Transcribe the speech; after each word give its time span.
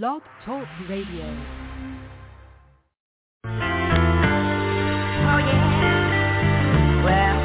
Blog 0.00 0.22
Talk 0.46 0.64
Radio. 0.88 1.26
Oh 3.44 3.50
yeah. 5.36 5.68
Well. 7.04 7.36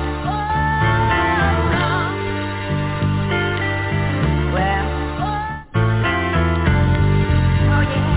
Well. 4.53 4.87
Oh 7.67 7.83
yeah. 7.83 8.07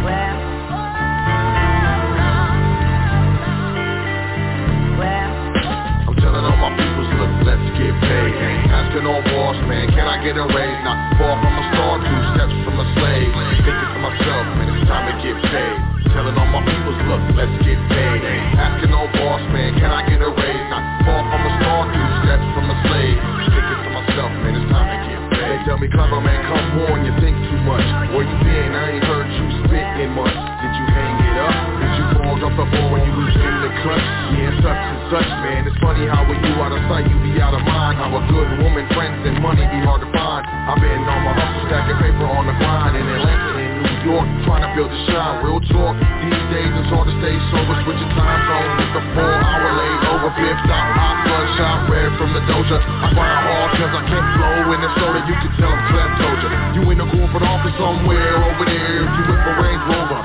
Well. 0.00 0.38
Well. 4.96 5.28
I'm 6.08 6.16
telling 6.16 6.44
all 6.46 6.56
my 6.56 6.72
peoples, 6.72 7.12
look, 7.20 7.28
let's 7.44 7.68
get 7.76 7.92
paid. 8.00 8.32
Ain't 8.32 8.72
asking 8.72 9.04
no 9.04 9.20
boss, 9.24 9.60
man, 9.68 9.90
can 9.90 10.08
I 10.08 10.24
get 10.24 10.38
a 10.38 10.46
raise? 10.56 10.80
Not 10.84 11.18
far 11.18 11.36
from 11.42 11.53
time 14.94 15.10
to 15.10 15.14
get 15.18 15.34
paid. 15.50 15.78
Telling 16.14 16.38
all 16.38 16.46
my 16.54 16.62
peoples, 16.62 16.98
look, 17.10 17.22
let's 17.34 17.50
get 17.66 17.78
paid. 17.90 18.22
Asking 18.54 18.94
no 18.94 19.10
boss, 19.18 19.42
man, 19.50 19.74
can 19.74 19.90
I 19.90 20.06
get 20.06 20.22
a 20.22 20.30
raise? 20.30 20.66
Not 20.70 20.84
far 21.02 21.20
from 21.26 21.42
a 21.42 21.52
star, 21.58 21.80
two 21.90 22.08
steps 22.22 22.46
from 22.54 22.66
a 22.70 22.76
slave. 22.86 23.18
Thinking 23.50 23.80
to 23.82 23.90
myself, 23.90 24.30
man, 24.46 24.54
it's 24.54 24.70
time 24.70 24.88
to 24.94 24.98
get 25.02 25.20
paid. 25.34 25.50
They 25.50 25.58
tell 25.66 25.78
me, 25.82 25.90
clever 25.90 26.22
man, 26.22 26.38
come 26.46 26.86
on, 26.86 27.02
you 27.02 27.12
think 27.18 27.34
too 27.50 27.60
much. 27.66 27.82
Where 28.14 28.22
you 28.22 28.38
been? 28.46 28.70
I 28.70 28.94
ain't 28.94 29.02
heard 29.02 29.26
you 29.34 29.44
spit 29.66 29.86
in 29.98 30.14
much. 30.14 30.38
Did 30.62 30.72
you 30.78 30.86
hang 30.94 31.16
it 31.26 31.36
up? 31.42 31.56
Did 31.82 31.92
you 31.98 32.06
fall 32.14 32.38
off 32.38 32.54
the 32.54 32.66
ball 32.70 32.88
when 32.94 33.02
you 33.02 33.14
was 33.18 33.34
in 33.34 33.56
the 33.66 33.70
clutch? 33.82 34.06
Yeah, 34.38 34.62
such 34.62 34.78
and 34.78 35.00
such, 35.10 35.30
man. 35.42 35.66
It's 35.66 35.80
funny 35.82 36.06
how 36.06 36.22
when 36.30 36.38
you 36.38 36.54
out 36.62 36.70
of 36.70 36.82
sight, 36.86 37.10
you 37.10 37.18
be 37.18 37.42
out 37.42 37.58
of 37.58 37.66
mind. 37.66 37.98
How 37.98 38.14
a 38.14 38.22
good 38.30 38.62
woman, 38.62 38.86
friends, 38.94 39.26
and 39.26 39.42
money 39.42 39.66
be 39.66 39.82
hard 39.82 40.06
to 40.06 40.10
find. 40.14 40.46
I've 40.46 40.78
been 40.78 41.02
on 41.02 41.20
my 41.26 41.34
hustle, 41.34 41.66
stacking 41.66 41.98
paper 41.98 42.30
on 42.30 42.46
the 42.46 42.54
grind 42.62 42.94
in 42.94 43.02
Atlanta 43.02 43.63
New 43.84 44.16
York, 44.16 44.26
trying 44.48 44.64
to 44.64 44.70
build 44.72 44.90
a 44.90 45.00
shine. 45.06 45.44
Real 45.44 45.60
talk, 45.68 45.94
these 46.24 46.44
days 46.50 46.72
it's 46.72 46.90
hard 46.90 47.06
to 47.06 47.14
stay 47.20 47.36
sober, 47.52 47.74
switching 47.84 48.10
time 48.16 48.40
zones 48.48 48.72
with 48.80 48.92
the 48.96 49.02
four 49.12 49.34
hour 49.36 49.70
late 49.76 50.02
over. 50.10 50.30
Fifth 50.34 50.60
stop, 50.64 50.86
hot 50.96 51.16
bloodshot, 51.28 51.78
red 51.92 52.10
from 52.16 52.30
the 52.32 52.42
doja. 52.48 52.78
I 52.80 53.08
grind 53.12 53.40
hard 53.44 53.70
cause 53.78 53.92
I 53.92 54.02
can't 54.08 54.28
flow 54.34 54.72
in 54.72 54.80
the 54.80 54.90
soda. 54.98 55.20
You 55.28 55.36
can 55.38 55.52
tell 55.60 55.70
I'm 55.70 55.82
Clem 55.92 56.10
told. 56.18 56.34
You 56.74 56.82
in 56.90 56.98
the 56.98 57.08
corporate 57.08 57.46
office 57.46 57.76
somewhere 57.78 58.34
over 58.42 58.64
there. 58.66 59.04
If 59.04 59.12
you 59.14 59.22
whip 59.30 59.42
a 59.46 59.52
Range 59.62 59.84
Rover, 59.86 60.20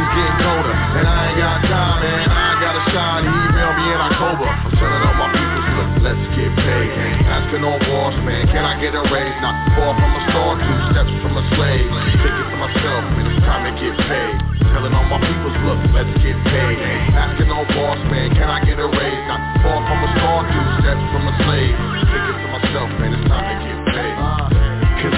is 0.00 0.10
getting 0.16 0.38
colder. 0.40 0.74
And 0.74 1.04
I 1.04 1.18
ain't 1.28 1.38
got 1.38 1.58
time, 1.68 1.96
man. 2.00 2.26
I 2.30 2.56
got 2.60 2.74
a 2.76 2.84
shine. 2.90 3.22
Email 3.28 3.72
me 3.76 3.84
in 3.92 4.00
October. 4.00 4.48
I'm 4.48 4.72
telling 4.80 5.02
all 5.04 5.16
my 5.20 5.28
people, 5.32 5.60
look, 5.76 5.90
let's 6.08 6.24
get 6.36 6.50
paid. 6.56 6.90
Asking 7.28 7.62
no 7.62 7.76
boss, 7.84 8.16
man. 8.24 8.48
Can 8.48 8.64
I 8.64 8.80
get 8.80 8.96
a 8.96 9.04
raise? 9.12 9.36
Not 9.44 9.59
far 9.76 9.92
from 9.94 10.10
a 10.10 10.22
star, 10.30 10.50
two 10.58 10.78
steps 10.90 11.12
from 11.22 11.34
a 11.36 11.44
slave. 11.54 11.86
Thinking 12.20 12.48
to 12.50 12.56
myself, 12.58 13.02
man, 13.14 13.26
it's 13.30 13.42
time 13.46 13.62
to 13.68 13.72
get 13.78 13.94
paid. 14.06 14.34
Telling 14.70 14.94
all 14.94 15.06
my 15.10 15.18
peoples, 15.18 15.56
look, 15.66 15.80
let's 15.94 16.14
get 16.22 16.36
paid. 16.46 16.78
Asking 17.14 17.48
no 17.48 17.66
boss, 17.74 18.00
man. 18.10 18.34
Can 18.34 18.48
I 18.48 18.62
get 18.64 18.78
a 18.78 18.86
raise? 18.86 19.22
Not 19.26 19.42
far 19.62 19.78
from 19.82 19.98
a 20.02 20.08
star, 20.18 20.38
two 20.46 20.66
steps 20.82 21.04
from 21.10 21.24
a 21.26 21.34
slave. 21.44 21.74
Thinking 22.10 22.38
to 22.38 22.48
myself, 22.54 22.88
man, 22.98 23.10
it's 23.14 23.26
time 23.28 23.46
to 23.46 23.56
get 23.62 23.78
paid. 23.94 24.09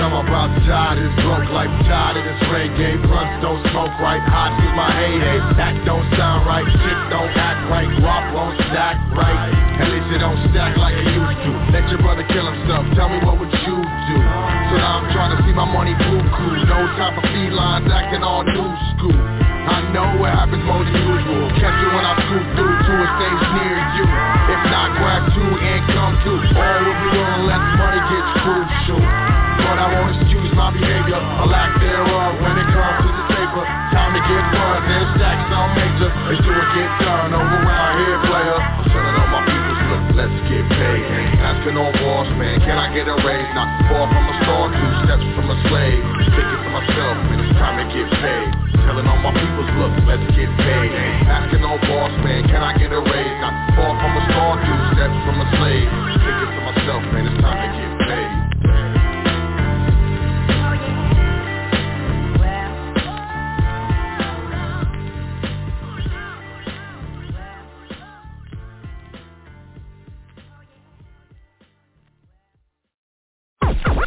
I'm 0.02 0.18
about 0.18 0.50
to 0.50 0.60
die. 0.66 0.98
This 0.98 1.14
broke 1.22 1.46
life, 1.54 1.70
tired 1.86 2.18
of 2.18 2.26
this 2.26 2.42
reggae 2.50 2.98
Blunts 3.06 3.38
don't 3.38 3.62
smoke 3.70 3.94
right, 4.02 4.18
hot 4.18 4.50
is 4.58 4.74
my 4.74 4.90
heyday. 4.98 5.38
That 5.54 5.78
don't 5.86 6.02
sound 6.18 6.42
right, 6.42 6.66
shit 6.66 6.98
don't 7.06 7.30
act 7.38 7.70
right. 7.70 7.86
Guap 8.02 8.34
won't 8.34 8.58
stack 8.66 8.98
right, 9.14 9.54
at 9.78 9.86
least 9.94 10.10
it 10.10 10.18
don't 10.18 10.42
stack 10.50 10.74
like 10.74 10.98
it 10.98 11.06
used 11.06 11.38
to. 11.46 11.50
Let 11.70 11.86
your 11.86 12.02
brother 12.02 12.26
kill 12.26 12.50
himself, 12.50 12.82
tell 12.98 13.14
me 13.14 13.22
what 13.22 13.38
would 13.38 13.54
you 13.62 13.78
do? 13.78 14.18
So 14.18 14.74
now 14.82 15.06
I'm 15.06 15.08
trying 15.14 15.38
to 15.38 15.40
see 15.46 15.54
my 15.54 15.70
money 15.70 15.94
buku 15.94 16.46
No 16.66 16.78
time 16.98 17.14
for 17.14 17.22
felines 17.22 17.86
acting 17.86 18.26
all 18.26 18.42
new 18.42 18.70
school. 18.98 19.14
I 19.14 19.86
know 19.94 20.18
what 20.18 20.34
happens 20.34 20.66
more 20.66 20.82
than 20.82 20.98
usual. 20.98 21.46
Catch 21.62 21.78
you 21.78 21.90
when 21.94 22.02
I 22.02 22.18
scoop 22.26 22.46
through 22.58 22.74
to 22.74 22.92
a 22.98 23.06
stage 23.06 23.44
near 23.54 23.78
you. 24.02 24.06
If 24.50 24.62
not, 24.66 24.98
grab 24.98 25.22
two 25.30 25.50
and 25.62 25.80
come 25.94 26.14
to 26.26 26.32
All 26.58 26.78
will 26.90 26.98
be 27.06 27.22
on 27.22 27.38
let 27.46 27.62
money 27.78 28.02
get 28.10 28.26
crucial 28.42 29.41
but 29.60 29.76
I 29.76 29.86
won't 29.92 30.16
excuse 30.16 30.52
my 30.56 30.70
behavior, 30.72 31.18
a 31.18 31.44
lack 31.48 31.76
thereof 31.80 32.40
when 32.40 32.54
it 32.56 32.68
comes 32.72 32.98
to 33.04 33.10
the 33.12 33.26
paper. 33.34 33.62
Time 33.92 34.12
to 34.16 34.22
get 34.24 34.44
buzzed 34.52 34.88
and 34.88 35.06
stacks 35.16 35.48
on 35.52 35.68
major. 35.76 36.10
It's 36.32 36.40
do 36.40 36.52
it 36.52 36.68
get 36.72 36.90
done 37.04 37.36
over 37.36 37.58
around 37.60 37.92
here, 38.00 38.18
player. 38.24 38.58
I'm 38.58 38.86
telling 38.88 39.16
all 39.20 39.30
my 39.32 39.42
people, 39.44 39.74
look, 39.92 40.04
let's 40.16 40.38
get 40.48 40.64
paid. 40.72 41.04
Asking 41.44 41.76
no 41.76 41.92
boss, 42.00 42.28
man, 42.40 42.56
can 42.64 42.76
I 42.80 42.88
get 42.96 43.04
a 43.08 43.16
raise? 43.20 43.50
Not 43.52 43.68
far 43.90 44.08
from 44.08 44.24
a 44.24 44.34
star, 44.44 44.64
two 44.72 44.90
steps 45.04 45.26
from 45.36 45.46
a 45.52 45.56
slave. 45.68 46.00
Thinking 46.32 46.60
to 46.64 46.70
myself, 46.72 47.14
man, 47.28 47.38
it's 47.44 47.54
time 47.60 47.76
to 47.80 47.86
get 47.92 48.08
paid. 48.22 48.48
Telling 48.88 49.06
all 49.06 49.20
my 49.20 49.32
people, 49.36 49.64
look, 49.78 49.94
let's 50.08 50.26
get 50.34 50.50
paid. 50.58 50.90
Asking 51.28 51.62
no 51.62 51.76
boss, 51.86 52.12
man, 52.24 52.48
can 52.48 52.64
I 52.64 52.72
get 52.80 52.90
a 52.90 53.00
raise? 53.00 53.36
Not 53.44 53.54
far 53.76 53.92
from 54.00 54.12
a 54.16 54.22
star, 54.32 54.50
two 54.64 54.78
steps 54.96 55.18
from 55.28 55.36
a 55.38 55.46
slave. 55.60 55.88
Thinking 56.24 56.50
to 56.56 56.60
myself, 56.64 57.02
man, 57.12 57.24
it's 57.28 57.38
time 57.44 57.60
to 57.60 57.68
get 57.76 57.84
paid. 57.86 57.91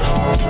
We'll 0.00 0.40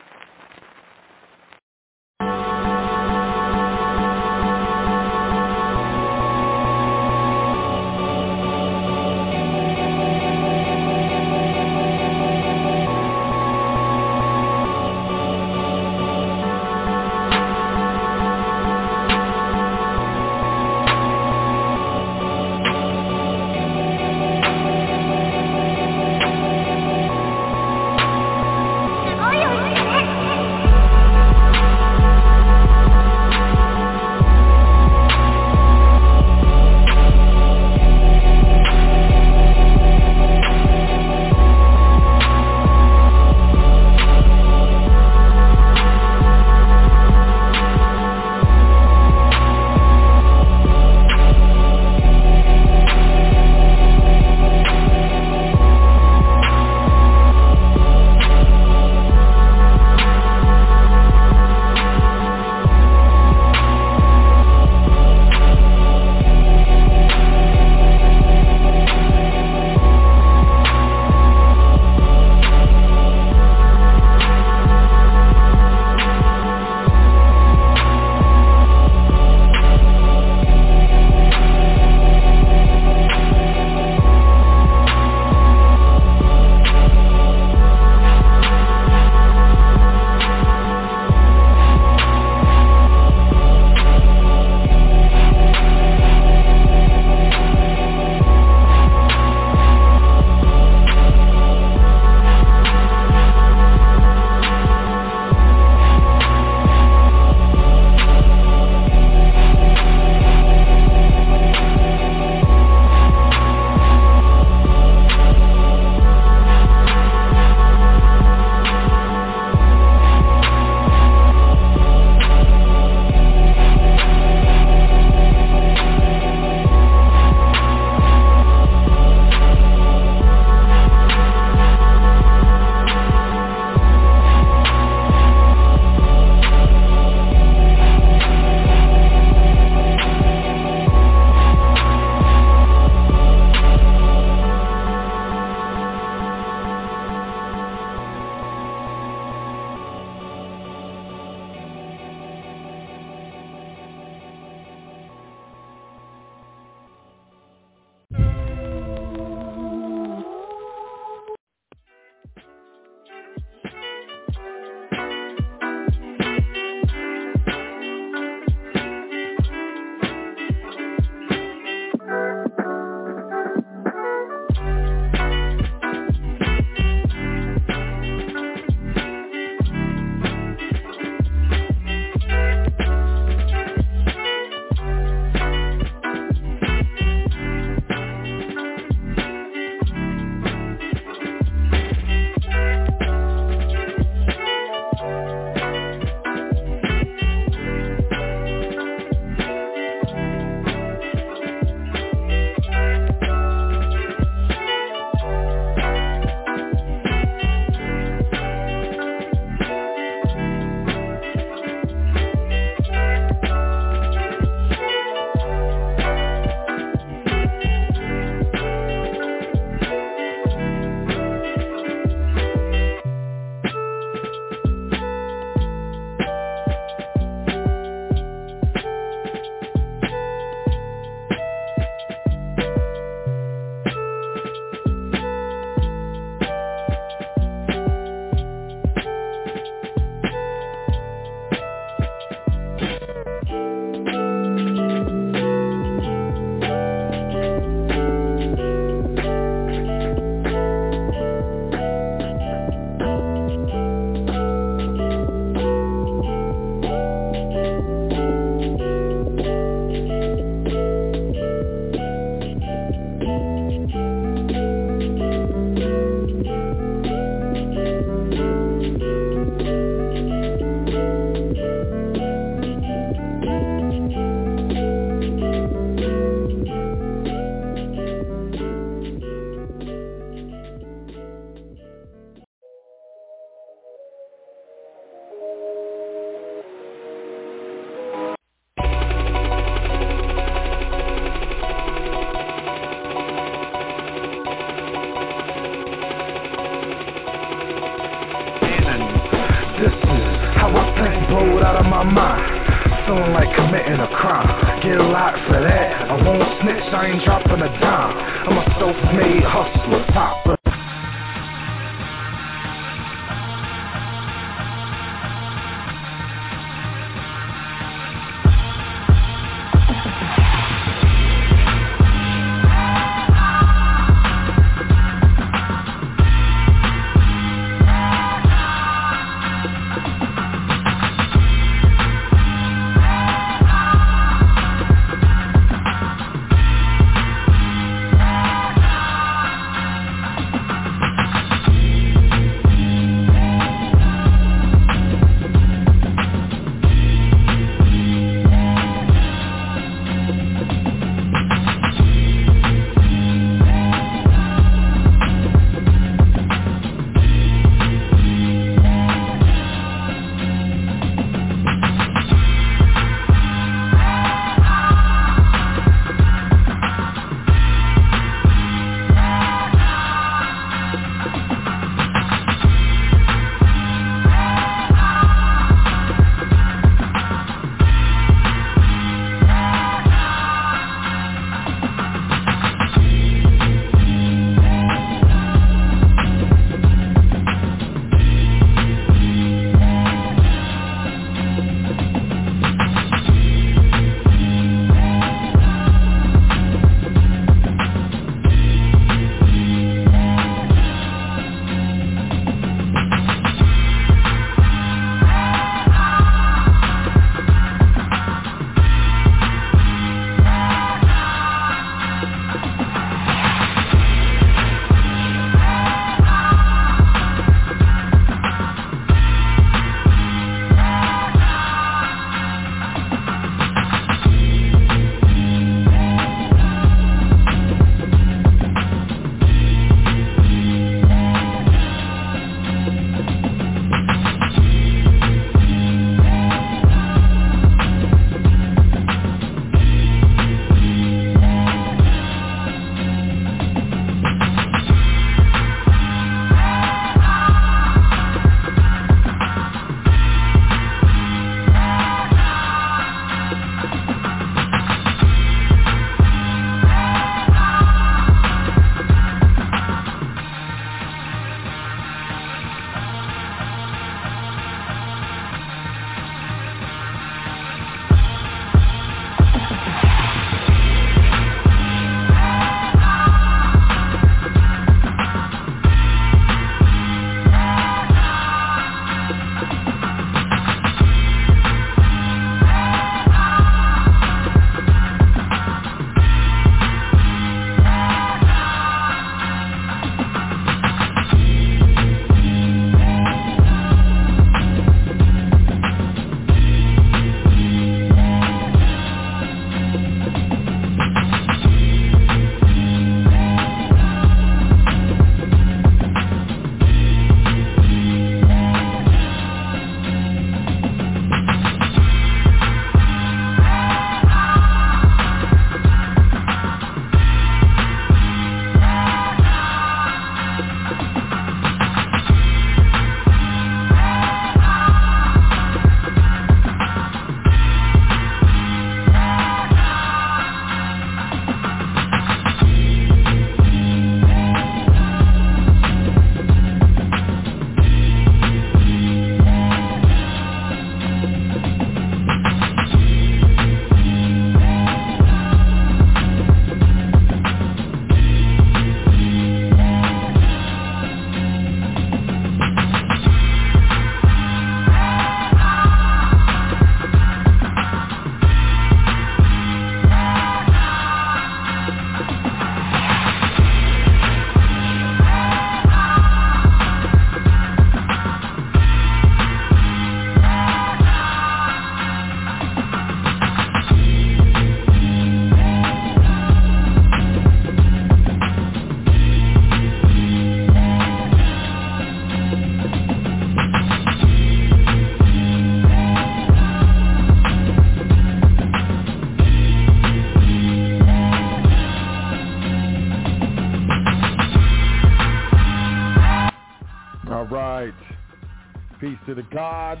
the 599.38 599.54
gods. 599.54 600.00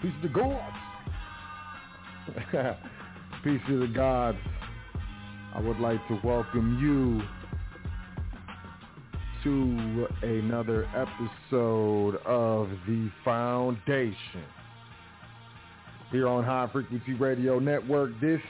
Peace 0.00 0.12
to 0.22 0.28
the 0.28 0.32
gods. 0.32 0.76
Peace 3.44 3.60
to 3.68 3.78
the 3.80 3.92
gods. 3.92 4.38
I 5.54 5.60
would 5.60 5.78
like 5.80 6.00
to 6.08 6.18
welcome 6.24 6.78
you 6.80 7.20
to 9.44 10.06
another 10.22 10.88
episode 10.96 12.16
of 12.24 12.70
The 12.86 13.10
Foundation. 13.22 14.16
Here 16.10 16.26
on 16.26 16.42
High 16.42 16.70
Frequency 16.72 17.12
Radio 17.12 17.58
Network, 17.58 18.18
this 18.18 18.40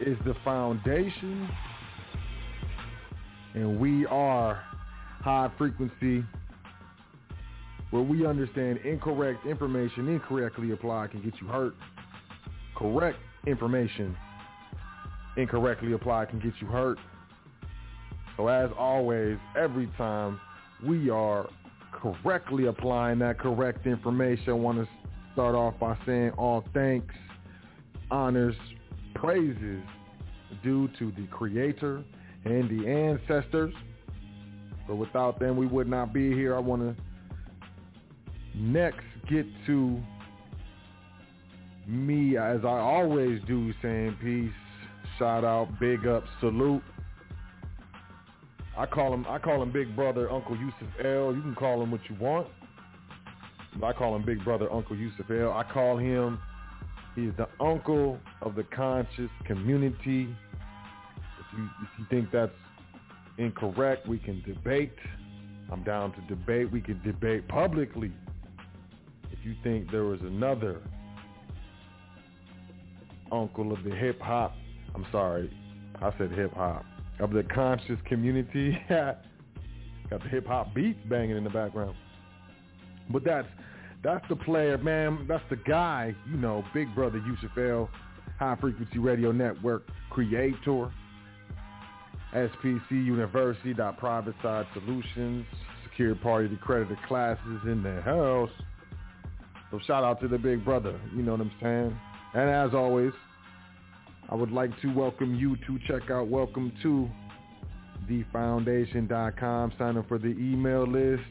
is 0.00 0.16
The 0.24 0.34
Foundation. 0.42 1.50
And 3.52 3.78
we 3.78 4.06
are 4.06 4.62
High 5.20 5.50
Frequency 5.58 6.24
where 7.96 8.04
we 8.04 8.26
understand 8.26 8.78
incorrect 8.84 9.46
information 9.46 10.06
incorrectly 10.08 10.72
applied 10.72 11.12
can 11.12 11.22
get 11.22 11.32
you 11.40 11.46
hurt. 11.46 11.74
Correct 12.76 13.18
information 13.46 14.14
incorrectly 15.38 15.94
applied 15.94 16.28
can 16.28 16.38
get 16.38 16.52
you 16.60 16.66
hurt. 16.66 16.98
So 18.36 18.48
as 18.48 18.70
always, 18.78 19.38
every 19.56 19.86
time 19.96 20.38
we 20.86 21.08
are 21.08 21.48
correctly 21.90 22.66
applying 22.66 23.18
that 23.20 23.38
correct 23.38 23.86
information, 23.86 24.50
I 24.50 24.52
want 24.52 24.76
to 24.76 24.88
start 25.32 25.54
off 25.54 25.78
by 25.80 25.96
saying 26.04 26.32
all 26.36 26.66
thanks, 26.74 27.14
honors, 28.10 28.56
praises 29.14 29.82
due 30.62 30.88
to 30.98 31.12
the 31.12 31.26
creator 31.28 32.04
and 32.44 32.68
the 32.68 32.86
ancestors. 32.86 33.72
But 34.86 34.96
without 34.96 35.40
them, 35.40 35.56
we 35.56 35.66
would 35.66 35.88
not 35.88 36.12
be 36.12 36.34
here. 36.34 36.54
I 36.54 36.58
want 36.58 36.82
to 36.82 37.05
next 38.56 39.04
get 39.28 39.46
to 39.66 40.00
me 41.86 42.36
as 42.36 42.60
I 42.64 42.78
always 42.78 43.40
do 43.46 43.72
saying 43.82 44.16
peace, 44.22 44.50
shout 45.18 45.44
out, 45.44 45.68
big 45.78 46.06
up, 46.06 46.24
salute. 46.40 46.82
I 48.76 48.86
call 48.86 49.14
him 49.14 49.24
I 49.28 49.38
call 49.38 49.62
him 49.62 49.72
Big 49.72 49.94
Brother 49.96 50.30
Uncle 50.30 50.56
Yusuf 50.56 50.88
El. 50.98 51.34
You 51.34 51.40
can 51.42 51.54
call 51.54 51.82
him 51.82 51.90
what 51.90 52.00
you 52.08 52.16
want. 52.20 52.48
I 53.82 53.92
call 53.92 54.16
him 54.16 54.24
Big 54.24 54.44
Brother 54.44 54.70
Uncle 54.72 54.96
Yusuf 54.96 55.30
El. 55.30 55.52
I 55.52 55.64
call 55.64 55.96
him 55.96 56.38
he's 57.14 57.32
the 57.36 57.48
uncle 57.60 58.18
of 58.42 58.54
the 58.54 58.64
conscious 58.64 59.30
community. 59.46 60.28
If 61.40 61.58
you 61.58 61.68
if 61.82 61.88
you 61.98 62.06
think 62.10 62.30
that's 62.30 62.52
incorrect, 63.38 64.06
we 64.06 64.18
can 64.18 64.42
debate. 64.46 64.96
I'm 65.72 65.82
down 65.82 66.12
to 66.12 66.20
debate. 66.22 66.70
We 66.70 66.80
can 66.80 67.00
debate 67.02 67.48
publicly 67.48 68.12
if 69.32 69.38
you 69.44 69.54
think 69.62 69.90
there 69.90 70.04
was 70.04 70.20
another 70.20 70.80
uncle 73.32 73.72
of 73.72 73.82
the 73.84 73.94
hip 73.94 74.20
hop, 74.20 74.54
I'm 74.94 75.06
sorry, 75.12 75.50
I 76.00 76.12
said 76.18 76.32
hip 76.32 76.54
hop, 76.54 76.84
of 77.18 77.30
the 77.32 77.42
conscious 77.42 77.98
community, 78.06 78.78
got 78.88 79.22
the 80.10 80.28
hip 80.28 80.46
hop 80.46 80.74
beats 80.74 81.00
banging 81.08 81.36
in 81.36 81.44
the 81.44 81.50
background. 81.50 81.96
But 83.10 83.24
that's 83.24 83.48
that's 84.02 84.24
the 84.28 84.36
player, 84.36 84.78
man. 84.78 85.26
That's 85.28 85.44
the 85.50 85.56
guy, 85.56 86.14
you 86.30 86.36
know, 86.36 86.64
Big 86.72 86.94
Brother 86.94 87.18
Yusuf 87.18 87.56
El, 87.56 87.90
High 88.38 88.56
Frequency 88.60 88.98
Radio 88.98 89.32
Network 89.32 89.88
creator, 90.10 90.90
SPC 92.34 92.90
University, 92.90 93.74
dot 93.74 93.98
Private 93.98 94.34
Side 94.42 94.66
Solutions, 94.74 95.46
Secure 95.84 96.14
Party 96.14 96.52
accredited 96.52 96.98
classes 97.06 97.60
in 97.64 97.82
the 97.82 98.00
house. 98.02 98.50
So 99.70 99.80
shout 99.86 100.04
out 100.04 100.20
to 100.20 100.28
the 100.28 100.38
big 100.38 100.64
brother. 100.64 100.98
You 101.14 101.22
know 101.22 101.32
what 101.32 101.40
I'm 101.40 101.52
saying? 101.60 101.98
And 102.34 102.50
as 102.50 102.74
always, 102.74 103.12
I 104.28 104.34
would 104.34 104.52
like 104.52 104.70
to 104.82 104.88
welcome 104.88 105.34
you 105.34 105.56
to 105.66 105.78
check 105.86 106.10
out 106.10 106.28
Welcome 106.28 106.72
to 106.82 107.08
thefoundation.com. 108.08 109.72
Sign 109.78 109.96
up 109.96 110.08
for 110.08 110.18
the 110.18 110.28
email 110.28 110.86
list 110.86 111.22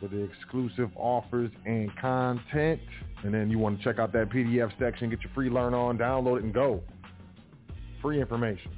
for 0.00 0.08
the 0.08 0.22
exclusive 0.22 0.90
offers 0.96 1.50
and 1.66 1.94
content. 1.98 2.80
And 3.22 3.34
then 3.34 3.50
you 3.50 3.58
want 3.58 3.78
to 3.78 3.84
check 3.84 3.98
out 3.98 4.12
that 4.14 4.30
PDF 4.30 4.72
section, 4.78 5.10
get 5.10 5.22
your 5.22 5.32
free 5.34 5.50
learn 5.50 5.74
on, 5.74 5.98
download 5.98 6.38
it 6.38 6.44
and 6.44 6.54
go. 6.54 6.80
Free 8.00 8.20
information. 8.20 8.72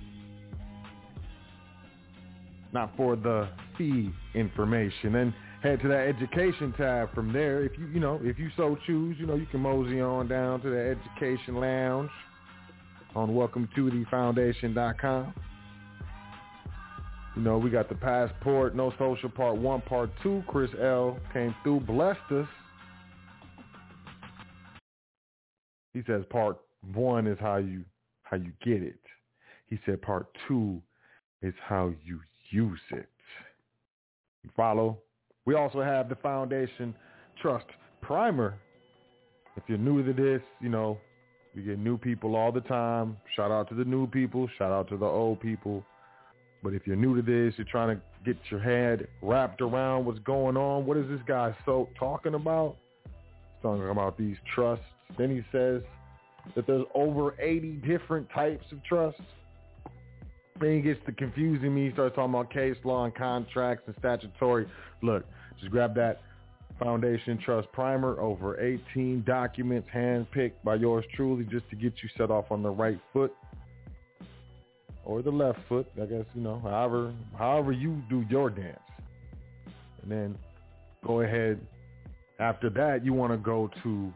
Not 2.72 2.96
for 2.96 3.14
the 3.14 3.48
fee 3.78 4.10
information. 4.34 5.14
And 5.14 5.34
head 5.62 5.80
to 5.80 5.88
that 5.88 6.08
education 6.08 6.74
tab 6.76 7.14
from 7.14 7.32
there. 7.32 7.64
If 7.64 7.78
you, 7.78 7.86
you 7.86 8.00
know, 8.00 8.20
if 8.22 8.38
you 8.38 8.50
so 8.56 8.76
choose, 8.86 9.16
you 9.18 9.26
know, 9.26 9.36
you 9.36 9.46
can 9.46 9.60
mosey 9.60 10.00
on 10.00 10.26
down 10.26 10.60
to 10.62 10.70
the 10.70 10.78
education 10.78 11.54
lounge 11.54 12.10
on 13.14 13.34
welcome 13.34 13.68
to 13.76 13.90
the 13.90 14.04
foundation.com. 14.10 15.34
You 17.36 17.42
know, 17.42 17.58
we 17.58 17.70
got 17.70 17.88
the 17.88 17.94
passport, 17.94 18.74
no 18.74 18.92
social 18.98 19.30
part 19.30 19.56
one, 19.56 19.80
part 19.82 20.10
two. 20.22 20.42
Chris 20.48 20.70
L 20.80 21.18
came 21.32 21.54
through, 21.62 21.80
blessed 21.80 22.18
us. 22.32 22.48
He 25.94 26.02
says 26.06 26.24
part 26.28 26.58
one 26.92 27.26
is 27.26 27.38
how 27.40 27.56
you 27.56 27.84
how 28.24 28.36
you 28.36 28.52
get 28.64 28.82
it. 28.82 29.00
He 29.68 29.78
said 29.86 30.02
part 30.02 30.26
two 30.48 30.82
is 31.40 31.54
how 31.64 31.92
you 32.04 32.20
use 32.50 32.80
it. 32.90 33.08
You 34.42 34.50
follow? 34.56 34.98
We 35.44 35.54
also 35.54 35.82
have 35.82 36.08
the 36.08 36.14
Foundation 36.16 36.94
Trust 37.40 37.66
Primer. 38.00 38.54
If 39.56 39.64
you're 39.66 39.78
new 39.78 40.04
to 40.04 40.12
this, 40.12 40.42
you 40.60 40.68
know, 40.68 40.98
we 41.54 41.62
get 41.62 41.78
new 41.78 41.98
people 41.98 42.36
all 42.36 42.52
the 42.52 42.60
time. 42.62 43.16
Shout 43.36 43.50
out 43.50 43.68
to 43.68 43.74
the 43.74 43.84
new 43.84 44.06
people. 44.06 44.48
Shout 44.56 44.72
out 44.72 44.88
to 44.88 44.96
the 44.96 45.06
old 45.06 45.40
people. 45.40 45.84
But 46.62 46.74
if 46.74 46.86
you're 46.86 46.96
new 46.96 47.16
to 47.16 47.22
this, 47.22 47.54
you're 47.58 47.66
trying 47.70 47.96
to 47.96 48.02
get 48.24 48.36
your 48.50 48.60
head 48.60 49.08
wrapped 49.20 49.60
around 49.60 50.06
what's 50.06 50.20
going 50.20 50.56
on. 50.56 50.86
What 50.86 50.96
is 50.96 51.08
this 51.08 51.20
guy 51.26 51.54
so 51.66 51.88
talking 51.98 52.34
about? 52.34 52.76
He's 53.04 53.62
talking 53.62 53.88
about 53.88 54.16
these 54.16 54.36
trusts. 54.54 54.84
Then 55.18 55.30
he 55.30 55.42
says 55.50 55.82
that 56.54 56.66
there's 56.66 56.84
over 56.94 57.34
80 57.40 57.82
different 57.86 58.28
types 58.30 58.64
of 58.72 58.82
trusts. 58.84 59.20
Then 60.60 60.76
he 60.76 60.80
gets 60.80 61.00
to 61.06 61.12
confusing 61.12 61.74
me. 61.74 61.86
He 61.86 61.92
starts 61.92 62.14
talking 62.14 62.34
about 62.34 62.52
case 62.52 62.76
law 62.84 63.04
and 63.04 63.14
contracts 63.14 63.84
and 63.86 63.96
statutory. 63.98 64.66
Look, 65.02 65.24
just 65.58 65.70
grab 65.70 65.94
that 65.96 66.20
Foundation 66.78 67.38
Trust 67.44 67.70
Primer, 67.72 68.18
over 68.20 68.60
18 68.60 69.24
documents 69.26 69.88
handpicked 69.94 70.62
by 70.64 70.76
yours 70.76 71.04
truly 71.14 71.44
just 71.44 71.68
to 71.70 71.76
get 71.76 71.92
you 72.02 72.08
set 72.16 72.30
off 72.30 72.46
on 72.50 72.62
the 72.62 72.70
right 72.70 72.98
foot 73.12 73.32
or 75.04 75.22
the 75.22 75.30
left 75.30 75.58
foot. 75.68 75.86
I 76.00 76.06
guess, 76.06 76.24
you 76.34 76.42
know, 76.42 76.60
however, 76.62 77.12
however 77.36 77.72
you 77.72 78.02
do 78.08 78.24
your 78.28 78.50
dance. 78.50 78.78
And 80.02 80.10
then 80.10 80.38
go 81.06 81.20
ahead. 81.20 81.60
After 82.38 82.70
that, 82.70 83.04
you 83.04 83.12
want 83.12 83.32
to 83.32 83.38
go 83.38 83.70
to 83.82 84.12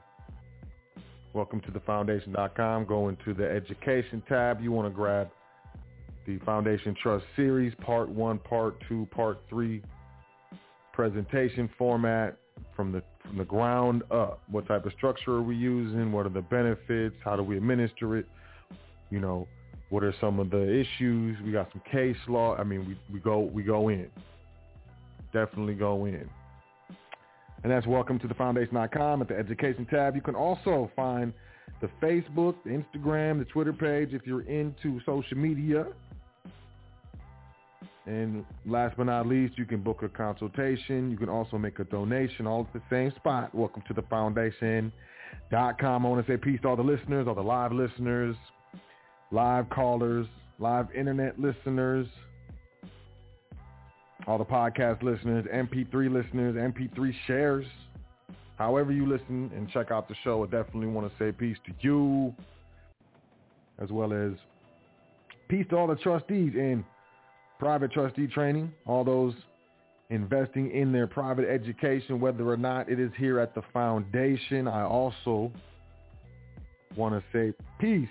welcome 1.33 1.61
to 1.61 1.70
the 1.70 1.81
foundation.com. 1.81 2.87
Go 2.87 3.09
into 3.09 3.35
the 3.35 3.49
education 3.49 4.22
tab. 4.29 4.61
You 4.61 4.72
want 4.72 4.88
to 4.88 4.94
grab 4.94 5.29
the 6.27 6.39
Foundation 6.39 6.95
Trust 7.01 7.25
Series, 7.37 7.73
Part 7.81 8.09
1, 8.09 8.39
Part 8.41 8.77
2, 8.89 9.07
Part 9.11 9.39
3 9.49 9.83
presentation 10.93 11.69
format 11.77 12.39
from 12.75 12.91
the 12.91 13.03
from 13.23 13.37
the 13.37 13.45
ground 13.45 14.03
up. 14.11 14.41
What 14.51 14.67
type 14.67 14.87
of 14.87 14.93
structure 14.93 15.33
are 15.33 15.43
we 15.43 15.55
using? 15.55 16.11
What 16.11 16.25
are 16.25 16.31
the 16.31 16.41
benefits? 16.41 17.15
How 17.23 17.37
do 17.37 17.43
we 17.43 17.57
administer 17.59 18.17
it? 18.17 18.27
You 19.11 19.21
know, 19.21 19.47
what 19.91 20.03
are 20.03 20.15
some 20.21 20.39
of 20.39 20.51
the 20.51 20.62
issues? 20.62 21.37
We 21.45 21.53
got 21.53 21.71
some 21.73 21.83
case 21.93 22.17
law. 22.29 22.57
I 22.57 22.65
mean, 22.65 22.87
we, 22.87 22.99
we 23.12 23.21
go 23.21 23.41
we 23.41 23.62
go 23.62 23.91
in. 23.91 24.09
Definitely 25.33 25.75
go 25.75 26.07
in. 26.07 26.29
And 27.62 27.73
that's 27.73 27.87
welcome 27.87 28.19
to 28.21 28.29
the 28.29 28.35
foundation.com 28.35 29.23
at 29.23 29.29
the 29.29 29.37
education 29.37 29.87
tab. 29.87 30.15
You 30.15 30.23
can 30.23 30.35
also 30.35 30.91
find 30.97 31.33
the 31.81 31.89
Facebook, 32.03 32.55
the 32.65 32.71
Instagram, 32.71 33.39
the 33.39 33.45
Twitter 33.45 33.73
page 33.73 34.11
if 34.12 34.23
you're 34.27 34.49
into 34.49 35.01
social 35.05 35.37
media. 35.37 35.87
And 38.07 38.45
last 38.64 38.97
but 38.97 39.07
not 39.07 39.27
least, 39.27 39.59
you 39.59 39.64
can 39.64 39.83
book 39.83 40.03
a 40.05 40.09
consultation. 40.09 41.11
You 41.11 41.16
can 41.16 41.29
also 41.29 41.59
make 41.59 41.81
a 41.81 41.85
donation 41.85 42.47
all 42.47 42.61
at 42.61 42.73
the 42.73 42.83
same 42.88 43.12
spot. 43.16 43.53
Welcome 43.53 43.83
to 43.88 43.95
the 43.95 44.03
foundation.com. 44.03 44.92
I 46.07 46.09
want 46.09 46.25
to 46.25 46.33
say 46.33 46.37
peace 46.37 46.61
to 46.62 46.69
all 46.69 46.77
the 46.77 46.85
listeners, 46.85 47.27
all 47.27 47.35
the 47.35 47.42
live 47.42 47.73
listeners, 47.73 48.37
live 49.33 49.69
callers, 49.71 50.27
live 50.61 50.87
internet 50.95 51.40
listeners, 51.40 52.07
all 54.29 54.38
the 54.38 54.45
podcast 54.45 55.03
listeners, 55.03 55.45
MP3 55.53 56.12
listeners, 56.12 56.55
MP3 56.55 57.12
shares. 57.27 57.66
However 58.57 58.92
you 58.92 59.07
listen 59.07 59.51
and 59.55 59.69
check 59.71 59.90
out 59.90 60.09
the 60.09 60.14
show, 60.23 60.45
I 60.45 60.47
definitely 60.47 60.87
want 60.87 61.11
to 61.11 61.19
say 61.19 61.33
peace 61.33 61.59
to 61.66 61.73
you, 61.81 62.33
as 63.81 63.90
well 63.90 64.12
as 64.12 64.33
peace 65.49 65.66
to 65.71 65.77
all 65.77 65.88
the 65.88 65.97
trustees 65.97 66.53
and 66.57 66.85
private 67.59 67.92
trustee 67.92 68.27
training, 68.27 68.73
all 68.87 69.05
those 69.05 69.35
investing 70.11 70.71
in 70.71 70.92
their 70.92 71.07
private 71.07 71.49
education, 71.49 72.21
whether 72.21 72.49
or 72.49 72.57
not 72.57 72.88
it 72.88 73.01
is 73.01 73.11
here 73.16 73.40
at 73.40 73.55
the 73.55 73.62
foundation. 73.73 74.69
I 74.69 74.83
also 74.83 75.51
want 76.97 77.14
to 77.14 77.25
say 77.33 77.53
peace 77.81 78.09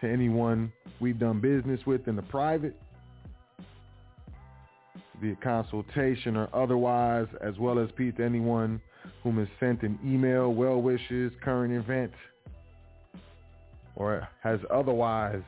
to 0.00 0.08
anyone 0.08 0.72
we've 1.00 1.18
done 1.18 1.40
business 1.40 1.80
with 1.86 2.08
in 2.08 2.16
the 2.16 2.22
private, 2.22 2.76
via 5.20 5.36
consultation 5.36 6.36
or 6.36 6.48
otherwise, 6.54 7.26
as 7.40 7.58
well 7.58 7.78
as 7.78 7.88
peace 7.96 8.14
to 8.16 8.24
anyone 8.24 8.80
whom 9.22 9.38
has 9.38 9.48
sent 9.58 9.82
an 9.82 9.98
email, 10.04 10.52
well 10.52 10.80
wishes, 10.80 11.32
current 11.42 11.72
event, 11.72 12.12
or 13.96 14.28
has 14.42 14.60
otherwise 14.70 15.42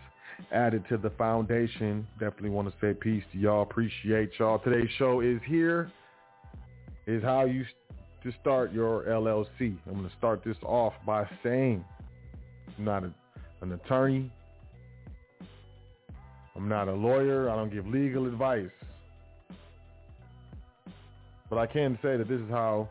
added 0.52 0.84
to 0.88 0.96
the 0.96 1.10
foundation. 1.10 2.06
Definitely 2.18 2.50
want 2.50 2.68
to 2.68 2.74
say 2.80 2.94
peace 2.94 3.24
to 3.32 3.38
y'all. 3.38 3.62
Appreciate 3.62 4.30
y'all. 4.38 4.58
Today's 4.58 4.90
show 4.98 5.20
is 5.20 5.40
here. 5.46 5.90
Is 7.06 7.22
how 7.22 7.44
you 7.44 7.64
to 8.22 8.32
start 8.40 8.72
your 8.72 9.04
LLC. 9.04 9.48
I'm 9.86 9.94
going 9.94 10.04
to 10.04 10.16
start 10.18 10.42
this 10.44 10.56
off 10.62 10.92
by 11.06 11.28
saying 11.42 11.84
I'm 12.78 12.84
not 12.84 13.04
a, 13.04 13.12
an 13.62 13.72
attorney. 13.72 14.30
I'm 16.54 16.68
not 16.68 16.88
a 16.88 16.92
lawyer. 16.92 17.48
I 17.48 17.56
don't 17.56 17.72
give 17.72 17.86
legal 17.86 18.26
advice. 18.26 18.68
But 21.48 21.58
I 21.58 21.66
can 21.66 21.98
say 22.02 22.16
that 22.16 22.28
this 22.28 22.40
is 22.40 22.50
how 22.50 22.88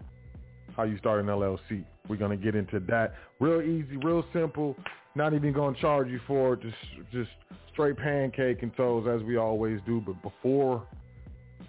how 0.76 0.84
you 0.84 0.98
start 0.98 1.20
an 1.20 1.28
LLC. 1.28 1.84
We're 2.08 2.16
going 2.16 2.38
to 2.38 2.44
get 2.44 2.56
into 2.56 2.80
that. 2.82 3.14
Real 3.40 3.62
easy, 3.62 3.98
real 3.98 4.24
simple. 4.34 4.76
Not 5.16 5.34
even 5.34 5.54
going 5.54 5.76
to 5.76 5.82
charge 5.82 6.10
you 6.10 6.20
for 6.28 6.54
it. 6.54 6.62
Just, 6.62 6.76
just 7.12 7.30
straight 7.74 7.98
pancake 7.98 8.62
and 8.64 8.76
toes 8.76 9.08
as 9.10 9.24
we 9.26 9.38
always 9.38 9.80
do. 9.86 10.02
But 10.06 10.22
before 10.22 10.84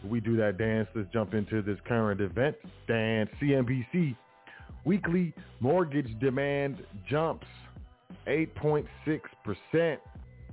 we 0.09 0.21
do 0.21 0.37
that 0.37 0.59
dance, 0.59 0.89
let's 0.95 1.09
jump 1.13 1.35
into 1.35 1.63
this 1.63 1.79
current 1.87 2.21
event. 2.21 2.57
Dance 2.87 3.31
CNBC. 3.41 4.17
Weekly 4.85 5.35
mortgage 5.61 6.19
demand 6.21 6.83
jumps 7.09 7.47
8.6% 8.27 9.97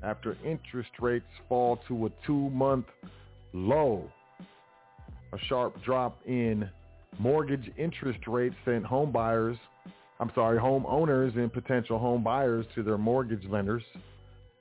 after 0.04 0.38
interest 0.45 0.89
rates 1.00 1.26
fall 1.47 1.80
to 1.88 2.08
a 2.08 2.10
two-month 2.26 2.86
low. 3.54 4.10
A 5.34 5.38
sharp 5.47 5.82
drop 5.84 6.19
in 6.26 6.69
mortgage 7.19 7.71
interest 7.78 8.19
rates 8.28 8.56
sent 8.65 8.86
home 8.86 9.12
buyers, 9.12 9.58
I'm 10.19 10.32
sorry, 10.34 10.58
homeowners 10.60 11.36
and 11.36 11.51
potential 11.51 11.99
home 11.99 12.23
buyers 12.23 12.65
to 12.75 12.84
their 12.84 12.97
mortgage 12.97 13.45
lenders. 13.45 13.84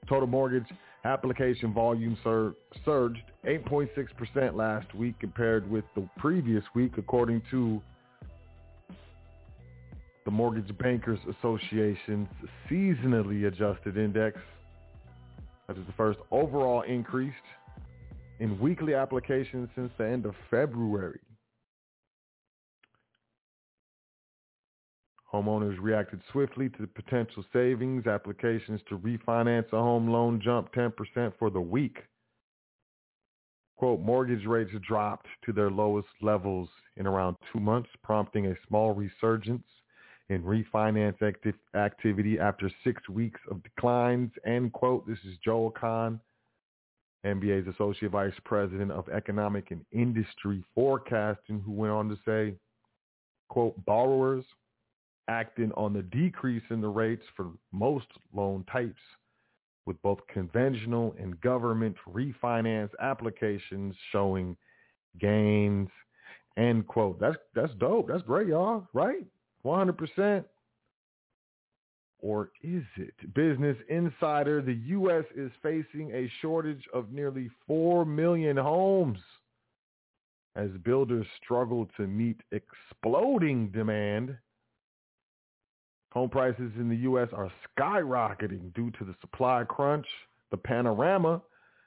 Total 0.09 0.27
mortgage 0.27 0.67
application 1.05 1.73
volume 1.73 2.19
sur- 2.23 2.55
surged 2.85 3.23
8.6% 3.45 4.55
last 4.55 4.95
week 4.95 5.19
compared 5.19 5.69
with 5.71 5.85
the 5.95 6.07
previous 6.19 6.65
week, 6.75 6.93
according 6.99 7.43
to 7.51 7.81
the 10.27 10.31
Mortgage 10.31 10.77
Bankers 10.79 11.21
Association's 11.39 12.29
seasonally 12.69 13.47
adjusted 13.47 13.97
index. 13.97 14.39
That 15.69 15.79
is 15.79 15.87
the 15.87 15.93
first 15.93 16.19
overall 16.31 16.83
increase 16.83 17.33
in 18.41 18.59
weekly 18.59 18.95
applications 18.95 19.69
since 19.75 19.91
the 19.97 20.05
end 20.05 20.27
of 20.27 20.35
February. 20.51 21.21
Homeowners 25.37 25.77
reacted 25.81 26.21
swiftly 26.33 26.71
to 26.71 26.81
the 26.81 26.87
potential 26.87 27.45
savings. 27.53 28.07
Applications 28.07 28.81
to 28.89 28.99
refinance 28.99 29.71
a 29.73 29.79
home 29.79 30.09
loan 30.09 30.41
jumped 30.43 30.75
10% 30.75 31.33
for 31.39 31.51
the 31.51 31.61
week. 31.61 31.99
Quote, 33.77 34.01
mortgage 34.01 34.47
rates 34.47 34.71
dropped 34.89 35.27
to 35.45 35.53
their 35.53 35.71
lowest 35.71 36.09
levels 36.23 36.71
in 36.97 37.07
around 37.07 37.37
two 37.53 37.61
months, 37.61 37.91
prompting 38.03 38.47
a 38.47 38.55
small 38.67 38.95
resurgence 38.95 39.67
in 40.31 40.43
refinance 40.43 41.21
acti- 41.21 41.53
activity 41.75 42.39
after 42.39 42.71
six 42.83 43.07
weeks 43.11 43.41
of 43.51 43.63
declines. 43.63 44.31
End 44.47 44.73
quote. 44.73 45.07
This 45.07 45.19
is 45.27 45.37
Joel 45.45 45.71
Kan, 45.73 46.19
MBA's 47.27 47.69
Associate 47.69 48.11
Vice 48.11 48.33
President 48.47 48.91
of 48.91 49.07
Economic 49.11 49.71
and 49.71 49.85
Industry 49.93 50.65
Forecasting, 50.75 51.61
who 51.61 51.73
went 51.73 51.93
on 51.93 52.09
to 52.09 52.17
say, 52.25 52.55
quote, 53.51 53.77
borrowers 53.85 54.45
acting 55.29 55.73
on 55.73 55.93
the 55.93 56.03
decrease 56.03 56.63
in 56.71 56.81
the 56.81 56.89
rates 56.89 57.25
for 57.37 57.51
most 57.73 58.07
loan 58.35 58.65
types 58.71 59.01
with 59.87 60.01
both 60.03 60.19
conventional 60.29 61.15
and 61.19 61.41
government 61.41 61.97
refinance 62.09 62.91
applications 63.01 63.95
showing 64.11 64.57
gains, 65.21 65.89
end 66.57 66.87
quote. 66.87 67.21
That's, 67.21 67.37
that's 67.55 67.73
dope. 67.79 68.09
That's 68.09 68.23
great, 68.23 68.49
y'all, 68.49 68.87
right? 68.93 69.25
100%. 69.65 70.45
Or 72.21 72.51
is 72.63 72.83
it? 72.97 73.35
Business 73.35 73.77
Insider, 73.89 74.63
the 74.63 74.75
U.S. 74.75 75.25
is 75.37 75.53
facing 75.63 76.11
a 76.13 76.31
shortage 76.41 76.83
of 76.93 77.13
nearly 77.13 77.51
4 77.67 78.05
million 78.05 78.57
homes 78.57 79.19
as 80.57 80.71
builders 80.85 81.27
struggle 81.45 81.87
to 81.97 82.07
meet 82.07 82.41
exploding 82.51 83.69
demand. 83.69 84.37
Home 86.17 86.31
prices 86.31 86.73
in 86.79 86.89
the 86.89 86.97
U.S. 86.97 87.29
are 87.35 87.53
skyrocketing 87.79 88.73
due 88.73 88.91
to 88.93 89.05
the 89.05 89.15
supply 89.21 89.65
crunch. 89.69 90.07
The 90.51 90.57
panorama 90.57 91.43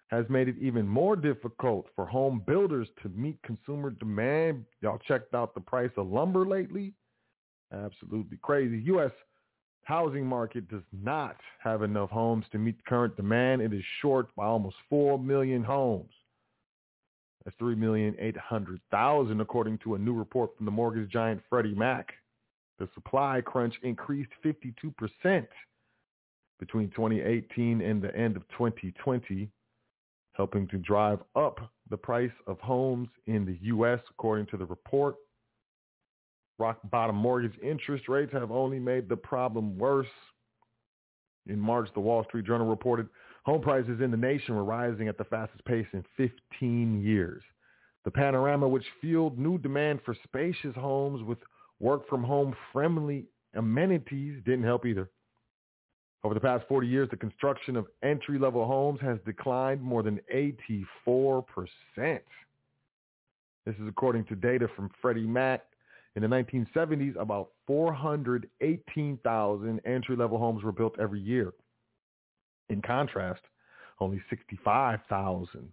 has 0.10 0.24
made 0.30 0.48
it 0.48 0.56
even 0.62 0.88
more 0.88 1.16
difficult 1.16 1.88
for 1.96 2.06
home 2.06 2.44
builders 2.46 2.88
to 3.02 3.10
meet 3.10 3.42
consumer 3.42 3.90
demand. 3.90 4.66
Y'all 4.82 5.00
checked 5.08 5.34
out 5.34 5.56
the 5.56 5.60
price 5.60 5.90
of 5.98 6.12
lumber 6.12 6.46
lately? 6.46 6.94
Absolutely 7.74 8.38
crazy. 8.44 8.84
U.S. 8.86 9.10
housing 9.86 10.28
market 10.28 10.70
does 10.70 10.86
not 10.94 11.36
have 11.58 11.82
enough 11.82 12.12
homes 12.12 12.46
to 12.52 12.60
meet 12.60 12.86
current 12.86 13.18
demand. 13.18 13.64
It 13.64 13.74
is 13.74 13.84
short 14.00 14.28
by 14.36 14.46
almost 14.46 14.76
4 14.92 15.18
million 15.18 15.64
homes. 15.64 16.14
That's 17.46 17.58
3,800,000 17.58 19.42
according 19.42 19.80
to 19.80 19.96
a 19.96 19.98
new 19.98 20.14
report 20.14 20.56
from 20.56 20.68
the 20.68 20.72
mortgage 20.72 21.10
giant 21.10 21.42
Freddie 21.50 21.74
Mac. 21.74 22.14
The 22.80 22.90
supply 22.94 23.42
crunch 23.46 23.76
increased 23.84 24.32
52% 24.44 25.46
between 26.60 26.90
2018 26.90 27.82
and 27.82 28.02
the 28.02 28.16
end 28.16 28.38
of 28.38 28.48
2020, 28.50 29.50
helping 30.34 30.68
to 30.70 30.78
drive 30.78 31.20
up 31.36 31.72
the 31.90 31.98
price 31.98 32.32
of 32.48 32.60
homes 32.60 33.10
in 33.28 33.46
the 33.46 33.58
U.S. 33.64 34.00
according 34.10 34.46
to 34.48 34.58
the 34.58 34.66
report. 34.66 35.16
Rock 36.58 36.80
bottom 36.90 37.16
mortgage 37.16 37.58
interest 37.62 38.08
rates 38.08 38.32
have 38.34 38.52
only 38.52 38.80
made 38.80 39.10
the 39.10 39.16
problem 39.16 39.78
worse. 39.78 40.08
In 41.48 41.60
March, 41.60 41.90
the 41.94 42.00
Wall 42.00 42.24
Street 42.26 42.46
Journal 42.46 42.68
reported 42.68 43.10
home 43.46 43.62
prices 43.62 44.02
in 44.02 44.12
the 44.12 44.18
nation 44.18 44.56
were 44.56 44.64
rising 44.64 45.08
at 45.08 45.18
the 45.18 45.24
fastest 45.26 45.64
pace 45.66 45.88
in 45.94 46.04
15 46.18 47.02
years. 47.02 47.42
The 48.06 48.12
panorama, 48.12 48.68
which 48.68 48.86
fueled 49.02 49.38
new 49.38 49.58
demand 49.58 50.02
for 50.06 50.16
spacious 50.26 50.76
homes 50.76 51.24
with 51.24 51.40
work 51.80 52.08
from 52.08 52.24
home 52.24 52.56
friendly 52.72 53.26
amenities, 53.56 54.42
didn't 54.46 54.64
help 54.64 54.86
either. 54.86 55.10
Over 56.24 56.34
the 56.34 56.40
past 56.40 56.66
40 56.68 56.88
years, 56.88 57.10
the 57.10 57.18
construction 57.18 57.76
of 57.78 57.88
entry-level 58.04 58.66
homes 58.66 59.00
has 59.02 59.20
declined 59.26 59.82
more 59.82 60.04
than 60.04 60.20
84%. 60.34 60.86
This 63.66 63.76
is 63.76 63.88
according 63.88 64.26
to 64.26 64.36
data 64.36 64.68
from 64.76 64.92
Freddie 65.02 65.26
Mac 65.26 65.64
in 66.16 66.22
the 66.24 66.28
1970s, 66.28 67.16
about 67.16 67.52
418,000 67.68 69.80
entry-level 69.86 70.38
homes 70.38 70.64
were 70.64 70.72
built 70.72 70.96
every 71.00 71.20
year. 71.20 71.54
In 72.70 72.82
contrast, 72.82 73.42
only 74.00 74.22
65,000. 74.30 75.70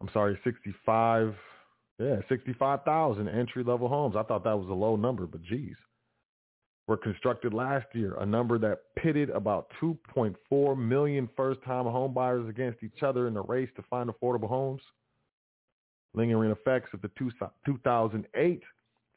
I'm 0.00 0.08
sorry, 0.12 0.38
65, 0.42 1.36
yeah, 2.02 2.16
65,000 2.28 3.28
entry-level 3.28 3.88
homes. 3.88 4.16
I 4.16 4.22
thought 4.22 4.44
that 4.44 4.58
was 4.58 4.68
a 4.68 4.74
low 4.74 4.96
number, 4.96 5.26
but 5.26 5.42
geez. 5.42 5.76
Were 6.88 6.96
constructed 6.96 7.54
last 7.54 7.86
year, 7.92 8.16
a 8.18 8.26
number 8.26 8.58
that 8.58 8.80
pitted 8.96 9.30
about 9.30 9.70
2.4 9.80 10.76
million 10.76 11.28
first-time 11.36 11.84
home 11.84 12.12
buyers 12.12 12.48
against 12.48 12.82
each 12.82 13.02
other 13.02 13.28
in 13.28 13.34
the 13.34 13.42
race 13.42 13.70
to 13.76 13.82
find 13.88 14.10
affordable 14.10 14.48
homes 14.48 14.82
lingering 16.14 16.50
effects 16.50 16.90
of 16.92 17.00
the 17.02 17.10
2008 17.64 18.62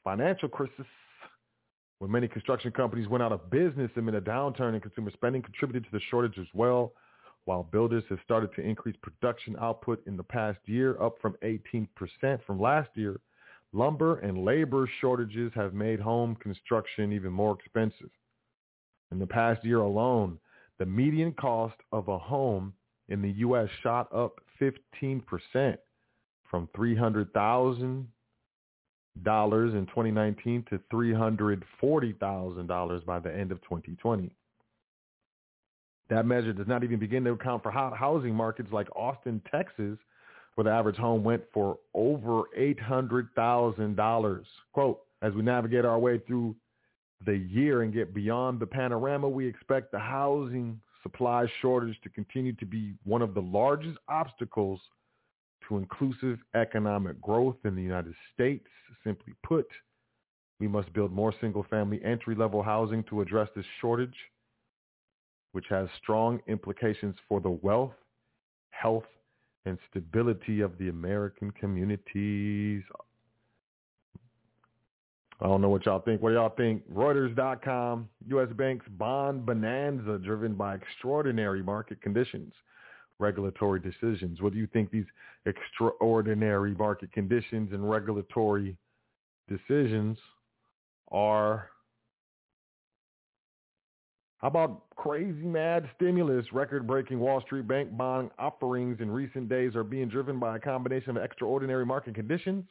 financial 0.04 0.50
crisis 0.50 0.86
when 2.00 2.12
many 2.12 2.28
construction 2.28 2.71
companies 2.71 3.08
went 3.08 3.24
out 3.24 3.32
of 3.32 3.50
business 3.50 3.89
amid 3.95 4.15
a 4.15 4.21
downturn 4.21 4.76
in 4.76 4.82
consumer 4.82 5.12
spending 5.13 5.41
contributed 5.41 5.84
to 5.86 5.91
the 5.91 6.00
shortage 6.10 6.38
as 6.38 6.48
well, 6.54 6.93
while 7.45 7.63
builders 7.63 8.03
have 8.10 8.19
started 8.23 8.53
to 8.55 8.62
increase 8.62 8.95
production 9.01 9.55
output 9.60 10.05
in 10.08 10.17
the 10.17 10.23
past 10.23 10.60
year, 10.65 11.01
up 11.01 11.15
from 11.21 11.36
18% 11.43 11.88
from 12.45 12.60
last 12.60 12.89
year. 12.95 13.19
Lumber 13.73 14.19
and 14.19 14.43
labor 14.43 14.89
shortages 15.01 15.51
have 15.55 15.73
made 15.73 15.99
home 15.99 16.36
construction 16.36 17.13
even 17.13 17.31
more 17.31 17.58
expensive. 17.60 18.10
In 19.12 19.19
the 19.19 19.27
past 19.27 19.63
year 19.63 19.79
alone, 19.79 20.39
the 20.79 20.86
median 20.86 21.34
cost 21.34 21.75
of 21.91 22.08
a 22.08 22.17
home 22.17 22.73
in 23.10 23.21
the 23.21 23.31
U.S. 23.31 23.69
shot 23.84 24.08
up 24.13 24.39
15%. 24.60 25.77
from 26.49 26.67
$300,000 26.77 28.05
in 29.73 29.86
2019 29.88 30.65
to 30.69 30.79
$340,000 30.93 33.05
by 33.05 33.19
the 33.19 33.36
end 33.36 33.51
of 33.51 33.62
2020. 33.62 34.31
That 36.10 36.26
measure 36.26 36.54
does 36.54 36.68
not 36.68 36.84
even 36.84 37.00
begin 37.00 37.24
to 37.24 37.32
account 37.32 37.63
for 37.63 37.72
housing 37.72 38.36
markets 38.36 38.70
like 38.72 38.88
Austin, 38.96 39.41
Texas, 39.52 39.98
where 40.54 40.65
the 40.65 40.72
average 40.72 40.98
home 40.98 41.24
went 41.24 41.44
for 41.54 41.80
over 41.94 42.44
$800,000. 42.58 44.46
Quote, 44.74 45.02
as 45.22 45.34
we 45.34 45.41
navigate 45.41 45.86
our 45.86 45.98
way 46.00 46.20
through 46.20 46.56
the 47.26 47.36
year 47.36 47.82
and 47.82 47.94
get 47.94 48.13
beyond 48.13 48.60
the 48.60 48.68
panorama, 48.68 49.28
we 49.28 49.48
expect 49.48 49.91
the 49.91 50.00
housing 50.00 50.80
supply 51.02 51.48
shortage 51.62 52.00
to 52.04 52.10
continue 52.10 52.54
to 52.54 52.65
be 52.65 52.94
one 53.04 53.22
of 53.22 53.34
the 53.34 53.41
largest 53.41 53.98
obstacles 54.08 54.80
to 55.68 55.78
inclusive 55.78 56.39
economic 56.56 57.20
growth 57.22 57.58
in 57.63 57.76
the 57.76 57.82
United 57.82 58.13
States. 58.34 58.68
Simply 59.04 59.34
put, 59.44 59.68
we 60.60 60.68
must 60.68 60.94
build 60.94 61.12
more 61.12 61.34
single-family 61.41 62.02
entry-level 62.04 62.63
housing 62.63 63.04
to 63.06 63.22
address 63.22 63.50
this 63.56 63.65
shortage, 63.82 64.15
which 65.56 65.68
has 65.70 65.88
strong 66.04 66.41
implications 66.48 67.15
for 67.30 67.39
the 67.39 67.50
wealth, 67.50 67.94
health, 68.72 69.06
and 69.65 69.78
stability 69.89 70.60
of 70.60 70.78
the 70.78 70.89
American 70.89 71.50
communities. 71.52 72.84
I 75.39 75.46
don't 75.48 75.62
know 75.62 75.70
what 75.70 75.86
y'all 75.86 76.02
think. 76.02 76.22
What 76.22 76.32
do 76.32 76.36
y'all 76.36 76.50
think? 76.50 76.84
Reuters.com, 76.91 78.10
U.S. 78.28 78.50
banks 78.58 78.86
bond 78.98 79.46
bonanza 79.46 80.18
driven 80.18 80.56
by 80.56 80.76
extraordinary 80.76 81.63
market 81.63 82.02
conditions, 82.02 82.52
regulatory 83.20 83.80
decisions. 83.80 84.41
What 84.41 84.52
do 84.52 84.60
you 84.60 84.68
think 84.68 84.91
these 84.91 85.06
extraordinary 85.46 86.76
market 86.76 87.13
conditions 87.13 87.72
and 87.72 87.89
regulatory 87.89 88.76
decisions 89.48 90.18
are? 91.13 91.70
How 94.38 94.48
about 94.50 94.84
crazy 94.95 95.45
mad 95.45 95.89
stimulus? 95.95 96.45
Record-breaking 96.52 97.19
Wall 97.19 97.41
Street 97.41 97.67
bank 97.67 97.95
bond 97.98 98.32
offerings 98.38 99.00
in 99.00 99.10
recent 99.10 99.48
days 99.48 99.76
are 99.76 99.84
being 99.84 100.10
driven 100.10 100.39
by 100.39 100.58
a 100.58 100.60
combination 100.60 101.15
of 101.15 101.24
extraordinary 101.24 101.86
market 101.86 102.15
conditions 102.15 102.65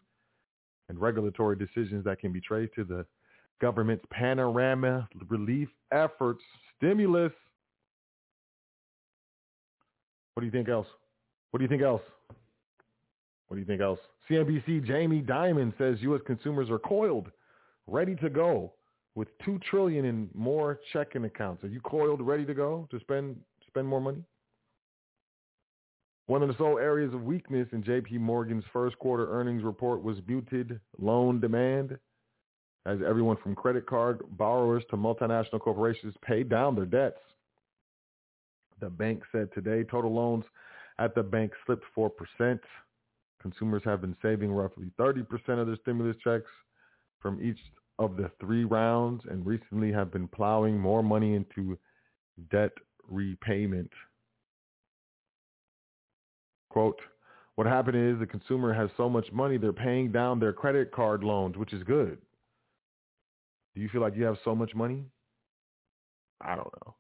and 0.89 1.01
regulatory 1.01 1.57
decisions 1.57 2.05
that 2.05 2.21
can 2.21 2.33
be 2.33 2.41
traced 2.41 2.75
to 2.75 2.85
the 2.85 3.07
government's 3.61 4.05
panorama 4.11 5.09
relief 5.29 5.69
efforts. 5.91 6.43
Stimulus. 6.77 7.33
What 10.35 10.41
do 10.43 10.47
you 10.47 10.53
think 10.53 10.69
else? 10.69 10.87
What 11.51 11.59
do 11.59 11.65
you 11.65 11.69
think 11.69 11.83
else? 11.83 12.03
What 13.49 13.55
do 13.55 13.61
you 13.61 13.67
think 13.67 13.81
else? 13.81 14.01
CNBC 14.29 14.87
Jamie 14.87 15.23
Dimon 15.23 15.77
says 15.79 15.99
U.S. 16.01 16.21
consumers 16.27 16.69
are 16.69 16.79
coiled, 16.79 17.31
ready 17.87 18.15
to 18.17 18.29
go 18.29 18.73
with 19.15 19.29
two 19.45 19.59
trillion 19.71 20.05
in 20.05 20.29
more 20.35 20.81
checking 20.93 21.25
accounts. 21.25 21.63
Are 21.65 21.69
you 21.69 21.81
coiled, 21.81 22.21
ready 22.21 22.45
to 22.45 22.55
go 22.55 22.89
to 22.91 23.01
spend 23.01 23.37
spend 23.69 23.87
more 23.87 24.01
money? 24.01 24.23
One 26.27 26.43
of 26.43 26.49
the 26.49 26.57
sole 26.57 26.79
areas 26.79 27.13
of 27.13 27.23
weakness 27.23 27.69
in 27.73 27.83
JP 27.83 28.13
Morgan's 28.21 28.65
first 28.73 28.99
quarter 28.99 29.31
earnings 29.31 29.63
report 29.63 30.03
was 30.03 30.17
muted 30.27 30.81
loan 30.99 31.39
demand 31.39 31.99
as 32.87 32.99
everyone 33.07 33.37
from 33.43 33.55
credit 33.55 33.87
card 33.87 34.21
borrowers 34.37 34.83
to 34.91 34.97
multinational 34.97 35.61
corporations 35.61 36.15
paid 36.23 36.49
down 36.49 36.75
their 36.75 36.87
debts. 36.87 37.21
The 38.81 38.89
bank 38.89 39.23
said 39.33 39.49
today 39.55 39.85
total 39.85 40.13
loans 40.15 40.45
at 40.99 41.15
the 41.15 41.23
bank 41.23 41.53
slipped 41.67 41.85
4%. 41.97 42.59
Consumers 43.41 43.83
have 43.85 44.01
been 44.01 44.17
saving 44.23 44.51
roughly 44.51 44.91
30% 44.99 45.27
of 45.61 45.67
their 45.67 45.77
stimulus 45.83 46.17
checks 46.23 46.51
from 47.21 47.43
each 47.43 47.59
of 47.99 48.17
the 48.17 48.31
three 48.41 48.65
rounds 48.65 49.23
and 49.31 49.47
recently 49.47 49.93
have 49.93 50.13
been 50.13 50.29
plowing 50.29 50.79
more 50.79 51.03
money 51.03 51.35
into 51.35 51.79
debt 52.51 52.73
repayment. 53.09 53.91
Quote, 56.71 56.99
what 57.55 57.67
happened 57.69 57.97
is 57.97 58.19
the 58.19 58.27
consumer 58.27 58.75
has 58.75 58.91
so 58.97 59.09
much 59.09 59.31
money, 59.33 59.59
they're 59.59 59.73
paying 59.73 60.11
down 60.11 60.41
their 60.41 60.53
credit 60.53 60.91
card 60.91 61.23
loans, 61.23 61.57
which 61.57 61.73
is 61.73 61.85
good. 61.85 62.19
Do 63.75 63.81
you 63.81 63.89
feel 63.89 64.01
like 64.01 64.17
you 64.17 64.25
have 64.25 64.39
so 64.45 64.55
much 64.55 64.75
money? 64.75 65.05
I 66.41 66.57
don't 66.57 66.73
know. 66.85 66.95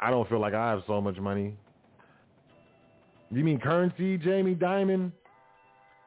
I 0.00 0.10
don't 0.10 0.28
feel 0.28 0.40
like 0.40 0.54
I 0.54 0.70
have 0.70 0.82
so 0.86 1.00
much 1.00 1.18
money. 1.18 1.56
You 3.30 3.44
mean 3.44 3.60
currency, 3.60 4.16
Jamie 4.16 4.54
Dimon? 4.54 5.12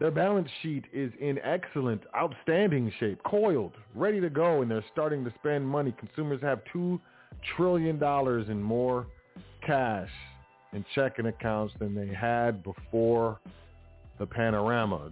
Their 0.02 0.12
balance 0.12 0.50
sheet 0.64 0.86
is 0.92 1.14
in 1.22 1.38
excellent, 1.44 2.02
outstanding 2.18 2.92
shape, 3.00 3.22
coiled, 3.24 3.74
ready 3.94 4.20
to 4.20 4.32
go, 4.32 4.64
and 4.64 4.72
they're 4.72 4.84
starting 4.92 5.24
to 5.24 5.32
spend 5.40 5.68
money. 5.68 5.94
Consumers 6.00 6.42
have 6.42 6.62
$2 6.74 7.00
trillion 7.56 8.04
in 8.50 8.64
more 8.64 9.06
cash 9.64 10.10
in 10.74 10.84
checking 10.96 11.28
accounts 11.28 11.76
than 11.78 11.94
they 11.94 12.08
had 12.08 12.64
before 12.64 13.40
the 14.18 14.26
panorama. 14.26 15.12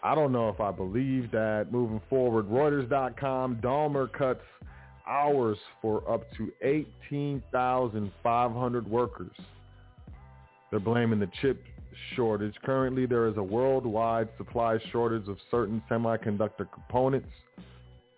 I 0.00 0.14
don't 0.14 0.30
know 0.30 0.48
if 0.48 0.60
I 0.60 0.70
believe 0.70 1.32
that 1.32 1.72
moving 1.72 2.00
forward. 2.08 2.48
Reuters.com, 2.48 3.58
Daimler 3.60 4.06
cuts 4.06 4.44
hours 5.08 5.58
for 5.82 6.08
up 6.08 6.22
to 6.36 6.52
18,500 6.62 8.88
workers. 8.88 9.36
They're 10.70 10.78
blaming 10.78 11.18
the 11.18 11.30
chip 11.42 11.64
shortage. 12.14 12.54
Currently, 12.64 13.06
there 13.06 13.28
is 13.28 13.36
a 13.36 13.42
worldwide 13.42 14.28
supply 14.36 14.78
shortage 14.90 15.28
of 15.28 15.38
certain 15.50 15.82
semiconductor 15.90 16.66
components. 16.72 17.28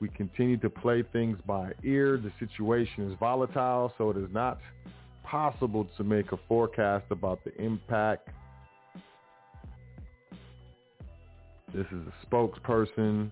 We 0.01 0.09
continue 0.11 0.57
to 0.59 0.71
play 0.71 1.03
things 1.13 1.39
by 1.47 1.73
ear. 1.83 2.19
The 2.19 2.33
situation 2.39 3.11
is 3.11 3.19
volatile, 3.19 3.93
so 3.99 4.11
it 4.11 4.17
is 4.17 4.29
not 4.33 4.61
possible 5.25 5.87
to 5.97 6.05
make 6.05 6.33
a 6.33 6.39
forecast 6.49 7.07
about 7.11 7.43
the 7.45 7.55
impact. 7.61 8.29
This 11.75 11.87
is 11.87 12.01
a 12.07 12.27
spokesperson 12.27 13.31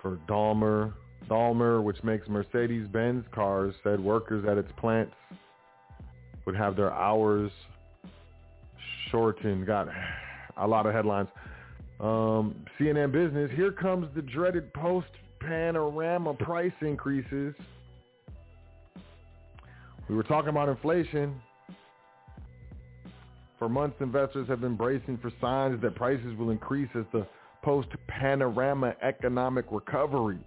for 0.00 0.18
Daimler. 0.28 0.94
Daimler, 1.28 1.82
which 1.82 2.02
makes 2.02 2.28
Mercedes-Benz 2.28 3.24
cars, 3.32 3.74
said 3.84 4.00
workers 4.00 4.46
at 4.48 4.58
its 4.58 4.70
plants 4.78 5.14
would 6.46 6.56
have 6.56 6.76
their 6.76 6.92
hours 6.92 7.50
shortened. 9.12 9.66
Got 9.66 9.88
a 10.56 10.66
lot 10.66 10.86
of 10.86 10.92
headlines. 10.92 11.28
Um, 12.00 12.56
CNN 12.80 13.12
Business, 13.12 13.48
here 13.54 13.70
comes 13.70 14.08
the 14.16 14.22
dreaded 14.22 14.72
post-panorama 14.74 16.34
price 16.34 16.72
increases. 16.80 17.54
We 20.08 20.16
were 20.16 20.24
talking 20.24 20.48
about 20.48 20.68
inflation. 20.68 21.40
For 23.60 23.68
months, 23.68 23.96
investors 24.00 24.48
have 24.48 24.60
been 24.60 24.74
bracing 24.74 25.18
for 25.18 25.30
signs 25.40 25.80
that 25.82 25.94
prices 25.94 26.36
will 26.36 26.50
increase 26.50 26.88
as 26.96 27.04
the 27.12 27.24
post-panorama 27.62 28.96
economic 29.02 29.66
recovery 29.70 30.40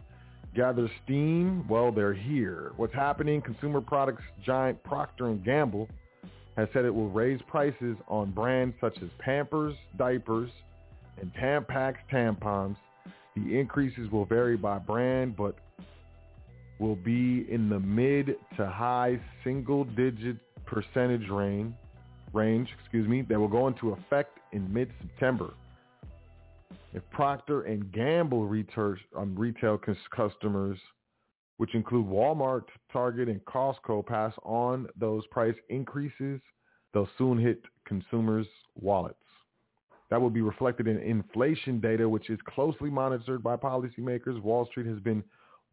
gathers 0.54 0.90
steam. 1.06 1.66
Well, 1.70 1.94
they're 1.94 2.14
here. 2.14 2.74
What's 2.76 2.94
happening? 2.94 3.42
Consumer 3.42 3.80
products 3.80 4.24
giant 4.46 4.84
Procter 4.84 5.34
& 5.34 5.46
Gamble 5.46 5.88
has 6.58 6.68
said 6.74 6.86
it 6.86 6.94
will 6.94 7.10
raise 7.10 7.40
prices 7.48 7.98
on 8.08 8.32
brands 8.32 8.76
such 8.80 8.98
as 9.02 9.10
Pampers 9.20 9.76
diapers 9.98 10.50
and 11.20 11.34
Tampax 11.34 11.96
tampons. 12.12 12.78
The 13.36 13.60
increases 13.60 14.10
will 14.12 14.26
vary 14.26 14.56
by 14.56 14.80
brand, 14.80 15.36
but 15.36 15.56
will 16.80 16.96
be 16.96 17.46
in 17.50 17.70
the 17.70 17.80
mid 17.80 18.36
to 18.58 18.66
high 18.68 19.20
single 19.44 19.84
digit 19.84 20.38
percentage 20.66 21.30
range 21.30 21.74
range, 22.36 22.70
excuse 22.80 23.08
me, 23.08 23.24
that 23.24 23.40
will 23.40 23.48
go 23.48 23.68
into 23.68 23.92
effect 23.92 24.38
in 24.52 24.72
mid-September. 24.72 25.54
If 26.94 27.02
Procter 27.10 27.64
and 27.64 27.92
Gamble 27.92 28.46
retail, 28.46 28.96
um, 29.18 29.36
retail 29.36 29.80
customers, 30.16 30.78
which 31.58 31.76
include 31.76 32.06
Walmart, 32.06 32.66
Target, 32.92 33.30
and 33.30 33.44
Costco, 33.46 34.06
pass 34.06 34.34
on 34.44 34.88
those 35.00 35.26
price 35.28 35.56
increases, 35.70 36.42
they'll 36.94 37.10
soon 37.18 37.38
hit 37.38 37.62
consumers' 37.86 38.48
wallets. 38.80 39.18
That 40.10 40.22
will 40.22 40.30
be 40.30 40.42
reflected 40.42 40.88
in 40.88 41.00
inflation 41.00 41.80
data, 41.80 42.08
which 42.08 42.30
is 42.30 42.40
closely 42.48 42.90
monitored 42.90 43.42
by 43.42 43.56
policymakers. 43.56 44.42
Wall 44.42 44.66
Street 44.68 44.86
has 44.86 45.00
been 45.00 45.24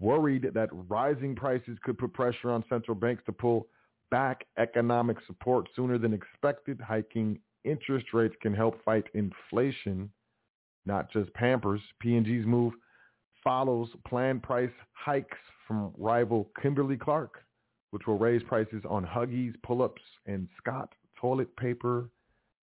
worried 0.00 0.50
that 0.54 0.70
rising 0.88 1.34
prices 1.34 1.78
could 1.84 1.98
put 1.98 2.12
pressure 2.12 2.50
on 2.50 2.64
central 2.68 2.94
banks 2.94 3.22
to 3.26 3.32
pull 3.32 3.66
back 4.10 4.46
economic 4.58 5.16
support 5.26 5.68
sooner 5.76 5.98
than 5.98 6.12
expected. 6.12 6.80
Hiking 6.80 7.38
interest 7.64 8.06
rates 8.12 8.34
can 8.40 8.54
help 8.54 8.82
fight 8.84 9.04
inflation, 9.14 10.10
not 10.86 11.10
just 11.12 11.32
Pampers. 11.34 11.80
P&G's 12.00 12.46
move 12.46 12.72
follows 13.44 13.88
planned 14.06 14.42
price 14.42 14.70
hikes 14.92 15.38
from 15.66 15.92
rival 15.98 16.50
Kimberly-Clark, 16.60 17.42
which 17.90 18.06
will 18.06 18.18
raise 18.18 18.42
prices 18.44 18.82
on 18.88 19.04
Huggies, 19.04 19.54
Pull-Ups, 19.62 20.02
and 20.26 20.48
Scott 20.58 20.92
toilet 21.20 21.54
paper 21.56 22.10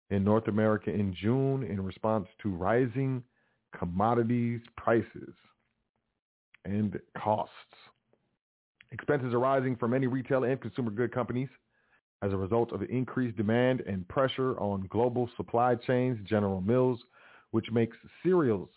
in 0.09 0.23
North 0.23 0.47
America 0.47 0.91
in 0.91 1.13
June 1.13 1.63
in 1.63 1.81
response 1.83 2.27
to 2.41 2.49
rising 2.49 3.23
commodities 3.77 4.61
prices 4.75 5.33
and 6.65 6.99
costs. 7.17 7.53
Expenses 8.91 9.33
are 9.33 9.39
rising 9.39 9.75
for 9.75 9.87
many 9.87 10.07
retail 10.07 10.43
and 10.43 10.59
consumer 10.59 10.89
good 10.89 11.13
companies 11.13 11.49
as 12.21 12.33
a 12.33 12.37
result 12.37 12.71
of 12.71 12.81
increased 12.83 13.37
demand 13.37 13.81
and 13.81 14.07
pressure 14.07 14.59
on 14.59 14.87
global 14.89 15.29
supply 15.37 15.75
chains. 15.75 16.17
General 16.27 16.59
Mills, 16.59 16.99
which 17.51 17.71
makes 17.71 17.95
cereals, 18.23 18.69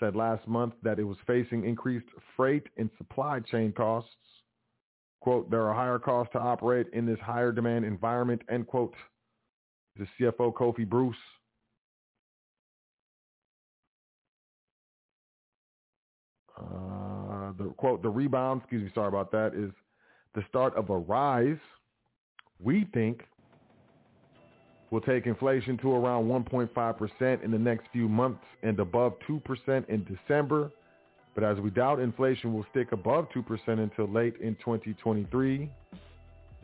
said 0.00 0.16
last 0.16 0.46
month 0.46 0.74
that 0.82 0.98
it 0.98 1.04
was 1.04 1.16
facing 1.26 1.64
increased 1.64 2.06
freight 2.36 2.64
and 2.76 2.90
supply 2.98 3.40
chain 3.40 3.72
costs. 3.72 4.10
Quote, 5.20 5.50
there 5.50 5.66
are 5.66 5.74
higher 5.74 5.98
costs 5.98 6.32
to 6.32 6.38
operate 6.38 6.86
in 6.92 7.04
this 7.04 7.18
higher 7.20 7.52
demand 7.52 7.84
environment, 7.84 8.42
end 8.50 8.66
quote. 8.66 8.94
The 9.96 10.06
CFO, 10.18 10.52
Kofi 10.54 10.88
Bruce. 10.88 11.16
Uh, 16.56 17.52
the 17.58 17.72
quote, 17.76 18.02
the 18.02 18.08
rebound, 18.08 18.60
excuse 18.62 18.84
me, 18.84 18.90
sorry 18.94 19.08
about 19.08 19.32
that, 19.32 19.54
is 19.54 19.72
the 20.34 20.44
start 20.48 20.74
of 20.76 20.90
a 20.90 20.96
rise. 20.96 21.58
We 22.60 22.86
think 22.94 23.22
will 24.90 25.00
take 25.00 25.26
inflation 25.26 25.76
to 25.78 25.92
around 25.92 26.26
1.5% 26.26 27.44
in 27.44 27.50
the 27.50 27.58
next 27.58 27.86
few 27.92 28.08
months 28.08 28.44
and 28.62 28.78
above 28.80 29.14
2% 29.28 29.88
in 29.88 30.04
December. 30.04 30.70
But 31.34 31.44
as 31.44 31.58
we 31.58 31.70
doubt 31.70 32.00
inflation 32.00 32.52
will 32.54 32.66
stick 32.70 32.92
above 32.92 33.28
2% 33.34 33.68
until 33.68 34.08
late 34.08 34.34
in 34.40 34.54
2023, 34.56 35.70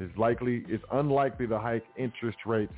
it's 0.00 0.18
likely 0.18 0.64
it's 0.68 0.84
unlikely 0.92 1.46
to 1.46 1.58
hike 1.58 1.84
interest 1.96 2.38
rates 2.46 2.72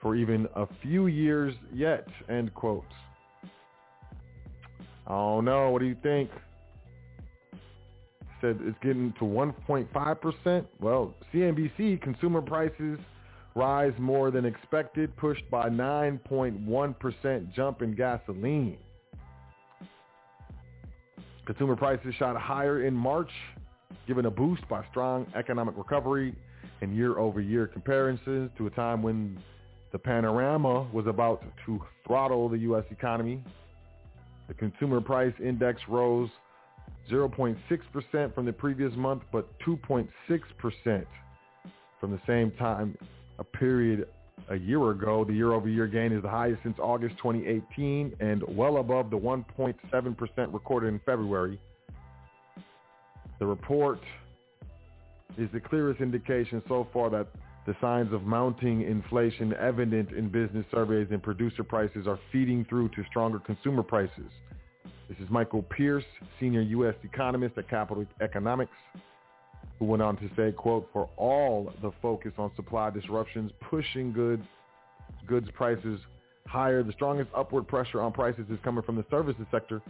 for 0.00 0.14
even 0.14 0.46
a 0.54 0.66
few 0.82 1.08
years 1.08 1.54
yet, 1.74 2.06
end 2.28 2.54
quote. 2.54 2.84
I 5.06 5.12
don't 5.12 5.44
know. 5.44 5.70
What 5.70 5.80
do 5.80 5.86
you 5.86 5.96
think? 6.02 6.30
Said 8.40 8.58
it's 8.62 8.78
getting 8.80 9.12
to 9.18 9.24
1.5%. 9.24 10.66
Well, 10.80 11.14
CNBC 11.34 12.00
consumer 12.00 12.40
prices 12.40 12.98
rise 13.60 13.92
more 13.98 14.30
than 14.30 14.46
expected, 14.46 15.14
pushed 15.18 15.48
by 15.50 15.68
9.1% 15.68 17.54
jump 17.54 17.82
in 17.82 17.94
gasoline. 17.94 18.78
Consumer 21.44 21.76
prices 21.76 22.14
shot 22.18 22.40
higher 22.40 22.86
in 22.86 22.94
March, 22.94 23.28
given 24.06 24.24
a 24.24 24.30
boost 24.30 24.66
by 24.70 24.82
strong 24.90 25.26
economic 25.36 25.76
recovery 25.76 26.34
and 26.80 26.96
year-over-year 26.96 27.66
comparisons 27.66 28.50
to 28.56 28.66
a 28.66 28.70
time 28.70 29.02
when 29.02 29.38
the 29.92 29.98
panorama 29.98 30.88
was 30.90 31.06
about 31.06 31.44
to 31.66 31.78
throttle 32.06 32.48
the 32.48 32.60
U.S. 32.60 32.84
economy. 32.90 33.44
The 34.48 34.54
consumer 34.54 35.02
price 35.02 35.34
index 35.38 35.82
rose 35.86 36.30
0.6% 37.10 38.34
from 38.34 38.46
the 38.46 38.52
previous 38.54 38.94
month, 38.96 39.22
but 39.30 39.46
2.6% 39.60 40.08
from 42.00 42.10
the 42.10 42.20
same 42.26 42.52
time 42.52 42.96
a 43.40 43.44
period 43.44 44.06
a 44.50 44.56
year 44.56 44.90
ago. 44.90 45.24
The 45.24 45.32
year-over-year 45.32 45.88
gain 45.88 46.12
is 46.12 46.22
the 46.22 46.28
highest 46.28 46.62
since 46.62 46.76
August 46.78 47.16
2018 47.16 48.14
and 48.20 48.44
well 48.56 48.76
above 48.76 49.10
the 49.10 49.18
1.7% 49.18 50.52
recorded 50.52 50.88
in 50.88 51.00
February. 51.04 51.58
The 53.38 53.46
report 53.46 54.00
is 55.38 55.48
the 55.52 55.60
clearest 55.60 56.00
indication 56.00 56.62
so 56.68 56.86
far 56.92 57.10
that 57.10 57.26
the 57.66 57.74
signs 57.80 58.12
of 58.12 58.22
mounting 58.22 58.82
inflation 58.82 59.54
evident 59.54 60.12
in 60.12 60.28
business 60.28 60.64
surveys 60.70 61.08
and 61.10 61.22
producer 61.22 61.64
prices 61.64 62.06
are 62.06 62.18
feeding 62.32 62.64
through 62.68 62.88
to 62.90 63.04
stronger 63.08 63.38
consumer 63.38 63.82
prices. 63.82 64.30
This 65.08 65.18
is 65.18 65.30
Michael 65.30 65.62
Pearce, 65.62 66.04
senior 66.38 66.62
U.S. 66.62 66.94
economist 67.02 67.58
at 67.58 67.68
Capital 67.68 68.06
Economics 68.20 68.72
who 69.78 69.86
went 69.86 70.02
on 70.02 70.16
to 70.18 70.30
say, 70.36 70.52
quote, 70.52 70.88
for 70.92 71.08
all 71.16 71.72
the 71.82 71.90
focus 72.02 72.32
on 72.38 72.50
supply 72.54 72.90
disruptions 72.90 73.50
pushing 73.60 74.12
goods, 74.12 74.44
goods 75.26 75.48
prices 75.54 75.98
higher, 76.46 76.82
the 76.82 76.92
strongest 76.92 77.30
upward 77.34 77.66
pressure 77.66 78.00
on 78.00 78.12
prices 78.12 78.44
is 78.50 78.58
coming 78.62 78.82
from 78.82 78.96
the 78.96 79.04
services 79.10 79.46
sector, 79.50 79.80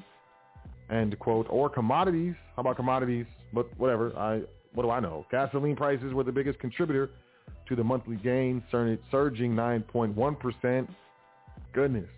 end 0.91 1.19
quote, 1.19 1.47
or 1.51 1.69
commodities. 1.69 2.35
How 2.55 2.61
about 2.61 2.77
commodities? 2.77 3.27
But 3.53 3.67
whatever, 3.79 4.17
I 4.17 4.43
what 4.75 4.85
do 4.85 4.91
I 4.91 5.01
know? 5.01 5.27
Gasoline 5.31 5.75
prices 5.75 6.15
were 6.15 6.23
the 6.23 6.33
biggest 6.33 6.59
contributor 6.61 7.11
to 7.69 7.75
the 7.75 7.83
monthly 7.83 8.17
gain, 8.17 8.63
surging 8.71 9.53
9.1%. 9.55 10.89
Goodness 11.73 12.09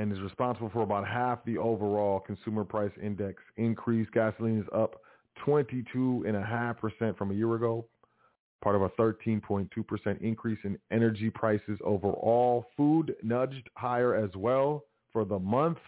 and 0.00 0.10
is 0.10 0.20
responsible 0.20 0.70
for 0.70 0.80
about 0.80 1.06
half 1.06 1.44
the 1.44 1.58
overall 1.58 2.20
consumer 2.20 2.64
price 2.64 2.90
index 3.02 3.42
increase. 3.58 4.08
Gasoline 4.14 4.58
is 4.58 4.66
up 4.74 5.02
22.5% 5.46 7.18
from 7.18 7.30
a 7.30 7.34
year 7.34 7.54
ago, 7.54 7.84
part 8.62 8.76
of 8.76 8.80
a 8.80 8.88
13.2% 8.90 9.68
increase 10.22 10.58
in 10.64 10.78
energy 10.90 11.28
prices 11.28 11.78
overall. 11.84 12.64
Food 12.78 13.14
nudged 13.22 13.68
higher 13.76 14.14
as 14.14 14.30
well 14.34 14.84
for 15.12 15.26
the 15.26 15.38
month 15.38 15.78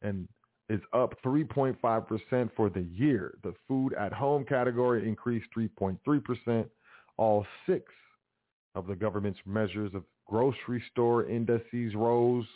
and 0.00 0.26
is 0.70 0.80
up 0.94 1.14
3.5% 1.22 2.50
for 2.56 2.70
the 2.70 2.86
year. 2.94 3.34
The 3.42 3.52
food 3.66 3.92
at 3.92 4.12
home 4.14 4.46
category 4.46 5.06
increased 5.06 5.48
3.3%. 5.54 6.64
All 7.18 7.46
six 7.66 7.92
of 8.74 8.86
the 8.86 8.94
government's 8.94 9.40
measures 9.44 9.92
of 9.94 10.04
grocery 10.26 10.82
store 10.90 11.28
indices 11.28 11.94
rose 11.94 12.46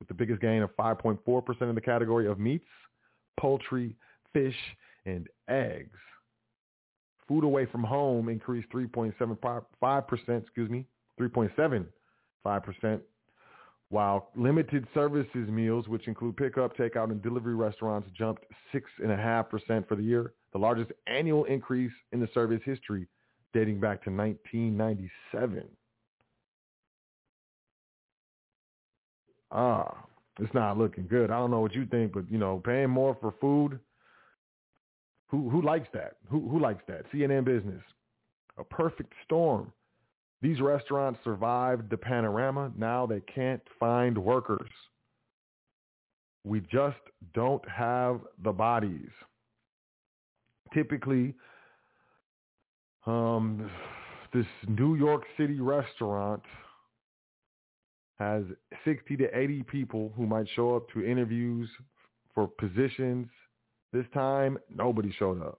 with 0.00 0.08
the 0.08 0.14
biggest 0.14 0.40
gain 0.40 0.62
of 0.62 0.74
5.4% 0.76 1.62
in 1.62 1.74
the 1.74 1.80
category 1.80 2.26
of 2.26 2.40
meats, 2.40 2.66
poultry, 3.38 3.94
fish, 4.32 4.56
and 5.06 5.28
eggs. 5.48 5.98
Food 7.28 7.44
away 7.44 7.66
from 7.66 7.84
home 7.84 8.28
increased 8.28 8.68
3.75%, 8.70 10.42
excuse 10.42 10.68
me, 10.68 10.84
3.75%, 11.20 13.00
while 13.90 14.30
limited 14.34 14.86
services 14.94 15.48
meals, 15.48 15.86
which 15.86 16.08
include 16.08 16.36
pickup, 16.36 16.76
takeout, 16.76 17.10
and 17.10 17.22
delivery 17.22 17.54
restaurants, 17.54 18.08
jumped 18.16 18.44
6.5% 18.74 19.86
for 19.86 19.94
the 19.94 20.02
year, 20.02 20.32
the 20.52 20.58
largest 20.58 20.90
annual 21.06 21.44
increase 21.44 21.92
in 22.12 22.20
the 22.20 22.28
service 22.34 22.60
history 22.64 23.06
dating 23.52 23.80
back 23.80 24.02
to 24.04 24.10
1997. 24.10 25.64
Ah, 29.50 30.04
it's 30.38 30.54
not 30.54 30.78
looking 30.78 31.06
good. 31.06 31.30
I 31.30 31.38
don't 31.38 31.50
know 31.50 31.60
what 31.60 31.74
you 31.74 31.86
think, 31.86 32.12
but 32.12 32.30
you 32.30 32.38
know, 32.38 32.62
paying 32.64 32.90
more 32.90 33.16
for 33.20 33.34
food, 33.40 33.78
who 35.28 35.48
who 35.48 35.62
likes 35.62 35.88
that? 35.94 36.16
Who 36.28 36.48
who 36.48 36.60
likes 36.60 36.82
that? 36.88 37.10
CNN 37.12 37.44
Business, 37.44 37.82
a 38.58 38.64
perfect 38.64 39.12
storm. 39.24 39.72
These 40.42 40.60
restaurants 40.60 41.20
survived 41.22 41.90
the 41.90 41.96
panorama. 41.96 42.72
Now 42.76 43.06
they 43.06 43.20
can't 43.20 43.62
find 43.78 44.16
workers. 44.16 44.70
We 46.44 46.60
just 46.60 46.96
don't 47.34 47.66
have 47.68 48.20
the 48.42 48.52
bodies. 48.52 49.10
Typically, 50.72 51.34
um, 53.06 53.70
this 54.32 54.46
New 54.66 54.94
York 54.94 55.24
City 55.36 55.60
restaurant 55.60 56.42
has 58.20 58.44
60 58.84 59.16
to 59.16 59.36
80 59.36 59.62
people 59.64 60.12
who 60.14 60.26
might 60.26 60.46
show 60.54 60.76
up 60.76 60.88
to 60.90 61.04
interviews 61.04 61.68
for 62.34 62.46
positions. 62.46 63.26
This 63.92 64.04
time, 64.12 64.58
nobody 64.72 65.10
showed 65.18 65.42
up. 65.42 65.58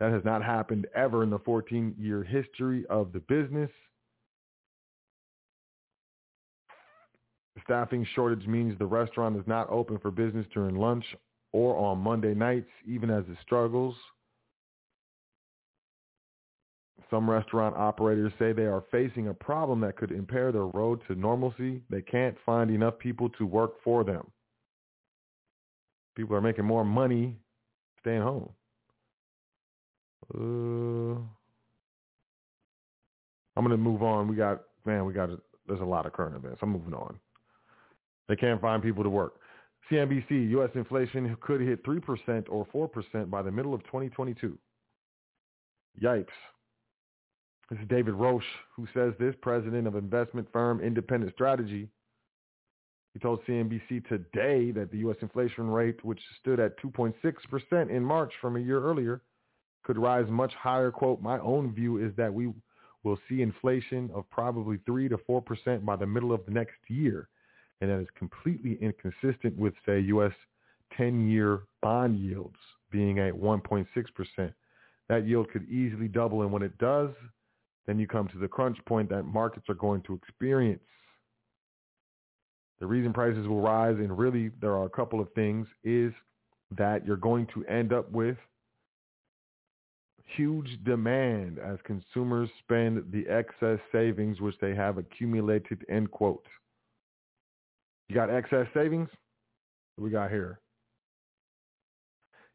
That 0.00 0.12
has 0.12 0.24
not 0.24 0.44
happened 0.44 0.86
ever 0.94 1.22
in 1.22 1.30
the 1.30 1.38
14-year 1.38 2.24
history 2.24 2.84
of 2.90 3.12
the 3.12 3.20
business. 3.20 3.70
Staffing 7.64 8.06
shortage 8.14 8.46
means 8.46 8.76
the 8.78 8.86
restaurant 8.86 9.36
is 9.36 9.46
not 9.46 9.70
open 9.70 9.98
for 9.98 10.10
business 10.10 10.46
during 10.52 10.76
lunch 10.76 11.04
or 11.52 11.76
on 11.76 11.98
Monday 11.98 12.34
nights, 12.34 12.70
even 12.86 13.10
as 13.10 13.24
it 13.28 13.36
struggles. 13.42 13.94
Some 17.10 17.28
restaurant 17.28 17.76
operators 17.76 18.32
say 18.38 18.52
they 18.52 18.66
are 18.66 18.84
facing 18.90 19.28
a 19.28 19.34
problem 19.34 19.80
that 19.80 19.96
could 19.96 20.12
impair 20.12 20.52
their 20.52 20.66
road 20.66 21.02
to 21.08 21.16
normalcy. 21.16 21.82
They 21.90 22.02
can't 22.02 22.36
find 22.46 22.70
enough 22.70 22.98
people 22.98 23.28
to 23.30 23.46
work 23.46 23.72
for 23.82 24.04
them. 24.04 24.30
People 26.16 26.36
are 26.36 26.40
making 26.40 26.64
more 26.64 26.84
money 26.84 27.36
staying 28.00 28.22
home. 28.22 28.48
Uh, 30.32 31.18
I'm 33.56 33.64
going 33.64 33.70
to 33.70 33.76
move 33.76 34.02
on. 34.02 34.28
We 34.28 34.36
got, 34.36 34.62
man, 34.84 35.04
we 35.04 35.12
got, 35.12 35.30
there's 35.66 35.80
a 35.80 35.84
lot 35.84 36.06
of 36.06 36.12
current 36.12 36.36
events. 36.36 36.60
I'm 36.62 36.70
moving 36.70 36.94
on. 36.94 37.18
They 38.28 38.36
can't 38.36 38.60
find 38.60 38.80
people 38.82 39.02
to 39.02 39.10
work. 39.10 39.34
CNBC, 39.90 40.50
U.S. 40.50 40.70
inflation 40.74 41.36
could 41.40 41.60
hit 41.60 41.84
3% 41.84 42.44
or 42.48 42.66
4% 42.66 43.28
by 43.28 43.42
the 43.42 43.50
middle 43.50 43.74
of 43.74 43.82
2022. 43.84 44.56
Yikes. 46.00 46.26
This 47.70 47.78
is 47.78 47.88
David 47.88 48.14
Roche 48.14 48.42
who 48.74 48.88
says 48.92 49.12
this, 49.20 49.34
president 49.42 49.86
of 49.86 49.94
investment 49.94 50.48
firm 50.52 50.80
Independent 50.80 51.32
Strategy. 51.32 51.88
He 53.14 53.20
told 53.20 53.44
CNBC 53.44 54.08
today 54.08 54.72
that 54.72 54.90
the 54.90 54.98
U.S. 54.98 55.16
inflation 55.22 55.68
rate, 55.68 56.04
which 56.04 56.20
stood 56.40 56.58
at 56.58 56.80
2.6% 56.80 57.90
in 57.90 58.04
March 58.04 58.32
from 58.40 58.56
a 58.56 58.60
year 58.60 58.82
earlier, 58.82 59.20
could 59.84 59.98
rise 59.98 60.26
much 60.28 60.52
higher. 60.54 60.90
Quote, 60.90 61.22
my 61.22 61.38
own 61.38 61.72
view 61.72 61.98
is 61.98 62.12
that 62.16 62.32
we 62.32 62.52
will 63.04 63.18
see 63.28 63.40
inflation 63.40 64.10
of 64.14 64.28
probably 64.30 64.78
3 64.84 65.08
to 65.08 65.16
4% 65.16 65.84
by 65.84 65.96
the 65.96 66.06
middle 66.06 66.32
of 66.32 66.44
the 66.46 66.52
next 66.52 66.76
year. 66.88 67.28
And 67.80 67.90
that 67.90 68.00
is 68.00 68.08
completely 68.18 68.78
inconsistent 68.80 69.56
with, 69.56 69.74
say, 69.86 70.00
U.S. 70.00 70.32
10-year 70.98 71.62
bond 71.82 72.18
yields 72.18 72.58
being 72.90 73.20
at 73.20 73.32
1.6%. 73.32 74.52
That 75.08 75.26
yield 75.26 75.50
could 75.50 75.68
easily 75.68 76.08
double. 76.08 76.42
And 76.42 76.52
when 76.52 76.62
it 76.62 76.76
does, 76.78 77.10
then 77.86 77.98
you 77.98 78.06
come 78.06 78.28
to 78.28 78.38
the 78.38 78.48
crunch 78.48 78.78
point 78.86 79.08
that 79.10 79.24
markets 79.24 79.66
are 79.68 79.74
going 79.74 80.02
to 80.02 80.14
experience. 80.14 80.82
The 82.78 82.86
reason 82.86 83.12
prices 83.12 83.46
will 83.46 83.60
rise, 83.60 83.96
and 83.98 84.16
really 84.16 84.50
there 84.60 84.72
are 84.72 84.86
a 84.86 84.90
couple 84.90 85.20
of 85.20 85.32
things, 85.34 85.66
is 85.84 86.12
that 86.76 87.06
you're 87.06 87.16
going 87.16 87.46
to 87.54 87.64
end 87.66 87.92
up 87.92 88.10
with 88.10 88.36
huge 90.36 90.78
demand 90.84 91.58
as 91.58 91.78
consumers 91.84 92.48
spend 92.60 93.04
the 93.12 93.26
excess 93.28 93.78
savings 93.92 94.40
which 94.40 94.54
they 94.60 94.74
have 94.74 94.98
accumulated, 94.98 95.84
end 95.88 96.10
quote. 96.10 96.46
You 98.08 98.14
got 98.14 98.30
excess 98.30 98.66
savings? 98.74 99.08
What 99.96 100.04
we 100.04 100.10
got 100.10 100.30
here? 100.30 100.60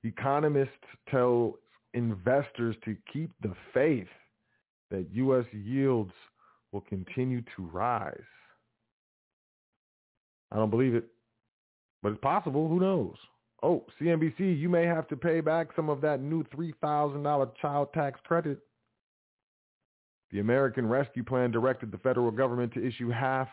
Economists 0.03 0.69
tell 1.09 1.55
investors 1.93 2.75
to 2.85 2.95
keep 3.11 3.31
the 3.41 3.53
faith 3.73 4.07
that 4.91 5.07
U.S. 5.13 5.45
yields 5.51 6.11
will 6.71 6.81
continue 6.81 7.41
to 7.55 7.63
rise. 7.63 8.19
I 10.51 10.57
don't 10.57 10.69
believe 10.69 10.95
it, 10.95 11.05
but 12.03 12.11
it's 12.11 12.21
possible. 12.21 12.67
Who 12.67 12.79
knows? 12.79 13.15
Oh, 13.63 13.83
CNBC, 13.99 14.59
you 14.59 14.69
may 14.69 14.85
have 14.85 15.07
to 15.07 15.15
pay 15.15 15.41
back 15.41 15.69
some 15.75 15.89
of 15.89 16.01
that 16.01 16.21
new 16.21 16.43
$3,000 16.55 17.51
child 17.59 17.93
tax 17.93 18.19
credit. 18.23 18.59
The 20.31 20.39
American 20.39 20.87
Rescue 20.87 21.23
Plan 21.23 21.51
directed 21.51 21.91
the 21.91 21.97
federal 21.99 22.31
government 22.31 22.73
to 22.73 22.85
issue 22.85 23.09
half 23.09 23.47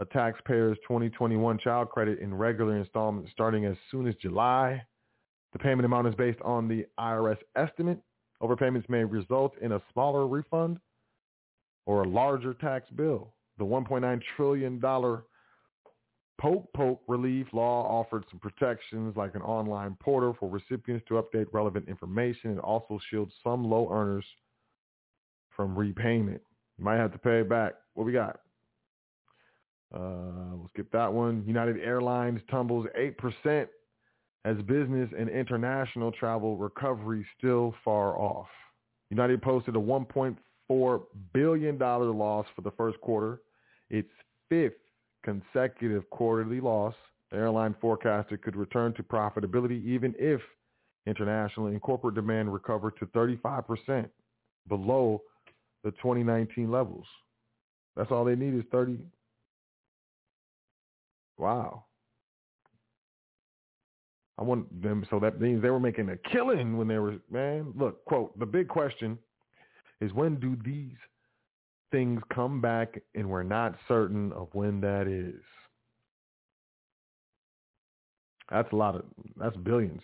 a 0.00 0.04
taxpayer's 0.04 0.78
2021 0.86 1.58
child 1.58 1.90
credit 1.90 2.20
in 2.20 2.32
regular 2.34 2.76
installments 2.76 3.30
starting 3.32 3.64
as 3.64 3.76
soon 3.90 4.06
as 4.06 4.14
July. 4.16 4.80
The 5.52 5.58
payment 5.58 5.86
amount 5.86 6.06
is 6.08 6.14
based 6.14 6.40
on 6.42 6.68
the 6.68 6.86
IRS 7.00 7.38
estimate. 7.56 7.98
Overpayments 8.42 8.88
may 8.88 9.04
result 9.04 9.54
in 9.60 9.72
a 9.72 9.82
smaller 9.92 10.26
refund 10.26 10.78
or 11.86 12.02
a 12.04 12.08
larger 12.08 12.54
tax 12.54 12.88
bill. 12.90 13.32
The 13.58 13.64
$1.9 13.64 14.22
trillion 14.36 14.80
Poke 16.40 16.72
Poke 16.72 17.02
Relief 17.08 17.48
Law 17.52 17.82
offered 17.84 18.24
some 18.30 18.38
protections 18.38 19.16
like 19.16 19.34
an 19.34 19.42
online 19.42 19.96
portal 20.00 20.36
for 20.38 20.48
recipients 20.48 21.04
to 21.08 21.14
update 21.14 21.46
relevant 21.52 21.88
information. 21.88 22.52
It 22.52 22.60
also 22.60 23.00
shields 23.10 23.32
some 23.42 23.64
low 23.64 23.88
earners 23.90 24.24
from 25.56 25.76
repayment. 25.76 26.40
You 26.78 26.84
might 26.84 26.98
have 26.98 27.12
to 27.12 27.18
pay 27.18 27.42
back. 27.42 27.74
What 27.94 28.04
we 28.04 28.12
got? 28.12 28.38
Uh, 29.92 30.54
we'll 30.54 30.70
skip 30.72 30.92
that 30.92 31.12
one. 31.12 31.42
United 31.44 31.78
Airlines 31.80 32.40
tumbles 32.48 32.86
8% 32.96 33.66
as 34.48 34.56
business 34.62 35.10
and 35.18 35.28
international 35.28 36.10
travel 36.10 36.56
recovery 36.56 37.26
still 37.36 37.74
far 37.84 38.16
off. 38.18 38.48
United 39.10 39.42
posted 39.42 39.76
a 39.76 39.78
$1.4 39.78 41.02
billion 41.34 41.78
loss 41.78 42.46
for 42.56 42.62
the 42.62 42.70
first 42.70 42.98
quarter, 43.02 43.42
its 43.90 44.08
fifth 44.48 44.72
consecutive 45.22 46.08
quarterly 46.08 46.60
loss. 46.60 46.94
The 47.30 47.36
airline 47.36 47.74
forecasted 47.78 48.40
could 48.40 48.56
return 48.56 48.94
to 48.94 49.02
profitability 49.02 49.84
even 49.84 50.14
if 50.18 50.40
international 51.06 51.66
and 51.66 51.80
corporate 51.82 52.14
demand 52.14 52.50
recovered 52.50 52.94
to 53.00 53.06
35% 53.06 54.08
below 54.66 55.20
the 55.84 55.90
2019 55.92 56.70
levels. 56.70 57.04
That's 57.96 58.10
all 58.10 58.24
they 58.24 58.34
need 58.34 58.54
is 58.54 58.64
30. 58.72 58.98
Wow. 61.36 61.84
I 64.38 64.42
want 64.42 64.82
them, 64.82 65.04
so 65.10 65.18
that 65.18 65.40
means 65.40 65.60
they 65.60 65.70
were 65.70 65.80
making 65.80 66.10
a 66.10 66.16
killing 66.16 66.76
when 66.76 66.86
they 66.86 66.98
were, 66.98 67.16
man, 67.30 67.72
look, 67.76 68.04
quote, 68.04 68.38
the 68.38 68.46
big 68.46 68.68
question 68.68 69.18
is 70.00 70.12
when 70.12 70.36
do 70.36 70.56
these 70.64 70.96
things 71.90 72.22
come 72.32 72.60
back 72.60 73.00
and 73.16 73.28
we're 73.28 73.42
not 73.42 73.74
certain 73.88 74.32
of 74.32 74.48
when 74.52 74.80
that 74.80 75.08
is? 75.08 75.42
That's 78.48 78.70
a 78.72 78.76
lot 78.76 78.94
of, 78.94 79.02
that's 79.36 79.56
billions. 79.56 80.02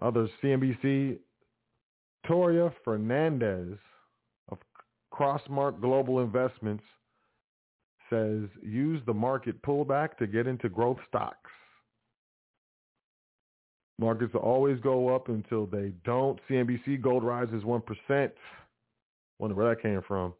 Others, 0.00 0.30
CNBC, 0.42 1.18
Toria 2.26 2.72
Fernandez 2.84 3.76
of 4.50 4.58
Crossmark 5.12 5.80
Global 5.80 6.20
Investments 6.20 6.84
says 8.10 8.48
use 8.62 9.00
the 9.06 9.14
market 9.14 9.62
pullback 9.62 10.16
to 10.18 10.26
get 10.26 10.46
into 10.46 10.68
growth 10.68 10.98
stocks. 11.08 11.50
Markets 13.98 14.34
always 14.34 14.80
go 14.80 15.14
up 15.14 15.28
until 15.28 15.66
they 15.66 15.92
don't. 16.04 16.40
CNBC 16.48 17.00
gold 17.00 17.22
rises 17.22 17.62
1%. 17.62 18.30
Wonder 19.38 19.54
where 19.54 19.74
that 19.74 19.82
came 19.82 20.00
from. 20.06 20.32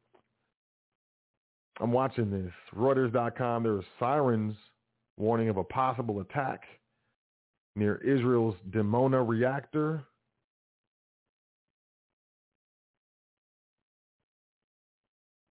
I'm 1.81 1.93
watching 1.93 2.31
this. 2.31 2.53
Reuters.com, 2.77 3.63
there 3.63 3.75
are 3.75 3.85
sirens 3.99 4.55
warning 5.17 5.49
of 5.49 5.59
a 5.59 5.65
possible 5.65 6.21
attack 6.21 6.63
near 7.77 7.97
Israel's 7.97 8.57
Dimona 8.71 9.27
reactor. 9.27 10.05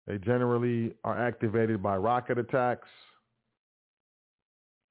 They 0.08 0.18
generally 0.18 0.94
are 1.04 1.18
activated 1.18 1.82
by 1.82 1.98
rocket 1.98 2.38
attacks. 2.38 2.88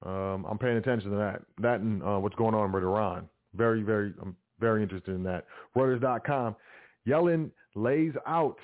Um, 0.04 0.44
I'm 0.48 0.58
paying 0.58 0.76
attention 0.76 1.10
to 1.10 1.16
that. 1.16 1.42
That 1.60 1.80
and 1.80 2.02
uh, 2.02 2.18
what's 2.18 2.34
going 2.34 2.54
on 2.54 2.72
with 2.72 2.82
Iran. 2.82 3.28
Very, 3.54 3.82
very, 3.82 4.12
I'm 4.20 4.36
very 4.60 4.82
interested 4.82 5.14
in 5.14 5.22
that. 5.24 5.46
Reuters.com. 5.76 6.56
Yellen 7.06 7.50
lays 7.74 8.12
out 8.26 8.58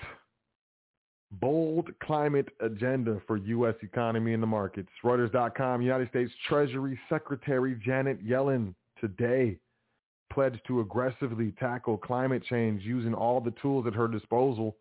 bold 1.33 1.89
climate 2.03 2.49
agenda 2.61 3.21
for 3.27 3.37
U.S. 3.37 3.75
economy 3.83 4.35
and 4.35 4.43
the 4.43 4.47
markets. 4.47 4.89
Reuters.com. 5.05 5.83
United 5.83 6.09
States 6.09 6.33
Treasury 6.49 6.99
Secretary 7.09 7.81
Janet 7.85 8.27
Yellen 8.27 8.75
today 9.01 9.57
pledged 10.33 10.61
to 10.67 10.81
aggressively 10.81 11.53
tackle 11.59 11.97
climate 11.97 12.43
change 12.49 12.83
using 12.83 13.15
all 13.15 13.41
the 13.41 13.55
tools 13.63 13.87
at 13.87 13.95
her 13.95 14.09
disposal 14.09 14.77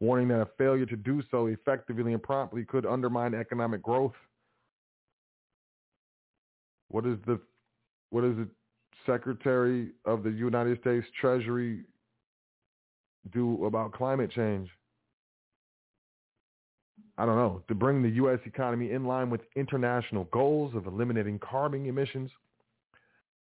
warning 0.00 0.28
that 0.28 0.40
a 0.40 0.48
failure 0.58 0.86
to 0.86 0.96
do 0.96 1.22
so 1.30 1.46
effectively 1.46 2.12
and 2.12 2.22
promptly 2.22 2.64
could 2.64 2.86
undermine 2.86 3.34
economic 3.34 3.82
growth. 3.82 4.14
What 6.88 7.06
is 7.06 7.18
the 7.26 7.38
what 8.08 8.24
is 8.24 8.36
the 8.36 8.48
Secretary 9.06 9.90
of 10.04 10.22
the 10.22 10.30
United 10.30 10.80
States 10.80 11.06
Treasury 11.20 11.84
do 13.32 13.64
about 13.64 13.92
climate 13.92 14.30
change? 14.32 14.68
I 17.16 17.26
don't 17.26 17.36
know. 17.36 17.62
To 17.68 17.74
bring 17.74 18.02
the 18.02 18.08
U.S. 18.10 18.40
economy 18.46 18.92
in 18.92 19.04
line 19.04 19.30
with 19.30 19.42
international 19.54 20.24
goals 20.24 20.74
of 20.74 20.86
eliminating 20.86 21.38
carbon 21.38 21.86
emissions 21.86 22.30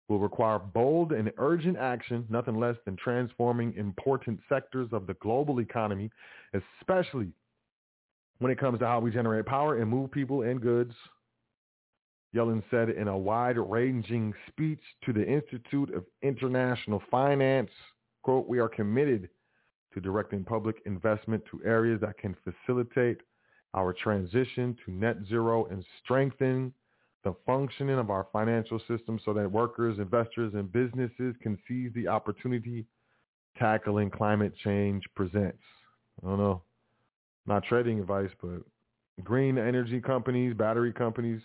will 0.09 0.19
require 0.19 0.59
bold 0.59 1.11
and 1.13 1.31
urgent 1.37 1.77
action, 1.77 2.25
nothing 2.29 2.59
less 2.59 2.75
than 2.83 2.97
transforming 2.97 3.73
important 3.75 4.39
sectors 4.49 4.89
of 4.91 5.07
the 5.07 5.13
global 5.15 5.59
economy, 5.61 6.09
especially 6.81 7.31
when 8.39 8.51
it 8.51 8.59
comes 8.59 8.79
to 8.79 8.85
how 8.85 8.99
we 8.99 9.11
generate 9.11 9.45
power 9.45 9.77
and 9.77 9.89
move 9.89 10.11
people 10.11 10.41
and 10.41 10.61
goods. 10.61 10.93
Yellen 12.35 12.63
said 12.69 12.89
in 12.89 13.07
a 13.07 13.17
wide-ranging 13.17 14.33
speech 14.47 14.81
to 15.05 15.13
the 15.13 15.25
Institute 15.25 15.93
of 15.93 16.05
International 16.21 17.01
Finance, 17.09 17.71
quote, 18.23 18.47
we 18.47 18.59
are 18.59 18.69
committed 18.69 19.29
to 19.93 19.99
directing 19.99 20.43
public 20.43 20.77
investment 20.85 21.43
to 21.49 21.61
areas 21.65 21.99
that 22.01 22.17
can 22.17 22.35
facilitate 22.43 23.17
our 23.73 23.93
transition 23.93 24.75
to 24.85 24.91
net 24.91 25.17
zero 25.27 25.65
and 25.65 25.83
strengthen 26.03 26.73
the 27.23 27.33
functioning 27.45 27.99
of 27.99 28.09
our 28.09 28.27
financial 28.31 28.79
system 28.87 29.19
so 29.25 29.33
that 29.33 29.51
workers, 29.51 29.99
investors, 29.99 30.53
and 30.53 30.71
businesses 30.71 31.35
can 31.41 31.57
seize 31.67 31.91
the 31.93 32.07
opportunity 32.07 32.85
tackling 33.57 34.09
climate 34.09 34.53
change 34.63 35.03
presents. 35.15 35.57
I 36.23 36.27
don't 36.27 36.37
know, 36.37 36.61
not 37.45 37.63
trading 37.63 37.99
advice, 37.99 38.29
but 38.41 38.61
green 39.23 39.57
energy 39.57 39.99
companies, 39.99 40.53
battery 40.53 40.93
companies, 40.93 41.41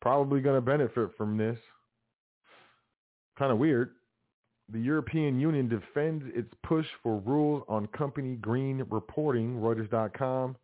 probably 0.00 0.40
going 0.40 0.56
to 0.56 0.60
benefit 0.62 1.10
from 1.16 1.36
this. 1.36 1.58
Kind 3.38 3.52
of 3.52 3.58
weird. 3.58 3.90
the 4.72 4.80
European 4.80 5.38
Union 5.38 5.68
defends 5.68 6.24
its 6.34 6.52
push 6.64 6.86
for 7.02 7.18
rules 7.18 7.62
on 7.68 7.86
company 7.88 8.36
green 8.36 8.84
reporting, 8.90 9.56
Reuters.com. 9.56 10.56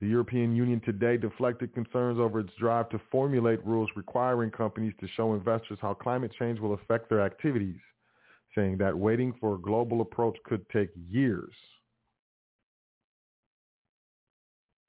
The 0.00 0.08
European 0.08 0.54
Union 0.54 0.80
today 0.84 1.16
deflected 1.16 1.72
concerns 1.72 2.18
over 2.18 2.40
its 2.40 2.52
drive 2.58 2.90
to 2.90 3.00
formulate 3.10 3.64
rules 3.64 3.88
requiring 3.96 4.50
companies 4.50 4.92
to 5.00 5.08
show 5.16 5.32
investors 5.32 5.78
how 5.80 5.94
climate 5.94 6.32
change 6.38 6.60
will 6.60 6.74
affect 6.74 7.08
their 7.08 7.22
activities, 7.22 7.80
saying 8.54 8.76
that 8.78 8.96
waiting 8.96 9.32
for 9.40 9.54
a 9.54 9.60
global 9.60 10.02
approach 10.02 10.36
could 10.44 10.68
take 10.68 10.90
years. 11.08 11.52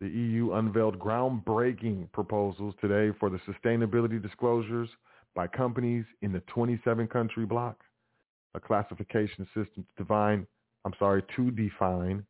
The 0.01 0.09
EU 0.09 0.51
unveiled 0.53 0.99
groundbreaking 0.99 2.11
proposals 2.11 2.75
today 2.81 3.15
for 3.17 3.29
the 3.29 3.39
sustainability 3.39 4.21
disclosures 4.21 4.89
by 5.35 5.47
companies 5.47 6.05
in 6.21 6.33
the 6.33 6.41
27-country 6.53 7.45
bloc, 7.45 7.77
a 8.55 8.59
classification 8.59 9.45
system 9.55 9.85
to 9.85 10.03
define, 10.03 10.45
I'm 10.83 10.93
sorry, 10.99 11.23
to 11.37 11.49
define 11.49 12.25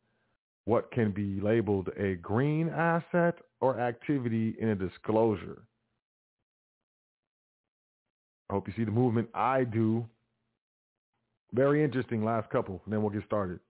what 0.68 0.92
can 0.92 1.10
be 1.10 1.40
labeled 1.40 1.88
a 1.98 2.16
green 2.16 2.68
asset 2.68 3.36
or 3.62 3.80
activity 3.80 4.54
in 4.60 4.68
a 4.68 4.74
disclosure. 4.74 5.62
I 8.50 8.52
hope 8.52 8.68
you 8.68 8.74
see 8.76 8.84
the 8.84 8.90
movement. 8.90 9.30
I 9.32 9.64
do. 9.64 10.04
Very 11.54 11.82
interesting 11.82 12.22
last 12.22 12.50
couple, 12.50 12.82
and 12.84 12.92
then 12.92 13.00
we'll 13.00 13.10
get 13.10 13.24
started. 13.24 13.60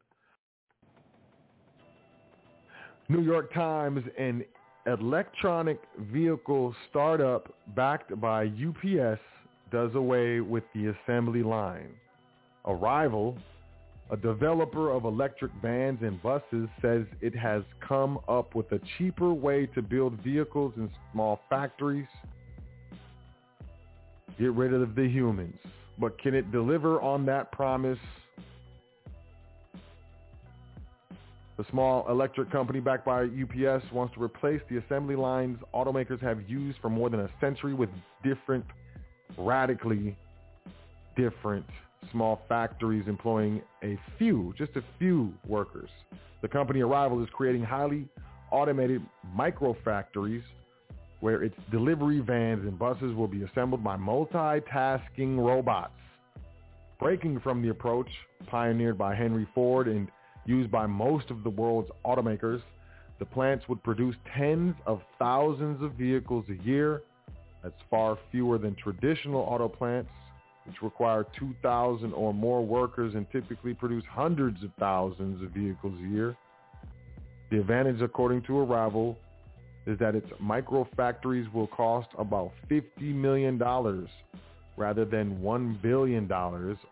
New 3.09 3.22
York 3.22 3.55
Times, 3.55 4.03
an 4.18 4.44
electronic 4.86 5.80
vehicle 6.12 6.74
startup 6.90 7.55
backed 7.76 8.20
by 8.20 8.46
UPS 8.46 9.20
does 9.70 9.94
away 9.94 10.40
with 10.40 10.64
the 10.74 10.92
assembly 11.07 11.44
line. 11.44 11.90
Arrival, 12.64 13.38
a 14.11 14.17
developer 14.17 14.91
of 14.91 15.05
electric 15.05 15.53
vans 15.61 15.99
and 16.03 16.23
buses, 16.23 16.69
says 16.81 17.05
it 17.21 17.35
has 17.37 17.63
come 17.87 18.19
up 18.29 18.55
with 18.55 18.71
a 18.73 18.81
cheaper 18.97 19.35
way 19.35 19.67
to 19.67 19.83
build 19.83 20.19
vehicles 20.23 20.73
in 20.77 20.91
small 21.13 21.41
factories. 21.51 22.07
Get 24.39 24.53
rid 24.53 24.73
of 24.73 24.95
the 24.95 25.07
humans. 25.07 25.59
But 25.99 26.19
can 26.19 26.35
it 26.35 26.51
deliver 26.53 27.01
on 27.01 27.27
that 27.27 27.53
promise? 27.53 27.99
The 31.59 31.65
small 31.71 32.09
electric 32.09 32.53
company 32.53 32.79
backed 32.79 33.05
by 33.05 33.25
UPS 33.25 33.85
wants 33.93 34.15
to 34.15 34.23
replace 34.23 34.61
the 34.71 34.77
assembly 34.77 35.17
lines 35.17 35.59
automakers 35.75 36.21
have 36.23 36.49
used 36.49 36.79
for 36.81 36.89
more 36.89 37.11
than 37.11 37.21
a 37.21 37.31
century 37.41 37.75
with 37.75 37.91
different, 38.23 38.65
radically 39.37 40.17
different 41.17 41.67
small 42.12 42.42
factories 42.49 43.05
employing 43.07 43.62
a 43.82 43.99
few, 44.18 44.55
just 44.57 44.76
a 44.76 44.82
few 44.99 45.32
workers. 45.46 45.90
The 46.42 46.49
company 46.49 46.80
Arrival 46.80 47.22
is 47.22 47.28
creating 47.32 47.64
highly 47.64 48.09
automated 48.51 49.03
micro 49.34 49.76
factories 49.84 50.42
where 51.20 51.42
its 51.42 51.57
delivery 51.70 52.20
vans 52.20 52.62
and 52.62 52.78
buses 52.78 53.14
will 53.14 53.26
be 53.26 53.42
assembled 53.42 53.82
by 53.82 53.96
multitasking 53.96 55.36
robots. 55.36 55.92
Breaking 57.01 57.40
from 57.40 57.62
the 57.62 57.70
approach 57.70 58.09
pioneered 58.46 58.96
by 58.96 59.14
Henry 59.14 59.46
Ford 59.55 59.88
and 59.88 60.09
used 60.46 60.70
by 60.70 60.86
most 60.86 61.30
of 61.30 61.42
the 61.42 61.51
world's 61.51 61.90
automakers, 62.05 62.62
the 63.18 63.24
plants 63.24 63.68
would 63.68 63.82
produce 63.82 64.14
tens 64.36 64.74
of 64.86 65.03
thousands 65.18 65.82
of 65.82 65.92
vehicles 65.92 66.44
a 66.49 66.64
year. 66.64 67.03
That's 67.62 67.74
far 67.90 68.16
fewer 68.30 68.59
than 68.59 68.76
traditional 68.76 69.40
auto 69.40 69.68
plants, 69.68 70.11
which 70.69 70.83
require 70.83 71.27
2,000 71.39 72.12
or 72.12 72.35
more 72.35 72.64
workers 72.64 73.14
and 73.14 73.27
typically 73.31 73.73
produce 73.73 74.05
hundreds 74.11 74.62
of 74.62 74.71
thousands 74.79 75.43
of 75.43 75.51
vehicles 75.51 75.95
a 76.05 76.09
year. 76.09 76.37
The 77.51 77.61
advantage, 77.61 78.03
according 78.03 78.43
to 78.43 78.59
Arrival, 78.59 79.16
is 79.87 79.99
that 79.99 80.14
its 80.14 80.27
micro 80.39 80.87
factories 80.97 81.47
will 81.55 81.69
cost 81.69 82.09
about 82.19 82.53
$50 82.71 82.83
million 83.01 83.59
rather 84.77 85.05
than 85.07 85.39
$1 85.39 85.83
billion 85.83 86.31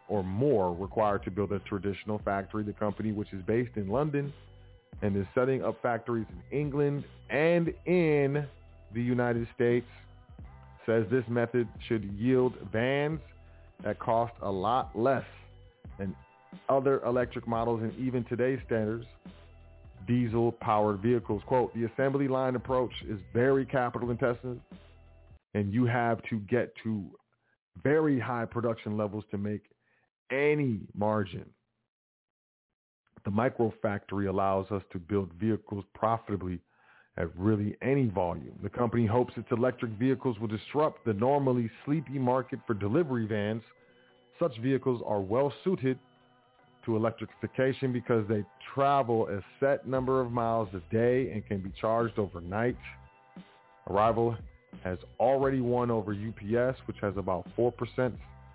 or 0.09 0.25
more 0.25 0.75
required 0.75 1.23
to 1.25 1.31
build 1.31 1.53
a 1.53 1.59
traditional 1.61 2.19
factory. 2.25 2.65
The 2.65 2.73
company, 2.73 3.13
which 3.13 3.33
is 3.35 3.43
based 3.47 3.77
in 3.77 3.89
London 3.89 4.33
and 5.03 5.15
is 5.15 5.27
setting 5.35 5.63
up 5.63 5.81
factories 5.83 6.27
in 6.31 6.59
England 6.59 7.05
and 7.29 7.75
in 7.85 8.47
the 8.95 9.03
United 9.03 9.47
States, 9.55 9.87
says 10.87 11.05
this 11.11 11.25
method 11.29 11.69
should 11.87 12.05
yield 12.05 12.55
vans 12.73 13.21
that 13.85 13.99
cost 13.99 14.33
a 14.43 14.51
lot 14.51 14.97
less 14.99 15.25
than 15.99 16.15
other 16.69 17.03
electric 17.05 17.47
models 17.47 17.83
and 17.83 17.95
even 17.99 18.25
today's 18.25 18.59
standards, 18.67 19.07
diesel-powered 20.07 21.01
vehicles. 21.01 21.43
Quote, 21.47 21.75
the 21.75 21.85
assembly 21.85 22.29
line 22.29 22.57
approach 22.57 22.93
is 23.09 23.19
very 23.33 23.67
capital 23.67 24.11
intensive 24.11 24.59
and 25.55 25.73
you 25.73 25.87
have 25.87 26.23
to 26.29 26.39
get 26.41 26.73
to 26.83 27.05
very 27.83 28.19
high 28.19 28.45
production 28.45 28.97
levels 28.97 29.25
to 29.31 29.39
make 29.39 29.63
any 30.31 30.81
margin. 30.95 31.47
The 33.25 33.31
micro 33.31 33.73
factory 33.83 34.27
allows 34.27 34.71
us 34.71 34.83
to 34.93 34.99
build 34.99 35.33
vehicles 35.35 35.85
profitably 35.95 36.61
at 37.19 37.35
really 37.37 37.77
any 37.83 38.07
volume. 38.09 38.59
The 38.63 38.69
company 38.69 39.07
hopes 39.07 39.33
its 39.37 39.51
electric 39.51 39.93
vehicles 39.93 40.39
will 40.39 40.49
disrupt 40.49 41.05
the 41.05 41.15
normally 41.15 41.71
sleepy 41.85 42.19
market 42.19 42.61
for 42.67 42.75
delivery 42.75 43.27
vans. 43.27 43.63
Such 44.39 44.59
vehicles 44.59 45.03
are 45.07 45.21
well 45.21 45.53
suited 45.65 45.99
to 46.85 46.97
electrification 46.97 47.93
because 47.93 48.27
they 48.29 48.45
travel 48.75 49.29
a 49.29 49.41
set 49.61 49.89
number 49.89 50.21
of 50.21 50.31
miles 50.31 50.69
a 50.75 50.95
day 50.95 51.31
and 51.33 51.47
can 51.47 51.59
be 51.59 51.73
charged 51.81 52.19
overnight. 52.19 52.77
Arrival 53.89 54.37
has 54.85 54.99
already 55.19 55.61
won 55.61 55.91
over 55.91 56.13
UPS, 56.13 56.79
which 56.87 56.97
has 57.01 57.15
about 57.17 57.47
4% 57.57 58.13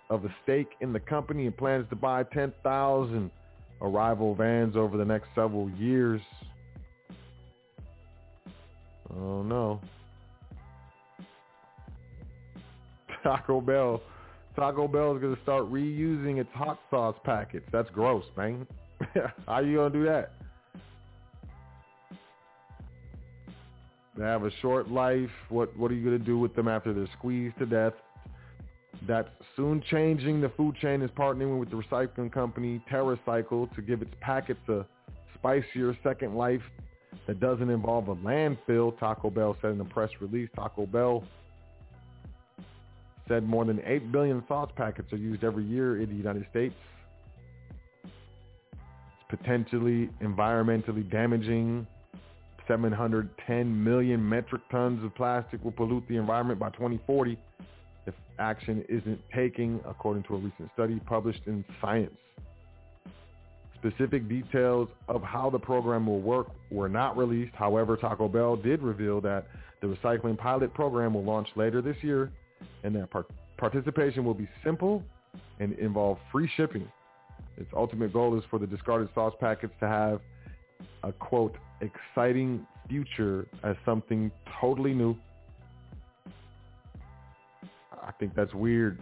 of 0.09 0.22
the 0.22 0.30
stake 0.43 0.70
in 0.82 0.93
the 0.93 0.99
company 0.99 1.45
and 1.45 1.57
plans 1.57 1.86
to 1.89 1.95
buy 1.95 2.24
10,000 2.24 3.32
arrival 3.82 4.36
vans 4.36 4.76
over 4.76 4.97
the 4.97 5.05
next 5.05 5.28
several 5.34 5.70
years. 5.72 6.22
Oh 9.18 9.43
no. 9.43 9.82
Taco 13.24 13.62
Bell. 13.62 14.01
Taco 14.55 14.88
Bell 14.88 15.16
is 15.16 15.22
going 15.22 15.36
to 15.36 15.41
start 15.43 15.72
reusing 15.72 16.39
its 16.39 16.49
hot 16.53 16.80
sauce 16.89 17.16
packets. 17.24 17.66
That's 17.72 17.89
gross, 17.91 18.26
man. 18.36 18.68
How 19.14 19.32
are 19.47 19.64
you 19.64 19.78
going 19.78 19.93
to 19.93 19.99
do 19.99 20.05
that? 20.05 20.34
They 24.18 24.26
have 24.26 24.43
a 24.43 24.51
short 24.62 24.89
life. 24.91 25.30
What 25.49 25.76
what 25.78 25.89
are 25.89 25.93
you 25.93 26.03
going 26.03 26.20
to 26.20 26.26
do 26.26 26.38
with 26.38 26.53
them 26.55 26.68
after 26.68 26.93
they're 26.93 27.07
squeezed 27.18 27.57
to 27.59 27.66
death? 27.66 27.93
That's 29.07 29.30
soon 29.55 29.82
changing. 29.89 30.41
The 30.41 30.49
food 30.49 30.76
chain 30.76 31.01
is 31.01 31.09
partnering 31.12 31.59
with 31.59 31.72
the 31.72 31.78
recycling 31.78 32.32
company 32.32 32.84
TerraCycle 32.91 33.74
to 33.74 33.82
give 33.82 34.01
its 34.01 34.14
packets 34.20 34.59
a 34.68 34.86
spicier 35.36 35.97
second 36.03 36.36
life 36.36 36.62
that 37.28 37.39
doesn't 37.39 37.69
involve 37.69 38.07
a 38.09 38.15
landfill. 38.15 38.97
Taco 38.99 39.30
Bell 39.30 39.55
said 39.61 39.72
in 39.72 39.82
a 39.82 39.86
press 39.86 40.09
release. 40.19 40.49
Taco 40.55 40.86
Bell 40.86 41.24
said 43.28 43.47
more 43.47 43.65
than 43.65 43.82
8 43.86 44.11
billion 44.11 44.43
sauce 44.47 44.72
packets 44.76 45.11
are 45.13 45.17
used 45.17 45.43
every 45.43 45.63
year 45.63 46.01
in 46.01 46.09
the 46.09 46.15
United 46.15 46.45
States. 46.49 46.76
It's 48.03 48.11
potentially 49.30 50.09
environmentally 50.22 51.09
damaging 51.09 51.88
710 52.67 53.84
million 53.84 54.28
metric 54.28 54.61
tons 54.72 55.03
of 55.03 55.13
plastic 55.15 55.63
will 55.63 55.72
pollute 55.72 56.03
the 56.07 56.17
environment 56.17 56.59
by 56.59 56.69
2040 56.69 57.38
if 58.07 58.13
action 58.39 58.84
isn't 58.89 59.19
taken, 59.34 59.80
according 59.88 60.24
to 60.24 60.36
a 60.36 60.38
recent 60.38 60.69
study 60.74 60.99
published 61.05 61.41
in 61.45 61.63
Science. 61.80 62.15
Specific 63.84 64.29
details 64.29 64.89
of 65.07 65.23
how 65.23 65.49
the 65.49 65.57
program 65.57 66.05
will 66.05 66.21
work 66.21 66.47
were 66.69 66.88
not 66.88 67.17
released. 67.17 67.53
However, 67.55 67.97
Taco 67.97 68.27
Bell 68.27 68.55
did 68.55 68.82
reveal 68.82 69.19
that 69.21 69.47
the 69.82 69.88
recycling 69.88 70.38
pilot 70.38 70.71
program 70.73 71.15
will 71.15 71.23
launch 71.23 71.47
later 71.55 71.82
this 71.82 71.97
year 72.01 72.32
and 72.84 72.95
that 72.95 73.09
par- 73.09 73.25
participation 73.57 74.23
will 74.23 74.36
be 74.36 74.47
simple 74.63 75.03
and 75.59 75.73
involve 75.79 76.19
free 76.32 76.49
shipping. 76.55 76.88
Its 77.57 77.69
ultimate 77.75 78.13
goal 78.13 78.38
is 78.38 78.43
for 78.49 78.59
the 78.59 78.67
discarded 78.67 79.09
sauce 79.15 79.34
packets 79.39 79.73
to 79.79 79.88
have 79.88 80.21
a 81.03 81.11
quote 81.11 81.55
exciting 81.82 82.65
future 82.88 83.47
as 83.63 83.75
something 83.84 84.32
totally 84.59 84.93
new. 84.93 85.15
I 88.03 88.11
think 88.19 88.36
that's 88.36 88.53
weird. 88.53 88.99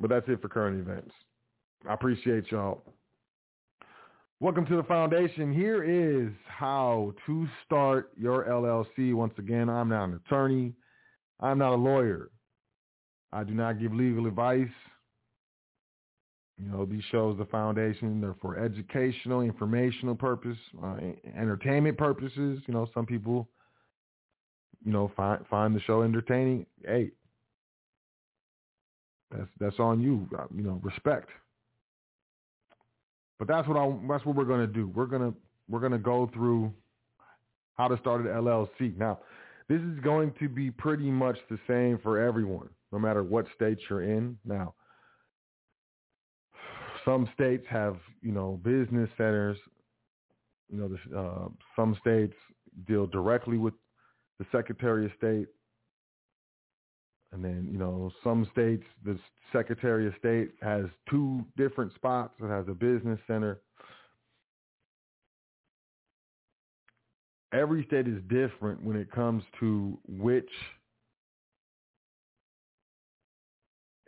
But 0.00 0.10
that's 0.10 0.28
it 0.28 0.42
for 0.42 0.48
current 0.48 0.78
events. 0.78 1.12
I 1.88 1.92
appreciate 1.94 2.50
y'all. 2.50 2.82
Welcome 4.40 4.66
to 4.66 4.76
the 4.76 4.82
foundation. 4.84 5.52
Here 5.52 5.82
is 5.84 6.32
how 6.46 7.12
to 7.26 7.46
start 7.64 8.12
your 8.16 8.44
LLC. 8.44 9.14
Once 9.14 9.34
again, 9.38 9.68
I'm 9.68 9.88
not 9.90 10.04
an 10.04 10.20
attorney. 10.24 10.72
I'm 11.40 11.58
not 11.58 11.72
a 11.72 11.76
lawyer. 11.76 12.30
I 13.32 13.44
do 13.44 13.52
not 13.52 13.80
give 13.80 13.92
legal 13.92 14.26
advice. 14.26 14.68
You 16.58 16.68
know, 16.70 16.84
these 16.84 17.02
shows, 17.10 17.36
the 17.36 17.44
foundation, 17.46 18.20
they're 18.20 18.36
for 18.40 18.58
educational, 18.58 19.40
informational 19.40 20.14
purpose, 20.14 20.58
uh, 20.82 20.96
entertainment 21.36 21.98
purposes. 21.98 22.62
You 22.66 22.74
know, 22.74 22.88
some 22.94 23.06
people, 23.06 23.48
you 24.84 24.92
know, 24.92 25.10
find 25.16 25.44
find 25.48 25.74
the 25.74 25.80
show 25.80 26.02
entertaining. 26.02 26.64
Hey, 26.86 27.10
that's 29.30 29.48
that's 29.58 29.80
on 29.80 30.00
you. 30.00 30.28
Uh, 30.38 30.44
You 30.54 30.62
know, 30.62 30.80
respect. 30.82 31.28
But 33.38 33.48
that's 33.48 33.66
what 33.68 33.76
I 33.76 33.92
that's 34.08 34.24
what 34.24 34.36
we're 34.36 34.44
gonna 34.44 34.66
do. 34.66 34.88
We're 34.94 35.06
gonna 35.06 35.32
we're 35.68 35.80
gonna 35.80 35.98
go 35.98 36.30
through 36.32 36.72
how 37.74 37.88
to 37.88 37.98
start 37.98 38.20
an 38.20 38.28
LLC. 38.28 38.96
Now, 38.96 39.18
this 39.68 39.80
is 39.80 39.98
going 40.00 40.32
to 40.38 40.48
be 40.48 40.70
pretty 40.70 41.10
much 41.10 41.36
the 41.50 41.58
same 41.66 41.98
for 42.02 42.20
everyone, 42.20 42.68
no 42.92 42.98
matter 42.98 43.22
what 43.22 43.46
state 43.54 43.78
you're 43.88 44.02
in. 44.02 44.38
Now, 44.44 44.74
some 47.04 47.28
states 47.34 47.64
have, 47.68 47.96
you 48.22 48.32
know, 48.32 48.60
business 48.62 49.10
centers. 49.16 49.58
You 50.70 50.78
know, 50.78 51.18
uh, 51.18 51.48
some 51.76 51.96
states 52.00 52.34
deal 52.86 53.06
directly 53.06 53.58
with 53.58 53.74
the 54.38 54.46
Secretary 54.50 55.06
of 55.06 55.12
State. 55.16 55.46
And 57.34 57.44
then, 57.44 57.68
you 57.70 57.78
know, 57.78 58.12
some 58.22 58.48
states, 58.52 58.84
the 59.04 59.18
Secretary 59.52 60.06
of 60.06 60.14
State 60.20 60.52
has 60.62 60.84
two 61.10 61.44
different 61.56 61.92
spots. 61.96 62.32
It 62.40 62.48
has 62.48 62.66
a 62.68 62.74
business 62.74 63.18
center. 63.26 63.60
Every 67.52 67.84
state 67.86 68.06
is 68.06 68.22
different 68.28 68.84
when 68.84 68.96
it 68.96 69.10
comes 69.10 69.42
to 69.58 69.98
which 70.06 70.48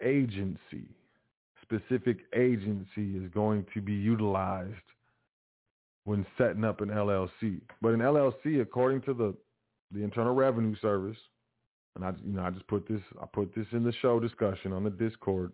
agency, 0.04 0.88
specific 1.62 2.18
agency 2.34 3.16
is 3.16 3.28
going 3.34 3.66
to 3.74 3.80
be 3.80 3.92
utilized 3.92 4.74
when 6.04 6.24
setting 6.38 6.64
up 6.64 6.80
an 6.80 6.90
LLC. 6.90 7.60
But 7.82 7.88
an 7.94 8.00
LLC, 8.00 8.60
according 8.60 9.02
to 9.02 9.14
the, 9.14 9.34
the 9.90 10.04
Internal 10.04 10.34
Revenue 10.34 10.76
Service, 10.80 11.18
and 11.96 12.04
I, 12.04 12.12
you 12.24 12.34
know, 12.34 12.42
I 12.42 12.50
just 12.50 12.66
put 12.68 12.86
this, 12.86 13.00
I 13.20 13.26
put 13.32 13.54
this 13.54 13.66
in 13.72 13.82
the 13.82 13.92
show 14.00 14.20
discussion 14.20 14.72
on 14.72 14.84
the 14.84 14.90
Discord 14.90 15.52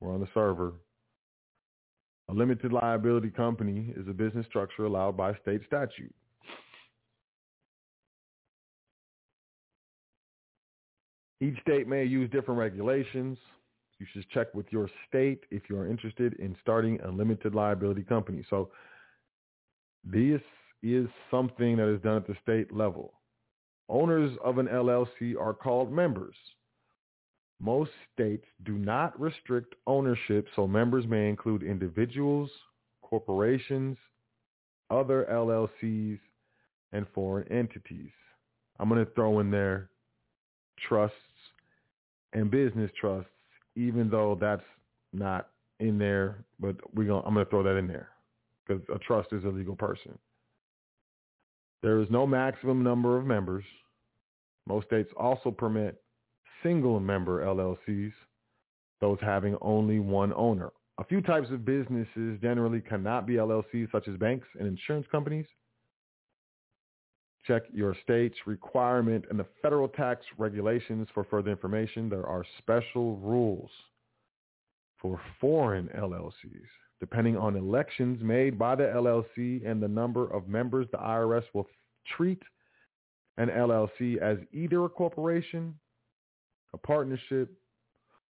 or 0.00 0.12
on 0.12 0.20
the 0.20 0.28
server. 0.34 0.74
A 2.28 2.34
limited 2.34 2.72
liability 2.72 3.30
company 3.30 3.92
is 3.96 4.06
a 4.06 4.12
business 4.12 4.44
structure 4.46 4.84
allowed 4.84 5.16
by 5.16 5.34
state 5.42 5.62
statute. 5.66 6.14
Each 11.40 11.58
state 11.60 11.88
may 11.88 12.04
use 12.04 12.30
different 12.30 12.60
regulations. 12.60 13.38
You 13.98 14.06
should 14.12 14.28
check 14.30 14.54
with 14.54 14.66
your 14.70 14.90
state 15.08 15.44
if 15.50 15.62
you 15.70 15.78
are 15.78 15.88
interested 15.88 16.34
in 16.34 16.54
starting 16.60 17.00
a 17.00 17.10
limited 17.10 17.54
liability 17.54 18.02
company. 18.02 18.44
So 18.50 18.70
this 20.04 20.40
is 20.82 21.08
something 21.30 21.76
that 21.76 21.92
is 21.92 22.00
done 22.02 22.16
at 22.16 22.26
the 22.26 22.36
state 22.42 22.72
level. 22.72 23.14
Owners 23.88 24.36
of 24.44 24.58
an 24.58 24.66
LLC 24.66 25.34
are 25.40 25.54
called 25.54 25.90
members. 25.92 26.34
Most 27.60 27.90
states 28.14 28.44
do 28.64 28.72
not 28.72 29.18
restrict 29.18 29.74
ownership, 29.86 30.46
so 30.54 30.66
members 30.66 31.06
may 31.06 31.28
include 31.28 31.62
individuals, 31.62 32.50
corporations, 33.02 33.96
other 34.90 35.26
LLCs, 35.30 36.20
and 36.92 37.06
foreign 37.14 37.50
entities. 37.50 38.10
I'm 38.78 38.88
going 38.88 39.04
to 39.04 39.10
throw 39.12 39.40
in 39.40 39.50
there 39.50 39.90
trusts 40.88 41.16
and 42.32 42.50
business 42.50 42.90
trusts, 43.00 43.30
even 43.74 44.08
though 44.08 44.36
that's 44.40 44.62
not 45.12 45.48
in 45.80 45.98
there, 45.98 46.44
but 46.60 46.76
we 46.94 47.06
going 47.06 47.22
I'm 47.26 47.34
going 47.34 47.44
to 47.44 47.50
throw 47.50 47.62
that 47.62 47.76
in 47.76 47.86
there 47.86 48.08
because 48.66 48.82
a 48.94 48.98
trust 48.98 49.32
is 49.32 49.44
a 49.44 49.48
legal 49.48 49.76
person. 49.76 50.16
There 51.82 52.00
is 52.00 52.08
no 52.10 52.26
maximum 52.26 52.82
number 52.82 53.16
of 53.16 53.24
members. 53.24 53.64
Most 54.66 54.86
states 54.86 55.10
also 55.16 55.50
permit 55.50 56.02
single 56.62 56.98
member 57.00 57.44
LLCs, 57.44 58.12
those 59.00 59.18
having 59.20 59.56
only 59.60 60.00
one 60.00 60.32
owner. 60.34 60.70
A 60.98 61.04
few 61.04 61.20
types 61.20 61.48
of 61.50 61.64
businesses 61.64 62.40
generally 62.42 62.80
cannot 62.80 63.26
be 63.26 63.34
LLCs, 63.34 63.92
such 63.92 64.08
as 64.08 64.16
banks 64.16 64.48
and 64.58 64.66
insurance 64.66 65.06
companies. 65.12 65.46
Check 67.46 67.62
your 67.72 67.96
state's 68.02 68.36
requirement 68.46 69.24
and 69.30 69.38
the 69.38 69.46
federal 69.62 69.88
tax 69.88 70.24
regulations 70.36 71.08
for 71.14 71.24
further 71.24 71.50
information. 71.50 72.10
There 72.10 72.26
are 72.26 72.44
special 72.58 73.16
rules 73.18 73.70
for 75.00 75.20
foreign 75.40 75.88
LLCs. 75.96 76.66
Depending 77.00 77.36
on 77.36 77.56
elections 77.56 78.22
made 78.22 78.58
by 78.58 78.74
the 78.74 78.84
LLC 78.84 79.64
and 79.64 79.80
the 79.80 79.88
number 79.88 80.26
of 80.32 80.48
members, 80.48 80.86
the 80.90 80.98
IRS 80.98 81.44
will 81.54 81.68
treat 82.16 82.42
an 83.36 83.48
LLC 83.48 84.18
as 84.18 84.38
either 84.52 84.84
a 84.84 84.88
corporation, 84.88 85.74
a 86.74 86.78
partnership, 86.78 87.52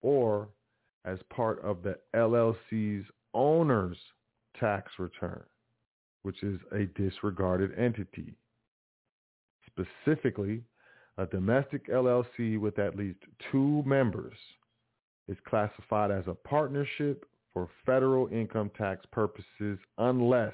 or 0.01 0.49
as 1.05 1.20
part 1.30 1.62
of 1.64 1.84
the 1.84 1.97
LLC's 2.14 3.05
owner's 3.34 3.97
tax 4.60 4.91
return, 4.99 5.43
which 6.24 6.43
is 6.43 6.60
a 6.74 6.86
disregarded 6.99 7.72
entity. 7.78 8.36
Specifically, 9.68 10.62
a 11.18 11.26
domestic 11.26 11.88
LLC 11.88 12.60
with 12.60 12.78
at 12.78 12.97
least 12.97 13.20
two 13.51 13.84
members 13.86 14.34
is 15.30 15.38
classified 15.47 16.12
as 16.12 16.24
a 16.28 16.34
partnership 16.34 17.26
for 17.60 17.70
federal 17.86 18.28
income 18.30 18.72
tax 18.78 19.05
purposes 19.12 19.78
unless 19.97 20.53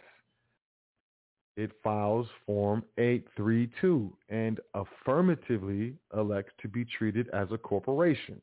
it 1.56 1.72
files 1.84 2.28
Form 2.46 2.84
832 2.98 4.12
and 4.30 4.60
affirmatively 4.74 5.94
elects 6.18 6.54
to 6.62 6.68
be 6.68 6.84
treated 6.84 7.30
as 7.30 7.48
a 7.52 7.58
corporation. 7.58 8.42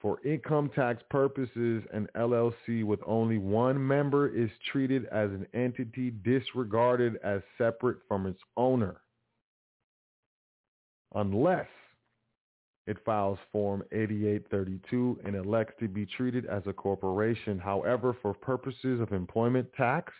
For 0.00 0.20
income 0.26 0.70
tax 0.74 1.02
purposes, 1.08 1.84
an 1.92 2.08
LLC 2.16 2.84
with 2.84 3.00
only 3.06 3.38
one 3.38 3.84
member 3.84 4.28
is 4.28 4.50
treated 4.70 5.06
as 5.06 5.30
an 5.30 5.46
entity 5.54 6.10
disregarded 6.22 7.16
as 7.24 7.40
separate 7.56 7.98
from 8.08 8.26
its 8.26 8.40
owner. 8.56 9.00
Unless 11.14 11.68
it 12.86 12.96
files 13.04 13.38
Form 13.50 13.82
8832 13.90 15.20
and 15.24 15.34
elects 15.34 15.74
to 15.80 15.88
be 15.88 16.06
treated 16.06 16.46
as 16.46 16.62
a 16.66 16.72
corporation. 16.72 17.58
However, 17.58 18.16
for 18.22 18.32
purposes 18.32 19.00
of 19.00 19.12
employment 19.12 19.68
tax 19.76 20.12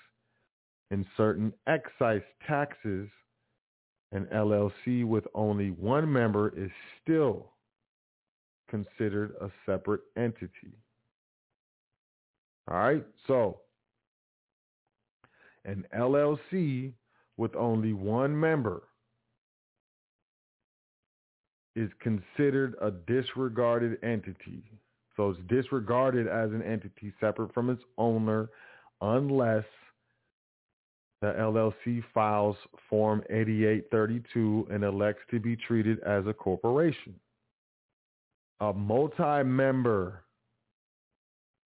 and 0.91 1.07
certain 1.17 1.53
excise 1.67 2.23
taxes, 2.47 3.09
an 4.13 4.27
LLC 4.35 5.05
with 5.05 5.27
only 5.35 5.71
one 5.71 6.13
member 6.13 6.53
is 6.57 6.71
still 7.03 7.53
considered 8.69 9.35
a 9.41 9.51
separate 9.65 10.03
entity. 10.17 10.77
All 12.69 12.79
right, 12.79 13.05
so 13.29 13.61
an 15.65 15.85
LLC 15.97 16.93
with 17.37 17.55
only 17.55 17.93
one 17.93 18.39
member 18.39 18.83
is 21.77 21.91
considered 22.01 22.75
a 22.81 22.91
disregarded 22.91 23.99
entity. 24.03 24.65
So 25.17 25.31
it's 25.31 25.41
disregarded 25.49 26.27
as 26.27 26.51
an 26.51 26.63
entity 26.63 27.13
separate 27.21 27.55
from 27.55 27.71
its 27.71 27.83
owner 27.99 28.49
unless 29.01 29.65
the 31.23 31.29
LLC 31.29 32.03
files 32.13 32.57
Form 32.91 33.23
8832 33.31 34.69
and 34.71 34.85
elects 34.85 35.23
to 35.31 35.39
be 35.39 35.57
treated 35.57 36.01
as 36.01 36.27
a 36.27 36.33
corporation. 36.33 37.15
A 38.61 38.73
multi-member 38.73 40.23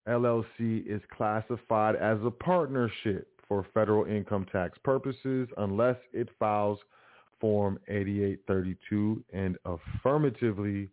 LLC 0.08 0.86
is 0.86 1.02
classified 1.14 1.96
as 1.96 2.18
a 2.24 2.30
partnership 2.30 3.28
for 3.46 3.66
federal 3.74 4.04
income 4.04 4.46
tax 4.50 4.78
purposes 4.82 5.48
unless 5.58 5.96
it 6.12 6.28
files 6.38 6.78
Form 7.40 7.78
8832 7.88 9.24
and 9.32 9.56
affirmatively 9.64 10.88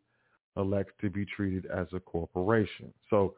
elects 0.58 0.94
to 1.02 1.10
be 1.10 1.26
treated 1.26 1.66
as 1.66 1.88
a 1.94 2.00
corporation. 2.00 2.94
So 3.10 3.36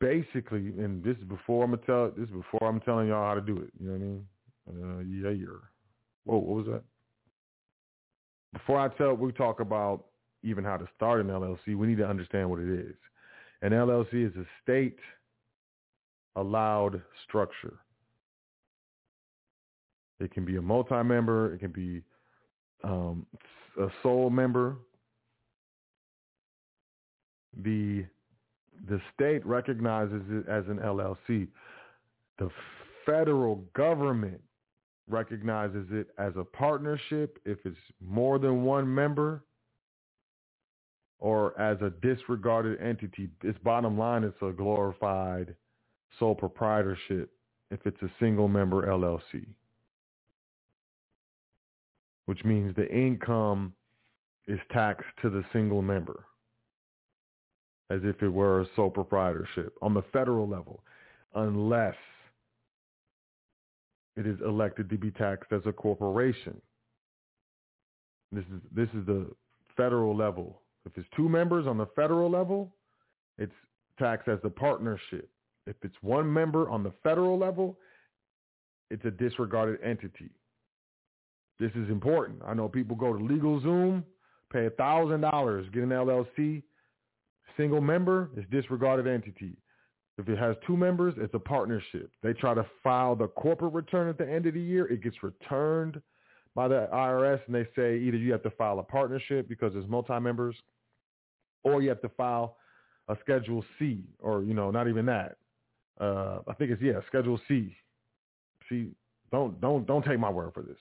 basically, 0.00 0.72
and 0.78 1.02
this 1.02 1.16
is 1.16 1.24
before 1.24 1.64
I'm 1.64 1.70
gonna 1.70 1.82
tell 1.86 2.10
this 2.10 2.28
is 2.28 2.34
before 2.34 2.68
I'm 2.68 2.80
telling 2.80 3.08
y'all 3.08 3.26
how 3.26 3.34
to 3.34 3.40
do 3.40 3.58
it. 3.58 3.70
You 3.78 3.88
know 3.88 3.92
what 3.92 3.98
I 3.98 4.04
mean? 4.04 4.26
Uh, 4.68 5.28
yeah, 5.28 5.34
you're. 5.34 5.62
Whoa, 6.24 6.38
what 6.38 6.56
was 6.56 6.66
that? 6.66 6.82
Before 8.52 8.78
I 8.78 8.88
tell, 8.96 9.14
we 9.14 9.32
talk 9.32 9.60
about 9.60 10.04
even 10.42 10.64
how 10.64 10.76
to 10.76 10.86
start 10.96 11.20
an 11.20 11.28
LLC. 11.28 11.76
We 11.76 11.86
need 11.86 11.98
to 11.98 12.06
understand 12.06 12.50
what 12.50 12.60
it 12.60 12.68
is. 12.68 12.94
An 13.62 13.70
LLC 13.70 14.26
is 14.26 14.36
a 14.36 14.44
state 14.62 14.98
allowed 16.36 17.00
structure. 17.26 17.78
It 20.22 20.32
can 20.32 20.44
be 20.44 20.56
a 20.56 20.62
multi-member. 20.62 21.54
It 21.54 21.58
can 21.58 21.72
be 21.72 22.02
um, 22.84 23.26
a 23.80 23.88
sole 24.02 24.30
member. 24.30 24.76
the 27.62 28.04
the 28.88 29.00
state 29.14 29.44
recognizes 29.46 30.22
it 30.28 30.48
as 30.48 30.64
an 30.68 30.78
LLC. 30.78 31.46
The 32.38 32.50
federal 33.06 33.56
government 33.74 34.40
recognizes 35.08 35.86
it 35.90 36.08
as 36.18 36.32
a 36.36 36.44
partnership 36.44 37.38
if 37.44 37.58
it's 37.64 37.76
more 38.00 38.38
than 38.38 38.64
one 38.64 38.92
member 38.92 39.44
or 41.18 41.58
as 41.60 41.80
a 41.82 41.90
disregarded 42.04 42.80
entity. 42.80 43.28
Its 43.44 43.58
bottom 43.62 43.96
line 43.98 44.24
is 44.24 44.32
a 44.40 44.50
glorified 44.50 45.54
sole 46.18 46.34
proprietorship 46.34 47.30
if 47.70 47.80
it's 47.86 48.02
a 48.02 48.10
single 48.18 48.48
member 48.48 48.86
LLC, 48.86 49.46
which 52.26 52.44
means 52.44 52.74
the 52.74 52.88
income 52.90 53.72
is 54.46 54.58
taxed 54.72 55.08
to 55.22 55.30
the 55.30 55.44
single 55.52 55.82
member 55.82 56.24
as 57.92 58.00
if 58.04 58.22
it 58.22 58.28
were 58.28 58.62
a 58.62 58.66
sole 58.74 58.90
proprietorship 58.90 59.74
on 59.82 59.92
the 59.92 60.02
federal 60.12 60.48
level, 60.48 60.82
unless 61.34 61.96
it 64.16 64.26
is 64.26 64.38
elected 64.44 64.88
to 64.88 64.96
be 64.96 65.10
taxed 65.10 65.52
as 65.52 65.60
a 65.66 65.72
corporation. 65.72 66.60
This 68.30 68.44
is 68.44 68.60
this 68.74 68.88
is 68.94 69.04
the 69.06 69.26
federal 69.76 70.16
level. 70.16 70.62
If 70.86 70.96
it's 70.96 71.06
two 71.14 71.28
members 71.28 71.66
on 71.66 71.76
the 71.76 71.86
federal 71.94 72.30
level, 72.30 72.72
it's 73.38 73.52
taxed 73.98 74.28
as 74.28 74.38
a 74.44 74.50
partnership. 74.50 75.28
If 75.66 75.76
it's 75.82 75.94
one 76.00 76.32
member 76.32 76.68
on 76.70 76.82
the 76.82 76.92
federal 77.02 77.38
level, 77.38 77.78
it's 78.90 79.04
a 79.04 79.10
disregarded 79.10 79.80
entity. 79.84 80.30
This 81.58 81.70
is 81.72 81.88
important. 81.90 82.40
I 82.46 82.54
know 82.54 82.68
people 82.68 82.96
go 82.96 83.12
to 83.12 83.18
LegalZoom, 83.18 84.02
pay 84.52 84.68
$1,000, 84.68 85.72
get 85.72 85.82
an 85.82 85.88
LLC, 85.90 86.62
single 87.56 87.80
member 87.80 88.30
is 88.36 88.44
disregarded 88.50 89.06
entity. 89.06 89.56
If 90.18 90.28
it 90.28 90.38
has 90.38 90.56
two 90.66 90.76
members, 90.76 91.14
it's 91.16 91.34
a 91.34 91.38
partnership. 91.38 92.10
They 92.22 92.32
try 92.32 92.54
to 92.54 92.66
file 92.82 93.16
the 93.16 93.28
corporate 93.28 93.72
return 93.72 94.08
at 94.08 94.18
the 94.18 94.28
end 94.28 94.46
of 94.46 94.54
the 94.54 94.60
year. 94.60 94.86
It 94.86 95.02
gets 95.02 95.22
returned 95.22 96.00
by 96.54 96.68
the 96.68 96.88
IRS, 96.92 97.40
and 97.46 97.54
they 97.54 97.66
say 97.74 97.98
either 97.98 98.18
you 98.18 98.30
have 98.32 98.42
to 98.42 98.50
file 98.50 98.78
a 98.78 98.82
partnership 98.82 99.48
because 99.48 99.72
there's 99.72 99.88
multi-members, 99.88 100.54
or 101.64 101.80
you 101.80 101.88
have 101.88 102.02
to 102.02 102.10
file 102.10 102.56
a 103.08 103.16
Schedule 103.20 103.64
C, 103.78 104.04
or 104.18 104.42
you 104.42 104.54
know, 104.54 104.70
not 104.70 104.86
even 104.86 105.06
that. 105.06 105.36
Uh, 106.00 106.40
I 106.46 106.54
think 106.54 106.70
it's 106.70 106.82
yeah, 106.82 107.00
Schedule 107.06 107.40
C. 107.48 107.74
See, 108.68 108.90
don't 109.30 109.60
don't 109.60 109.86
don't 109.86 110.04
take 110.04 110.18
my 110.18 110.30
word 110.30 110.52
for 110.52 110.62
this, 110.62 110.76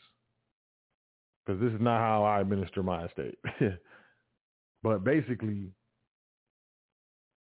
because 1.45 1.61
this 1.61 1.71
is 1.73 1.81
not 1.81 1.99
how 1.99 2.23
I 2.23 2.41
administer 2.41 2.83
my 2.83 3.05
estate. 3.05 3.37
but 4.83 5.03
basically, 5.03 5.71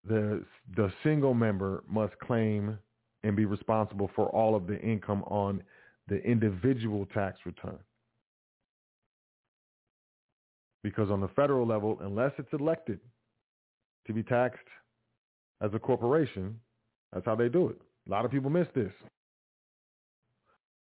the 0.07 0.43
the 0.75 0.91
single 1.03 1.33
member 1.33 1.83
must 1.87 2.17
claim 2.19 2.77
and 3.23 3.35
be 3.35 3.45
responsible 3.45 4.09
for 4.15 4.27
all 4.29 4.55
of 4.55 4.67
the 4.67 4.79
income 4.79 5.23
on 5.23 5.61
the 6.07 6.17
individual 6.23 7.05
tax 7.13 7.39
return. 7.45 7.77
Because 10.83 11.11
on 11.11 11.21
the 11.21 11.27
federal 11.29 11.67
level, 11.67 11.99
unless 12.01 12.31
it's 12.39 12.51
elected 12.53 12.99
to 14.07 14.13
be 14.13 14.23
taxed 14.23 14.67
as 15.61 15.69
a 15.75 15.79
corporation, 15.79 16.59
that's 17.13 17.25
how 17.25 17.35
they 17.35 17.49
do 17.49 17.69
it. 17.69 17.77
A 18.07 18.11
lot 18.11 18.25
of 18.25 18.31
people 18.31 18.49
miss 18.49 18.67
this. 18.73 18.91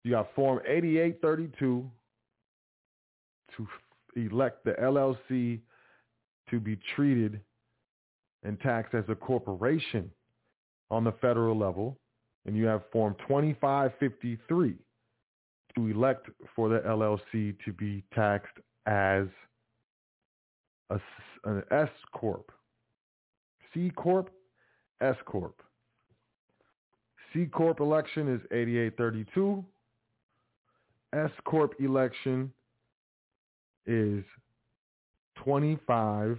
You 0.05 0.13
got 0.13 0.33
Form 0.37 0.61
8832 0.65 1.91
to 3.59 3.67
elect 4.17 4.65
the 4.65 4.73
LLC 4.73 5.61
to 6.51 6.61
be 6.61 6.79
treated 6.97 7.41
and 8.43 8.59
taxed 8.61 8.95
as 8.95 9.05
a 9.09 9.15
corporation 9.15 10.11
on 10.91 11.05
the 11.05 11.13
federal 11.13 11.57
level. 11.57 11.99
And 12.47 12.57
you 12.57 12.65
have 12.65 12.83
Form 12.93 13.15
2553 13.27 14.75
to 15.75 15.87
elect 15.87 16.29
for 16.57 16.69
the 16.69 16.79
LLC 16.81 17.55
to 17.65 17.73
be 17.73 18.03
taxed 18.15 18.57
as 18.87 19.27
a, 20.91 20.99
an 21.45 21.63
S 21.71 21.91
corp, 22.13 22.51
C 23.75 23.91
corp, 23.95 24.31
S 25.03 25.17
corp. 25.27 25.61
C 27.33 27.45
corp 27.45 27.81
election 27.81 28.33
is 28.33 28.41
8832. 28.51 29.63
S 31.13 31.31
corp 31.45 31.75
election 31.79 32.51
is 33.89 34.23
25 35.43 36.39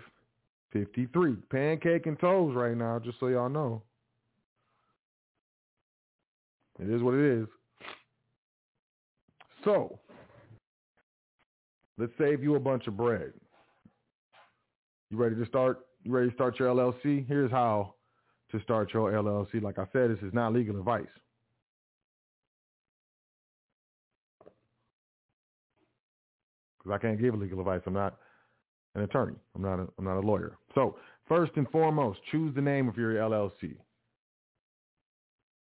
53. 0.71 1.35
Pancake 1.49 2.05
and 2.05 2.19
toes 2.19 2.55
right 2.55 2.77
now, 2.77 2.99
just 2.99 3.19
so 3.19 3.27
y'all 3.27 3.49
know. 3.49 3.81
It 6.79 6.89
is 6.89 7.01
what 7.01 7.15
it 7.15 7.41
is. 7.41 7.47
So, 9.65 9.99
let's 11.97 12.13
save 12.17 12.41
you 12.41 12.55
a 12.55 12.59
bunch 12.59 12.87
of 12.87 12.95
bread. 12.95 13.33
You 15.09 15.17
ready 15.17 15.35
to 15.35 15.45
start? 15.45 15.79
You 16.03 16.11
ready 16.11 16.29
to 16.29 16.35
start 16.35 16.57
your 16.59 16.73
LLC? 16.73 17.27
Here's 17.27 17.51
how 17.51 17.95
to 18.51 18.61
start 18.61 18.93
your 18.93 19.11
LLC. 19.11 19.61
Like 19.61 19.79
I 19.79 19.85
said, 19.91 20.11
this 20.11 20.19
is 20.23 20.33
not 20.33 20.53
legal 20.53 20.77
advice. 20.77 21.07
Because 26.80 26.95
I 26.95 26.97
can't 26.97 27.19
give 27.19 27.36
legal 27.36 27.59
advice. 27.59 27.82
I'm 27.86 27.93
not 27.93 28.17
an 28.95 29.01
attorney. 29.01 29.36
I'm 29.55 29.61
not 29.61 29.80
a, 29.80 29.88
I'm 29.97 30.05
not 30.05 30.17
a 30.17 30.21
lawyer. 30.21 30.57
So 30.73 30.97
first 31.27 31.51
and 31.55 31.69
foremost, 31.69 32.19
choose 32.32 32.53
the 32.55 32.61
name 32.61 32.88
of 32.88 32.97
your 32.97 33.15
LLC. 33.15 33.75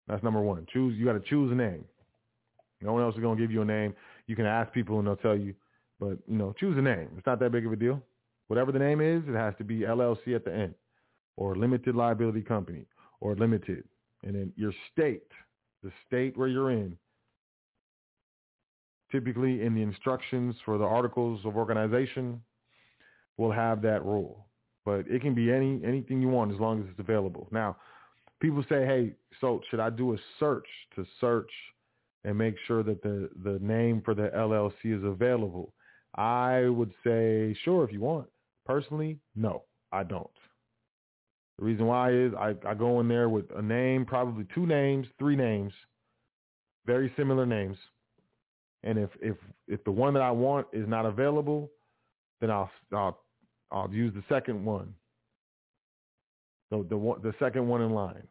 That's 0.08 0.22
number 0.22 0.40
one. 0.40 0.66
Choose. 0.72 0.96
You 0.98 1.04
got 1.04 1.12
to 1.12 1.20
choose 1.20 1.52
a 1.52 1.54
name. 1.54 1.84
No 2.80 2.92
one 2.92 3.02
else 3.02 3.14
is 3.14 3.20
going 3.20 3.36
to 3.36 3.42
give 3.42 3.52
you 3.52 3.62
a 3.62 3.64
name. 3.64 3.94
You 4.26 4.36
can 4.36 4.46
ask 4.46 4.72
people 4.72 4.98
and 4.98 5.06
they'll 5.06 5.16
tell 5.16 5.36
you, 5.36 5.54
but 5.98 6.18
you 6.26 6.38
know, 6.38 6.54
choose 6.58 6.76
a 6.78 6.82
name. 6.82 7.08
It's 7.16 7.26
not 7.26 7.40
that 7.40 7.52
big 7.52 7.66
of 7.66 7.72
a 7.72 7.76
deal. 7.76 8.02
Whatever 8.48 8.72
the 8.72 8.78
name 8.78 9.00
is, 9.00 9.22
it 9.28 9.34
has 9.34 9.54
to 9.58 9.64
be 9.64 9.80
LLC 9.80 10.34
at 10.34 10.44
the 10.44 10.52
end, 10.52 10.74
or 11.36 11.54
limited 11.54 11.94
liability 11.94 12.42
company, 12.42 12.84
or 13.20 13.36
limited, 13.36 13.84
and 14.24 14.34
then 14.34 14.52
your 14.56 14.72
state, 14.92 15.28
the 15.84 15.92
state 16.06 16.36
where 16.36 16.48
you're 16.48 16.70
in. 16.70 16.96
Typically, 19.12 19.62
in 19.62 19.74
the 19.74 19.82
instructions 19.82 20.54
for 20.64 20.78
the 20.78 20.84
articles 20.84 21.40
of 21.44 21.56
organization, 21.56 22.40
will 23.36 23.50
have 23.50 23.82
that 23.82 24.04
rule. 24.04 24.46
But 24.84 25.06
it 25.08 25.20
can 25.22 25.34
be 25.34 25.52
any 25.52 25.80
anything 25.84 26.22
you 26.22 26.28
want 26.28 26.52
as 26.52 26.60
long 26.60 26.80
as 26.80 26.86
it's 26.90 27.00
available. 27.00 27.48
Now, 27.50 27.76
people 28.40 28.64
say, 28.68 28.86
hey, 28.86 29.12
so 29.40 29.60
should 29.70 29.80
I 29.80 29.90
do 29.90 30.14
a 30.14 30.16
search 30.38 30.66
to 30.96 31.04
search 31.20 31.50
and 32.24 32.36
make 32.36 32.54
sure 32.66 32.82
that 32.82 33.02
the, 33.02 33.30
the 33.44 33.58
name 33.60 34.02
for 34.04 34.14
the 34.14 34.30
LLC 34.34 34.98
is 34.98 35.04
available? 35.04 35.72
I 36.16 36.62
would 36.68 36.92
say, 37.04 37.56
sure, 37.64 37.84
if 37.84 37.92
you 37.92 38.00
want. 38.00 38.28
Personally, 38.66 39.18
no, 39.36 39.62
I 39.92 40.02
don't. 40.02 40.30
The 41.58 41.64
reason 41.64 41.86
why 41.86 42.12
is 42.12 42.32
I, 42.38 42.54
I 42.66 42.74
go 42.74 43.00
in 43.00 43.08
there 43.08 43.28
with 43.28 43.44
a 43.56 43.62
name, 43.62 44.04
probably 44.06 44.46
two 44.54 44.66
names, 44.66 45.06
three 45.18 45.36
names, 45.36 45.72
very 46.86 47.12
similar 47.16 47.46
names. 47.46 47.76
And 48.82 48.98
if, 48.98 49.10
if, 49.20 49.36
if 49.68 49.84
the 49.84 49.90
one 49.90 50.14
that 50.14 50.22
I 50.22 50.30
want 50.30 50.66
is 50.72 50.88
not 50.88 51.06
available, 51.06 51.70
then 52.40 52.50
I'll, 52.50 52.70
I'll 52.92 53.20
I'll 53.72 53.92
use 53.92 54.12
the 54.14 54.24
second 54.28 54.64
one. 54.64 54.94
The 56.70 56.84
the 56.88 56.96
one, 56.96 57.20
the 57.22 57.34
second 57.38 57.68
one 57.68 57.82
in 57.82 57.92
line. 57.92 58.26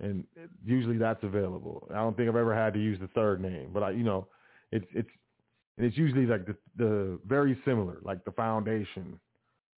And 0.00 0.24
usually 0.64 0.96
that's 0.96 1.22
available. 1.22 1.86
I 1.90 1.96
don't 1.96 2.16
think 2.16 2.28
I've 2.28 2.36
ever 2.36 2.54
had 2.54 2.72
to 2.74 2.80
use 2.80 2.98
the 3.00 3.08
third 3.08 3.40
name, 3.40 3.70
but 3.72 3.82
I, 3.82 3.90
you 3.90 4.02
know, 4.02 4.28
it's 4.72 4.86
it's 4.94 5.08
and 5.76 5.86
it's 5.86 5.96
usually 5.96 6.26
like 6.26 6.46
the 6.46 6.56
the 6.76 7.18
very 7.26 7.60
similar, 7.64 7.98
like 8.02 8.24
the 8.24 8.32
Foundation, 8.32 9.18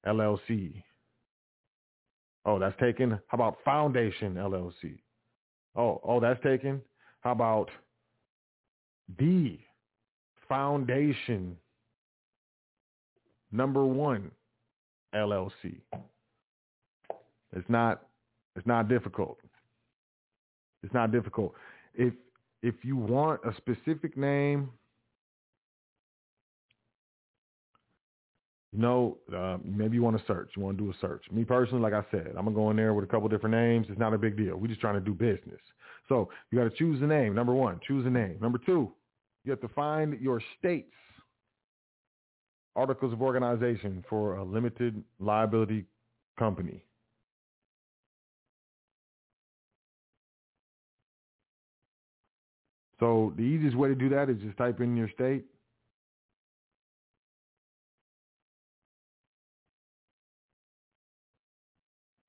LLC. 0.06 0.82
Oh, 2.44 2.58
that's 2.58 2.78
taken. 2.80 3.10
How 3.28 3.36
about 3.36 3.58
Foundation 3.64 4.34
LLC? 4.34 4.98
Oh, 5.74 6.00
oh, 6.04 6.20
that's 6.20 6.42
taken. 6.42 6.82
How 7.20 7.32
about 7.32 7.70
the 9.18 9.58
Foundation 10.48 11.56
number 13.52 13.84
one 13.86 14.30
LLC. 15.14 15.76
It's 17.56 17.68
not 17.68 18.02
it's 18.56 18.66
not 18.66 18.88
difficult. 18.88 19.38
It's 20.82 20.92
not 20.92 21.10
difficult. 21.10 21.54
If 21.94 22.12
if 22.62 22.74
you 22.82 22.96
want 22.96 23.40
a 23.44 23.54
specific 23.56 24.16
name, 24.16 24.68
you 28.72 28.78
know, 28.78 29.18
uh, 29.34 29.58
maybe 29.64 29.96
you 29.96 30.02
want 30.02 30.18
to 30.18 30.24
search. 30.26 30.50
You 30.56 30.62
want 30.62 30.76
to 30.76 30.84
do 30.84 30.90
a 30.90 30.94
search. 31.00 31.24
Me 31.30 31.44
personally, 31.44 31.82
like 31.82 31.94
I 31.94 32.04
said, 32.10 32.28
I'm 32.36 32.44
gonna 32.44 32.56
go 32.56 32.70
in 32.70 32.76
there 32.76 32.92
with 32.92 33.04
a 33.04 33.08
couple 33.08 33.28
different 33.28 33.54
names. 33.54 33.86
It's 33.88 33.98
not 33.98 34.12
a 34.12 34.18
big 34.18 34.36
deal. 34.36 34.56
We're 34.56 34.68
just 34.68 34.80
trying 34.80 34.94
to 34.94 35.00
do 35.00 35.14
business. 35.14 35.60
So 36.08 36.28
you 36.50 36.58
got 36.58 36.64
to 36.64 36.76
choose 36.76 37.00
a 37.00 37.06
name. 37.06 37.34
Number 37.34 37.54
one, 37.54 37.80
choose 37.86 38.04
a 38.06 38.10
name. 38.10 38.36
Number 38.40 38.58
two, 38.58 38.92
you 39.44 39.50
have 39.50 39.60
to 39.60 39.68
find 39.68 40.20
your 40.20 40.40
state's 40.58 40.94
articles 42.76 43.12
of 43.12 43.20
organization 43.20 44.04
for 44.08 44.36
a 44.36 44.44
limited 44.44 45.02
liability 45.18 45.84
company. 46.38 46.82
So 53.00 53.32
the 53.36 53.42
easiest 53.42 53.76
way 53.76 53.88
to 53.88 53.96
do 53.96 54.08
that 54.10 54.30
is 54.30 54.36
just 54.40 54.56
type 54.56 54.80
in 54.80 54.96
your 54.96 55.10
state. 55.10 55.44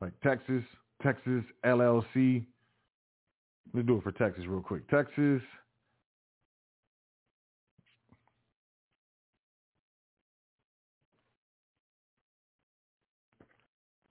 Like 0.02 0.20
Texas, 0.22 0.64
Texas 1.02 1.44
LLC. 1.64 2.44
Let's 3.74 3.88
do 3.88 3.98
it 3.98 4.04
for 4.04 4.12
Texas 4.12 4.46
real 4.48 4.62
quick. 4.62 4.90
Texas 4.90 5.42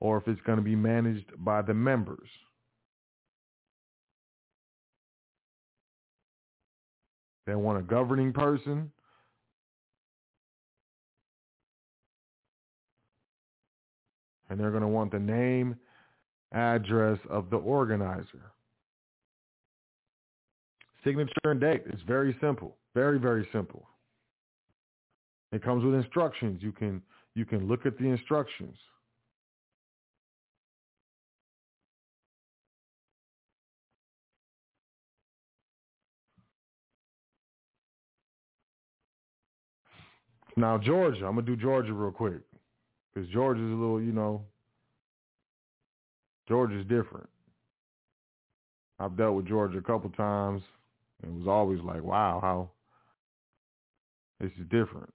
or 0.00 0.18
if 0.18 0.26
it's 0.26 0.40
going 0.40 0.58
to 0.58 0.64
be 0.64 0.74
managed 0.74 1.30
by 1.36 1.62
the 1.62 1.72
members. 1.72 2.28
They 7.46 7.54
want 7.54 7.78
a 7.78 7.82
governing 7.82 8.32
person. 8.32 8.90
And 14.50 14.58
they're 14.58 14.70
going 14.70 14.82
to 14.82 14.88
want 14.88 15.12
the 15.12 15.20
name, 15.20 15.76
address 16.52 17.20
of 17.30 17.50
the 17.50 17.56
organizer. 17.56 18.50
Signature 21.04 21.32
and 21.44 21.60
date. 21.60 21.82
It's 21.86 22.02
very 22.02 22.36
simple. 22.40 22.76
Very, 22.94 23.18
very 23.18 23.46
simple. 23.52 23.86
It 25.52 25.62
comes 25.62 25.84
with 25.84 25.94
instructions. 25.94 26.62
You 26.62 26.72
can 26.72 27.02
you 27.34 27.44
can 27.44 27.68
look 27.68 27.86
at 27.86 27.98
the 27.98 28.06
instructions. 28.06 28.76
Now 40.56 40.78
Georgia, 40.78 41.26
I'm 41.26 41.34
gonna 41.34 41.42
do 41.42 41.56
Georgia 41.56 41.92
real 41.92 42.12
quick 42.12 42.40
because 43.12 43.28
Georgia's 43.30 43.64
a 43.64 43.74
little, 43.74 44.00
you 44.00 44.12
know, 44.12 44.42
Georgia's 46.48 46.86
different. 46.86 47.28
I've 48.98 49.16
dealt 49.16 49.34
with 49.34 49.46
Georgia 49.46 49.78
a 49.78 49.82
couple 49.82 50.10
times. 50.10 50.62
It 51.26 51.32
was 51.32 51.48
always 51.48 51.80
like, 51.80 52.02
wow, 52.02 52.38
how 52.42 52.70
this 54.40 54.52
is 54.58 54.66
different. 54.70 55.12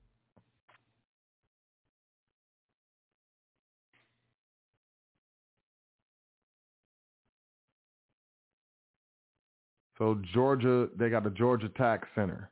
So 10.00 10.20
Georgia, 10.34 10.88
they 10.98 11.10
got 11.10 11.26
the 11.26 11.30
Georgia 11.30 11.70
Tax 11.70 12.08
Center. 12.16 12.50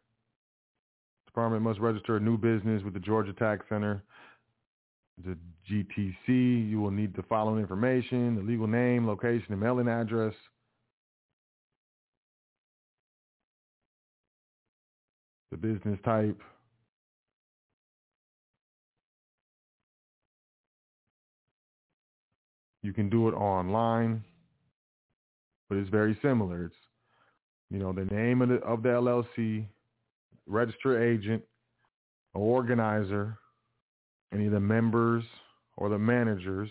Department 1.27 1.63
must 1.63 1.79
register 1.79 2.17
a 2.17 2.19
new 2.19 2.37
business 2.37 2.83
with 2.83 2.93
the 2.93 2.99
Georgia 2.99 3.31
Tax 3.33 3.65
Center. 3.69 4.03
The 5.25 5.37
GTC, 5.71 6.69
you 6.69 6.79
will 6.79 6.91
need 6.91 7.15
the 7.15 7.23
following 7.23 7.59
information, 7.59 8.35
the 8.35 8.41
legal 8.41 8.67
name, 8.67 9.07
location, 9.07 9.47
and 9.49 9.59
mailing 9.59 9.87
address. 9.87 10.33
The 15.51 15.57
business 15.57 15.99
type. 16.03 16.39
You 22.83 22.93
can 22.93 23.09
do 23.09 23.27
it 23.27 23.33
online, 23.33 24.23
but 25.67 25.77
it's 25.77 25.89
very 25.89 26.17
similar. 26.21 26.65
It's, 26.65 26.75
you 27.69 27.79
know, 27.79 27.91
the 27.91 28.05
name 28.05 28.41
of 28.41 28.49
the, 28.49 28.55
of 28.57 28.83
the 28.83 28.89
LLC, 28.89 29.65
registered 30.45 31.01
agent, 31.01 31.43
organizer, 32.33 33.37
any 34.33 34.45
of 34.45 34.51
the 34.51 34.59
members 34.59 35.23
or 35.75 35.89
the 35.89 35.97
managers. 35.97 36.69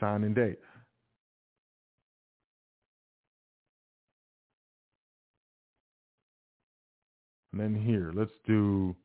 Sign 0.00 0.24
and 0.24 0.34
date. 0.34 0.58
And 7.54 7.62
then 7.62 7.80
here, 7.80 8.10
let's 8.12 8.32
do 8.44 8.96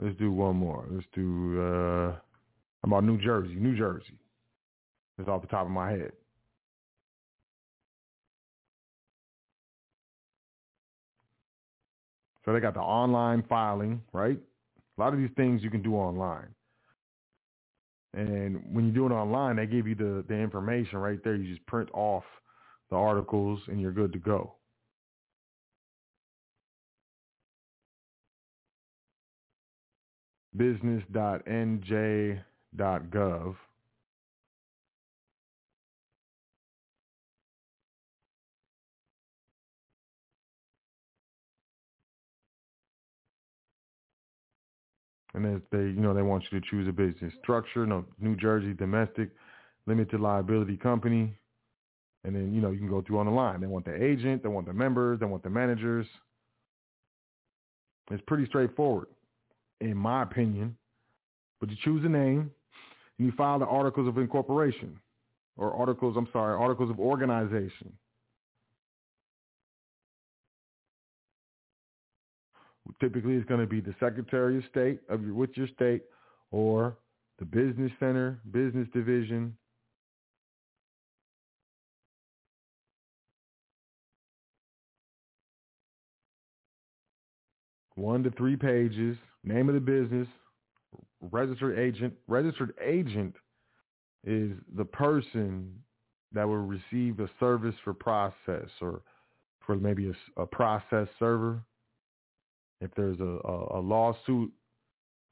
let's 0.00 0.16
do 0.16 0.30
one 0.30 0.54
more. 0.54 0.86
Let's 0.88 1.08
do 1.12 1.60
uh 1.60 2.16
about 2.84 3.02
New 3.02 3.20
Jersey, 3.20 3.56
New 3.56 3.76
Jersey. 3.76 4.16
It's 5.18 5.28
off 5.28 5.42
the 5.42 5.48
top 5.48 5.66
of 5.66 5.72
my 5.72 5.90
head. 5.90 6.12
So 12.44 12.52
they 12.52 12.60
got 12.60 12.74
the 12.74 12.80
online 12.80 13.42
filing, 13.48 14.02
right? 14.12 14.38
A 14.96 15.00
lot 15.00 15.12
of 15.12 15.18
these 15.18 15.28
things 15.36 15.60
you 15.60 15.70
can 15.70 15.82
do 15.82 15.96
online. 15.96 16.54
And 18.14 18.62
when 18.72 18.86
you 18.86 18.92
do 18.92 19.04
it 19.06 19.10
online, 19.10 19.56
they 19.56 19.66
give 19.66 19.88
you 19.88 19.96
the, 19.96 20.24
the 20.28 20.34
information 20.34 20.98
right 20.98 21.18
there. 21.24 21.34
You 21.34 21.52
just 21.52 21.66
print 21.66 21.90
off 21.92 22.22
the 22.90 22.96
articles 22.96 23.60
and 23.66 23.80
you're 23.80 23.92
good 23.92 24.12
to 24.12 24.20
go. 24.20 24.57
business.nj.gov. 30.56 33.56
And 45.34 45.62
they, 45.70 45.78
you 45.78 46.00
know, 46.00 46.14
they 46.14 46.22
want 46.22 46.44
you 46.50 46.58
to 46.58 46.66
choose 46.68 46.88
a 46.88 46.92
business 46.92 47.32
structure, 47.42 47.86
no, 47.86 48.04
New 48.18 48.34
Jersey 48.34 48.72
domestic 48.72 49.30
limited 49.86 50.20
liability 50.20 50.76
company. 50.76 51.38
And 52.24 52.34
then, 52.34 52.52
you 52.52 52.60
know, 52.60 52.72
you 52.72 52.78
can 52.78 52.88
go 52.88 53.02
through 53.02 53.20
on 53.20 53.26
the 53.26 53.32
line. 53.32 53.60
They 53.60 53.68
want 53.68 53.84
the 53.84 54.02
agent, 54.02 54.42
they 54.42 54.48
want 54.48 54.66
the 54.66 54.72
members, 54.72 55.20
they 55.20 55.26
want 55.26 55.44
the 55.44 55.50
managers. 55.50 56.06
It's 58.10 58.22
pretty 58.26 58.46
straightforward 58.46 59.06
in 59.80 59.96
my 59.96 60.22
opinion. 60.22 60.76
But 61.60 61.70
you 61.70 61.76
choose 61.84 62.04
a 62.04 62.08
name 62.08 62.50
and 63.18 63.26
you 63.26 63.32
file 63.36 63.58
the 63.58 63.66
articles 63.66 64.08
of 64.08 64.18
incorporation 64.18 64.98
or 65.56 65.74
articles, 65.74 66.16
I'm 66.16 66.28
sorry, 66.32 66.56
articles 66.56 66.90
of 66.90 67.00
organization. 67.00 67.92
Typically, 73.00 73.34
it's 73.34 73.46
going 73.46 73.60
to 73.60 73.66
be 73.66 73.80
the 73.80 73.94
Secretary 74.00 74.56
of 74.56 74.64
State 74.70 75.00
of 75.08 75.22
your, 75.22 75.34
with 75.34 75.50
your 75.54 75.68
state 75.68 76.04
or 76.50 76.96
the 77.38 77.44
business 77.44 77.92
center, 78.00 78.40
business 78.50 78.88
division. 78.94 79.56
One 87.94 88.22
to 88.22 88.30
three 88.30 88.56
pages, 88.56 89.16
name 89.48 89.68
of 89.68 89.74
the 89.74 89.80
business, 89.80 90.28
registered 91.20 91.78
agent. 91.78 92.14
Registered 92.28 92.74
agent 92.84 93.34
is 94.24 94.52
the 94.76 94.84
person 94.84 95.74
that 96.32 96.46
will 96.46 96.56
receive 96.58 97.18
a 97.20 97.28
service 97.40 97.74
for 97.82 97.94
process 97.94 98.68
or 98.80 99.00
for 99.66 99.76
maybe 99.76 100.10
a, 100.10 100.42
a 100.42 100.46
process 100.46 101.08
server. 101.18 101.60
If 102.80 102.90
there's 102.96 103.18
a, 103.20 103.38
a, 103.44 103.78
a 103.78 103.80
lawsuit 103.80 104.52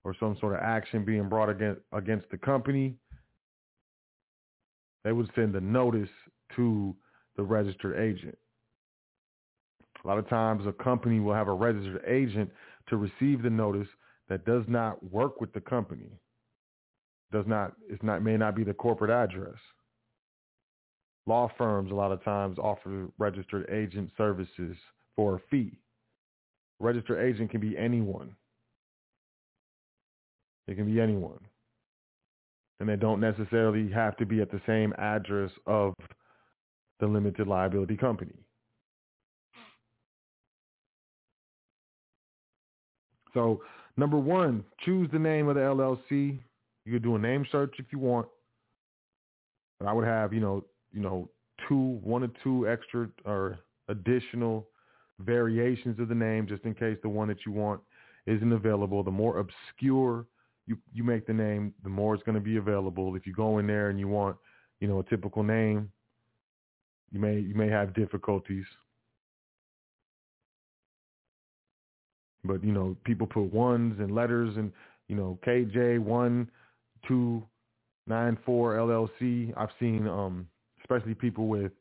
or 0.05 0.14
some 0.19 0.37
sort 0.41 0.55
of 0.55 0.61
action 0.61 1.05
being 1.05 1.29
brought 1.29 1.49
against 1.49 1.81
against 1.93 2.31
the 2.31 2.39
company, 2.39 2.97
they 5.05 5.12
would 5.12 5.31
send 5.35 5.55
a 5.55 5.61
notice 5.61 6.09
to 6.57 6.95
the 7.37 7.43
registered 7.43 7.99
agent. 7.99 8.37
A 10.05 10.09
lot 10.09 10.19
of 10.19 10.29
times 10.29 10.67
a 10.67 10.73
company 10.73 11.21
will 11.21 11.35
have 11.35 11.49
a 11.49 11.53
registered 11.53 12.05
agent 12.07 12.51
to 12.89 12.97
receive 12.97 13.43
the 13.43 13.51
notice 13.51 13.89
that 14.29 14.45
does 14.45 14.64
not 14.68 15.03
work 15.12 15.41
with 15.41 15.53
the 15.53 15.61
company. 15.61 16.11
Does 17.33 17.47
not 17.47 17.72
it's 17.89 18.03
not 18.03 18.22
may 18.22 18.37
not 18.37 18.55
be 18.55 18.64
the 18.64 18.74
corporate 18.74 19.11
address. 19.11 19.57
Law 21.27 21.51
firms 21.59 21.91
a 21.91 21.95
lot 21.95 22.12
of 22.12 22.22
times 22.22 22.59
offer 22.59 23.09
registered 23.18 23.68
agent 23.70 24.11
services 24.16 24.77
for 25.16 25.37
a 25.37 25.41
fee. 25.51 25.79
Registered 26.79 27.24
agent 27.24 27.51
can 27.51 27.61
be 27.61 27.77
anyone. 27.77 28.35
It 30.68 30.77
can 30.77 30.87
be 30.87 31.01
anyone. 31.01 31.41
And 32.79 32.89
they 32.89 32.97
don't 32.97 33.20
necessarily 33.20 33.91
have 33.91 34.16
to 34.18 34.27
be 34.27 34.41
at 34.41 34.51
the 34.51 34.61
same 34.66 34.93
address 34.99 35.51
of 35.66 35.95
the 37.01 37.07
limited 37.07 37.47
liability 37.47 37.97
company. 37.97 38.35
So 43.35 43.61
number 43.97 44.18
one, 44.18 44.64
choose 44.84 45.09
the 45.12 45.18
name 45.18 45.49
of 45.49 45.57
the 45.57 45.62
LLC. 45.62 46.38
You 46.84 46.92
could 46.92 47.03
do 47.03 47.16
a 47.16 47.18
name 47.18 47.47
search 47.51 47.74
if 47.78 47.86
you 47.90 47.99
want. 47.99 48.28
But 49.78 49.88
I 49.88 49.92
would 49.92 50.07
have, 50.07 50.32
you 50.32 50.40
know, 50.40 50.64
you 50.92 51.01
know, 51.01 51.28
two, 51.68 51.99
one 52.03 52.22
or 52.22 52.30
two 52.42 52.68
extra 52.68 53.09
or 53.24 53.59
additional 53.88 54.68
variations 55.20 55.99
of 55.99 56.09
the 56.09 56.14
name 56.14 56.47
just 56.47 56.64
in 56.64 56.74
case 56.74 56.99
the 57.03 57.09
one 57.09 57.28
that 57.28 57.44
you 57.47 57.53
want 57.53 57.80
isn't 58.26 58.53
available. 58.53 59.03
The 59.03 59.11
more 59.11 59.38
obscure 59.38 60.26
you, 60.66 60.76
you 60.92 61.05
make 61.05 61.26
the 61.26 61.32
name, 61.32 61.72
the 61.82 61.88
more 61.88 62.14
it's 62.14 62.24
going 62.24 62.34
to 62.34 62.40
be 62.40 62.57
available. 62.57 63.14
If 63.16 63.26
you 63.26 63.32
go 63.32 63.59
in 63.59 63.66
there 63.66 63.88
and 63.88 63.99
you 63.99 64.09
want, 64.09 64.36
you 64.80 64.88
know, 64.88 64.99
a 64.99 65.05
typical 65.05 65.42
name, 65.42 65.90
you 67.12 67.20
may 67.20 67.38
you 67.38 67.55
may 67.55 67.68
have 67.68 67.94
difficulties. 67.94 68.64
But 72.47 72.64
you 72.64 72.72
know, 72.72 72.97
people 73.05 73.26
put 73.26 73.53
ones 73.53 73.99
and 73.99 74.14
letters 74.14 74.57
and 74.57 74.72
you 75.09 75.16
know, 75.16 75.38
KJ 75.47 75.99
one 76.01 76.51
two 77.07 77.42
nine 78.07 78.38
four 78.44 78.74
LLC. 78.76 79.53
I've 79.57 79.70
seen 79.78 80.07
um 80.07 80.47
especially 80.80 81.14
people 81.14 81.49
with 81.49 81.72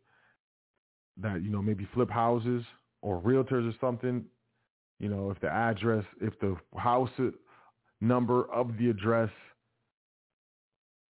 that, 1.22 1.43
you 1.43 1.49
know, 1.49 1.61
maybe 1.61 1.88
flip 1.93 2.09
houses 2.09 2.63
or 3.01 3.22
realtors 3.22 3.70
or 3.70 3.74
something, 3.80 4.26
you 4.99 5.09
know, 5.09 5.30
if 5.32 5.39
the 5.41 5.47
address, 5.47 6.03
if 6.22 6.38
the 6.39 6.55
house 6.78 7.09
number 8.01 8.51
of 8.51 8.78
the 8.78 8.89
address 8.89 9.30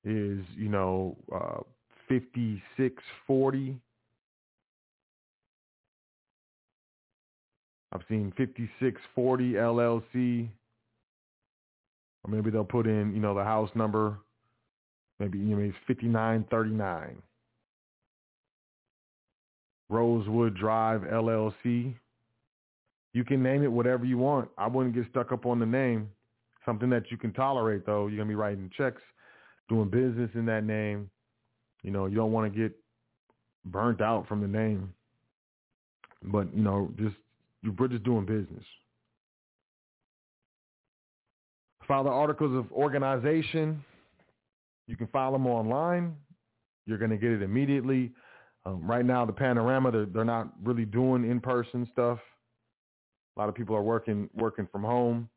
is, 0.04 0.44
you 0.56 0.70
know, 0.70 1.18
uh, 1.34 1.62
5640. 2.08 3.80
I've 7.96 8.04
seen 8.10 8.34
5640 8.36 9.54
LLC. 9.54 10.50
Or 12.24 12.32
maybe 12.32 12.50
they'll 12.50 12.66
put 12.66 12.88
in, 12.88 13.14
you 13.14 13.22
know, 13.22 13.34
the 13.34 13.44
house 13.44 13.70
number. 13.74 14.18
Maybe, 15.20 15.40
it's 15.40 15.78
5939. 15.88 17.22
Rosewood 19.90 20.58
Drive 20.58 21.02
LLC. 21.02 21.94
You 23.14 23.24
can 23.24 23.42
name 23.42 23.64
it 23.64 23.72
whatever 23.72 24.04
you 24.04 24.18
want. 24.18 24.50
I 24.58 24.68
wouldn't 24.68 24.94
get 24.94 25.06
stuck 25.10 25.32
up 25.32 25.46
on 25.46 25.60
the 25.60 25.66
name. 25.66 26.10
Something 26.66 26.90
that 26.90 27.10
you 27.12 27.18
can 27.18 27.32
tolerate, 27.32 27.86
though. 27.86 28.08
You're 28.08 28.18
going 28.18 28.28
to 28.28 28.32
be 28.32 28.36
writing 28.36 28.70
checks, 28.76 29.02
doing 29.70 29.90
business 29.90 30.32
in 30.34 30.46
that 30.48 30.66
name. 30.66 31.10
You 31.82 31.92
know, 31.92 32.08
you 32.08 32.16
don't 32.16 32.34
want 32.34 32.52
to 32.52 32.60
get 32.60 32.76
burnt 33.64 34.02
out 34.02 34.28
from 34.28 34.42
the 34.42 34.48
name. 34.48 34.94
But, 36.24 36.54
you 36.54 36.64
know, 36.64 36.92
just 36.98 37.16
you're 37.66 37.88
just 37.88 38.04
doing 38.04 38.26
business. 38.26 38.64
File 41.88 42.04
the 42.04 42.10
articles 42.10 42.56
of 42.56 42.72
organization. 42.72 43.84
You 44.88 44.96
can 44.96 45.08
file 45.08 45.32
them 45.32 45.48
online. 45.48 46.16
You're 46.86 46.98
going 46.98 47.12
to 47.12 47.18
get 47.18 47.32
it 47.32 47.42
immediately. 47.42 48.12
Um, 48.66 48.86
right 48.86 49.06
now, 49.06 49.26
the 49.26 49.34
panorama 49.34 49.92
they're, 49.92 50.06
they're 50.06 50.26
not 50.26 50.50
really 50.64 50.86
doing 50.86 51.30
in-person 51.30 51.88
stuff. 51.92 52.20
A 53.36 53.40
lot 53.40 53.50
of 53.50 53.56
people 53.56 53.76
are 53.76 53.82
working 53.82 54.30
working 54.34 54.68
from 54.72 54.84
home. 54.84 55.30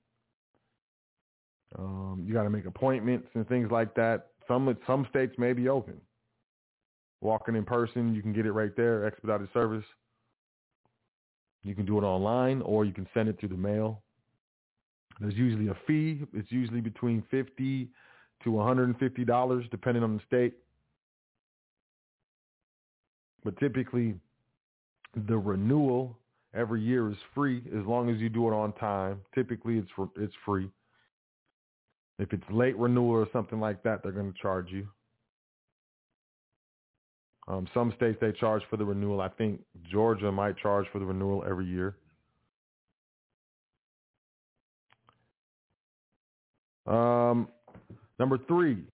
Um, 1.79 2.25
you 2.27 2.33
got 2.33 2.45
to 2.45 2.51
make 2.51 2.65
appointments 2.65 3.29
and 3.35 3.47
things 3.49 3.71
like 3.71 3.95
that. 3.97 4.29
Some 4.47 4.75
some 4.87 5.07
states 5.11 5.35
may 5.37 5.53
be 5.53 5.69
open. 5.69 6.01
Walking 7.21 7.57
in 7.57 7.65
person, 7.65 8.15
you 8.15 8.23
can 8.23 8.33
get 8.33 8.47
it 8.47 8.53
right 8.53 8.75
there, 8.77 9.05
expedited 9.05 9.49
service. 9.53 9.85
You 11.65 11.75
can 11.75 11.85
do 11.85 11.99
it 11.99 12.03
online 12.03 12.63
or 12.63 12.85
you 12.85 12.93
can 12.93 13.07
send 13.13 13.29
it 13.29 13.39
through 13.39 13.51
the 13.51 13.57
mail. 13.57 14.03
There's 15.21 15.35
usually 15.35 15.69
a 15.69 15.77
fee. 15.87 16.23
It's 16.33 16.51
usually 16.53 16.81
between 16.81 17.23
fifty 17.31 17.89
to 18.45 18.53
one 18.53 18.67
hundred 18.67 18.85
and 18.85 18.99
fifty 18.99 19.25
dollars, 19.25 19.65
depending 19.71 20.03
on 20.03 20.17
the 20.17 20.23
state. 20.27 20.55
But 23.45 23.59
typically, 23.59 24.15
the 25.27 25.37
renewal 25.37 26.17
every 26.55 26.81
year 26.81 27.11
is 27.11 27.17
free 27.35 27.63
as 27.77 27.85
long 27.87 28.11
as 28.11 28.21
you 28.21 28.29
do 28.29 28.49
it 28.49 28.53
on 28.53 28.73
time. 28.75 29.21
Typically, 29.35 29.79
it's 29.79 29.91
it's 30.17 30.35
free. 30.45 30.71
If 32.19 32.33
it's 32.33 32.45
late 32.51 32.77
renewal 32.77 33.11
or 33.11 33.29
something 33.33 33.61
like 33.61 33.83
that, 33.83 34.03
they're 34.03 34.13
going 34.13 34.33
to 34.33 34.39
charge 34.39 34.71
you. 34.71 34.89
Um, 37.49 37.67
some 37.73 37.93
states 37.97 38.19
they 38.21 38.33
charge 38.33 38.63
for 38.69 38.77
the 38.77 38.85
renewal. 38.85 39.23
I 39.23 39.29
think 39.29 39.61
Georgia 39.91 40.31
might 40.31 40.59
charge 40.59 40.87
for 40.93 40.99
the 40.99 41.07
renewal 41.07 41.43
every 41.49 41.65
year. 41.65 41.97
Um, 46.87 47.49
number 48.19 48.39
three, 48.47 48.85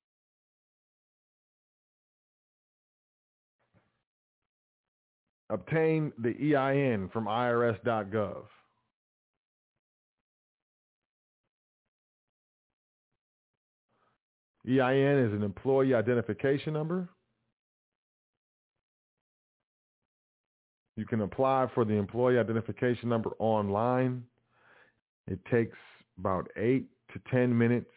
obtain 5.51 6.13
the 6.19 6.55
EIN 6.55 7.09
from 7.13 7.27
IRS.gov. 7.27 8.45
EIN 14.67 15.19
is 15.19 15.33
an 15.33 15.43
employee 15.43 15.93
identification 15.93 16.73
number. 16.73 17.09
You 20.97 21.05
can 21.05 21.23
apply 21.23 21.69
for 21.75 21.85
the 21.85 21.95
employee 21.95 22.39
identification 22.39 23.09
number 23.09 23.33
online. 23.39 24.23
It 25.27 25.39
takes 25.51 25.77
about 26.19 26.49
eight 26.57 26.87
to 27.13 27.21
10 27.31 27.57
minutes. 27.57 27.91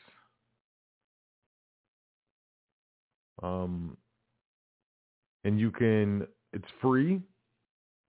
Um, 3.43 3.97
and 5.43 5.59
you 5.59 5.69
can, 5.69 6.25
it's 6.53 6.65
free. 6.81 7.21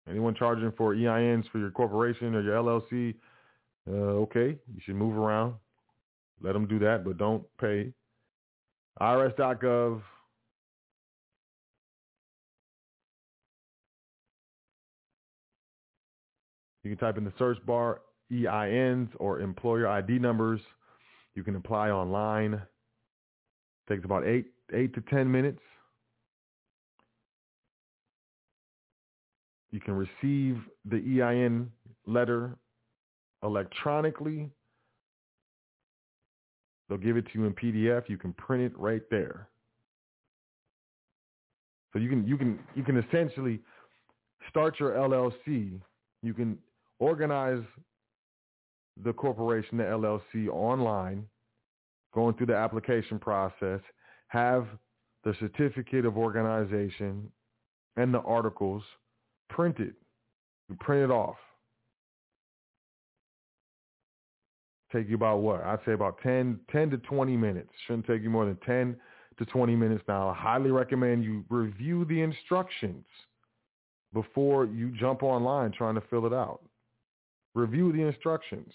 Anyone 0.09 0.35
charging 0.35 0.73
for 0.73 0.93
EINs 0.93 1.45
for 1.49 1.59
your 1.59 1.71
corporation 1.71 2.35
or 2.35 2.41
your 2.41 2.55
LLC, 2.55 3.15
uh, 3.89 3.91
okay, 3.91 4.57
you 4.73 4.81
should 4.85 4.95
move 4.95 5.17
around. 5.17 5.55
Let 6.41 6.53
them 6.53 6.67
do 6.67 6.77
that, 6.79 7.05
but 7.05 7.17
don't 7.17 7.43
pay. 7.57 7.93
IRS.gov. 8.99 10.01
You 16.83 16.89
can 16.89 16.97
type 16.97 17.17
in 17.17 17.23
the 17.23 17.33
search 17.37 17.57
bar 17.65 18.01
EINs 18.31 19.09
or 19.17 19.39
employer 19.39 19.87
ID 19.87 20.19
numbers. 20.19 20.59
You 21.35 21.43
can 21.43 21.55
apply 21.55 21.89
online. 21.89 22.53
It 22.53 22.61
takes 23.89 24.05
about 24.05 24.25
eight 24.25 24.47
eight 24.73 24.93
to 24.95 25.01
ten 25.01 25.31
minutes. 25.31 25.61
You 29.71 29.79
can 29.79 29.95
receive 29.95 30.61
the 30.85 31.21
EIN 31.21 31.71
letter 32.05 32.55
electronically. 33.43 34.49
They'll 36.87 36.97
give 36.97 37.17
it 37.17 37.25
to 37.25 37.31
you 37.33 37.45
in 37.45 37.53
PDF. 37.53 38.07
You 38.07 38.17
can 38.17 38.33
print 38.33 38.63
it 38.63 38.77
right 38.77 39.01
there. 39.09 39.47
So 41.91 41.99
you 41.99 42.09
can 42.09 42.27
you 42.27 42.37
can 42.37 42.59
you 42.75 42.83
can 42.83 42.97
essentially 42.97 43.59
start 44.49 44.79
your 44.79 44.91
LLC. 44.91 45.79
You 46.21 46.33
can 46.33 46.57
organize 46.99 47.63
the 49.03 49.13
corporation, 49.13 49.77
the 49.77 49.83
LLC, 49.83 50.47
online, 50.47 51.25
going 52.13 52.35
through 52.35 52.47
the 52.47 52.55
application 52.55 53.19
process, 53.19 53.79
have 54.27 54.67
the 55.23 55.33
certificate 55.39 56.05
of 56.05 56.17
organization 56.17 57.29
and 57.95 58.13
the 58.13 58.19
articles 58.19 58.83
printed. 59.49 59.95
You 60.69 60.75
print 60.79 61.03
it 61.03 61.11
off. 61.11 61.37
Take 64.91 65.09
you 65.09 65.15
about 65.15 65.37
what? 65.37 65.63
I'd 65.63 65.79
say 65.85 65.93
about 65.93 66.19
10, 66.21 66.59
10 66.71 66.89
to 66.91 66.97
20 66.97 67.35
minutes. 67.35 67.69
Shouldn't 67.87 68.05
take 68.05 68.21
you 68.21 68.29
more 68.29 68.45
than 68.45 68.57
10 68.57 68.95
to 69.39 69.45
20 69.45 69.75
minutes. 69.75 70.03
Now, 70.07 70.29
I 70.29 70.35
highly 70.35 70.69
recommend 70.69 71.23
you 71.23 71.43
review 71.49 72.05
the 72.05 72.21
instructions 72.21 73.05
before 74.13 74.65
you 74.65 74.91
jump 74.91 75.23
online 75.23 75.71
trying 75.71 75.95
to 75.95 76.03
fill 76.09 76.27
it 76.27 76.33
out. 76.33 76.61
Review 77.55 77.91
the 77.91 78.01
instructions. 78.01 78.71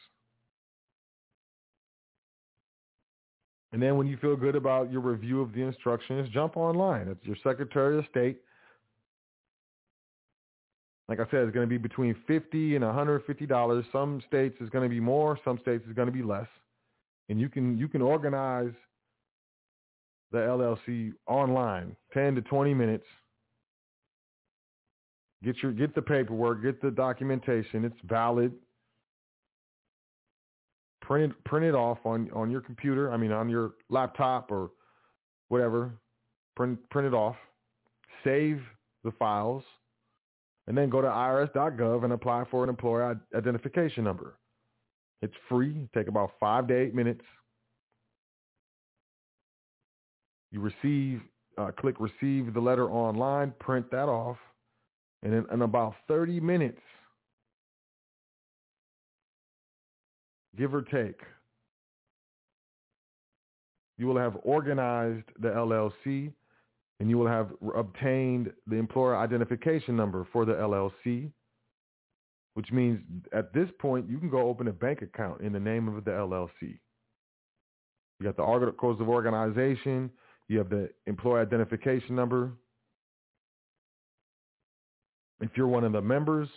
And 3.72 3.82
then 3.82 3.96
when 3.96 4.06
you 4.06 4.16
feel 4.16 4.36
good 4.36 4.56
about 4.56 4.90
your 4.90 5.00
review 5.00 5.42
of 5.42 5.52
the 5.52 5.60
instructions, 5.60 6.28
jump 6.32 6.56
online. 6.56 7.08
It's 7.08 7.24
your 7.24 7.36
Secretary 7.42 7.98
of 7.98 8.04
State. 8.10 8.38
Like 11.08 11.20
I 11.20 11.24
said, 11.30 11.40
it's 11.40 11.54
going 11.54 11.66
to 11.66 11.70
be 11.70 11.78
between 11.78 12.14
fifty 12.26 12.76
and 12.76 12.84
$150. 12.84 13.84
Some 13.92 14.22
states 14.26 14.56
is 14.60 14.68
going 14.68 14.84
to 14.84 14.90
be 14.90 15.00
more. 15.00 15.38
Some 15.44 15.58
states 15.58 15.84
is 15.86 15.94
going 15.94 16.06
to 16.06 16.12
be 16.12 16.22
less. 16.22 16.48
And 17.28 17.40
you 17.40 17.48
can 17.48 17.76
you 17.76 17.88
can 17.88 18.02
organize 18.02 18.72
the 20.30 20.38
LLC 20.38 21.12
online, 21.26 21.96
10 22.12 22.34
to 22.34 22.42
20 22.42 22.74
minutes. 22.74 23.04
Get 25.42 25.56
your 25.62 25.72
get 25.72 25.94
the 25.94 26.02
paperwork, 26.02 26.62
get 26.62 26.82
the 26.82 26.90
documentation. 26.90 27.84
It's 27.84 27.96
valid 28.04 28.52
print 31.08 31.32
it, 31.32 31.44
print 31.44 31.64
it 31.64 31.74
off 31.74 31.98
on, 32.04 32.30
on 32.34 32.50
your 32.50 32.60
computer, 32.60 33.10
I 33.10 33.16
mean 33.16 33.32
on 33.32 33.48
your 33.48 33.72
laptop 33.88 34.52
or 34.52 34.70
whatever, 35.48 35.94
print, 36.54 36.78
print 36.90 37.08
it 37.08 37.14
off, 37.14 37.34
save 38.22 38.60
the 39.04 39.12
files, 39.12 39.64
and 40.66 40.76
then 40.76 40.90
go 40.90 41.00
to 41.00 41.08
irs.gov 41.08 42.04
and 42.04 42.12
apply 42.12 42.44
for 42.50 42.62
an 42.62 42.68
employer 42.68 43.18
identification 43.34 44.04
number. 44.04 44.34
It's 45.22 45.32
free. 45.48 45.88
Take 45.94 46.08
about 46.08 46.32
five 46.38 46.68
to 46.68 46.78
eight 46.78 46.94
minutes. 46.94 47.24
You 50.52 50.60
receive, 50.60 51.22
uh, 51.56 51.70
click 51.80 51.96
receive 51.98 52.52
the 52.52 52.60
letter 52.60 52.88
online, 52.88 53.54
print 53.58 53.90
that 53.92 54.08
off, 54.08 54.36
and 55.22 55.32
in, 55.32 55.46
in 55.50 55.62
about 55.62 55.94
30 56.06 56.38
minutes, 56.40 56.80
give 60.58 60.74
or 60.74 60.82
take. 60.82 61.20
You 63.96 64.06
will 64.06 64.18
have 64.18 64.36
organized 64.42 65.26
the 65.40 65.48
LLC 65.48 66.32
and 67.00 67.08
you 67.08 67.16
will 67.16 67.28
have 67.28 67.50
obtained 67.76 68.52
the 68.66 68.76
employer 68.76 69.16
identification 69.16 69.96
number 69.96 70.26
for 70.32 70.44
the 70.44 70.52
LLC, 70.52 71.30
which 72.54 72.72
means 72.72 73.00
at 73.32 73.52
this 73.52 73.68
point 73.78 74.08
you 74.08 74.18
can 74.18 74.28
go 74.28 74.48
open 74.48 74.66
a 74.68 74.72
bank 74.72 75.02
account 75.02 75.40
in 75.40 75.52
the 75.52 75.60
name 75.60 75.88
of 75.88 76.04
the 76.04 76.10
LLC. 76.10 76.78
You 78.20 78.24
got 78.24 78.36
the 78.36 78.42
articles 78.42 79.00
of 79.00 79.08
organization, 79.08 80.10
you 80.48 80.58
have 80.58 80.70
the 80.70 80.90
employer 81.06 81.40
identification 81.40 82.16
number. 82.16 82.50
If 85.40 85.50
you're 85.54 85.68
one 85.68 85.84
of 85.84 85.92
the 85.92 86.02
members, 86.02 86.48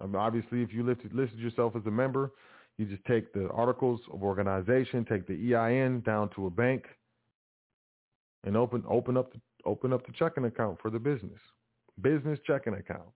um, 0.00 0.16
obviously 0.16 0.62
if 0.62 0.72
you 0.72 0.82
listed, 0.82 1.14
listed 1.14 1.38
yourself 1.38 1.74
as 1.76 1.86
a 1.86 1.90
member, 1.90 2.32
you 2.78 2.86
just 2.86 3.04
take 3.06 3.32
the 3.32 3.48
articles 3.50 4.00
of 4.12 4.22
organization, 4.22 5.04
take 5.04 5.26
the 5.26 5.54
EIN 5.54 6.00
down 6.00 6.28
to 6.36 6.46
a 6.46 6.50
bank, 6.50 6.84
and 8.44 8.56
open 8.56 8.84
open 8.88 9.16
up 9.16 9.32
the, 9.32 9.40
open 9.64 9.92
up 9.92 10.06
the 10.06 10.12
checking 10.12 10.44
account 10.44 10.78
for 10.80 10.90
the 10.90 10.98
business, 10.98 11.40
business 12.00 12.38
checking 12.46 12.74
account. 12.74 13.08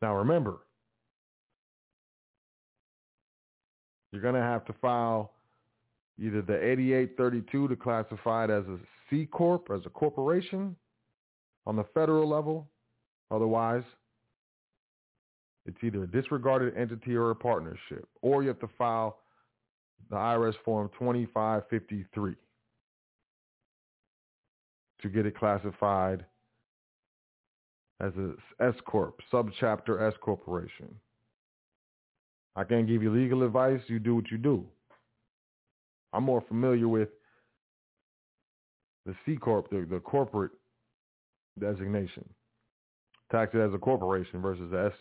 Now 0.00 0.16
remember, 0.16 0.58
you're 4.12 4.22
going 4.22 4.34
to 4.34 4.40
have 4.40 4.64
to 4.66 4.74
file 4.74 5.32
either 6.20 6.42
the 6.42 6.54
8832 6.54 7.68
to 7.68 7.76
classify 7.76 8.44
it 8.44 8.50
as 8.50 8.64
a 8.66 8.78
C 9.10 9.26
corp, 9.26 9.70
as 9.74 9.80
a 9.86 9.90
corporation 9.90 10.76
on 11.66 11.76
the 11.76 11.84
federal 11.94 12.28
level. 12.28 12.68
Otherwise, 13.30 13.82
it's 15.66 15.78
either 15.82 16.04
a 16.04 16.06
disregarded 16.06 16.76
entity 16.76 17.14
or 17.14 17.30
a 17.30 17.34
partnership, 17.34 18.08
or 18.22 18.42
you 18.42 18.48
have 18.48 18.60
to 18.60 18.70
file 18.76 19.18
the 20.10 20.16
IRS 20.16 20.54
form 20.64 20.90
2553 20.98 22.34
to 25.00 25.08
get 25.08 25.26
it 25.26 25.36
classified 25.36 26.24
as 28.00 28.12
a 28.16 28.32
S 28.60 28.74
corp, 28.84 29.20
subchapter 29.32 30.06
S 30.06 30.14
corporation. 30.20 30.94
I 32.56 32.64
can't 32.64 32.86
give 32.86 33.02
you 33.02 33.12
legal 33.12 33.42
advice. 33.42 33.80
You 33.86 33.98
do 33.98 34.14
what 34.14 34.30
you 34.30 34.38
do. 34.38 34.64
I'm 36.12 36.24
more 36.24 36.42
familiar 36.42 36.86
with 36.86 37.08
the 39.06 39.14
C 39.24 39.36
corp, 39.36 39.70
the, 39.70 39.86
the 39.90 40.00
corporate 40.00 40.52
designation, 41.58 42.24
taxed 43.30 43.56
as 43.56 43.74
a 43.74 43.78
corporation 43.78 44.40
versus 44.40 44.70
the 44.70 44.86
S 44.86 44.92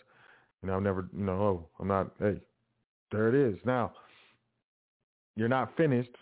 you 0.64 0.70
know, 0.70 0.78
I've 0.78 0.82
never, 0.84 1.08
you 1.16 1.26
know, 1.26 1.34
oh, 1.34 1.70
I'm 1.80 1.88
not, 1.88 2.12
hey, 2.20 2.38
there 3.12 3.28
it 3.28 3.36
is. 3.36 3.60
Now, 3.66 3.92
you're 5.36 5.50
not 5.50 5.76
finished 5.76 6.16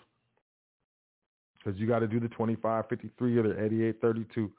because 1.57 1.79
you 1.79 1.87
got 1.87 1.99
to 1.99 2.07
do 2.07 2.19
the 2.19 2.27
2553 2.29 3.37
or 3.37 3.43
the 3.43 3.63
88, 3.63 4.01
32, 4.01 4.51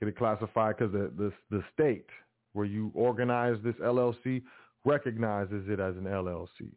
get 0.00 0.08
it 0.08 0.18
classified 0.18 0.76
because 0.76 0.92
the, 0.92 1.12
the, 1.16 1.32
the 1.50 1.62
state 1.72 2.06
where 2.52 2.66
you 2.66 2.90
organize 2.94 3.56
this 3.62 3.76
LLC 3.76 4.42
recognizes 4.84 5.68
it 5.68 5.78
as 5.78 5.96
an 5.96 6.04
LLC. 6.04 6.72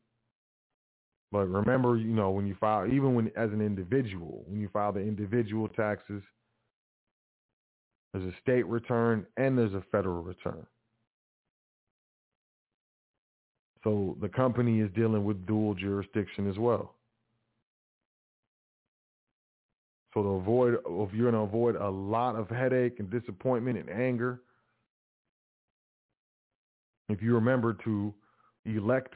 But 1.31 1.47
remember, 1.47 1.97
you 1.97 2.13
know, 2.13 2.29
when 2.29 2.45
you 2.45 2.55
file, 2.59 2.85
even 2.85 3.15
when 3.15 3.31
as 3.35 3.49
an 3.51 3.61
individual, 3.61 4.43
when 4.47 4.61
you 4.61 4.69
file 4.71 4.93
the 4.93 4.99
individual 4.99 5.67
taxes, 5.67 6.21
there's 8.13 8.31
a 8.31 8.37
state 8.41 8.65
return 8.67 9.25
and 9.35 9.57
there's 9.57 9.73
a 9.73 9.83
federal 9.91 10.21
return. 10.21 10.65
So 13.85 14.17
the 14.19 14.27
company 14.27 14.81
is 14.81 14.89
dealing 14.95 15.23
with 15.23 15.45
dual 15.45 15.75
jurisdiction 15.75 16.49
as 16.49 16.57
well. 16.57 16.95
So 20.13 20.23
to 20.23 20.29
avoid, 20.29 20.73
if 20.73 21.13
you're 21.13 21.29
going 21.31 21.33
to 21.33 21.47
avoid 21.47 21.75
a 21.75 21.87
lot 21.87 22.35
of 22.35 22.49
headache 22.49 22.99
and 22.99 23.11
disappointment 23.11 23.77
and 23.77 23.89
anger, 23.89 24.41
if 27.09 27.21
you 27.21 27.35
remember 27.35 27.77
to 27.83 28.11
elect 28.65 29.13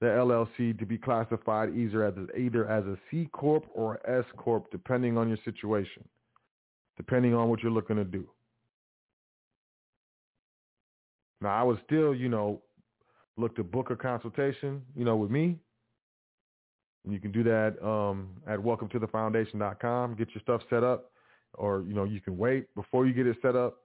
the 0.00 0.06
LLC 0.06 0.76
to 0.76 0.84
be 0.84 0.98
classified 0.98 1.68
either 1.76 2.04
as 2.04 2.14
a, 2.16 2.36
either 2.36 2.68
as 2.68 2.84
a 2.86 2.98
C 3.10 3.28
corp 3.32 3.64
or 3.72 4.00
S 4.10 4.24
corp, 4.36 4.72
depending 4.72 5.16
on 5.16 5.28
your 5.28 5.38
situation, 5.44 6.02
depending 6.96 7.32
on 7.32 7.48
what 7.48 7.62
you're 7.62 7.70
looking 7.70 7.96
to 7.96 8.04
do. 8.04 8.26
Now, 11.40 11.50
I 11.50 11.62
would 11.62 11.78
still, 11.86 12.12
you 12.12 12.28
know, 12.28 12.60
look 13.36 13.56
to 13.56 13.64
book 13.64 13.90
a 13.90 13.96
consultation, 13.96 14.82
you 14.94 15.04
know, 15.04 15.16
with 15.16 15.30
me. 15.30 15.58
And 17.04 17.12
you 17.12 17.20
can 17.20 17.32
do 17.32 17.42
that 17.44 17.76
um, 17.84 18.30
at 18.46 18.58
welcometothefoundation.com. 18.58 20.14
Get 20.14 20.28
your 20.34 20.42
stuff 20.42 20.62
set 20.70 20.82
up, 20.82 21.10
or 21.54 21.82
you 21.86 21.94
know, 21.94 22.04
you 22.04 22.20
can 22.20 22.38
wait 22.38 22.74
before 22.74 23.06
you 23.06 23.12
get 23.12 23.26
it 23.26 23.36
set 23.42 23.56
up, 23.56 23.80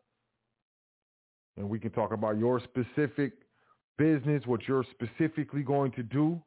and 1.57 1.67
we 1.67 1.79
can 1.79 1.91
talk 1.91 2.13
about 2.13 2.37
your 2.37 2.61
specific 2.61 3.33
business, 3.97 4.43
what 4.45 4.67
you're 4.67 4.85
specifically 4.91 5.63
going 5.63 5.91
to 5.91 6.03
do. 6.03 6.41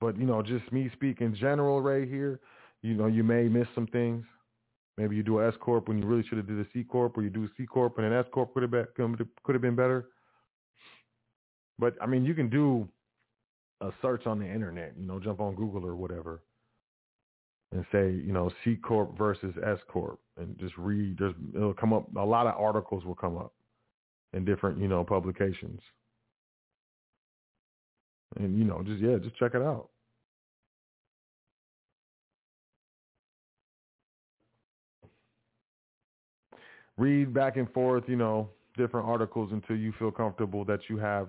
But 0.00 0.18
you 0.18 0.26
know, 0.26 0.42
just 0.42 0.70
me 0.70 0.90
speaking 0.92 1.34
general 1.34 1.80
right 1.80 2.06
here, 2.06 2.40
you 2.82 2.92
know, 2.94 3.06
you 3.06 3.24
may 3.24 3.48
miss 3.48 3.66
some 3.74 3.86
things. 3.86 4.26
Maybe 4.96 5.16
you 5.16 5.22
do 5.22 5.40
an 5.40 5.48
S 5.48 5.54
corp 5.60 5.88
when 5.88 5.98
you 5.98 6.06
really 6.06 6.24
should 6.28 6.38
have 6.38 6.46
did 6.46 6.60
a 6.60 6.66
C 6.72 6.84
corp, 6.84 7.18
or 7.18 7.22
you 7.22 7.30
do 7.30 7.44
a 7.44 7.48
C 7.56 7.66
corp 7.66 7.98
and 7.98 8.06
an 8.06 8.12
S 8.12 8.26
corp 8.32 8.54
could 8.54 8.62
have 8.62 8.70
been 8.70 8.86
could 8.96 9.54
have 9.54 9.62
been 9.62 9.76
better. 9.76 10.06
But 11.78 11.94
I 12.00 12.06
mean, 12.06 12.24
you 12.24 12.34
can 12.34 12.48
do 12.48 12.88
a 13.80 13.90
search 14.00 14.26
on 14.26 14.38
the 14.38 14.46
internet. 14.46 14.94
You 14.98 15.06
know, 15.06 15.18
jump 15.18 15.40
on 15.40 15.56
Google 15.56 15.84
or 15.84 15.96
whatever, 15.96 16.42
and 17.72 17.84
say 17.90 18.10
you 18.10 18.32
know 18.32 18.50
C 18.64 18.76
corp 18.76 19.18
versus 19.18 19.54
S 19.64 19.78
corp, 19.88 20.20
and 20.36 20.56
just 20.58 20.76
read. 20.78 21.18
There's 21.18 21.34
it'll 21.54 21.74
come 21.74 21.92
up. 21.92 22.06
A 22.16 22.20
lot 22.20 22.46
of 22.46 22.54
articles 22.56 23.04
will 23.04 23.16
come 23.16 23.36
up, 23.36 23.52
in 24.34 24.44
different, 24.44 24.78
you 24.78 24.88
know, 24.88 25.04
publications. 25.04 25.80
And 28.36 28.58
you 28.58 28.64
know, 28.64 28.82
just 28.84 29.00
yeah, 29.00 29.16
just 29.22 29.36
check 29.36 29.54
it 29.54 29.62
out. 29.62 29.90
Read 36.96 37.34
back 37.34 37.56
and 37.56 37.70
forth, 37.72 38.04
you 38.06 38.16
know, 38.16 38.50
different 38.76 39.08
articles 39.08 39.50
until 39.52 39.76
you 39.76 39.92
feel 39.98 40.10
comfortable 40.10 40.64
that 40.64 40.80
you 40.88 40.96
have 40.98 41.28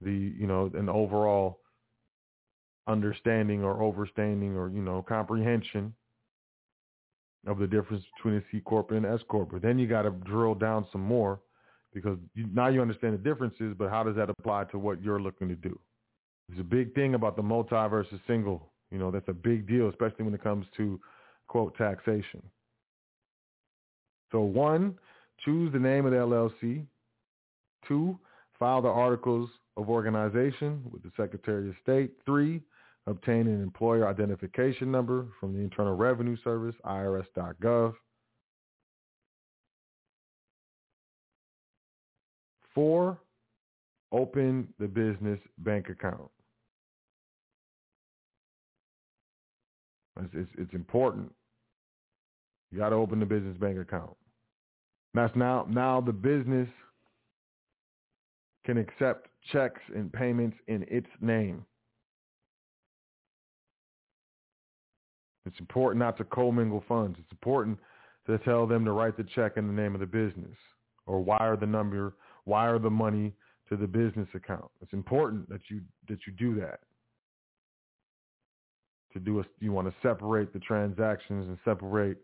the, 0.00 0.12
you 0.12 0.46
know, 0.46 0.70
an 0.74 0.88
overall 0.88 1.60
understanding 2.86 3.62
or 3.62 3.76
overstanding 3.76 4.54
or, 4.54 4.68
you 4.68 4.82
know, 4.82 5.02
comprehension 5.02 5.94
of 7.46 7.58
the 7.58 7.66
difference 7.66 8.04
between 8.16 8.36
a 8.36 8.42
C 8.50 8.60
corp 8.60 8.90
and 8.90 9.04
an 9.04 9.14
S 9.14 9.20
corp. 9.28 9.50
But 9.52 9.62
then 9.62 9.78
you 9.78 9.86
got 9.86 10.02
to 10.02 10.10
drill 10.10 10.54
down 10.54 10.86
some 10.92 11.00
more 11.00 11.40
because 11.92 12.18
you, 12.34 12.46
now 12.52 12.68
you 12.68 12.82
understand 12.82 13.14
the 13.14 13.18
differences, 13.18 13.74
but 13.78 13.90
how 13.90 14.02
does 14.02 14.16
that 14.16 14.30
apply 14.30 14.64
to 14.64 14.78
what 14.78 15.02
you're 15.02 15.20
looking 15.20 15.48
to 15.48 15.56
do? 15.56 15.78
It's 16.50 16.60
a 16.60 16.64
big 16.64 16.94
thing 16.94 17.14
about 17.14 17.36
the 17.36 17.42
multi 17.42 17.70
versus 17.88 18.20
single. 18.26 18.72
You 18.90 18.98
know, 18.98 19.10
that's 19.10 19.28
a 19.28 19.32
big 19.32 19.68
deal, 19.68 19.88
especially 19.88 20.24
when 20.24 20.34
it 20.34 20.42
comes 20.42 20.66
to 20.76 21.00
quote 21.46 21.76
taxation. 21.76 22.42
So 24.32 24.40
one, 24.40 24.96
choose 25.44 25.72
the 25.72 25.78
name 25.78 26.06
of 26.06 26.12
the 26.12 26.18
LLC. 26.18 26.84
Two, 27.86 28.18
file 28.58 28.82
the 28.82 28.88
articles 28.88 29.48
of 29.76 29.88
organization 29.88 30.82
with 30.92 31.02
the 31.02 31.10
Secretary 31.16 31.68
of 31.68 31.74
State. 31.82 32.12
Three, 32.24 32.62
obtain 33.06 33.46
an 33.46 33.62
employer 33.62 34.06
identification 34.06 34.90
number 34.90 35.26
from 35.38 35.52
the 35.54 35.60
Internal 35.60 35.96
Revenue 35.96 36.36
Service, 36.44 36.74
irs.gov. 36.84 37.94
Four, 42.74 43.18
open 44.12 44.68
the 44.78 44.86
business 44.86 45.40
bank 45.58 45.88
account. 45.88 46.30
It's, 50.20 50.34
it's, 50.34 50.50
it's 50.58 50.74
important. 50.74 51.32
You 52.70 52.78
got 52.78 52.90
to 52.90 52.96
open 52.96 53.20
the 53.20 53.26
business 53.26 53.56
bank 53.58 53.78
account. 53.78 54.16
That's 55.14 55.34
now 55.34 55.66
now 55.68 56.00
the 56.00 56.12
business 56.12 56.68
can 58.64 58.78
accept 58.78 59.28
checks 59.52 59.80
and 59.94 60.12
payments 60.12 60.56
in 60.68 60.84
its 60.88 61.08
name. 61.20 61.64
It's 65.46 65.58
important 65.58 65.98
not 65.98 66.16
to 66.18 66.24
commingle 66.24 66.84
funds. 66.86 67.18
It's 67.18 67.32
important 67.32 67.78
to 68.26 68.38
tell 68.38 68.66
them 68.66 68.84
to 68.84 68.92
write 68.92 69.16
the 69.16 69.24
check 69.34 69.56
in 69.56 69.66
the 69.66 69.72
name 69.72 69.94
of 69.94 70.00
the 70.00 70.06
business 70.06 70.54
or 71.06 71.20
wire 71.20 71.56
the 71.56 71.66
number, 71.66 72.14
wire 72.44 72.78
the 72.78 72.90
money 72.90 73.32
to 73.68 73.76
the 73.76 73.86
business 73.86 74.28
account. 74.34 74.70
It's 74.80 74.92
important 74.92 75.48
that 75.48 75.62
you 75.68 75.80
that 76.08 76.18
you 76.26 76.32
do 76.34 76.60
that. 76.60 76.80
To 79.14 79.18
do 79.18 79.40
a, 79.40 79.44
you 79.58 79.72
want 79.72 79.88
to 79.88 79.94
separate 80.06 80.52
the 80.52 80.60
transactions 80.60 81.48
and 81.48 81.58
separate 81.64 82.18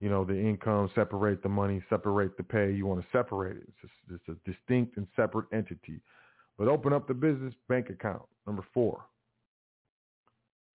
you 0.00 0.10
know, 0.10 0.24
the 0.24 0.38
income, 0.38 0.90
separate 0.94 1.42
the 1.42 1.48
money, 1.48 1.82
separate 1.88 2.36
the 2.36 2.42
pay. 2.42 2.70
You 2.72 2.86
want 2.86 3.00
to 3.00 3.06
separate 3.12 3.56
it. 3.56 3.62
It's 3.68 3.92
a, 4.10 4.14
it's 4.14 4.28
a 4.28 4.50
distinct 4.50 4.96
and 4.98 5.06
separate 5.16 5.46
entity. 5.52 6.00
But 6.58 6.68
open 6.68 6.92
up 6.92 7.08
the 7.08 7.14
business 7.14 7.54
bank 7.68 7.88
account. 7.88 8.22
Number 8.46 8.64
four. 8.74 9.02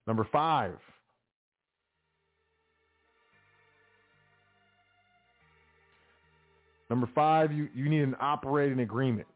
Number 0.07 0.27
five. 0.31 0.75
Number 6.89 7.09
five, 7.15 7.53
you, 7.53 7.69
you 7.73 7.89
need 7.89 8.01
an 8.01 8.15
operating 8.19 8.79
agreement. 8.79 9.27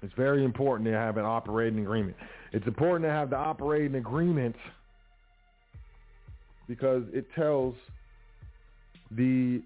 It's 0.00 0.14
very 0.14 0.44
important 0.44 0.86
to 0.88 0.92
have 0.92 1.16
an 1.16 1.24
operating 1.24 1.80
agreement. 1.80 2.16
It's 2.52 2.66
important 2.66 3.04
to 3.04 3.10
have 3.10 3.30
the 3.30 3.36
operating 3.36 3.96
agreement– 3.96 4.54
because 6.68 7.02
it 7.12 7.26
tells 7.34 7.74
the 9.10 9.62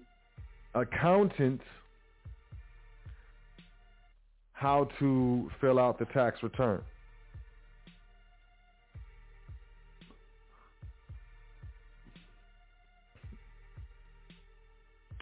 accountant 0.73 1.61
how 4.53 4.87
to 4.97 5.51
fill 5.59 5.77
out 5.77 5.99
the 5.99 6.05
tax 6.05 6.41
return. 6.41 6.81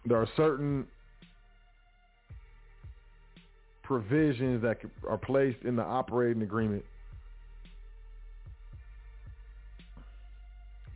There 0.05 0.17
are 0.17 0.29
certain 0.37 0.85
provisions 3.83 4.61
that 4.61 4.77
are 5.07 5.17
placed 5.17 5.63
in 5.63 5.75
the 5.75 5.83
operating 5.83 6.43
agreement 6.43 6.83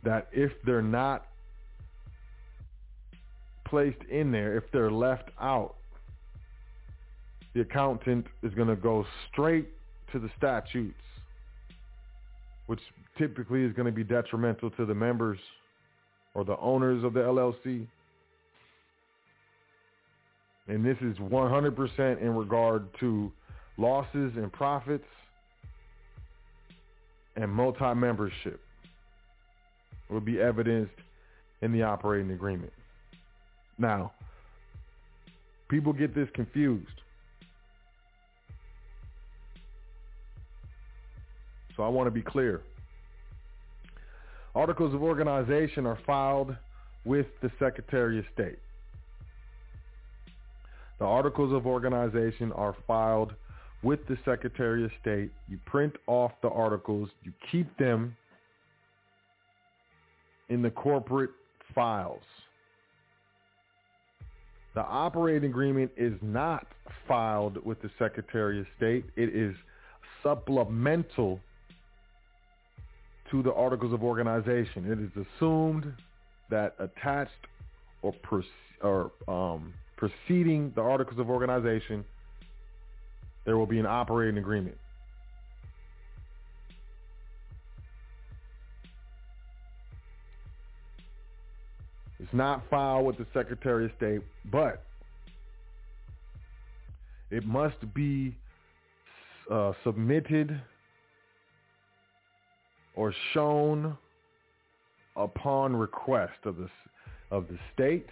that 0.06 0.28
if 0.32 0.52
they're 0.64 0.80
not 0.80 1.26
placed 3.66 4.02
in 4.08 4.30
there, 4.30 4.56
if 4.56 4.62
they're 4.72 4.90
left 4.90 5.30
out, 5.40 5.74
the 7.54 7.62
accountant 7.62 8.24
is 8.44 8.54
going 8.54 8.68
to 8.68 8.76
go 8.76 9.04
straight 9.32 9.68
to 10.12 10.20
the 10.20 10.30
statutes, 10.38 10.94
which 12.66 12.78
typically 13.18 13.64
is 13.64 13.72
going 13.72 13.86
to 13.86 13.92
be 13.92 14.04
detrimental 14.04 14.70
to 14.70 14.86
the 14.86 14.94
members 14.94 15.40
or 16.34 16.44
the 16.44 16.56
owners 16.58 17.02
of 17.02 17.12
the 17.12 17.20
LLC. 17.20 17.84
And 20.68 20.84
this 20.84 20.98
is 21.00 21.16
100% 21.16 22.20
in 22.22 22.34
regard 22.34 22.86
to 23.00 23.32
losses 23.76 24.32
and 24.36 24.52
profits 24.52 25.04
and 27.34 27.50
multi-membership 27.50 28.60
will 30.08 30.20
be 30.20 30.40
evidenced 30.40 30.94
in 31.62 31.72
the 31.72 31.82
operating 31.82 32.30
agreement. 32.32 32.72
Now, 33.78 34.12
people 35.68 35.92
get 35.92 36.14
this 36.14 36.28
confused. 36.34 36.86
So 41.76 41.82
I 41.82 41.88
want 41.88 42.06
to 42.06 42.10
be 42.10 42.22
clear. 42.22 42.62
Articles 44.54 44.94
of 44.94 45.02
organization 45.02 45.84
are 45.84 45.98
filed 46.06 46.56
with 47.04 47.26
the 47.42 47.50
Secretary 47.58 48.18
of 48.18 48.24
State. 48.32 48.58
The 50.98 51.04
articles 51.04 51.52
of 51.52 51.66
organization 51.66 52.52
are 52.52 52.74
filed 52.86 53.34
with 53.82 54.00
the 54.08 54.16
Secretary 54.24 54.84
of 54.84 54.90
State. 55.00 55.30
You 55.48 55.58
print 55.66 55.92
off 56.06 56.32
the 56.42 56.48
articles. 56.48 57.10
You 57.22 57.32
keep 57.52 57.76
them 57.76 58.16
in 60.48 60.62
the 60.62 60.70
corporate 60.70 61.30
files. 61.74 62.22
The 64.74 64.82
operating 64.82 65.50
agreement 65.50 65.90
is 65.96 66.12
not 66.20 66.66
filed 67.08 67.64
with 67.64 67.80
the 67.80 67.90
Secretary 67.98 68.60
of 68.60 68.66
State. 68.76 69.04
It 69.16 69.34
is 69.34 69.54
supplemental 70.22 71.40
to 73.30 73.42
the 73.42 73.52
Articles 73.54 73.92
of 73.92 74.02
Organization. 74.02 74.90
It 74.90 75.00
is 75.00 75.26
assumed 75.26 75.92
that 76.50 76.74
attached 76.78 77.32
or, 78.02 78.14
or 78.82 79.10
um, 79.26 79.72
preceding 79.96 80.72
the 80.74 80.82
Articles 80.82 81.18
of 81.18 81.30
Organization, 81.30 82.04
there 83.44 83.56
will 83.56 83.66
be 83.66 83.78
an 83.78 83.86
operating 83.86 84.38
agreement. 84.38 84.76
It's 92.26 92.34
not 92.34 92.64
filed 92.68 93.06
with 93.06 93.18
the 93.18 93.26
Secretary 93.32 93.84
of 93.84 93.92
State, 93.96 94.20
but 94.50 94.82
it 97.30 97.46
must 97.46 97.76
be 97.94 98.36
uh, 99.48 99.74
submitted 99.84 100.60
or 102.96 103.14
shown 103.32 103.96
upon 105.14 105.76
request 105.76 106.32
of 106.46 106.56
the 106.56 106.68
of 107.30 107.46
the 107.46 107.58
state, 107.72 108.08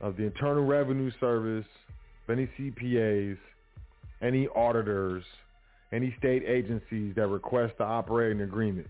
of 0.00 0.16
the 0.16 0.22
Internal 0.22 0.64
Revenue 0.64 1.10
Service, 1.20 1.66
of 2.26 2.38
any 2.38 2.48
CPAs, 2.58 3.36
any 4.22 4.48
auditors, 4.56 5.22
any 5.92 6.14
state 6.18 6.44
agencies 6.46 7.14
that 7.14 7.26
request 7.26 7.74
the 7.76 7.84
operating 7.84 8.40
agreement. 8.40 8.86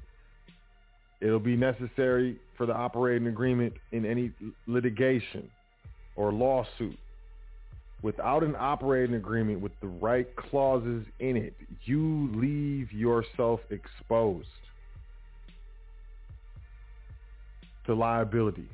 It'll 1.21 1.39
be 1.39 1.57
necessary 1.57 2.37
for 2.57 2.67
the 2.67 2.75
operating 2.75 3.29
agreement 3.29 3.75
in 3.93 4.07
any 4.07 4.33
litigation 4.67 5.51
or 6.17 6.33
lawsuit. 6.33 6.99
Without 8.03 8.43
an 8.43 8.57
operating 8.59 9.17
agreement 9.17 9.61
with 9.61 9.73
the 9.83 9.87
right 9.87 10.35
clauses 10.35 11.05
in 11.19 11.37
it, 11.37 11.55
you 11.85 12.31
leave 12.35 12.91
yourself 12.93 13.61
exposed 13.71 14.49
to 17.85 17.95
liability. 17.95 18.67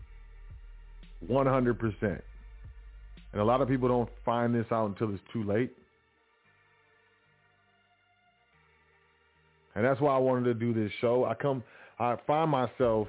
100%. 1.28 2.22
And 3.32 3.42
a 3.42 3.44
lot 3.44 3.60
of 3.60 3.68
people 3.68 3.88
don't 3.88 4.08
find 4.24 4.54
this 4.54 4.66
out 4.70 4.86
until 4.86 5.12
it's 5.12 5.22
too 5.32 5.42
late. 5.42 5.72
And 9.74 9.84
that's 9.84 10.00
why 10.00 10.14
I 10.14 10.18
wanted 10.18 10.44
to 10.44 10.54
do 10.54 10.72
this 10.72 10.90
show. 11.00 11.24
I 11.24 11.34
come 11.34 11.62
I 11.98 12.16
find 12.26 12.50
myself 12.50 13.08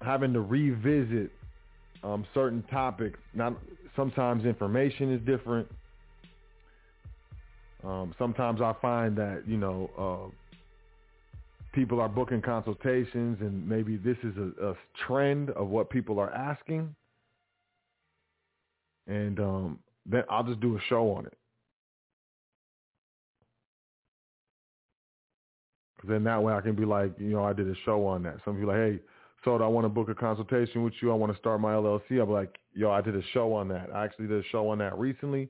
having 0.00 0.32
to 0.32 0.40
revisit 0.40 1.30
um, 2.02 2.24
certain 2.34 2.62
topics. 2.70 3.18
Not 3.34 3.54
sometimes 3.96 4.44
information 4.44 5.12
is 5.12 5.20
different. 5.26 5.68
Um, 7.82 8.14
sometimes 8.18 8.60
I 8.60 8.74
find 8.80 9.16
that 9.16 9.42
you 9.46 9.56
know 9.56 9.90
uh, 9.98 10.58
people 11.72 12.00
are 12.00 12.08
booking 12.08 12.40
consultations, 12.40 13.38
and 13.40 13.68
maybe 13.68 13.96
this 13.96 14.16
is 14.22 14.36
a, 14.36 14.68
a 14.70 14.74
trend 15.06 15.50
of 15.50 15.68
what 15.68 15.90
people 15.90 16.18
are 16.18 16.32
asking, 16.32 16.94
and 19.06 19.40
um, 19.40 19.78
then 20.06 20.22
I'll 20.30 20.44
just 20.44 20.60
do 20.60 20.76
a 20.76 20.80
show 20.88 21.12
on 21.12 21.26
it. 21.26 21.36
Because 26.04 26.16
then 26.16 26.24
that 26.24 26.42
way 26.42 26.52
I 26.52 26.60
can 26.60 26.74
be 26.74 26.84
like, 26.84 27.14
you 27.18 27.30
know, 27.30 27.44
I 27.44 27.54
did 27.54 27.66
a 27.66 27.74
show 27.86 28.06
on 28.06 28.22
that. 28.24 28.36
Some 28.44 28.56
people 28.56 28.68
like, 28.68 28.76
hey, 28.76 29.00
so 29.42 29.56
I 29.56 29.66
want 29.66 29.86
to 29.86 29.88
book 29.88 30.10
a 30.10 30.14
consultation 30.14 30.82
with 30.82 30.92
you. 31.00 31.10
I 31.10 31.14
want 31.14 31.32
to 31.32 31.38
start 31.38 31.62
my 31.62 31.72
LLC. 31.72 32.20
I'm 32.22 32.30
like, 32.30 32.58
yo, 32.74 32.90
I 32.90 33.00
did 33.00 33.16
a 33.16 33.22
show 33.32 33.54
on 33.54 33.68
that. 33.68 33.88
I 33.94 34.04
actually 34.04 34.26
did 34.26 34.44
a 34.44 34.48
show 34.48 34.68
on 34.68 34.78
that 34.78 34.98
recently. 34.98 35.48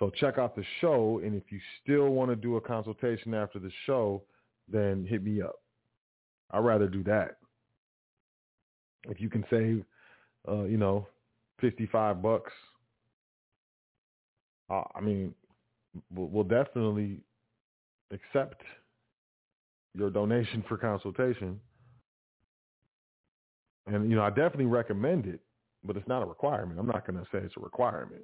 So 0.00 0.10
check 0.10 0.36
out 0.36 0.56
the 0.56 0.64
show. 0.80 1.20
And 1.24 1.36
if 1.36 1.44
you 1.52 1.60
still 1.82 2.08
want 2.08 2.30
to 2.30 2.36
do 2.36 2.56
a 2.56 2.60
consultation 2.60 3.34
after 3.34 3.60
the 3.60 3.70
show, 3.86 4.24
then 4.68 5.06
hit 5.08 5.22
me 5.22 5.42
up. 5.42 5.60
I'd 6.50 6.64
rather 6.64 6.88
do 6.88 7.04
that. 7.04 7.36
If 9.08 9.20
you 9.20 9.30
can 9.30 9.44
save, 9.48 9.84
uh, 10.48 10.64
you 10.64 10.76
know, 10.76 11.06
55 11.60 12.20
bucks, 12.20 12.52
uh, 14.70 14.82
I 14.92 15.00
mean, 15.00 15.34
we'll, 16.12 16.26
we'll 16.26 16.44
definitely 16.44 17.20
accept 18.10 18.62
your 19.94 20.10
donation 20.10 20.64
for 20.68 20.76
consultation. 20.76 21.60
And, 23.86 24.10
you 24.10 24.16
know, 24.16 24.22
I 24.22 24.28
definitely 24.28 24.66
recommend 24.66 25.26
it, 25.26 25.40
but 25.84 25.96
it's 25.96 26.08
not 26.08 26.22
a 26.22 26.26
requirement. 26.26 26.78
I'm 26.78 26.86
not 26.86 27.06
going 27.06 27.18
to 27.18 27.24
say 27.32 27.38
it's 27.38 27.54
a 27.56 27.60
requirement. 27.60 28.22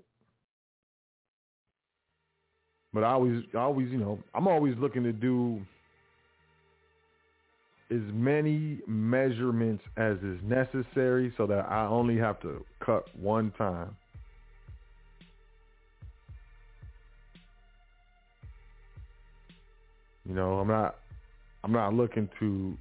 But 2.93 3.03
I 3.03 3.13
always, 3.13 3.43
I 3.55 3.59
always, 3.59 3.89
you 3.91 3.99
know, 3.99 4.19
I'm 4.35 4.47
always 4.47 4.75
looking 4.79 5.03
to 5.03 5.13
do 5.13 5.61
as 7.91 8.01
many 8.13 8.81
measurements 8.87 9.83
as 9.97 10.17
is 10.19 10.39
necessary 10.43 11.33
so 11.37 11.47
that 11.47 11.67
I 11.69 11.87
only 11.87 12.17
have 12.19 12.41
to 12.43 12.65
cut 12.85 13.05
one 13.17 13.53
time. 13.59 13.97
You 20.27 20.35
know, 20.35 20.59
I'm 20.59 20.69
not 20.69 20.97
I'm 21.65 21.73
not 21.73 21.95
looking 21.95 22.29
to 22.41 22.77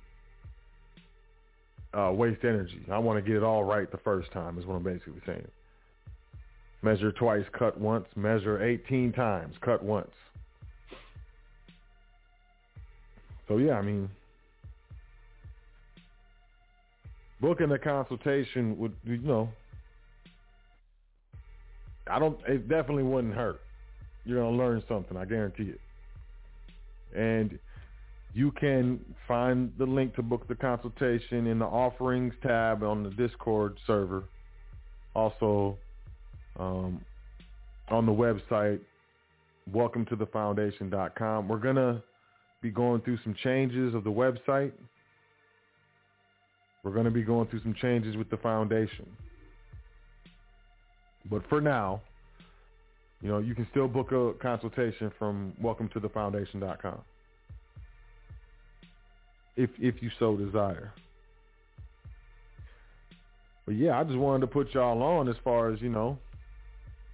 uh, 1.97 2.11
waste 2.11 2.43
energy. 2.43 2.81
I 2.91 2.99
want 2.99 3.17
to 3.17 3.21
get 3.27 3.37
it 3.37 3.43
all 3.43 3.63
right 3.63 3.89
the 3.89 3.97
first 3.99 4.29
time 4.33 4.59
is 4.59 4.65
what 4.65 4.75
I'm 4.75 4.83
basically 4.83 5.21
saying. 5.25 5.47
Measure 6.81 7.13
twice, 7.13 7.45
cut 7.57 7.79
once. 7.79 8.07
Measure 8.17 8.61
18 8.61 9.13
times, 9.13 9.55
cut 9.61 9.81
once. 9.81 10.11
So 13.47 13.57
yeah, 13.57 13.75
I 13.75 13.81
mean, 13.81 14.09
booking 17.39 17.71
a 17.71 17.79
consultation 17.79 18.77
would, 18.79 18.93
you 19.05 19.17
know, 19.19 19.47
I 22.11 22.19
don't, 22.19 22.37
it 22.49 22.67
definitely 22.67 23.03
wouldn't 23.03 23.33
hurt. 23.33 23.61
You're 24.25 24.41
going 24.41 24.57
to 24.57 24.61
learn 24.61 24.83
something, 24.89 25.15
I 25.15 25.23
guarantee 25.23 25.71
it. 25.71 25.79
And 27.17 27.57
you 28.33 28.51
can 28.51 28.99
find 29.27 29.71
the 29.77 29.85
link 29.85 30.15
to 30.15 30.23
book 30.23 30.47
the 30.47 30.55
consultation 30.55 31.45
in 31.47 31.59
the 31.59 31.65
offerings 31.65 32.33
tab 32.41 32.81
on 32.83 33.03
the 33.03 33.11
Discord 33.11 33.77
server. 33.85 34.23
Also 35.13 35.77
um, 36.59 36.99
on 37.89 38.07
the 38.07 38.11
website, 38.11 38.79
welcome 39.71 40.05
to 40.07 40.15
the 40.15 40.25
foundation.com. 40.27 41.47
We're 41.47 41.59
going 41.59 41.75
to 41.75 42.01
be 42.63 42.71
going 42.71 43.01
through 43.01 43.19
some 43.23 43.35
changes 43.43 43.93
of 43.93 44.03
the 44.03 44.09
website. 44.09 44.71
We're 46.83 46.91
going 46.91 47.05
to 47.05 47.11
be 47.11 47.23
going 47.23 47.47
through 47.49 47.61
some 47.61 47.75
changes 47.79 48.17
with 48.17 48.31
the 48.31 48.37
foundation. 48.37 49.07
But 51.29 51.47
for 51.49 51.61
now, 51.61 52.01
you 53.21 53.29
know, 53.29 53.37
you 53.37 53.53
can 53.53 53.67
still 53.69 53.87
book 53.87 54.11
a 54.11 54.33
consultation 54.41 55.11
from 55.19 55.53
welcome 55.61 55.87
to 55.93 55.99
the 55.99 56.09
foundation.com 56.09 56.99
if 59.55 59.69
if 59.79 60.01
you 60.01 60.09
so 60.19 60.35
desire. 60.35 60.93
But 63.65 63.75
yeah, 63.75 63.99
I 63.99 64.03
just 64.03 64.17
wanted 64.17 64.41
to 64.41 64.47
put 64.47 64.73
y'all 64.73 65.01
on 65.01 65.29
as 65.29 65.35
far 65.43 65.71
as, 65.71 65.81
you 65.81 65.89
know, 65.89 66.17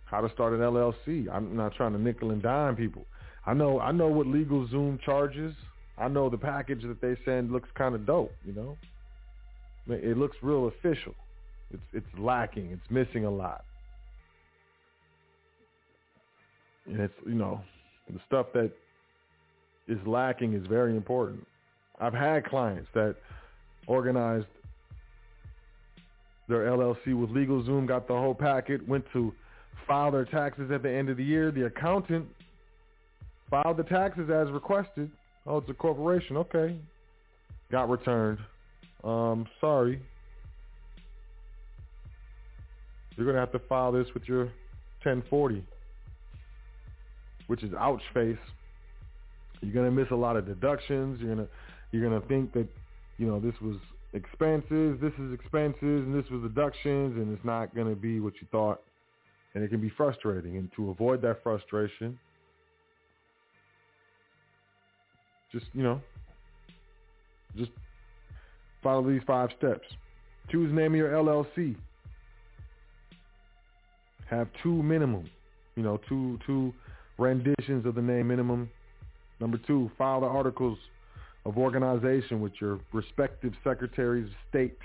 how 0.06 0.22
to 0.22 0.34
start 0.34 0.54
an 0.54 0.60
LLC. 0.60 1.28
I'm 1.32 1.56
not 1.56 1.76
trying 1.76 1.94
to 1.94 2.02
nickel 2.02 2.32
and 2.32 2.42
dime 2.42 2.76
people. 2.76 3.06
I 3.46 3.54
know 3.54 3.80
I 3.80 3.92
know 3.92 4.08
what 4.08 4.28
LegalZoom 4.28 5.02
charges. 5.02 5.54
I 5.98 6.08
know 6.08 6.30
the 6.30 6.38
package 6.38 6.82
that 6.84 7.02
they 7.02 7.16
send 7.26 7.52
looks 7.52 7.70
kind 7.76 7.94
of 7.94 8.06
dope, 8.06 8.34
you 8.46 8.54
know. 8.54 8.78
It 9.88 10.18
looks 10.18 10.38
real 10.42 10.68
official. 10.68 11.16
It's 11.72 11.84
it's 11.94 12.20
lacking. 12.20 12.72
It's 12.72 12.90
missing 12.90 13.26
a 13.26 13.30
lot. 13.30 13.64
And 16.86 17.00
it's, 17.00 17.14
you 17.26 17.36
know, 17.36 17.62
the 18.12 18.20
stuff 18.26 18.48
that 18.54 18.72
is 19.88 20.00
lacking 20.08 20.54
is 20.54 20.66
very 20.68 20.96
important. 20.96 21.46
I've 22.00 22.14
had 22.14 22.46
clients 22.46 22.88
that 22.94 23.16
organized 23.88 24.48
their 26.48 26.66
LLC 26.66 27.20
with 27.20 27.30
LegalZoom, 27.30 27.88
got 27.88 28.08
the 28.08 28.14
whole 28.14 28.34
packet, 28.34 28.88
went 28.88 29.06
to 29.14 29.34
file 29.88 30.12
their 30.12 30.26
taxes 30.26 30.72
at 30.72 30.82
the 30.84 30.90
end 30.92 31.10
of 31.10 31.18
the 31.18 31.24
year. 31.24 31.52
The 31.52 31.66
accountant 31.66 32.28
filed 33.50 33.78
the 33.78 33.84
taxes 33.84 34.30
as 34.30 34.50
requested. 34.52 35.12
Oh, 35.46 35.58
it's 35.58 35.70
a 35.70 35.74
corporation. 35.74 36.38
Okay. 36.38 36.78
Got 37.72 37.90
returned. 37.90 38.40
Um, 39.04 39.48
sorry. 39.62 40.02
You're 43.16 43.26
going 43.26 43.36
to 43.36 43.42
have 43.42 43.52
to 43.52 43.60
file 43.68 43.92
this 43.92 44.08
with 44.14 44.24
your 44.28 44.46
1040, 45.04 45.64
which 47.48 47.64
is 47.64 47.74
ouch 47.78 48.02
face. 48.14 48.38
You're 49.62 49.74
going 49.74 49.86
to 49.86 49.92
miss 49.92 50.10
a 50.12 50.16
lot 50.16 50.38
of 50.38 50.46
deductions. 50.46 51.20
You're 51.20 51.36
going 51.36 51.46
to 51.46 51.52
you're 51.92 52.08
gonna 52.08 52.26
think 52.28 52.54
that, 52.54 52.68
you 53.18 53.28
know, 53.28 53.40
this 53.40 53.56
was 53.62 53.78
expenses, 54.14 54.98
this 55.02 55.14
is 55.20 55.34
expenses, 55.34 55.80
and 55.82 56.14
this 56.14 56.30
was 56.32 56.42
deductions, 56.42 57.16
and 57.18 57.34
it's 57.34 57.46
not 57.46 57.76
gonna 57.76 57.96
be 57.96 58.20
what 58.20 58.34
you 58.42 58.48
thought, 58.52 58.82
and 59.54 59.64
it 59.64 59.70
can 59.70 59.82
be 59.82 59.90
frustrating. 59.90 60.58
And 60.58 60.70
to 60.76 60.92
avoid 60.92 61.22
that 61.22 61.42
frustration, 61.44 62.20
just 65.52 65.66
you 65.74 65.84
know, 65.84 66.02
just 67.58 67.72
follow 68.84 69.08
these 69.08 69.22
five 69.26 69.50
steps. 69.58 69.88
Choose 70.52 70.74
name 70.74 70.94
of 70.94 70.98
your 70.98 71.12
LLC. 71.12 71.76
Have 74.30 74.48
two 74.62 74.84
minimum, 74.84 75.30
you 75.76 75.84
know, 75.84 76.00
two 76.08 76.40
two 76.46 76.74
renditions 77.18 77.86
of 77.86 77.96
the 77.96 78.02
name 78.02 78.28
minimum. 78.28 78.70
Number 79.40 79.58
two, 79.58 79.90
file 79.98 80.22
the 80.22 80.28
articles 80.28 80.78
of 81.50 81.58
organization 81.58 82.40
with 82.40 82.54
your 82.62 82.80
respective 82.94 83.54
secretaries 83.64 84.28
of 84.28 84.32
state. 84.50 84.78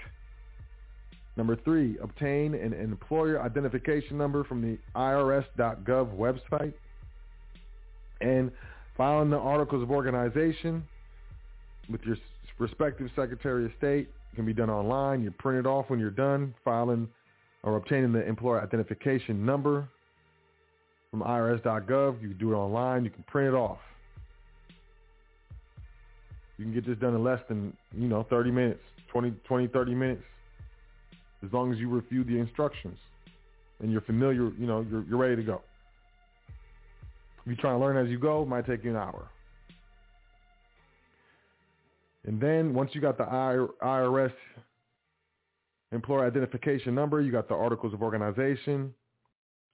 Number 1.37 1.57
three, 1.57 1.99
obtain 2.03 2.55
an, 2.55 2.73
employer 2.73 3.41
identification 3.43 4.17
number 4.17 4.45
from 4.45 4.63
the 4.63 4.79
IRS.gov 4.97 6.17
website. 6.17 6.75
And 8.21 8.51
filing 8.97 9.31
the 9.31 9.39
articles 9.39 9.83
of 9.83 9.91
organization 9.91 10.85
with 11.91 12.01
your 12.03 12.17
respective 12.59 13.11
secretary 13.17 13.67
of 13.67 13.73
state 13.77 14.09
it 14.35 14.37
can 14.37 14.47
be 14.47 14.53
done 14.53 14.71
online. 14.71 15.23
You 15.23 15.31
print 15.31 15.65
it 15.65 15.69
off 15.69 15.91
when 15.91 16.01
you're 16.01 16.11
done 16.11 16.55
filing 16.65 17.09
or 17.63 17.77
obtaining 17.77 18.13
the 18.13 18.27
employer 18.27 18.61
identification 18.61 19.47
number 19.47 19.89
from 21.11 21.21
IRS.gov. 21.21 22.21
You 22.21 22.29
can 22.31 22.39
do 22.39 22.53
it 22.53 22.57
online. 22.57 23.05
You 23.05 23.11
can 23.11 23.23
print 23.25 23.55
it 23.55 23.57
off. 23.57 23.79
You 26.59 26.65
can 26.65 26.75
get 26.75 26.87
this 26.87 26.99
done 26.99 27.15
in 27.15 27.25
less 27.25 27.41
than, 27.49 27.77
you 27.97 28.09
know, 28.09 28.27
30 28.31 28.51
minutes, 28.51 28.81
20, 29.11 29.33
20, 29.45 29.67
30 29.69 29.95
minutes, 29.95 30.23
as 31.45 31.53
long 31.53 31.73
as 31.73 31.79
you 31.79 31.89
review 31.89 32.25
the 32.25 32.39
instructions 32.39 32.99
and 33.81 33.91
you're 33.91 34.01
familiar, 34.03 34.51
you 34.55 34.67
know, 34.67 34.87
you're, 34.89 35.05
you're 35.05 35.19
ready 35.19 35.37
to 35.37 35.43
go. 35.43 35.61
If 37.45 37.51
you 37.51 37.57
try 37.57 37.73
to 37.73 37.79
learn 37.79 37.97
as 37.97 38.11
you 38.11 38.19
go, 38.19 38.43
it 38.43 38.49
might 38.49 38.67
take 38.67 38.85
you 38.85 38.91
an 38.91 38.97
hour. 38.97 39.29
And 42.27 42.41
then 42.41 42.73
once 42.73 42.91
you 42.95 43.01
got 43.01 43.19
the 43.19 43.25
IRS 43.25 44.33
employer 45.95 46.27
identification 46.27 46.95
number. 46.95 47.21
You 47.21 47.33
got 47.33 47.49
the 47.49 47.55
articles 47.55 47.95
of 47.95 48.03
organization. 48.03 48.93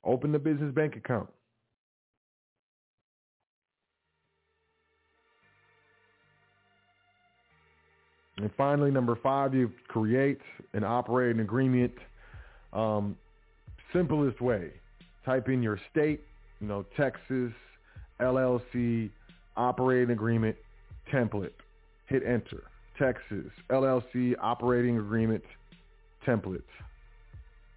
Open 0.05 0.31
the 0.31 0.39
business 0.39 0.73
bank 0.73 0.97
account. 0.97 1.29
And 8.41 8.51
finally, 8.57 8.91
number 8.91 9.17
five, 9.23 9.55
you 9.55 9.71
create 9.89 10.41
and 10.73 10.85
operate 10.85 11.35
an 11.35 11.41
agreement. 11.41 11.93
Um, 12.73 13.17
simplest 13.93 14.41
way, 14.41 14.71
type 15.27 15.49
in 15.49 15.63
your 15.63 15.79
state, 15.91 16.23
you 16.61 16.67
know, 16.67 16.87
Texas, 16.97 17.53
LLC, 18.21 19.11
operating 19.57 20.13
agreement, 20.13 20.57
template. 21.13 21.53
Hit 22.07 22.23
enter. 22.25 22.65
Texas, 22.99 23.51
LLC, 23.71 24.35
operating 24.41 24.99
agreement, 24.99 25.43
template. 26.27 26.63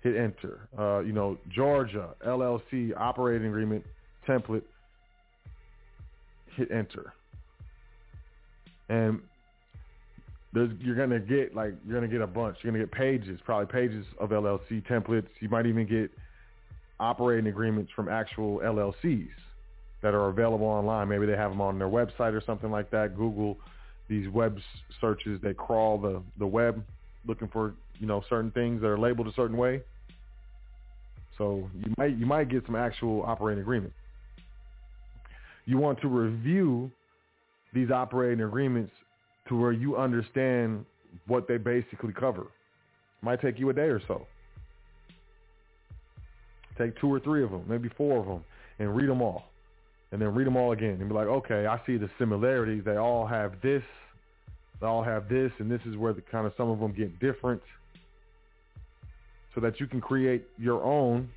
Hit 0.02 0.16
enter. 0.16 0.68
Uh, 0.78 1.00
you 1.00 1.14
know, 1.14 1.38
Georgia, 1.54 2.10
LLC, 2.26 2.92
operating 2.98 3.48
agreement, 3.48 3.84
template. 4.28 4.64
Hit 6.56 6.72
enter. 6.72 7.14
And 8.90 9.22
there's, 10.54 10.72
you're 10.80 10.96
gonna 10.96 11.20
get 11.20 11.56
like 11.56 11.74
you're 11.86 11.96
gonna 11.96 12.12
get 12.12 12.22
a 12.22 12.28
bunch. 12.28 12.58
You're 12.62 12.72
gonna 12.72 12.84
get 12.84 12.92
pages, 12.92 13.40
probably 13.44 13.72
pages 13.72 14.06
of 14.20 14.30
LLC 14.30 14.86
templates. 14.88 15.28
You 15.40 15.50
might 15.50 15.66
even 15.66 15.88
get 15.88 16.12
operating 17.00 17.48
agreements 17.48 17.92
from 17.96 18.08
actual 18.08 18.60
LLCs 18.60 19.30
that 20.02 20.14
are 20.14 20.30
available 20.30 20.68
online. 20.68 21.10
Maybe 21.10 21.26
they 21.26 21.36
have 21.36 21.52
them 21.52 21.62
on 21.62 21.80
their 21.80 21.88
website 21.88 22.34
or 22.34 22.42
something 22.46 22.70
like 22.70 22.92
that. 22.92 23.18
Google 23.18 23.58
these 24.08 24.30
web 24.30 24.60
searches. 25.02 25.40
They 25.42 25.54
crawl 25.54 25.98
the 25.98 26.22
the 26.38 26.48
web 26.48 26.84
looking 27.26 27.48
for 27.48 27.74
you 28.00 28.06
know 28.06 28.24
certain 28.30 28.52
things 28.52 28.82
that 28.82 28.88
are 28.88 29.00
labeled 29.00 29.28
a 29.28 29.34
certain 29.34 29.58
way. 29.58 29.82
So 31.38 31.68
you 31.76 31.94
might 31.98 32.16
you 32.16 32.28
might 32.28 32.50
get 32.50 32.64
some 32.66 32.76
actual 32.76 33.24
operating 33.24 33.62
agreement. 33.62 33.94
You 35.66 35.80
want 35.80 36.00
to 36.02 36.08
review 36.08 36.92
these 37.74 37.90
operating 37.90 38.44
agreements 38.44 38.92
to 39.48 39.60
where 39.60 39.72
you 39.72 39.98
understand 39.98 40.86
what 41.28 41.48
they 41.48 41.58
basically 41.58 42.14
cover. 42.14 42.48
Might 43.22 43.42
take 43.42 43.60
you 43.60 43.70
a 43.70 43.74
day 43.74 43.84
or 43.84 44.02
so. 44.08 44.26
Take 46.78 47.00
two 47.00 47.14
or 47.14 47.20
three 47.20 47.44
of 47.44 47.52
them, 47.52 47.64
maybe 47.68 47.90
four 47.90 48.20
of 48.20 48.26
them, 48.26 48.44
and 48.80 48.96
read 48.96 49.10
them 49.10 49.22
all. 49.22 49.46
And 50.12 50.22
then 50.22 50.34
read 50.34 50.46
them 50.46 50.56
all 50.56 50.72
again 50.74 50.98
and 51.00 51.10
be 51.10 51.16
like, 51.16 51.28
okay, 51.28 51.66
I 51.66 51.80
see 51.86 51.98
the 51.98 52.10
similarities. 52.20 52.84
They 52.86 52.98
all 52.98 53.26
have 53.26 53.54
this. 53.62 53.84
They 54.80 54.86
all 54.86 55.04
have 55.04 55.28
this. 55.28 55.52
And 55.60 55.72
this 55.72 55.82
is 55.88 55.98
where 55.98 56.14
the 56.14 56.22
kind 56.22 56.46
of 56.46 56.54
some 56.56 56.70
of 56.70 56.80
them 56.80 56.94
get 56.94 57.20
different 57.20 57.62
so 59.56 59.62
that 59.62 59.80
you 59.80 59.88
can 59.88 60.02
create 60.02 60.46
your 60.58 60.84
own 60.84 61.30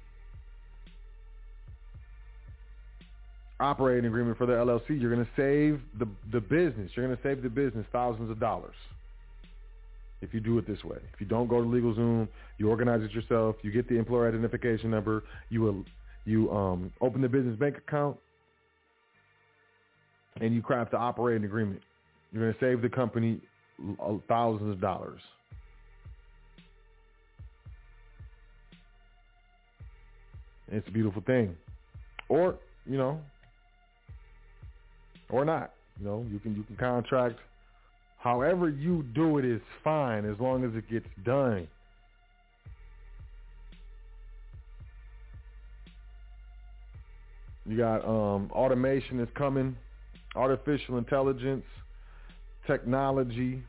operating 3.61 4.07
agreement 4.07 4.37
for 4.39 4.47
the 4.47 4.53
LLC. 4.53 5.01
You're 5.01 5.15
going 5.15 5.25
to 5.25 5.31
save 5.37 5.81
the, 5.99 6.09
the 6.33 6.41
business. 6.41 6.91
You're 6.95 7.07
going 7.07 7.17
to 7.17 7.23
save 7.23 7.43
the 7.43 7.49
business 7.49 7.87
thousands 7.93 8.31
of 8.31 8.39
dollars 8.39 8.75
if 10.23 10.33
you 10.33 10.41
do 10.41 10.59
it 10.59 10.67
this 10.67 10.83
way. 10.85 10.99
If 11.13 11.21
you 11.21 11.27
don't 11.27 11.49
go 11.49 11.63
to 11.63 11.69
LegalZoom, 11.69 12.29
you 12.59 12.69
organize 12.69 13.03
it 13.03 13.13
yourself, 13.13 13.57
you 13.63 13.71
get 13.71 13.89
the 13.89 13.97
employer 13.97 14.29
identification 14.29 14.91
number, 14.91 15.25
you 15.51 15.61
will, 15.61 15.85
you 16.25 16.51
um, 16.53 16.93
open 17.01 17.21
the 17.21 17.29
business 17.29 17.59
bank 17.59 17.77
account, 17.77 18.17
and 20.41 20.55
you 20.55 20.63
craft 20.63 20.91
the 20.91 20.97
operating 20.97 21.45
agreement. 21.45 21.81
You're 22.33 22.43
going 22.43 22.55
to 22.55 22.61
save 22.61 22.83
the 22.83 22.89
company 22.89 23.41
thousands 24.29 24.73
of 24.73 24.81
dollars. 24.81 25.21
It's 30.69 30.87
a 30.89 30.91
beautiful 30.91 31.23
thing. 31.23 31.57
Or, 32.29 32.57
you 32.85 32.99
know, 32.99 33.21
or 35.31 35.45
not. 35.45 35.73
You 35.99 36.07
know, 36.07 36.27
you 36.31 36.39
can 36.39 36.55
you 36.55 36.63
can 36.65 36.77
contract 36.77 37.39
however 38.19 38.69
you 38.69 39.05
do 39.15 39.39
it 39.39 39.45
is 39.45 39.61
fine 39.83 40.25
as 40.25 40.39
long 40.41 40.65
as 40.65 40.75
it 40.75 40.89
gets 40.91 41.07
done. 41.25 41.67
You 47.65 47.77
got 47.77 48.05
um, 48.05 48.51
automation 48.53 49.19
is 49.21 49.29
coming, 49.35 49.77
artificial 50.37 50.99
intelligence, 50.99 51.65
technology. 52.67 53.63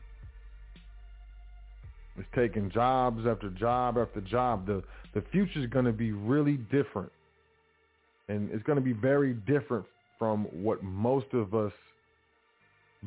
It's 2.16 2.28
taking 2.34 2.70
jobs 2.70 3.26
after 3.26 3.48
job 3.50 3.96
after 3.98 4.20
job. 4.20 4.66
The 4.66 4.82
the 5.14 5.22
future 5.32 5.60
is 5.60 5.66
going 5.66 5.86
to 5.86 5.92
be 5.92 6.12
really 6.12 6.58
different, 6.70 7.10
and 8.28 8.50
it's 8.52 8.62
going 8.64 8.76
to 8.76 8.84
be 8.84 8.92
very 8.92 9.32
different 9.32 9.86
from 10.18 10.44
what 10.44 10.82
most 10.82 11.32
of 11.32 11.54
us 11.54 11.72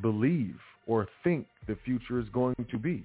believe 0.01 0.57
or 0.87 1.07
think 1.23 1.45
the 1.67 1.77
future 1.83 2.19
is 2.19 2.27
going 2.29 2.55
to 2.69 2.77
be. 2.77 3.03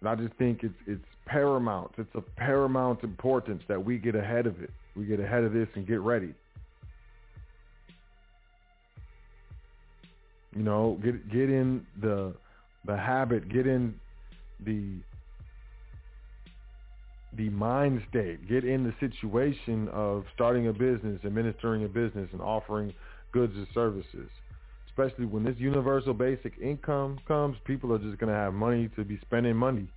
And 0.00 0.08
I 0.08 0.14
just 0.14 0.34
think 0.34 0.60
it's 0.62 0.74
it's 0.86 1.04
paramount. 1.26 1.92
It's 1.98 2.14
of 2.14 2.24
paramount 2.36 3.04
importance 3.04 3.62
that 3.68 3.84
we 3.84 3.98
get 3.98 4.14
ahead 4.14 4.46
of 4.46 4.60
it. 4.62 4.70
We 4.96 5.04
get 5.04 5.20
ahead 5.20 5.44
of 5.44 5.52
this 5.52 5.68
and 5.74 5.86
get 5.86 6.00
ready. 6.00 6.34
You 10.56 10.62
know, 10.62 10.98
get 11.02 11.30
get 11.30 11.50
in 11.50 11.86
the 12.00 12.34
the 12.86 12.96
habit, 12.96 13.48
get 13.48 13.66
in 13.66 13.94
the 14.64 14.96
the 17.36 17.48
mind 17.50 18.02
state, 18.08 18.48
get 18.48 18.64
in 18.64 18.84
the 18.84 18.94
situation 18.98 19.88
of 19.88 20.24
starting 20.34 20.68
a 20.68 20.72
business, 20.72 21.20
administering 21.24 21.84
a 21.84 21.88
business, 21.88 22.28
and 22.32 22.40
offering 22.40 22.92
goods 23.32 23.52
and 23.54 23.66
services. 23.72 24.28
Especially 24.88 25.24
when 25.24 25.44
this 25.44 25.54
universal 25.58 26.12
basic 26.12 26.52
income 26.60 27.18
comes, 27.26 27.56
people 27.64 27.92
are 27.92 27.98
just 27.98 28.18
going 28.18 28.32
to 28.32 28.38
have 28.38 28.52
money 28.52 28.90
to 28.96 29.04
be 29.04 29.18
spending 29.22 29.54
money. 29.54 29.88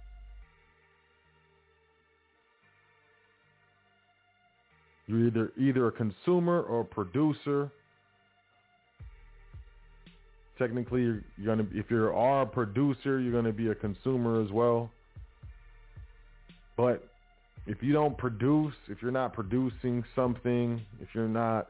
You're 5.08 5.28
either 5.28 5.52
either 5.58 5.88
a 5.88 5.92
consumer 5.92 6.62
or 6.62 6.82
a 6.82 6.86
producer. 6.86 7.70
Technically, 10.58 11.02
you're, 11.02 11.22
you're 11.38 11.56
gonna 11.56 11.68
if 11.74 11.92
you 11.92 12.06
are 12.06 12.44
a 12.44 12.46
producer, 12.46 13.20
you're 13.20 13.34
gonna 13.34 13.52
be 13.52 13.68
a 13.68 13.76
consumer 13.76 14.42
as 14.42 14.50
well. 14.52 14.90
But 16.78 17.13
if 17.66 17.82
you 17.82 17.94
don't 17.94 18.18
produce, 18.18 18.74
if 18.90 19.02
you're 19.02 19.12
not 19.12 19.34
producing 19.34 20.04
something, 20.16 20.82
if 21.02 21.10
you're 21.14 21.28
not 21.28 21.70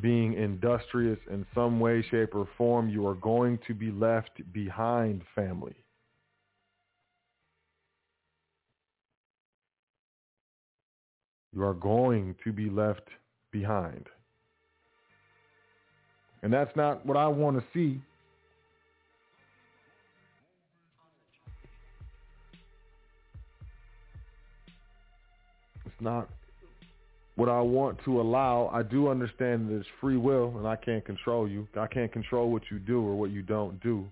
being 0.00 0.34
industrious 0.34 1.18
in 1.30 1.44
some 1.54 1.80
way, 1.80 2.04
shape, 2.10 2.34
or 2.34 2.48
form, 2.56 2.88
you 2.88 3.06
are 3.06 3.14
going 3.14 3.58
to 3.66 3.74
be 3.74 3.90
left 3.90 4.30
behind, 4.52 5.22
family. 5.34 5.74
You 11.54 11.64
are 11.64 11.74
going 11.74 12.34
to 12.44 12.52
be 12.52 12.70
left 12.70 13.06
behind. 13.50 14.06
And 16.42 16.52
that's 16.52 16.74
not 16.74 17.04
what 17.04 17.16
I 17.16 17.28
want 17.28 17.58
to 17.58 17.64
see 17.74 18.00
not 26.02 26.28
what 27.36 27.48
I 27.48 27.60
want 27.60 27.98
to 28.04 28.20
allow. 28.20 28.68
I 28.72 28.82
do 28.82 29.08
understand 29.08 29.70
it's 29.70 29.88
free 30.00 30.16
will 30.16 30.54
and 30.58 30.66
I 30.66 30.76
can't 30.76 31.04
control 31.04 31.48
you. 31.48 31.66
I 31.78 31.86
can't 31.86 32.12
control 32.12 32.50
what 32.50 32.62
you 32.70 32.78
do 32.78 33.00
or 33.00 33.14
what 33.14 33.30
you 33.30 33.42
don't 33.42 33.80
do. 33.82 34.04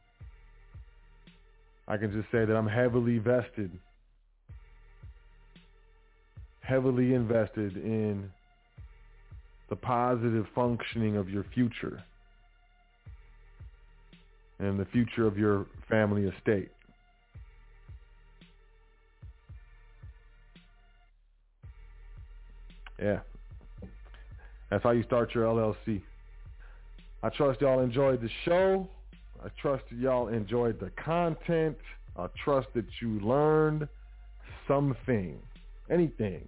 I 1.87 1.97
can 1.97 2.13
just 2.13 2.31
say 2.31 2.45
that 2.45 2.55
I'm 2.55 2.69
heavily 2.69 3.19
vested, 3.19 3.71
heavily 6.61 7.15
invested 7.15 7.77
in 7.77 8.31
the 9.69 9.77
positive 9.77 10.47
functioning 10.55 11.17
of 11.17 11.29
your 11.29 11.45
future 11.55 12.03
and 14.59 14.79
the 14.79 14.85
future 14.87 15.27
of 15.27 15.37
your 15.37 15.67
family 15.89 16.25
estate. 16.25 16.71
Yeah. 23.01 23.21
That's 24.71 24.83
how 24.83 24.91
you 24.91 25.03
start 25.03 25.35
your 25.35 25.45
LLC. 25.45 26.03
I 27.23 27.29
trust 27.31 27.61
y'all 27.61 27.81
enjoyed 27.81 28.21
the 28.21 28.31
show. 28.45 28.89
I 29.45 29.49
trust 29.61 29.85
y'all 29.91 30.29
enjoyed 30.29 30.79
the 30.79 30.91
content. 31.03 31.77
I 32.17 32.27
trust 32.45 32.69
that 32.75 32.87
you 33.01 33.21
learned 33.21 33.89
something, 34.69 35.39
anything. 35.91 36.47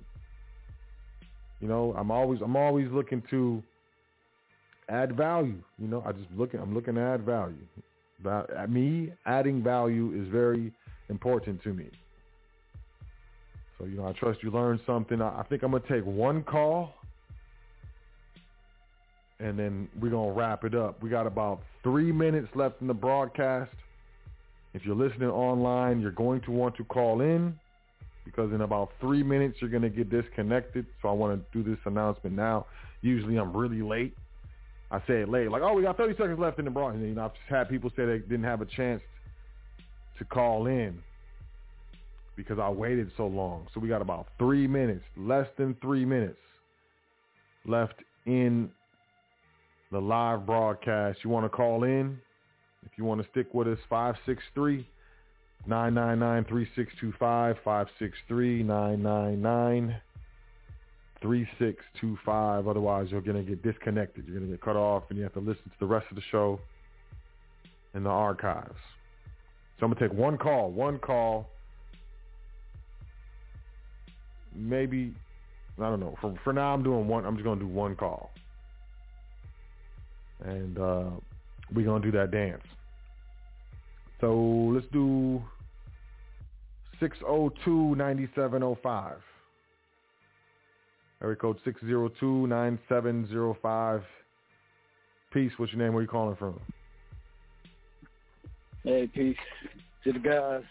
You 1.61 1.69
know, 1.69 1.95
I'm 1.97 2.11
always 2.11 2.41
I'm 2.43 2.57
always 2.57 2.89
looking 2.91 3.23
to 3.31 3.63
add 4.89 5.17
value. 5.17 5.63
You 5.79 5.89
know, 5.89 6.03
I 6.07 6.13
just 6.13 6.31
looking 6.37 6.61
I'm 6.61 6.75
looking 6.75 6.95
to 6.95 7.01
add 7.01 7.25
value. 7.25 7.67
But 8.23 8.71
me 8.71 9.13
adding 9.27 9.63
value 9.63 10.13
is 10.21 10.29
very 10.29 10.73
important 11.09 11.63
to 11.65 11.73
me. 11.73 11.87
So, 13.83 13.89
you 13.89 13.97
know, 13.97 14.07
I 14.07 14.13
trust 14.13 14.45
you 14.45 14.53
learned 14.53 14.79
something. 14.87 15.21
I 15.21 15.41
I 15.41 15.43
think 15.43 15.65
I'm 15.65 15.73
going 15.73 15.83
to 15.83 15.89
take 15.89 16.05
one 16.07 16.45
call 16.45 16.95
and 19.41 19.59
then 19.59 19.89
we're 20.01 20.11
going 20.11 20.33
to 20.33 20.39
wrap 20.39 20.63
it 20.63 20.73
up. 20.73 21.03
We 21.03 21.11
got 21.11 21.27
about 21.27 21.63
three 21.83 22.13
minutes 22.13 22.47
left 22.55 22.81
in 22.81 22.87
the 22.87 22.95
broadcast. 22.95 23.73
If 24.73 24.85
you're 24.85 24.95
listening 24.95 25.31
online, 25.31 26.01
you're 26.01 26.13
going 26.13 26.43
to 26.43 26.53
want 26.53 26.77
to 26.77 26.85
call 26.85 27.23
in 27.23 27.59
because 28.25 28.53
in 28.53 28.61
about 28.61 28.93
three 29.01 29.25
minutes 29.25 29.57
you're 29.61 29.69
going 29.69 29.83
to 29.83 29.91
get 29.91 30.09
disconnected. 30.11 30.87
So 31.03 31.09
I 31.09 31.13
want 31.13 31.43
to 31.43 31.63
do 31.63 31.69
this 31.69 31.81
announcement 31.85 32.37
now. 32.37 32.67
Usually 33.01 33.37
I'm 33.37 33.55
really 33.55 33.83
late. 33.83 34.15
I 34.93 35.01
say 35.09 35.23
it 35.23 35.29
late, 35.29 35.51
like, 35.51 35.63
oh, 35.63 35.73
we 35.73 35.83
got 35.83 35.97
30 35.97 36.13
seconds 36.13 36.39
left 36.39 36.61
in 36.61 36.67
the 36.67 36.71
broadcast. 36.71 37.03
You 37.03 37.15
know, 37.15 37.25
I've 37.25 37.33
just 37.33 37.49
had 37.49 37.69
people 37.69 37.91
say 37.97 38.05
they 38.05 38.19
didn't 38.19 38.45
have 38.45 38.61
a 38.61 38.67
chance 38.67 39.03
to 40.19 40.25
call 40.25 40.69
in 40.69 41.03
because 42.37 42.59
I 42.59 42.69
waited 42.69 43.11
so 43.17 43.27
long. 43.27 43.67
So 43.75 43.81
we 43.81 43.89
got 43.89 44.03
about 44.03 44.29
three 44.39 44.67
minutes, 44.67 45.05
less 45.17 45.47
than 45.59 45.77
three 45.81 46.05
minutes 46.05 46.39
left 47.67 47.95
in 48.27 48.71
the 49.91 50.01
live 50.01 50.47
broadcast. 50.47 51.21
You 51.23 51.31
want 51.31 51.45
to 51.45 51.51
call 51.51 51.85
in? 51.85 52.19
If 52.85 52.93
you 52.97 53.05
want 53.05 53.23
to 53.23 53.29
stick 53.31 53.53
with 53.55 53.69
us, 53.69 53.79
563 53.89 54.87
999 55.67 56.45
3625, 56.45 57.57
563 57.63 58.63
999 58.63 60.01
3625. 61.21 62.69
Otherwise, 62.69 63.09
you're 63.11 63.21
going 63.21 63.37
to 63.37 63.49
get 63.49 63.63
disconnected. 63.63 64.25
You're 64.27 64.39
going 64.39 64.51
to 64.51 64.57
get 64.57 64.63
cut 64.63 64.77
off, 64.77 65.05
and 65.09 65.19
you 65.19 65.23
have 65.23 65.35
to 65.35 65.41
listen 65.41 65.65
to 65.65 65.79
the 65.79 65.87
rest 65.87 66.07
of 66.11 66.17
the 66.17 66.23
show 66.31 66.59
in 67.95 68.03
the 68.03 68.11
archives. 68.11 68.75
So 69.79 69.87
I'm 69.87 69.93
going 69.93 70.01
to 70.01 70.09
take 70.09 70.19
one 70.19 70.37
call, 70.37 70.71
one 70.71 70.99
call. 70.99 71.49
Maybe, 74.55 75.15
I 75.79 75.89
don't 75.89 76.01
know. 76.01 76.15
For, 76.21 76.35
for 76.45 76.53
now, 76.53 76.75
I'm 76.75 76.83
doing 76.83 77.09
one. 77.09 77.25
I'm 77.25 77.37
just 77.37 77.45
to 77.59 77.65
do 77.65 77.71
one 77.71 77.97
call. 77.97 78.31
And 80.45 80.79
uh, 80.79 81.05
we're 81.75 81.87
to 82.03 82.11
do 82.11 82.19
that 82.19 82.31
dance. 82.31 82.63
So 84.21 84.35
let's 84.73 84.87
do 84.93 85.43
602-9705. 87.01 89.15
Area 91.23 91.37
code 91.37 91.57
602-9705. 91.67 94.03
Peace, 95.33 95.53
what's 95.57 95.73
your 95.73 95.83
name? 95.83 95.95
Where 95.95 96.03
you 96.03 96.09
calling 96.09 96.37
from? 96.37 96.61
Hey, 98.83 99.07
peace 99.07 99.39
to 100.05 100.13
the 100.13 100.19
guys. 100.19 100.63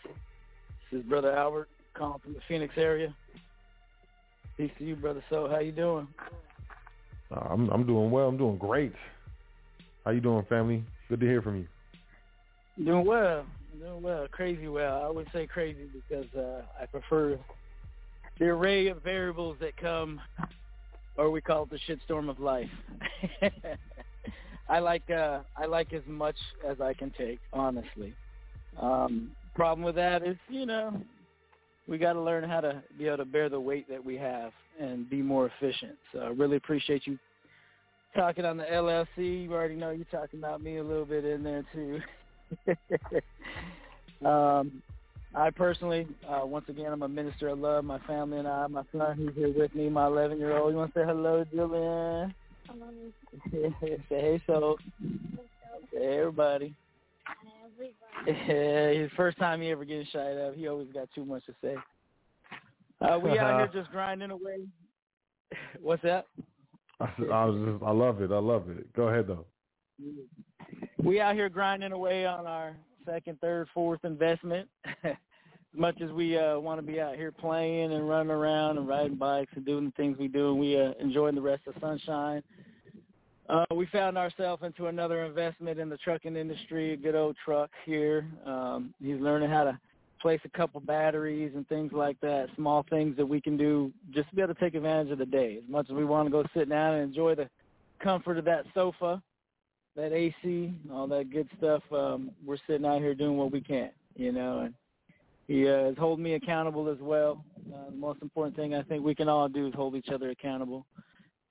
This 0.92 1.00
is 1.00 1.06
Brother 1.06 1.32
Albert 1.32 1.70
calling 1.94 2.20
from 2.20 2.34
the 2.34 2.42
Phoenix 2.48 2.74
area. 2.78 3.14
Peace 4.58 4.72
to 4.78 4.86
you, 4.86 4.96
Brother 4.96 5.24
Sot. 5.30 5.52
How 5.52 5.60
you 5.60 5.72
doing? 5.72 6.08
Uh, 7.32 7.40
I'm 7.50 7.70
I'm 7.70 7.86
doing 7.86 8.12
well. 8.12 8.28
I'm 8.28 8.38
doing 8.38 8.58
great. 8.58 8.94
How 10.06 10.12
you 10.12 10.22
doing, 10.22 10.46
family? 10.50 10.84
Good 11.10 11.20
to 11.20 11.26
hear 11.26 11.42
from 11.42 11.58
you. 11.58 11.68
Doing 12.84 13.06
well. 13.06 13.46
Doing 13.80 14.02
well. 14.02 14.28
Crazy 14.32 14.68
well. 14.68 15.04
I 15.04 15.10
would 15.10 15.28
say 15.34 15.48
crazy 15.48 15.88
because 15.94 16.26
uh, 16.36 16.62
I 16.82 16.86
prefer 16.86 17.38
the 18.40 18.46
array 18.46 18.88
of 18.88 19.02
variables 19.04 19.58
that 19.62 19.78
come, 19.78 20.20
or 21.18 21.32
we 21.32 21.42
call 21.42 21.64
it 21.64 21.70
the 21.70 21.80
shitstorm 21.88 22.30
of 22.30 22.40
life. 22.40 22.70
I 24.70 24.80
like 24.80 25.10
uh, 25.10 25.40
I 25.58 25.66
like 25.66 25.94
as 25.94 26.04
much 26.08 26.38
as 26.68 26.82
I 26.82 26.94
can 26.94 27.12
take, 27.18 27.40
honestly. 27.54 28.14
Um, 28.80 29.32
problem 29.54 29.84
with 29.84 29.96
that 29.96 30.24
is, 30.26 30.38
you 30.50 30.66
know, 30.66 31.02
we 31.88 31.98
got 31.98 32.14
to 32.14 32.22
learn 32.22 32.48
how 32.48 32.62
to 32.62 32.82
be 32.98 33.08
able 33.08 33.18
to 33.18 33.26
bear 33.26 33.50
the 33.50 33.60
weight 33.60 33.90
that 33.90 34.04
we 34.04 34.16
have 34.18 34.52
and 34.80 35.10
be 35.10 35.22
more 35.22 35.48
efficient. 35.48 35.98
So 36.14 36.20
I 36.20 36.28
really 36.28 36.58
appreciate 36.58 37.06
you 37.06 37.18
talking 38.16 38.46
on 38.46 38.58
the 38.58 38.66
LLC. 38.66 39.44
You 39.44 39.54
already 39.54 39.76
know 39.76 39.92
you're 39.92 40.06
talking 40.06 40.40
about 40.40 40.62
me 40.62 40.78
a 40.78 40.84
little 40.84 41.06
bit 41.06 41.26
in 41.26 41.44
there 41.44 41.66
too. 41.74 42.00
um, 44.26 44.82
I 45.34 45.50
personally, 45.50 46.08
uh, 46.28 46.46
once 46.46 46.66
again, 46.68 46.92
I'm 46.92 47.04
a 47.04 47.08
minister 47.08 47.50
of 47.50 47.60
love. 47.60 47.86
My 47.86 48.00
family 48.00 48.40
and 48.40 48.48
I, 48.48 48.68
my 48.68 48.84
son, 48.92 49.18
he's 49.18 49.36
here 49.36 49.54
with 49.54 49.74
me, 49.74 49.90
my 49.90 50.08
11 50.08 50.38
year 50.40 50.58
old. 50.58 50.74
You 50.74 50.78
want 50.80 50.94
to 50.94 51.00
say 51.00 51.06
hello, 51.06 51.46
Julian? 51.54 52.34
say 53.80 53.98
hey, 54.10 54.42
so. 54.46 54.78
Hey, 55.94 56.18
everybody. 56.20 56.76
Yeah, 58.28 58.90
his 58.90 59.12
first 59.16 59.38
time 59.38 59.62
he 59.62 59.70
ever 59.70 59.86
getting 59.86 60.08
shied 60.12 60.38
up. 60.38 60.56
He 60.56 60.68
always 60.68 60.88
got 60.94 61.10
too 61.14 61.26
much 61.26 61.46
to 61.46 61.54
say. 61.62 61.76
Uh, 63.02 63.18
we 63.18 63.38
out 63.40 63.60
here 63.60 63.70
just 63.82 63.92
grinding 63.92 64.32
away. 64.32 64.68
What's 65.82 66.04
that? 66.04 66.26
I, 67.00 67.06
I 67.32 67.46
was 67.46 67.72
just, 67.72 67.84
I 67.84 67.92
love 67.92 68.22
it. 68.22 68.32
I 68.32 68.38
love 68.38 68.70
it. 68.70 68.94
Go 68.94 69.08
ahead 69.08 69.28
though. 69.28 69.46
We 71.04 71.20
out 71.20 71.36
here 71.36 71.50
grinding 71.50 71.92
away 71.92 72.26
on 72.26 72.46
our 72.46 72.76
second, 73.06 73.40
third, 73.42 73.68
fourth 73.74 74.04
investment. 74.04 74.70
as 75.04 75.16
much 75.76 76.00
as 76.02 76.12
we 76.12 76.38
uh, 76.38 76.60
want 76.60 76.80
to 76.80 76.86
be 76.86 77.02
out 77.02 77.16
here 77.16 77.32
playing 77.32 77.94
and 77.94 78.08
running 78.08 78.32
around 78.32 78.78
and 78.78 78.88
riding 78.88 79.16
bikes 79.16 79.52
and 79.56 79.66
doing 79.66 79.86
the 79.86 79.92
things 79.92 80.18
we 80.18 80.28
do, 80.28 80.52
and 80.52 80.60
we 80.60 80.80
uh, 80.80 80.92
enjoying 81.00 81.36
the 81.36 81.42
rest 81.42 81.64
of 81.68 81.74
sunshine. 81.82 82.44
Uh, 83.52 83.66
we 83.76 83.86
found 83.88 84.18
ourselves 84.18 84.64
into 84.64 84.88
another 84.88 85.26
investment 85.26 85.78
in 85.78 85.90
the 85.90 85.98
trucking 85.98 86.38
industry, 86.38 86.94
a 86.94 86.98
good 86.98 87.16
old 87.16 87.36
truck 87.44 87.70
here. 87.86 88.26
Um, 88.46 88.94
he's 89.04 89.20
learning 89.20 89.50
how 89.50 89.66
to 89.66 89.78
place 90.22 90.40
a 90.46 90.58
couple 90.58 90.80
batteries 90.80 91.52
and 91.54 91.68
things 91.68 91.92
like 91.92 92.18
that, 92.22 92.48
small 92.56 92.86
things 92.90 93.18
that 93.18 93.26
we 93.26 93.42
can 93.42 93.58
do 93.58 93.92
just 94.12 94.30
to 94.30 94.36
be 94.38 94.42
able 94.42 94.54
to 94.54 94.60
take 94.62 94.74
advantage 94.74 95.12
of 95.12 95.18
the 95.18 95.26
day. 95.26 95.60
As 95.62 95.70
much 95.70 95.88
as 95.90 95.96
we 95.98 96.06
want 96.06 96.28
to 96.28 96.32
go 96.32 96.46
sit 96.56 96.70
down 96.70 96.94
and 96.94 97.04
enjoy 97.04 97.36
the 97.36 97.50
comfort 98.00 98.38
of 98.38 98.46
that 98.46 98.64
sofa, 98.74 99.22
that 99.98 100.14
AC, 100.14 100.74
all 100.90 101.08
that 101.08 101.30
good 101.30 101.50
stuff, 101.58 101.84
um, 101.92 102.32
we're 102.46 102.56
sitting 102.68 102.86
out 102.86 103.02
here 103.02 103.14
doing 103.14 103.36
what 103.36 103.52
we 103.52 103.60
can, 103.60 103.90
you 104.16 104.32
know. 104.32 104.60
And 104.60 104.74
he 105.48 105.68
uh, 105.68 105.90
is 105.90 105.98
holding 105.98 106.24
me 106.24 106.36
accountable 106.36 106.88
as 106.88 107.00
well. 107.02 107.44
Uh, 107.70 107.90
the 107.90 107.98
most 107.98 108.22
important 108.22 108.56
thing 108.56 108.76
I 108.76 108.84
think 108.84 109.04
we 109.04 109.14
can 109.14 109.28
all 109.28 109.50
do 109.50 109.68
is 109.68 109.74
hold 109.74 109.96
each 109.96 110.08
other 110.08 110.30
accountable. 110.30 110.86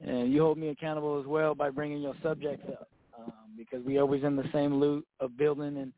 And 0.07 0.33
you 0.33 0.41
hold 0.41 0.59
me 0.59 0.69
accountable 0.69 1.21
as 1.21 1.27
well 1.27 1.55
by 1.55 1.71
bringing 1.71 2.01
your 2.01 2.15
subjects 2.23 2.67
up 2.69 2.89
um, 3.19 3.33
because 3.57 3.85
we 3.85 3.99
always 3.99 4.25
in 4.25 4.37
the 4.37 4.49
same 4.53 4.81
loop 4.81 5.07
of 5.21 5.37
building 5.37 5.77
and 5.77 5.93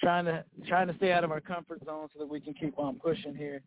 trying 0.00 0.26
to 0.26 0.44
trying 0.68 0.88
to 0.88 0.96
stay 0.96 1.12
out 1.12 1.24
of 1.24 1.30
our 1.30 1.40
comfort 1.40 1.82
zone 1.84 2.08
so 2.12 2.18
that 2.18 2.28
we 2.28 2.40
can 2.40 2.54
keep 2.54 2.78
on 2.78 2.96
pushing 2.96 3.34
here. 3.34 3.62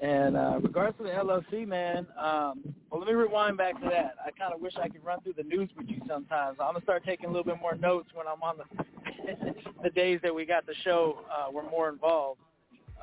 And 0.00 0.36
uh, 0.36 0.60
regards 0.62 0.96
to 0.98 1.02
the 1.02 1.10
LLC, 1.10 1.66
man, 1.66 2.06
um, 2.16 2.62
well, 2.90 3.00
let 3.00 3.08
me 3.08 3.14
rewind 3.14 3.56
back 3.56 3.80
to 3.82 3.88
that. 3.88 4.14
I 4.24 4.30
kind 4.30 4.54
of 4.54 4.60
wish 4.60 4.74
I 4.80 4.88
could 4.88 5.04
run 5.04 5.20
through 5.22 5.34
the 5.36 5.42
news 5.42 5.68
with 5.76 5.88
you 5.88 6.00
sometimes. 6.06 6.58
I'm 6.60 6.74
gonna 6.74 6.82
start 6.82 7.04
taking 7.04 7.26
a 7.26 7.28
little 7.28 7.44
bit 7.44 7.60
more 7.60 7.74
notes 7.74 8.08
when 8.14 8.26
I'm 8.28 8.42
on 8.42 8.58
the 8.58 9.54
the 9.82 9.90
days 9.90 10.20
that 10.22 10.32
we 10.32 10.46
got 10.46 10.66
the 10.66 10.74
show. 10.84 11.18
Uh, 11.28 11.50
we're 11.52 11.68
more 11.68 11.88
involved 11.88 12.40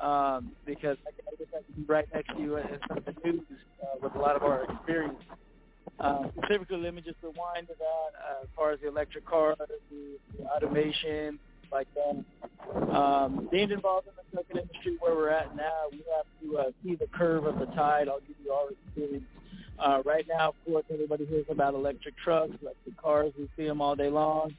um, 0.00 0.52
because 0.64 0.96
I 1.06 1.10
guess 1.10 1.48
I 1.54 1.72
can 1.72 1.82
be 1.82 1.86
right 1.86 2.06
next 2.14 2.34
to 2.34 2.40
you 2.40 2.56
of 2.56 3.04
the 3.04 3.14
news 3.24 3.42
uh, 3.82 3.98
with 4.02 4.14
a 4.14 4.18
lot 4.18 4.36
of 4.36 4.42
our 4.42 4.64
experience. 4.64 5.20
Uh, 5.98 6.24
specifically, 6.36 6.78
let 6.78 6.94
me 6.94 7.00
just 7.00 7.16
rewind 7.22 7.66
to 7.68 7.74
that 7.78 8.10
uh, 8.18 8.42
as 8.42 8.48
far 8.54 8.72
as 8.72 8.80
the 8.80 8.88
electric 8.88 9.24
cars, 9.26 9.56
the, 9.58 10.18
the 10.38 10.44
automation, 10.46 11.38
like 11.72 11.88
that. 11.94 12.94
Um, 12.94 13.48
being 13.50 13.70
involved 13.70 14.06
in 14.08 14.12
the 14.16 14.36
trucking 14.36 14.62
industry 14.62 14.96
where 15.00 15.14
we're 15.14 15.30
at 15.30 15.56
now, 15.56 15.84
we 15.90 16.02
have 16.16 16.26
to 16.42 16.58
uh, 16.58 16.70
see 16.84 16.94
the 16.96 17.06
curve 17.16 17.44
of 17.46 17.58
the 17.58 17.66
tide. 17.74 18.08
I'll 18.08 18.20
give 18.20 18.36
you 18.44 18.52
our 18.52 18.70
experience. 18.70 19.24
Uh, 19.78 20.02
right 20.04 20.26
now, 20.28 20.50
of 20.50 20.54
course, 20.64 20.84
everybody 20.92 21.26
hears 21.26 21.46
about 21.50 21.74
electric 21.74 22.16
trucks, 22.18 22.52
electric 22.62 22.96
cars. 23.00 23.32
We 23.38 23.48
see 23.56 23.66
them 23.66 23.80
all 23.80 23.94
day 23.94 24.08
long. 24.08 24.54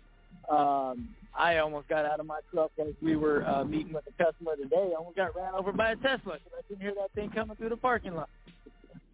Um, 0.49 1.09
I 1.37 1.57
almost 1.57 1.87
got 1.87 2.05
out 2.05 2.19
of 2.19 2.25
my 2.25 2.39
truck 2.51 2.71
as 2.79 2.93
we 3.01 3.15
were 3.15 3.45
uh, 3.47 3.63
meeting 3.63 3.93
with 3.93 4.05
a 4.07 4.23
customer 4.23 4.55
today. 4.55 4.91
I 4.91 4.95
almost 4.97 5.15
got 5.15 5.35
ran 5.35 5.53
over 5.53 5.71
by 5.71 5.91
a 5.91 5.95
Tesla 5.95 6.37
because 6.37 6.53
I 6.57 6.61
didn't 6.67 6.81
hear 6.81 6.93
that 6.95 7.11
thing 7.13 7.29
coming 7.31 7.55
through 7.57 7.69
the 7.69 7.77
parking 7.77 8.15
lot. 8.15 8.29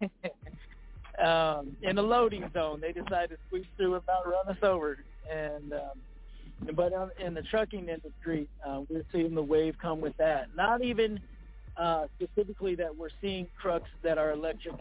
um, 1.18 1.76
in 1.82 1.96
the 1.96 2.02
loading 2.02 2.48
zone, 2.52 2.80
they 2.80 2.92
decided 2.92 3.30
to 3.30 3.36
squeeze 3.46 3.66
through 3.76 3.94
about 3.94 4.26
run 4.26 4.48
us 4.48 4.62
over. 4.62 4.98
And 5.30 5.72
um, 5.72 6.74
but 6.74 6.92
in 7.18 7.34
the 7.34 7.42
trucking 7.42 7.88
industry, 7.88 8.48
uh, 8.66 8.82
we're 8.88 9.04
seeing 9.12 9.34
the 9.34 9.42
wave 9.42 9.76
come 9.80 10.00
with 10.00 10.16
that. 10.18 10.54
Not 10.56 10.82
even 10.82 11.20
uh, 11.76 12.06
specifically 12.16 12.74
that 12.76 12.96
we're 12.96 13.10
seeing 13.20 13.48
trucks 13.60 13.90
that 14.02 14.18
are 14.18 14.32
electric. 14.32 14.74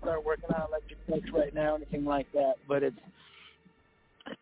Start 0.00 0.24
working 0.24 0.50
on 0.54 0.68
electric 0.68 1.06
trucks 1.06 1.30
right 1.32 1.54
now, 1.54 1.76
anything 1.76 2.04
like 2.04 2.30
that. 2.32 2.54
But 2.66 2.82
it's 2.82 2.96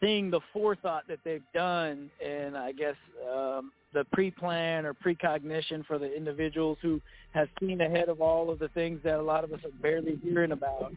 seeing 0.01 0.31
the 0.31 0.41
forethought 0.53 1.05
that 1.09 1.19
they've 1.25 1.43
done, 1.55 2.11
and 2.25 2.57
I 2.57 2.73
guess 2.73 2.95
um, 3.33 3.73
the 3.93 4.05
pre-plan 4.13 4.87
or 4.87 4.95
precognition 4.95 5.85
for 5.87 5.99
the 5.99 6.15
individuals 6.15 6.79
who 6.83 7.01
have 7.33 7.49
seen 7.61 7.81
ahead 7.81 8.09
of 8.09 8.21
all 8.21 8.51
of 8.51 8.59
the 8.59 8.69
things 8.69 9.01
that 9.05 9.19
a 9.19 9.23
lot 9.23 9.45
of 9.45 9.53
us 9.53 9.61
are 9.65 9.83
barely 9.83 10.19
hearing 10.23 10.53
about. 10.53 10.93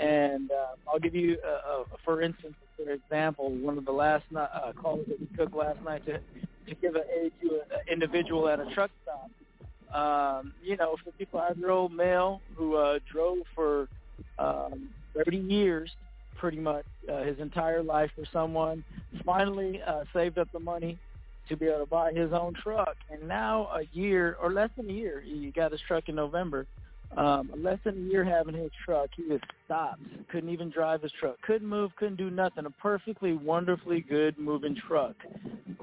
And 0.00 0.50
uh, 0.50 0.90
I'll 0.92 0.98
give 0.98 1.14
you, 1.14 1.38
a, 1.44 1.48
a, 1.48 1.84
for 2.04 2.22
instance, 2.22 2.54
for 2.76 2.90
example, 2.90 3.50
one 3.50 3.76
of 3.76 3.84
the 3.84 3.92
last 3.92 4.24
uh, 4.34 4.72
calls 4.80 5.04
that 5.08 5.20
we 5.20 5.26
took 5.36 5.54
last 5.54 5.82
night 5.82 6.04
to 6.06 6.20
to 6.70 6.74
give 6.76 6.94
an 6.94 7.02
aid 7.20 7.32
to 7.42 7.54
an 7.54 7.92
individual 7.92 8.48
at 8.48 8.60
a 8.60 8.74
truck 8.74 8.90
stop. 9.02 9.30
Um, 9.94 10.54
you 10.62 10.76
know, 10.76 10.96
55-year-old 11.20 11.92
male 11.92 12.40
who 12.54 12.76
uh, 12.76 13.00
drove 13.12 13.38
for 13.54 13.88
um, 14.38 14.88
30 15.16 15.36
years, 15.36 15.90
pretty 16.40 16.58
much 16.58 16.86
uh, 17.12 17.22
his 17.22 17.38
entire 17.38 17.82
life 17.82 18.10
for 18.16 18.24
someone, 18.32 18.82
finally 19.26 19.80
uh, 19.86 20.04
saved 20.14 20.38
up 20.38 20.48
the 20.52 20.58
money 20.58 20.98
to 21.50 21.56
be 21.56 21.66
able 21.66 21.80
to 21.80 21.86
buy 21.86 22.12
his 22.12 22.32
own 22.32 22.54
truck. 22.54 22.96
And 23.10 23.28
now 23.28 23.68
a 23.74 23.82
year, 23.92 24.38
or 24.42 24.50
less 24.50 24.70
than 24.76 24.88
a 24.88 24.92
year, 24.92 25.20
he 25.20 25.52
got 25.54 25.70
his 25.70 25.80
truck 25.86 26.08
in 26.08 26.14
November. 26.14 26.66
Um, 27.16 27.50
less 27.56 27.78
than 27.84 27.96
a 27.96 28.10
year 28.10 28.24
having 28.24 28.54
his 28.54 28.70
truck, 28.84 29.10
he 29.16 29.24
was 29.24 29.40
stopped. 29.66 30.00
Couldn't 30.30 30.50
even 30.50 30.70
drive 30.70 31.02
his 31.02 31.12
truck. 31.20 31.36
Couldn't 31.42 31.68
move. 31.68 31.90
Couldn't 31.96 32.16
do 32.16 32.30
nothing. 32.30 32.64
A 32.64 32.70
perfectly, 32.70 33.34
wonderfully 33.34 34.00
good 34.00 34.38
moving 34.38 34.76
truck. 34.88 35.16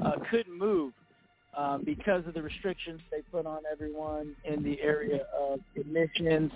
Uh, 0.04 0.14
couldn't 0.32 0.58
move 0.58 0.94
um, 1.58 1.82
because 1.84 2.26
of 2.28 2.36
the 2.36 2.42
restrictions 2.42 3.02
they 3.12 3.22
put 3.32 3.46
on 3.48 3.64
everyone 3.70 4.36
in 4.46 4.64
the 4.64 4.80
area 4.80 5.26
of 5.38 5.60
emissions. 5.76 6.52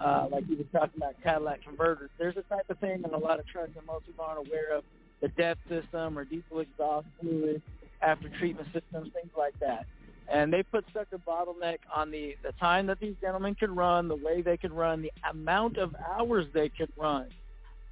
Uh, 0.00 0.28
like 0.30 0.44
you 0.48 0.56
were 0.56 0.78
talking 0.78 0.96
about 0.96 1.14
Cadillac 1.22 1.62
converters. 1.62 2.10
There's 2.16 2.36
a 2.36 2.42
type 2.42 2.70
of 2.70 2.78
thing 2.78 3.02
in 3.04 3.12
a 3.12 3.18
lot 3.18 3.40
of 3.40 3.46
trucks 3.46 3.70
that 3.74 3.84
most 3.86 4.06
people 4.06 4.24
aren't 4.24 4.46
aware 4.46 4.76
of. 4.76 4.84
The 5.20 5.28
DEF 5.28 5.58
system 5.68 6.18
or 6.18 6.24
diesel 6.24 6.60
exhaust 6.60 7.06
fluid 7.20 7.60
after 8.02 8.28
treatment 8.38 8.68
systems, 8.72 9.12
things 9.12 9.32
like 9.36 9.58
that. 9.60 9.86
And 10.28 10.52
they 10.52 10.62
put 10.62 10.84
such 10.92 11.08
a 11.12 11.18
bottleneck 11.18 11.78
on 11.94 12.10
the, 12.10 12.36
the 12.42 12.52
time 12.52 12.86
that 12.86 13.00
these 13.00 13.14
gentlemen 13.20 13.54
could 13.54 13.74
run, 13.74 14.08
the 14.08 14.16
way 14.16 14.42
they 14.42 14.56
could 14.56 14.72
run, 14.72 15.02
the 15.02 15.12
amount 15.28 15.78
of 15.78 15.94
hours 16.06 16.46
they 16.52 16.68
could 16.68 16.92
run, 16.96 17.28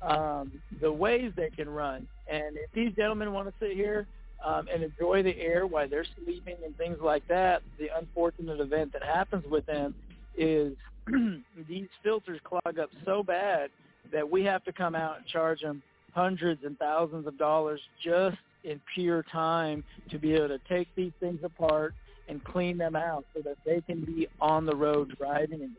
um, 0.02 0.52
the 0.80 0.92
ways 0.92 1.32
they 1.36 1.50
can 1.50 1.68
run. 1.68 2.06
And 2.28 2.56
if 2.56 2.70
these 2.72 2.92
gentlemen 2.94 3.32
want 3.32 3.48
to 3.48 3.54
sit 3.58 3.76
here 3.76 4.06
um, 4.44 4.68
and 4.72 4.82
enjoy 4.82 5.22
the 5.22 5.36
air 5.40 5.66
while 5.66 5.88
they're 5.88 6.06
sleeping 6.22 6.56
and 6.64 6.76
things 6.76 6.98
like 7.00 7.26
that, 7.28 7.62
the 7.78 7.88
unfortunate 7.96 8.60
event 8.60 8.92
that 8.92 9.02
happens 9.02 9.44
with 9.50 9.64
them 9.66 9.94
is 10.36 10.74
these 11.68 11.88
filters 12.02 12.40
clog 12.44 12.78
up 12.78 12.90
so 13.04 13.22
bad 13.22 13.70
that 14.12 14.28
we 14.28 14.44
have 14.44 14.62
to 14.64 14.72
come 14.72 14.94
out 14.94 15.18
and 15.18 15.26
charge 15.26 15.60
them 15.60 15.82
hundreds 16.12 16.62
and 16.64 16.78
thousands 16.78 17.26
of 17.26 17.36
dollars 17.38 17.80
just 18.02 18.36
in 18.62 18.80
pure 18.94 19.22
time 19.24 19.82
to 20.10 20.18
be 20.18 20.34
able 20.34 20.48
to 20.48 20.60
take 20.68 20.88
these 20.94 21.12
things 21.20 21.40
apart 21.42 21.94
and 22.28 22.42
clean 22.44 22.78
them 22.78 22.96
out 22.96 23.24
so 23.34 23.42
that 23.42 23.56
they 23.66 23.80
can 23.82 24.04
be 24.04 24.26
on 24.40 24.64
the 24.64 24.74
road 24.74 25.14
driving 25.18 25.60
again. 25.60 25.76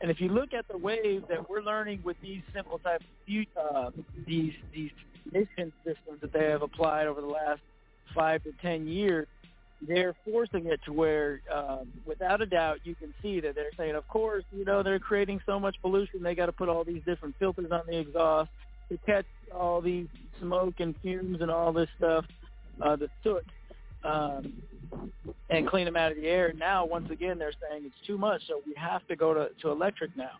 And 0.00 0.10
if 0.10 0.20
you 0.20 0.28
look 0.28 0.52
at 0.52 0.68
the 0.68 0.76
wave 0.76 1.24
that 1.28 1.48
we're 1.48 1.62
learning 1.62 2.00
with 2.04 2.16
these 2.20 2.42
simple 2.54 2.78
type 2.78 3.00
of 3.00 3.74
uh, 3.74 3.90
these 4.26 4.52
these 4.74 4.90
emission 5.24 5.72
systems 5.84 6.20
that 6.20 6.32
they 6.32 6.44
have 6.44 6.62
applied 6.62 7.06
over 7.06 7.20
the 7.20 7.26
last 7.26 7.60
five 8.14 8.42
to 8.44 8.52
ten 8.62 8.86
years, 8.86 9.26
they're 9.86 10.14
forcing 10.24 10.66
it 10.66 10.80
to 10.86 10.92
where, 10.92 11.40
um, 11.54 11.88
without 12.06 12.40
a 12.40 12.46
doubt, 12.46 12.78
you 12.84 12.94
can 12.94 13.12
see 13.22 13.40
that 13.40 13.54
they're 13.54 13.70
saying, 13.76 13.94
of 13.94 14.08
course, 14.08 14.44
you 14.52 14.64
know, 14.64 14.82
they're 14.82 14.98
creating 14.98 15.40
so 15.44 15.60
much 15.60 15.76
pollution, 15.82 16.22
they 16.22 16.34
got 16.34 16.46
to 16.46 16.52
put 16.52 16.68
all 16.68 16.84
these 16.84 17.02
different 17.04 17.34
filters 17.38 17.70
on 17.70 17.82
the 17.86 17.98
exhaust 17.98 18.50
to 18.88 18.98
catch 19.04 19.26
all 19.54 19.80
these 19.80 20.06
smoke 20.40 20.74
and 20.78 20.94
fumes 21.02 21.40
and 21.40 21.50
all 21.50 21.72
this 21.72 21.88
stuff, 21.98 22.24
uh, 22.82 22.96
the 22.96 23.08
soot, 23.22 23.44
um, 24.04 24.52
and 25.50 25.68
clean 25.68 25.84
them 25.84 25.96
out 25.96 26.12
of 26.12 26.16
the 26.16 26.26
air. 26.26 26.52
Now, 26.56 26.84
once 26.86 27.10
again, 27.10 27.38
they're 27.38 27.52
saying 27.68 27.84
it's 27.84 28.06
too 28.06 28.16
much, 28.16 28.42
so 28.48 28.62
we 28.66 28.74
have 28.76 29.06
to 29.08 29.16
go 29.16 29.34
to, 29.34 29.50
to 29.62 29.70
electric 29.70 30.16
now. 30.16 30.32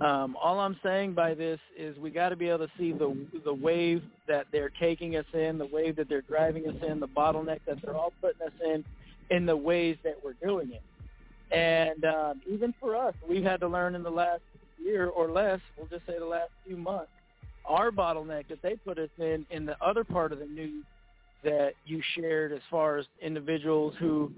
Um, 0.00 0.34
all 0.42 0.58
I'm 0.60 0.78
saying 0.82 1.12
by 1.12 1.34
this 1.34 1.60
is 1.76 1.96
we 1.98 2.10
got 2.10 2.30
to 2.30 2.36
be 2.36 2.48
able 2.48 2.66
to 2.66 2.72
see 2.78 2.92
the 2.92 3.14
the 3.44 3.52
wave 3.52 4.02
that 4.28 4.46
they're 4.50 4.72
taking 4.80 5.16
us 5.16 5.26
in, 5.34 5.58
the 5.58 5.66
wave 5.66 5.96
that 5.96 6.08
they're 6.08 6.22
driving 6.22 6.66
us 6.68 6.76
in, 6.86 7.00
the 7.00 7.08
bottleneck 7.08 7.60
that 7.66 7.82
they're 7.82 7.96
all 7.96 8.12
putting 8.20 8.40
us 8.46 8.52
in, 8.64 8.84
in 9.30 9.44
the 9.44 9.56
ways 9.56 9.96
that 10.02 10.14
we're 10.24 10.34
doing 10.42 10.72
it. 10.72 10.82
And 11.54 12.04
um, 12.04 12.40
even 12.48 12.72
for 12.80 12.96
us, 12.96 13.14
we've 13.28 13.42
had 13.42 13.60
to 13.60 13.68
learn 13.68 13.94
in 13.94 14.02
the 14.02 14.10
last 14.10 14.42
year 14.82 15.08
or 15.08 15.30
less, 15.30 15.60
we'll 15.76 15.88
just 15.88 16.06
say 16.06 16.18
the 16.18 16.24
last 16.24 16.50
few 16.66 16.76
months, 16.76 17.10
our 17.66 17.90
bottleneck 17.90 18.48
that 18.48 18.62
they 18.62 18.76
put 18.76 18.98
us 18.98 19.10
in 19.18 19.44
in 19.50 19.66
the 19.66 19.76
other 19.84 20.04
part 20.04 20.32
of 20.32 20.38
the 20.38 20.46
news 20.46 20.84
that 21.44 21.72
you 21.84 22.00
shared 22.14 22.52
as 22.52 22.60
far 22.70 22.98
as 22.98 23.06
individuals 23.20 23.94
who 23.98 24.32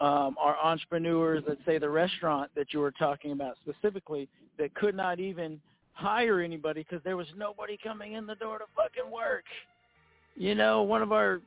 um, 0.00 0.36
are 0.38 0.56
entrepreneurs, 0.62 1.44
let's 1.46 1.60
say 1.66 1.78
the 1.78 1.88
restaurant 1.88 2.50
that 2.56 2.72
you 2.72 2.80
were 2.80 2.90
talking 2.90 3.32
about 3.32 3.56
specifically, 3.62 4.28
that 4.58 4.74
could 4.74 4.94
not 4.94 5.20
even 5.20 5.60
hire 5.92 6.40
anybody 6.40 6.84
because 6.88 7.02
there 7.04 7.16
was 7.16 7.26
nobody 7.36 7.78
coming 7.82 8.14
in 8.14 8.26
the 8.26 8.34
door 8.36 8.58
to 8.58 8.64
fucking 8.74 9.10
work. 9.10 9.44
You 10.36 10.54
know, 10.54 10.82
one 10.82 11.02
of 11.02 11.12
our 11.12 11.40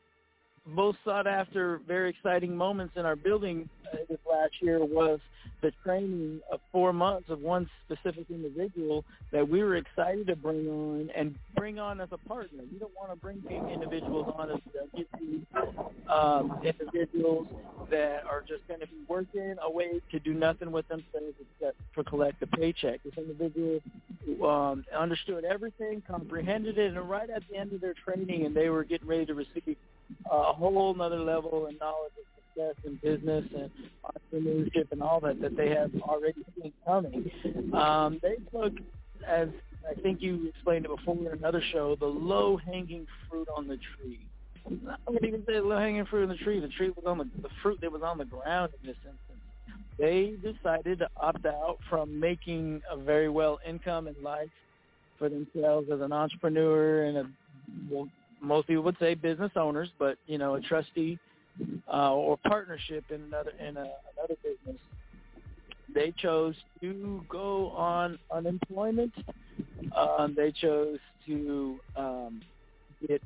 most 0.66 0.98
sought 1.06 1.28
after, 1.28 1.80
very 1.88 2.10
exciting 2.10 2.56
moments 2.56 2.94
in 2.98 3.06
our 3.06 3.16
building 3.16 3.70
uh, 3.94 3.98
this 4.10 4.20
last 4.30 4.54
year 4.62 4.84
was 4.84 5.20
the 5.62 5.72
training 5.84 6.40
of 6.52 6.60
four 6.72 6.92
months 6.92 7.30
of 7.30 7.40
one 7.40 7.70
specific 7.86 8.26
individual 8.30 9.04
that 9.32 9.48
we 9.48 9.64
were 9.64 9.76
excited 9.76 10.28
to 10.28 10.36
bring 10.36 10.68
on 10.68 11.10
and 11.16 11.36
bring 11.56 11.80
on 11.80 12.02
as 12.02 12.10
a 12.12 12.18
partner. 12.18 12.64
You 12.72 12.80
don't 12.80 12.94
want 12.96 13.12
to 13.12 13.16
bring 13.16 13.44
individuals 13.72 14.34
on 14.38 14.52
as 14.52 14.60
um, 16.10 16.62
individuals 16.64 17.48
that 17.90 18.24
are 18.26 18.42
just 18.42 18.68
going 18.68 18.80
to 18.80 18.88
be 18.88 18.98
working 19.08 19.56
away 19.64 20.02
to 20.12 20.20
do 20.20 20.34
nothing 20.34 20.72
with 20.72 20.88
themselves 20.88 21.36
except 21.40 21.78
for 21.94 22.04
collect 22.04 22.42
a 22.42 22.48
paycheck. 22.48 23.02
This 23.04 23.14
individual 23.18 23.80
um, 24.44 24.86
understood 24.96 25.46
everything, 25.46 26.02
comprehended 26.08 26.78
it, 26.78 26.96
and 26.96 27.10
right 27.10 27.30
at 27.30 27.44
the 27.50 27.58
end 27.58 27.74
of 27.74 27.82
their 27.82 27.94
training, 27.94 28.46
and 28.46 28.56
they 28.56 28.70
were 28.70 28.84
getting 28.84 29.08
ready 29.08 29.26
to 29.28 29.34
receive 29.34 29.78
a 30.30 30.54
whole 30.54 30.94
another 30.94 31.20
level 31.20 31.68
of 31.68 31.80
knowledge 31.80 32.14
of 32.20 32.26
success 32.36 32.76
in 32.86 32.96
business 33.04 33.46
and 33.56 33.70
entrepreneurship 34.04 34.92
and 34.92 35.02
all 35.02 35.20
that 35.20 35.42
that 35.42 35.56
they 35.56 35.70
have 35.70 35.92
already 36.02 36.44
seen 36.62 36.74
coming. 36.86 37.30
Um, 37.74 38.20
they 38.22 38.36
took, 38.52 38.74
as 39.28 39.50
I 39.90 40.00
think 40.02 40.22
you 40.22 40.48
explained 40.50 40.86
it 40.86 40.96
before 40.96 41.16
in 41.16 41.28
another 41.28 41.62
show, 41.72 41.96
the 42.00 42.06
low-hanging 42.06 43.06
fruit 43.30 43.48
on 43.56 43.68
the 43.68 43.78
tree. 43.78 44.20
I 44.68 44.96
wouldn't 45.06 45.26
even 45.26 45.44
say 45.48 45.60
low-hanging 45.60 46.06
fruit 46.06 46.24
on 46.24 46.30
the 46.30 46.44
tree. 46.44 46.60
The 46.60 46.68
tree 46.70 46.90
was 46.90 47.06
on 47.06 47.20
the, 47.20 47.30
the 47.42 47.50
fruit 47.62 47.80
that 47.82 47.92
was 47.92 48.02
on 48.02 48.18
the 48.18 48.26
ground 48.26 48.72
in 48.82 48.88
this 48.88 48.98
instance. 48.98 49.20
They 49.98 50.36
decided 50.42 51.00
to 51.00 51.10
opt 51.18 51.46
out 51.46 51.78
from 51.90 52.20
making 52.20 52.82
a 52.90 52.98
very 52.98 53.30
well 53.30 53.60
income 53.68 54.08
in 54.08 54.16
life 54.22 54.50
for 55.18 55.30
themselves 55.30 55.88
as 55.92 56.02
an 56.02 56.12
entrepreneur 56.12 57.04
and 57.04 57.18
a 57.18 57.30
well, 57.90 58.10
most 58.46 58.68
people 58.68 58.84
would 58.84 58.98
say 59.00 59.14
business 59.16 59.52
owners, 59.56 59.90
but 60.00 60.18
you 60.28 60.38
know, 60.38 60.56
a 60.56 60.62
trustee 60.62 61.20
uh, 61.92 62.14
or 62.14 62.38
partnership 62.38 63.04
in 63.10 63.22
another 63.24 63.52
in 63.60 63.78
a, 63.78 63.92
another 64.18 64.36
business. 64.44 64.82
They 65.94 66.14
chose 66.18 66.56
to 66.82 67.24
go 67.30 67.70
on 67.70 68.20
unemployment. 68.32 69.14
Um, 69.96 70.34
they 70.36 70.52
chose 70.52 71.00
to 71.26 71.80
um, 71.96 72.42
get 73.08 73.22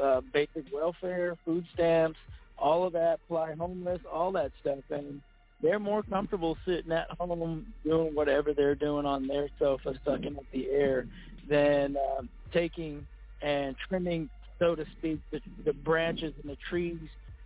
uh, 0.00 0.20
basic 0.32 0.64
welfare, 0.72 1.36
food 1.44 1.66
stamps, 1.74 2.18
all 2.58 2.86
of 2.86 2.92
that, 2.92 3.18
fly 3.28 3.54
homeless, 3.54 4.00
all 4.10 4.30
that 4.32 4.52
stuff, 4.60 4.78
and 4.90 5.20
they're 5.62 5.78
more 5.78 6.02
comfortable 6.02 6.56
sitting 6.66 6.92
at 6.92 7.10
home 7.18 7.66
doing 7.82 8.14
whatever 8.14 8.52
they're 8.52 8.74
doing 8.74 9.06
on 9.06 9.26
their 9.26 9.48
sofa, 9.58 9.94
sucking 10.04 10.36
up 10.36 10.44
the 10.52 10.68
air, 10.70 11.06
than 11.48 11.96
um, 12.18 12.28
taking 12.52 13.06
and 13.42 13.74
trimming 13.88 14.28
so 14.58 14.74
to 14.74 14.84
speak, 14.98 15.20
the, 15.30 15.40
the 15.64 15.72
branches 15.72 16.32
and 16.42 16.50
the 16.50 16.56
trees, 16.68 16.98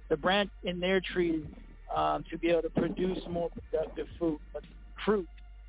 the 0.09 0.17
branch 0.17 0.51
in 0.65 0.81
their 0.81 1.01
trees 1.01 1.45
um, 1.95 2.25
to 2.31 2.39
be 2.39 2.49
able 2.49 2.63
to 2.63 2.71
produce 2.71 3.19
more 3.29 3.51
productive 3.51 4.07
fruit. 4.19 4.41
But 4.53 4.63
fruit, 5.05 5.29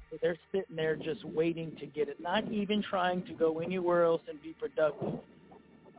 so 0.09 0.17
they're 0.21 0.37
sitting 0.51 0.75
there 0.75 0.95
just 0.95 1.23
waiting 1.23 1.75
to 1.79 1.85
get 1.85 2.09
it, 2.09 2.19
not 2.19 2.49
even 2.51 2.83
trying 2.83 3.23
to 3.23 3.33
go 3.33 3.59
anywhere 3.59 4.03
else 4.03 4.21
and 4.27 4.41
be 4.41 4.53
productive. 4.59 5.19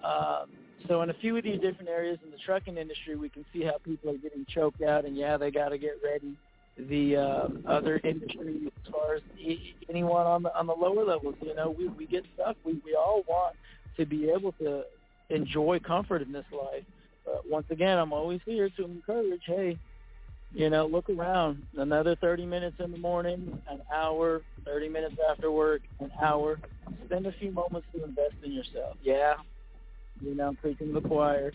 Um, 0.05 0.51
so 0.89 1.03
in 1.03 1.11
a 1.11 1.15
few 1.15 1.37
of 1.37 1.45
these 1.45 1.61
different 1.61 1.89
areas 1.89 2.19
in 2.25 2.31
the 2.31 2.37
trucking 2.45 2.77
industry, 2.77 3.17
we 3.17 3.29
can 3.29 3.45
see 3.53 3.63
how 3.63 3.79
people 3.85 4.11
are 4.11 4.19
getting 4.19 4.45
choked 4.53 4.83
out, 4.83 5.05
and 5.05 5.17
yeah, 5.17 5.37
they 5.37 5.51
got 5.51 5.71
to 5.71 5.79
get 5.79 5.99
ready. 6.05 6.37
The 6.77 7.17
uh, 7.17 7.49
other 7.67 8.01
industries, 8.03 8.71
as 8.85 8.93
far 8.93 9.15
as 9.17 9.23
anyone 9.89 10.27
on 10.27 10.43
the 10.43 10.59
on 10.59 10.67
the 10.67 10.73
lower 10.73 11.05
levels, 11.05 11.35
you 11.43 11.55
know, 11.55 11.71
we 11.71 11.89
we 11.89 12.07
get 12.07 12.25
stuck. 12.35 12.57
We 12.65 12.81
we 12.85 12.95
all 12.95 13.23
want 13.29 13.57
to 13.99 14.07
be 14.07 14.31
able 14.31 14.53
to 14.53 14.85
enjoy 15.33 15.79
comfort 15.81 16.23
in 16.23 16.33
this 16.33 16.45
life. 16.53 16.85
But 17.25 17.49
once 17.49 17.67
again, 17.71 17.99
I'm 17.99 18.13
always 18.13 18.41
here 18.45 18.69
to 18.71 18.85
encourage, 18.85 19.43
hey, 19.45 19.79
you 20.55 20.69
know, 20.69 20.87
look 20.87 21.09
around. 21.09 21.63
Another 21.77 22.15
30 22.17 22.47
minutes 22.47 22.77
in 22.79 22.93
the 22.93 22.99
morning, 22.99 23.61
an 23.71 23.81
hour, 23.93 24.43
30 24.65 24.89
minutes 24.89 25.17
after 25.31 25.51
work, 25.51 25.83
an 26.01 26.11
hour. 26.21 26.59
Spend 27.07 27.27
a 27.27 27.33
few 27.33 27.53
moments 27.53 27.87
to 27.95 28.05
invest 28.05 28.35
in 28.43 28.53
yourself. 28.53 28.97
Yeah, 29.03 29.35
you 30.21 30.35
know, 30.35 30.49
I'm 30.49 30.57
preaching 30.57 30.89
to 30.89 31.01
the 31.01 31.09
choir. 31.09 31.53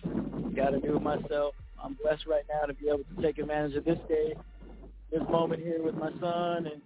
Got 0.56 0.72
to 0.72 0.80
do 0.80 0.96
it 0.96 1.02
myself. 1.02 1.54
I'm 1.84 1.98
blessed 2.02 2.26
right 2.26 2.44
now 2.50 2.66
to 2.66 2.74
be 2.74 2.88
able 2.88 3.04
to 3.16 3.22
take 3.22 3.38
advantage 3.38 3.76
of 3.76 3.86
this 3.86 4.00
day, 4.10 4.34
this 5.12 5.22
moment 5.30 5.62
here 5.62 5.82
with 5.84 5.96
my 5.96 6.12
son, 6.20 6.66
and 6.66 6.82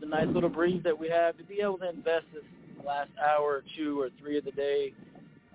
the 0.00 0.06
nice 0.06 0.26
little 0.28 0.48
breeze 0.48 0.82
that 0.82 0.98
we 0.98 1.08
have 1.08 1.38
to 1.38 1.44
be 1.44 1.60
able 1.60 1.78
to 1.78 1.88
invest 1.88 2.26
this 2.34 2.42
last 2.84 3.10
hour 3.24 3.44
or 3.44 3.64
two 3.76 4.00
or 4.00 4.10
three 4.20 4.36
of 4.36 4.44
the 4.44 4.50
day 4.50 4.92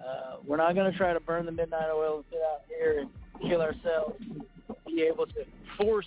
uh, 0.06 0.38
we're 0.46 0.58
not 0.58 0.76
going 0.76 0.92
to 0.92 0.98
try 0.98 1.14
to 1.14 1.20
burn 1.20 1.46
the 1.46 1.52
midnight 1.52 1.90
oil 1.94 2.18
and 2.18 2.26
sit 2.30 2.40
out 2.54 2.62
here 2.68 3.00
and 3.00 3.10
kill 3.50 3.62
ourselves. 3.62 4.16
Be 4.86 5.04
able 5.04 5.26
to 5.28 5.46
force 5.78 6.06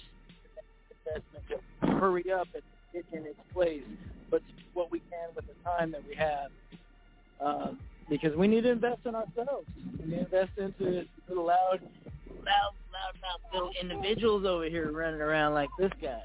the 0.56 1.10
investment 1.10 1.62
to 1.82 1.86
hurry 1.98 2.32
up 2.32 2.48
and 2.54 2.62
get 2.92 3.04
in 3.12 3.26
its 3.26 3.38
place, 3.52 3.82
but 4.30 4.42
what 4.74 4.90
we 4.90 5.00
can 5.00 5.28
with 5.34 5.46
the 5.46 5.54
time 5.64 5.92
that 5.92 6.02
we 6.08 6.14
have. 6.14 6.50
Um, 7.40 7.78
because 8.08 8.36
we 8.36 8.48
need 8.48 8.62
to 8.62 8.70
invest 8.70 9.00
in 9.06 9.14
ourselves. 9.14 9.66
We 9.98 10.06
need 10.06 10.16
to 10.16 10.20
invest 10.24 10.50
into 10.58 11.06
little 11.28 11.46
loud, 11.46 11.80
loud, 12.44 12.74
loud 12.92 13.14
mouth 13.22 13.40
little 13.52 13.70
individuals 13.80 14.44
over 14.44 14.64
here 14.64 14.90
running 14.90 15.20
around 15.20 15.54
like 15.54 15.70
this 15.78 15.92
guy. 16.00 16.22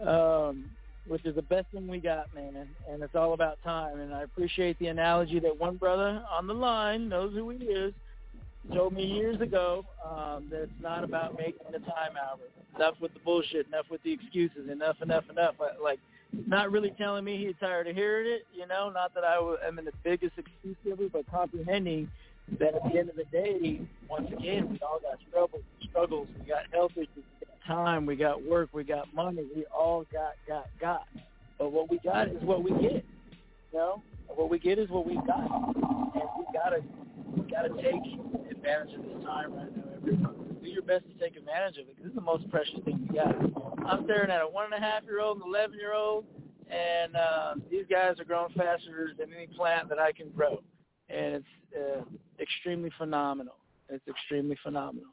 um, 0.06 0.70
which 1.10 1.24
is 1.24 1.34
the 1.34 1.42
best 1.42 1.66
thing 1.72 1.88
we 1.88 1.98
got, 1.98 2.32
man. 2.36 2.68
And 2.88 3.02
it's 3.02 3.16
all 3.16 3.32
about 3.32 3.58
time. 3.64 3.98
And 3.98 4.14
I 4.14 4.22
appreciate 4.22 4.78
the 4.78 4.86
analogy 4.86 5.40
that 5.40 5.58
one 5.58 5.76
brother 5.76 6.22
on 6.30 6.46
the 6.46 6.54
line 6.54 7.08
knows 7.08 7.34
who 7.34 7.50
he 7.50 7.64
is 7.64 7.92
told 8.72 8.92
me 8.92 9.04
years 9.04 9.40
ago 9.40 9.84
um, 10.08 10.46
that 10.50 10.62
it's 10.62 10.72
not 10.80 11.02
about 11.02 11.36
making 11.36 11.66
the 11.72 11.80
time 11.80 12.12
hour. 12.16 12.38
Enough 12.76 12.94
with 13.00 13.12
the 13.12 13.18
bullshit. 13.24 13.66
Enough 13.66 13.86
with 13.90 14.00
the 14.04 14.12
excuses. 14.12 14.70
Enough, 14.70 15.02
enough, 15.02 15.24
enough. 15.28 15.56
Like 15.82 15.98
not 16.46 16.70
really 16.70 16.94
telling 16.96 17.24
me 17.24 17.44
he's 17.44 17.56
tired 17.58 17.88
of 17.88 17.96
hearing 17.96 18.30
it. 18.30 18.46
You 18.54 18.68
know, 18.68 18.88
not 18.88 19.12
that 19.14 19.24
I 19.24 19.36
am 19.66 19.80
in 19.80 19.86
the 19.86 19.92
biggest 20.04 20.34
excuse 20.38 20.76
giver, 20.84 21.08
but 21.12 21.28
comprehending 21.28 22.08
that 22.60 22.76
at 22.76 22.84
the 22.84 22.96
end 22.96 23.10
of 23.10 23.16
the 23.16 23.24
day, 23.32 23.80
once 24.08 24.30
again, 24.30 24.70
we 24.70 24.78
all 24.80 25.00
got 25.02 25.18
struggles. 25.28 25.62
Struggles. 25.88 26.28
We 26.38 26.46
got 26.46 26.66
health 26.72 26.92
issues. 26.94 27.24
Time. 27.66 28.06
We 28.06 28.16
got 28.16 28.42
work. 28.44 28.70
We 28.72 28.84
got 28.84 29.12
money. 29.14 29.46
We 29.54 29.64
all 29.66 30.04
got, 30.12 30.32
got, 30.48 30.66
got. 30.80 31.06
But 31.58 31.72
what 31.72 31.90
we 31.90 31.98
got 32.02 32.28
is 32.28 32.42
what 32.42 32.62
we 32.62 32.70
get. 32.70 33.04
You 33.72 33.78
know, 33.78 34.02
what 34.26 34.50
we 34.50 34.58
get 34.58 34.78
is 34.78 34.88
what 34.88 35.06
we 35.06 35.14
got, 35.14 35.48
and 35.48 36.28
we 36.38 36.44
gotta, 36.52 36.82
we 37.36 37.48
gotta 37.50 37.68
take 37.80 38.02
advantage 38.50 38.94
of 38.94 39.02
this 39.02 39.24
time 39.24 39.54
right 39.54 39.76
now. 39.76 39.82
Everyone, 39.96 40.56
do 40.62 40.68
your 40.68 40.82
best 40.82 41.04
to 41.06 41.24
take 41.24 41.36
advantage 41.36 41.76
of 41.78 41.88
it 41.88 41.96
because 41.96 42.06
it's 42.06 42.14
the 42.14 42.20
most 42.20 42.50
precious 42.50 42.80
thing 42.84 43.06
we 43.08 43.16
got. 43.16 43.36
I'm 43.86 44.04
staring 44.04 44.30
at 44.30 44.40
a 44.42 44.46
one 44.46 44.64
and 44.72 44.74
a 44.74 44.84
half 44.84 45.04
year 45.04 45.20
old 45.20 45.38
and 45.38 45.46
eleven 45.46 45.78
year 45.78 45.94
old, 45.94 46.24
and 46.68 47.14
uh, 47.14 47.54
these 47.70 47.84
guys 47.88 48.18
are 48.18 48.24
growing 48.24 48.52
faster 48.54 49.12
than 49.18 49.28
any 49.36 49.46
plant 49.46 49.88
that 49.88 49.98
I 49.98 50.12
can 50.12 50.30
grow, 50.30 50.62
and 51.08 51.36
it's 51.36 51.46
uh, 51.76 52.02
extremely 52.40 52.90
phenomenal. 52.98 53.54
It's 53.88 54.06
extremely 54.08 54.56
phenomenal. 54.62 55.10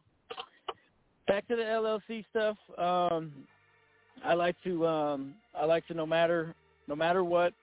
Back 1.27 1.47
to 1.49 1.55
the 1.55 1.63
LLC 1.63 2.23
stuff. 2.29 2.57
Um, 2.77 3.31
I 4.23 4.33
like 4.33 4.55
to 4.63 4.87
um, 4.87 5.35
I 5.53 5.65
like 5.65 5.85
to 5.87 5.93
no 5.93 6.05
matter 6.05 6.55
no 6.87 6.95
matter 6.95 7.23
what 7.23 7.53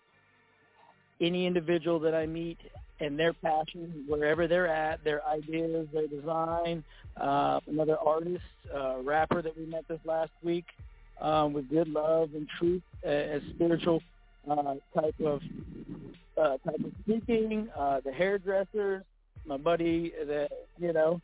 any 1.21 1.47
individual 1.47 1.99
that 2.01 2.15
I 2.15 2.27
meet 2.27 2.59
and 3.01 3.19
their 3.19 3.33
passion, 3.33 4.05
wherever 4.07 4.47
they're 4.47 4.69
at, 4.69 5.03
their 5.03 5.27
ideas, 5.27 5.89
their 5.93 6.07
design. 6.07 6.85
Uh, 7.17 7.61
another 7.67 7.99
artist, 7.99 8.45
uh, 8.75 8.99
rapper 9.03 9.43
that 9.43 9.57
we 9.57 9.67
met 9.67 9.87
this 9.89 9.99
last 10.05 10.31
week 10.43 10.65
um, 11.21 11.53
with 11.53 11.69
good 11.71 11.89
love 11.89 12.31
and 12.35 12.49
truth, 12.59 12.83
uh, 13.07 13.11
a 13.11 13.41
spiritual 13.55 14.03
uh, 14.51 14.75
type 14.95 15.19
of 15.25 15.41
uh, 16.37 16.57
type 16.59 16.81
of 16.85 16.93
speaking. 17.03 17.69
Uh, 17.77 18.01
the 18.05 18.13
hairdressers, 18.13 19.03
my 19.47 19.57
buddy, 19.57 20.13
that 20.27 20.51
you 20.79 20.93
know, 20.93 21.21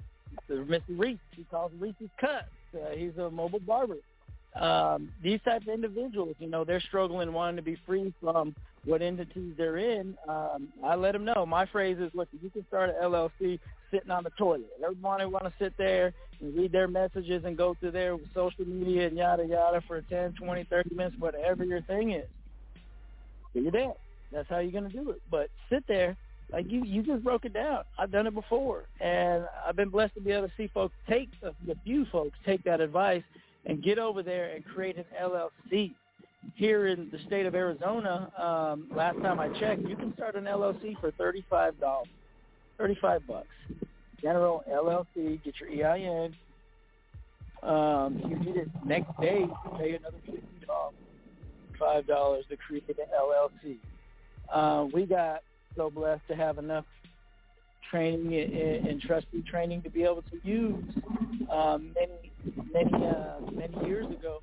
Mr. 0.50 0.82
Reese. 0.88 1.18
He 1.36 1.44
calls 1.50 1.72
Reese's 1.78 2.10
Cuts. 2.20 2.46
Uh, 2.74 2.90
he's 2.94 3.16
a 3.18 3.30
mobile 3.30 3.60
barber 3.60 3.96
um, 4.54 5.10
these 5.22 5.40
types 5.44 5.66
of 5.68 5.74
individuals, 5.74 6.34
you 6.38 6.48
know, 6.48 6.64
they're 6.64 6.80
struggling 6.80 7.32
wanting 7.32 7.56
to 7.56 7.62
be 7.62 7.78
free 7.86 8.12
from 8.20 8.54
what 8.84 9.02
entities 9.02 9.54
they're 9.56 9.76
in. 9.76 10.16
Um, 10.28 10.68
I 10.84 10.96
let 10.96 11.12
them 11.12 11.24
know. 11.24 11.46
My 11.46 11.66
phrase 11.66 11.98
is, 12.00 12.10
look, 12.14 12.28
you 12.42 12.50
can 12.50 12.66
start 12.66 12.90
an 12.90 12.96
LLC 13.02 13.60
sitting 13.90 14.10
on 14.10 14.24
the 14.24 14.30
toilet. 14.30 14.68
Everybody 14.82 15.26
want 15.26 15.44
to 15.44 15.52
sit 15.58 15.74
there 15.76 16.12
and 16.40 16.56
read 16.56 16.72
their 16.72 16.88
messages 16.88 17.44
and 17.44 17.56
go 17.56 17.76
through 17.78 17.92
their 17.92 18.16
social 18.34 18.64
media 18.64 19.06
and 19.06 19.16
yada 19.16 19.46
yada 19.46 19.82
for 19.86 20.00
10, 20.02 20.34
20, 20.34 20.64
30 20.64 20.94
minutes, 20.94 21.16
whatever 21.18 21.64
your 21.64 21.82
thing 21.82 22.12
is. 22.12 22.26
You're 23.54 23.70
there. 23.70 23.94
That's 24.32 24.48
how 24.48 24.58
you're 24.58 24.72
going 24.72 24.90
to 24.90 24.96
do 24.96 25.10
it. 25.10 25.22
But 25.30 25.48
sit 25.68 25.84
there 25.86 26.16
like 26.52 26.70
you 26.70 26.84
you 26.84 27.02
just 27.02 27.22
broke 27.22 27.44
it 27.44 27.52
down. 27.52 27.84
I've 27.98 28.10
done 28.10 28.26
it 28.26 28.34
before, 28.34 28.84
and 29.00 29.44
I've 29.66 29.76
been 29.76 29.88
blessed 29.88 30.14
to 30.14 30.20
be 30.20 30.32
able 30.32 30.48
to 30.48 30.52
see 30.56 30.68
folks 30.72 30.94
take 31.08 31.28
a 31.42 31.52
few 31.84 32.06
folks 32.06 32.36
take 32.44 32.64
that 32.64 32.80
advice 32.80 33.22
and 33.66 33.82
get 33.82 33.98
over 33.98 34.22
there 34.22 34.50
and 34.54 34.64
create 34.64 34.96
an 34.96 35.04
LLC. 35.20 35.94
Here 36.54 36.86
in 36.86 37.10
the 37.12 37.18
state 37.26 37.44
of 37.44 37.54
Arizona, 37.54 38.32
um, 38.38 38.88
last 38.94 39.20
time 39.20 39.38
I 39.38 39.48
checked, 39.60 39.82
you 39.82 39.94
can 39.94 40.14
start 40.14 40.36
an 40.36 40.44
LLC 40.44 40.98
for 40.98 41.10
thirty-five 41.12 41.78
dollars, 41.78 42.08
thirty-five 42.78 43.26
bucks. 43.26 43.48
General 44.22 44.64
LLC, 44.70 45.42
get 45.44 45.54
your 45.60 45.68
EIN. 45.68 46.34
Um, 47.62 48.22
you 48.26 48.38
need 48.38 48.56
it 48.56 48.68
next 48.86 49.10
day, 49.20 49.46
pay 49.76 49.96
another 49.96 50.16
fifty 50.24 50.66
dollars, 50.66 50.94
five 51.78 52.06
dollars 52.06 52.46
to 52.48 52.56
create 52.56 52.88
an 52.88 52.94
LLC. 53.14 53.76
Uh, 54.50 54.86
we 54.94 55.04
got 55.04 55.42
so 55.76 55.90
blessed 55.90 56.22
to 56.28 56.36
have 56.36 56.58
enough 56.58 56.84
training 57.90 58.34
and, 58.88 59.00
trustee 59.00 59.42
training 59.50 59.82
to 59.82 59.90
be 59.90 60.04
able 60.04 60.22
to 60.22 60.38
use 60.44 60.84
um, 61.50 61.92
many 61.94 62.32
many 62.72 63.06
uh, 63.06 63.40
many 63.50 63.88
years 63.88 64.06
ago 64.06 64.40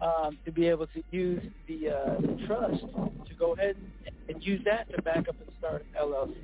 um, 0.00 0.38
to 0.44 0.52
be 0.52 0.66
able 0.66 0.86
to 0.88 1.02
use 1.10 1.42
the, 1.68 1.90
uh, 1.90 2.20
the 2.20 2.46
trust 2.46 2.80
to 2.80 3.34
go 3.38 3.52
ahead 3.52 3.76
and, 4.06 4.14
and 4.28 4.44
use 4.44 4.60
that 4.64 4.90
to 4.94 5.02
back 5.02 5.28
up 5.28 5.36
and 5.40 5.50
start 5.58 5.84
an 5.94 6.08
LLC. 6.08 6.34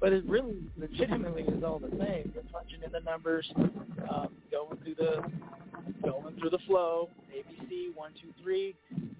But 0.00 0.12
it 0.12 0.24
really 0.26 0.56
legitimately 0.76 1.42
is 1.42 1.62
all 1.62 1.78
the 1.78 1.90
same. 1.90 2.32
You're 2.34 2.42
punching 2.52 2.82
in 2.84 2.90
the 2.90 3.00
numbers, 3.00 3.50
um, 3.56 4.28
going 4.50 4.78
through 4.82 4.96
the 4.96 5.22
going 6.02 6.36
through 6.40 6.50
the 6.50 6.58
flow, 6.66 7.08
ABC 7.32 7.94
one 7.94 8.12
two 8.20 8.32
three, 8.42 8.74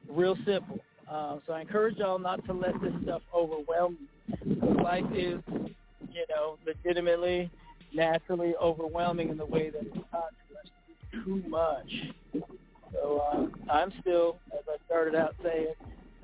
real 0.08 0.36
simple. 0.44 0.80
Uh, 1.08 1.36
so 1.46 1.52
I 1.52 1.60
encourage 1.60 1.98
y'all 1.98 2.18
not 2.18 2.44
to 2.46 2.52
let 2.52 2.80
this 2.80 2.92
stuff 3.04 3.22
overwhelm 3.34 3.96
you. 4.00 4.08
Life 4.82 5.04
is 5.14 5.40
you 6.12 6.24
know, 6.28 6.58
legitimately, 6.66 7.50
naturally 7.92 8.54
overwhelming 8.60 9.28
in 9.30 9.36
the 9.36 9.46
way 9.46 9.70
that 9.70 9.82
it's 9.82 9.96
taught 10.10 10.32
to 10.48 10.58
us 10.58 11.24
too 11.24 11.42
much. 11.48 11.90
So 12.92 13.22
uh, 13.32 13.72
I'm 13.72 13.92
still, 14.00 14.38
as 14.52 14.64
I 14.68 14.76
started 14.86 15.14
out 15.14 15.34
saying, 15.42 15.74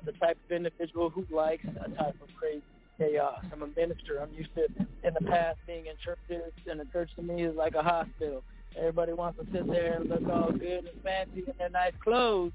the 0.05 0.11
type 0.13 0.37
of 0.45 0.51
individual 0.51 1.09
who 1.09 1.25
likes 1.29 1.65
a 1.65 1.89
type 1.89 2.15
of 2.21 2.29
crazy 2.39 2.63
chaos. 2.97 3.43
I'm 3.51 3.63
a 3.63 3.67
minister. 3.67 4.19
I'm 4.21 4.33
used 4.33 4.53
to, 4.55 4.65
in 5.03 5.13
the 5.13 5.25
past, 5.25 5.57
being 5.67 5.85
in 5.87 5.93
churches, 6.03 6.51
and 6.69 6.79
the 6.79 6.85
church 6.85 7.09
to 7.15 7.21
me 7.21 7.43
is 7.43 7.55
like 7.55 7.75
a 7.75 7.83
hospital. 7.83 8.43
Everybody 8.77 9.13
wants 9.13 9.39
to 9.39 9.51
sit 9.51 9.67
there 9.67 9.95
and 9.95 10.09
look 10.09 10.27
all 10.31 10.51
good 10.51 10.85
and 10.85 11.03
fancy 11.03 11.43
in 11.47 11.53
their 11.57 11.69
nice 11.69 11.93
clothes. 12.03 12.51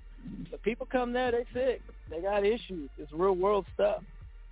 But 0.51 0.62
people 0.62 0.86
come 0.86 1.12
there, 1.12 1.32
they 1.32 1.44
sick. 1.52 1.82
They 2.09 2.20
got 2.20 2.47
issues. 2.47 2.89
It's 2.98 3.12
real 3.12 3.35
world 3.35 3.66
stuff 3.74 4.02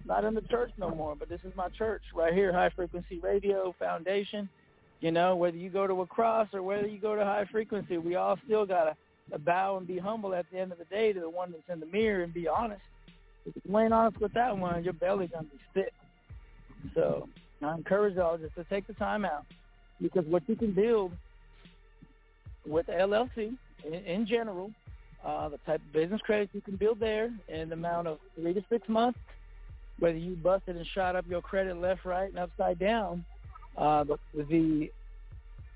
not 0.04 0.24
in 0.24 0.34
the 0.34 0.42
church 0.42 0.70
no 0.78 0.90
more, 0.90 1.14
but 1.14 1.28
this 1.28 1.40
is 1.44 1.54
my 1.56 1.68
church 1.68 2.02
right 2.14 2.34
here, 2.34 2.52
High 2.52 2.70
Frequency 2.70 3.18
Radio 3.20 3.74
Foundation. 3.78 4.48
You 5.00 5.10
know, 5.10 5.34
whether 5.34 5.56
you 5.56 5.68
go 5.68 5.86
to 5.86 6.00
a 6.02 6.06
cross 6.06 6.48
or 6.52 6.62
whether 6.62 6.86
you 6.86 6.98
go 6.98 7.16
to 7.16 7.24
high 7.24 7.44
frequency, 7.50 7.98
we 7.98 8.14
all 8.14 8.38
still 8.44 8.64
gotta 8.64 8.96
bow 9.40 9.76
and 9.76 9.86
be 9.86 9.98
humble 9.98 10.32
at 10.32 10.46
the 10.52 10.58
end 10.58 10.70
of 10.70 10.78
the 10.78 10.84
day 10.84 11.12
to 11.12 11.18
the 11.18 11.28
one 11.28 11.50
that's 11.50 11.68
in 11.68 11.80
the 11.80 11.86
mirror 11.86 12.22
and 12.22 12.32
be 12.32 12.46
honest. 12.46 12.82
If 13.44 13.54
you 13.64 13.78
ain't 13.78 13.92
honest 13.92 14.20
with 14.20 14.32
that 14.34 14.56
one, 14.56 14.84
your 14.84 14.92
belly's 14.92 15.30
gonna 15.30 15.48
be 15.48 15.58
sick. 15.74 15.92
So 16.94 17.28
I 17.62 17.74
encourage 17.74 18.14
y'all 18.14 18.38
just 18.38 18.54
to 18.54 18.64
take 18.64 18.86
the 18.86 18.94
time 18.94 19.24
out 19.24 19.44
because 20.00 20.24
what 20.26 20.42
you 20.48 20.54
can 20.54 20.72
build 20.72 21.12
with 22.64 22.86
LLC 22.86 23.56
in, 23.84 23.94
in 23.94 24.26
general, 24.26 24.70
uh, 25.24 25.48
the 25.48 25.58
type 25.58 25.80
of 25.80 25.92
business 25.92 26.20
credits 26.20 26.54
you 26.54 26.60
can 26.60 26.76
build 26.76 27.00
there 27.00 27.32
in 27.48 27.70
the 27.70 27.74
amount 27.74 28.06
of 28.06 28.18
three 28.36 28.54
to 28.54 28.64
six 28.70 28.88
months 28.88 29.18
whether 30.02 30.18
you 30.18 30.34
busted 30.34 30.74
and 30.76 30.84
shot 30.96 31.14
up 31.14 31.24
your 31.28 31.40
credit 31.40 31.76
left, 31.76 32.04
right, 32.04 32.28
and 32.28 32.36
upside 32.36 32.76
down, 32.76 33.24
uh, 33.78 34.02
the, 34.34 34.90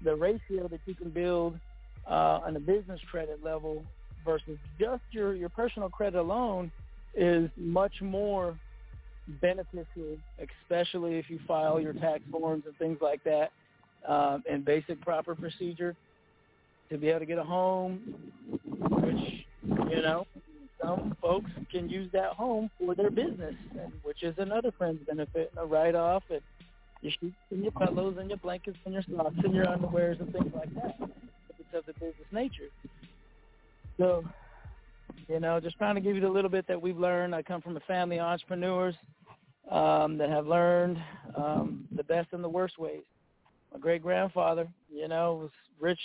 the 0.02 0.16
ratio 0.16 0.66
that 0.66 0.80
you 0.84 0.96
can 0.96 1.10
build 1.10 1.54
uh, 2.10 2.40
on 2.44 2.56
a 2.56 2.58
business 2.58 2.98
credit 3.08 3.38
level 3.44 3.84
versus 4.24 4.58
just 4.80 5.02
your 5.12 5.36
your 5.36 5.48
personal 5.48 5.88
credit 5.88 6.18
alone 6.18 6.72
is 7.14 7.48
much 7.56 8.02
more 8.02 8.58
beneficial, 9.40 10.18
especially 10.40 11.18
if 11.18 11.30
you 11.30 11.38
file 11.46 11.80
your 11.80 11.92
tax 11.92 12.20
forms 12.28 12.64
and 12.66 12.76
things 12.78 12.98
like 13.00 13.22
that, 13.22 13.52
um, 14.08 14.42
and 14.50 14.64
basic 14.64 15.00
proper 15.02 15.36
procedure 15.36 15.94
to 16.90 16.98
be 16.98 17.10
able 17.10 17.20
to 17.20 17.26
get 17.26 17.38
a 17.38 17.44
home, 17.44 18.00
which 18.64 19.46
you 19.88 20.02
know 20.02 20.26
some 20.82 21.16
folks 21.20 21.50
can 21.70 21.88
use 21.88 22.10
that 22.12 22.32
home 22.32 22.70
for 22.78 22.94
their 22.94 23.10
business, 23.10 23.54
and 23.80 23.92
which 24.02 24.22
is 24.22 24.34
another 24.38 24.72
friend's 24.76 25.04
benefit, 25.06 25.52
a 25.56 25.66
write-off, 25.66 26.22
and 26.30 26.40
your 27.02 27.12
sheets 27.20 27.36
and 27.50 27.62
your 27.62 27.72
pillows 27.72 28.16
and 28.18 28.28
your 28.28 28.38
blankets 28.38 28.78
and 28.84 28.94
your 28.94 29.02
socks 29.02 29.34
and 29.44 29.54
your 29.54 29.66
underwears 29.66 30.20
and 30.20 30.32
things 30.32 30.52
like 30.54 30.74
that. 30.74 30.96
It's 31.58 31.74
of 31.74 31.86
the 31.86 31.92
business 31.94 32.26
nature. 32.32 32.68
So, 33.98 34.24
you 35.28 35.40
know, 35.40 35.60
just 35.60 35.76
trying 35.78 35.94
to 35.94 36.00
give 36.00 36.16
you 36.16 36.26
a 36.26 36.32
little 36.32 36.50
bit 36.50 36.66
that 36.68 36.80
we've 36.80 36.98
learned. 36.98 37.34
I 37.34 37.42
come 37.42 37.62
from 37.62 37.76
a 37.76 37.80
family 37.80 38.18
of 38.18 38.26
entrepreneurs 38.26 38.94
um, 39.70 40.18
that 40.18 40.30
have 40.30 40.46
learned 40.46 40.98
um, 41.36 41.86
the 41.94 42.04
best 42.04 42.28
and 42.32 42.42
the 42.44 42.48
worst 42.48 42.78
ways. 42.78 43.02
My 43.72 43.78
great 43.78 44.02
grandfather, 44.02 44.68
you 44.92 45.08
know, 45.08 45.34
was 45.34 45.50
rich 45.80 46.00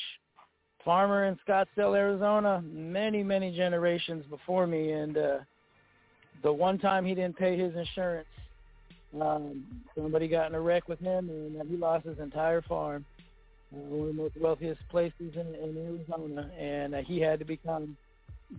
farmer 0.83 1.25
in 1.25 1.37
Scottsdale, 1.47 1.97
Arizona, 1.97 2.63
many 2.65 3.23
many 3.23 3.55
generations 3.55 4.25
before 4.29 4.67
me, 4.67 4.91
and 4.91 5.17
uh, 5.17 5.37
the 6.43 6.51
one 6.51 6.77
time 6.79 7.05
he 7.05 7.15
didn't 7.15 7.37
pay 7.37 7.57
his 7.57 7.75
insurance, 7.75 8.27
um, 9.19 9.65
somebody 9.95 10.27
got 10.27 10.47
in 10.49 10.55
a 10.55 10.61
wreck 10.61 10.87
with 10.87 10.99
him, 10.99 11.29
and 11.29 11.69
he 11.69 11.77
lost 11.77 12.05
his 12.05 12.19
entire 12.19 12.61
farm. 12.61 13.05
Uh, 13.73 13.77
one 13.77 14.09
of 14.09 14.15
the 14.15 14.21
most 14.21 14.37
wealthiest 14.41 14.81
places 14.89 15.33
in, 15.35 15.55
in 15.55 15.77
Arizona, 15.77 16.49
and 16.59 16.95
uh, 16.95 17.01
he 17.05 17.19
had 17.19 17.39
to 17.39 17.45
become 17.45 17.95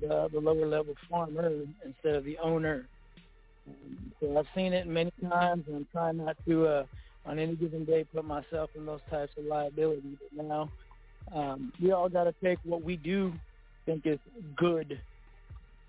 the, 0.01 0.28
the 0.32 0.40
lower 0.40 0.66
level 0.66 0.94
farmer 1.11 1.51
instead 1.85 2.15
of 2.15 2.24
the 2.24 2.39
owner. 2.39 2.86
Um, 3.69 4.12
so 4.20 4.39
I've 4.39 4.47
seen 4.55 4.73
it 4.73 4.86
many 4.86 5.12
times, 5.28 5.65
and 5.66 5.77
I'm 5.77 5.86
trying 5.93 6.16
not 6.19 6.36
to, 6.47 6.66
uh, 6.66 6.85
on 7.27 7.39
any 7.39 7.57
given 7.57 7.85
day, 7.85 8.05
put 8.05 8.24
myself 8.24 8.70
in 8.74 8.86
those 8.86 9.01
types 9.11 9.32
of 9.36 9.44
liability. 9.44 10.16
But 10.35 10.47
now, 10.47 10.70
um, 11.35 11.73
we 11.81 11.93
all 11.93 12.09
got 12.09 12.24
to 12.24 12.35
take 12.43 12.59
what 12.65 12.82
we 12.82 12.97
do 12.97 13.32
think 13.86 14.07
is 14.07 14.19
good 14.57 15.01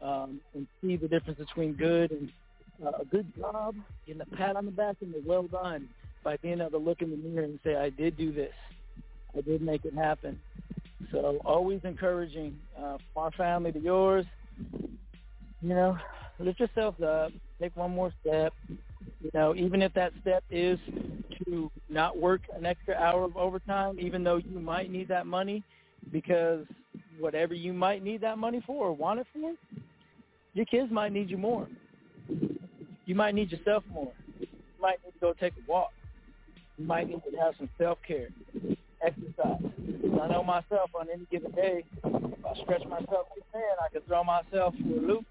um, 0.02 0.40
and 0.54 0.68
see 0.82 0.96
the 0.96 1.08
difference 1.08 1.40
between 1.40 1.74
good 1.74 2.12
and 2.12 2.32
uh, 2.84 2.92
a 3.02 3.06
good 3.06 3.32
job, 3.38 3.76
getting 4.06 4.22
a 4.22 4.36
pat 4.36 4.56
on 4.56 4.66
the 4.66 4.72
back, 4.72 4.98
and 5.02 5.14
a 5.16 5.20
well 5.26 5.44
done 5.44 5.88
by 6.24 6.38
being 6.38 6.60
able 6.60 6.72
to 6.72 6.78
look 6.78 7.02
in 7.02 7.12
the 7.12 7.18
mirror 7.18 7.46
and 7.46 7.60
say, 7.64 7.76
I 7.76 7.90
did 7.90 8.18
do 8.18 8.32
this. 8.32 8.54
I 9.36 9.42
did 9.42 9.62
make 9.62 9.86
it 9.86 9.94
happen. 9.94 10.40
So 11.12 11.40
always 11.46 11.82
encouraging 11.84 12.58
uh, 12.82 12.98
our 13.16 13.32
family 13.32 13.72
to 13.72 13.80
yours. 13.80 14.26
You 15.62 15.70
know, 15.70 15.98
lift 16.40 16.60
yourself 16.60 17.02
up. 17.02 17.32
Take 17.60 17.76
one 17.76 17.92
more 17.92 18.12
step. 18.22 18.54
You 19.22 19.32
know, 19.34 19.56
even 19.56 19.82
if 19.82 19.94
that 19.94 20.12
step 20.22 20.44
is 20.50 20.80
to 21.46 21.72
not 21.90 22.18
work 22.18 22.42
an 22.56 22.66
extra 22.66 22.96
hour 22.96 23.24
of 23.24 23.38
overtime, 23.38 23.98
even 24.00 24.24
though 24.24 24.38
you 24.38 24.60
might 24.60 24.92
need 24.92 25.08
that 25.08 25.26
money, 25.26 25.64
because 26.12 26.66
whatever 27.20 27.54
you 27.54 27.74
might 27.74 28.04
need 28.04 28.22
that 28.22 28.38
money 28.38 28.62
for 28.66 28.88
or 28.88 28.94
want 28.94 29.20
it 29.20 29.28
for, 29.34 29.54
your 30.54 30.66
kids 30.66 30.92
might 30.92 31.12
need 31.12 31.30
you 31.30 31.38
more. 31.38 31.68
You 33.06 33.16
might 33.16 33.36
need 33.36 33.52
yourself 33.52 33.84
more. 33.92 34.12
You 34.40 34.48
might 34.82 35.00
need 35.04 35.12
to 35.14 35.20
go 35.20 35.34
take 35.34 35.54
a 35.54 35.72
walk. 35.72 35.92
You 36.78 36.86
might 36.86 37.08
need 37.08 37.22
to 37.30 37.38
have 37.38 37.54
some 37.58 37.70
self-care, 37.78 38.30
exercise. 39.02 39.62
I 40.22 40.28
know 40.28 40.44
myself 40.44 40.90
on 40.94 41.08
any 41.14 41.26
given 41.32 41.52
day, 41.52 41.84
if 42.04 42.46
I 42.46 42.64
stretch 42.64 42.86
myself 42.86 43.28
too 43.36 43.42
thin, 43.52 43.62
I 43.84 43.90
can 43.92 44.02
throw 44.08 44.24
myself 44.24 44.74
for 44.82 44.98
a 44.98 45.02
loop, 45.02 45.26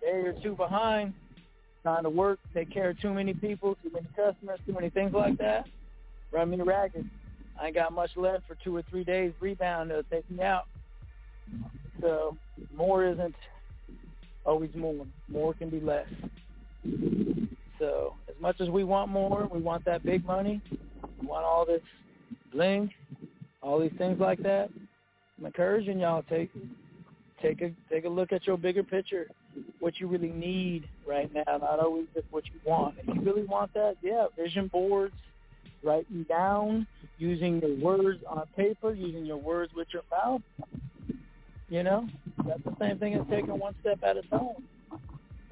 day 0.00 0.22
or 0.26 0.34
two 0.42 0.54
behind, 0.54 1.14
trying 1.82 2.04
to 2.04 2.10
work, 2.10 2.38
take 2.54 2.70
care 2.70 2.90
of 2.90 3.00
too 3.00 3.12
many 3.12 3.34
people, 3.34 3.76
too 3.82 3.90
many 3.92 4.06
customers, 4.16 4.60
too 4.66 4.72
many 4.72 4.90
things 4.90 5.12
like 5.12 5.36
that. 5.38 5.66
Run 6.30 6.50
me 6.50 6.60
ragged. 6.60 7.08
I 7.60 7.66
ain't 7.66 7.74
got 7.74 7.92
much 7.92 8.10
left 8.16 8.46
for 8.46 8.56
two 8.62 8.74
or 8.74 8.82
three 8.82 9.04
days 9.04 9.32
rebound 9.40 9.90
to 9.90 10.02
take 10.04 10.28
me 10.30 10.42
out. 10.42 10.66
So 12.00 12.36
more 12.74 13.04
isn't 13.04 13.34
always 14.44 14.70
more. 14.74 15.06
More 15.28 15.54
can 15.54 15.70
be 15.70 15.80
less. 15.80 16.08
So 17.78 18.14
as 18.28 18.34
much 18.40 18.60
as 18.60 18.68
we 18.68 18.84
want 18.84 19.10
more, 19.10 19.48
we 19.52 19.60
want 19.60 19.84
that 19.84 20.04
big 20.04 20.24
money, 20.24 20.60
we 21.20 21.26
want 21.26 21.44
all 21.44 21.66
this 21.66 21.82
bling, 22.52 22.90
all 23.60 23.78
these 23.78 23.92
things 23.98 24.18
like 24.20 24.42
that. 24.42 24.70
I'm 25.38 25.46
encouraging 25.46 25.98
y'all 25.98 26.22
take 26.28 26.50
take 27.40 27.60
a 27.60 27.72
take 27.90 28.04
a 28.04 28.08
look 28.08 28.32
at 28.32 28.46
your 28.46 28.56
bigger 28.56 28.82
picture, 28.82 29.26
what 29.80 29.98
you 29.98 30.06
really 30.06 30.30
need 30.30 30.88
right 31.06 31.32
now, 31.32 31.42
not 31.46 31.80
always 31.80 32.06
just 32.14 32.26
what 32.30 32.44
you 32.46 32.60
want. 32.64 32.96
If 32.98 33.14
you 33.14 33.20
really 33.22 33.44
want 33.44 33.74
that, 33.74 33.96
yeah, 34.02 34.26
vision 34.36 34.68
boards, 34.68 35.14
writing 35.82 36.24
down, 36.28 36.86
using 37.18 37.60
your 37.60 37.76
words 37.76 38.22
on 38.28 38.44
paper, 38.56 38.92
using 38.92 39.26
your 39.26 39.38
words 39.38 39.72
with 39.74 39.88
your 39.92 40.02
mouth. 40.10 40.42
You 41.68 41.82
know, 41.82 42.06
that's 42.46 42.62
the 42.64 42.76
same 42.78 42.98
thing 42.98 43.14
as 43.14 43.22
taking 43.30 43.58
one 43.58 43.74
step 43.80 43.98
at 44.02 44.16
a 44.16 44.22
time. 44.22 44.68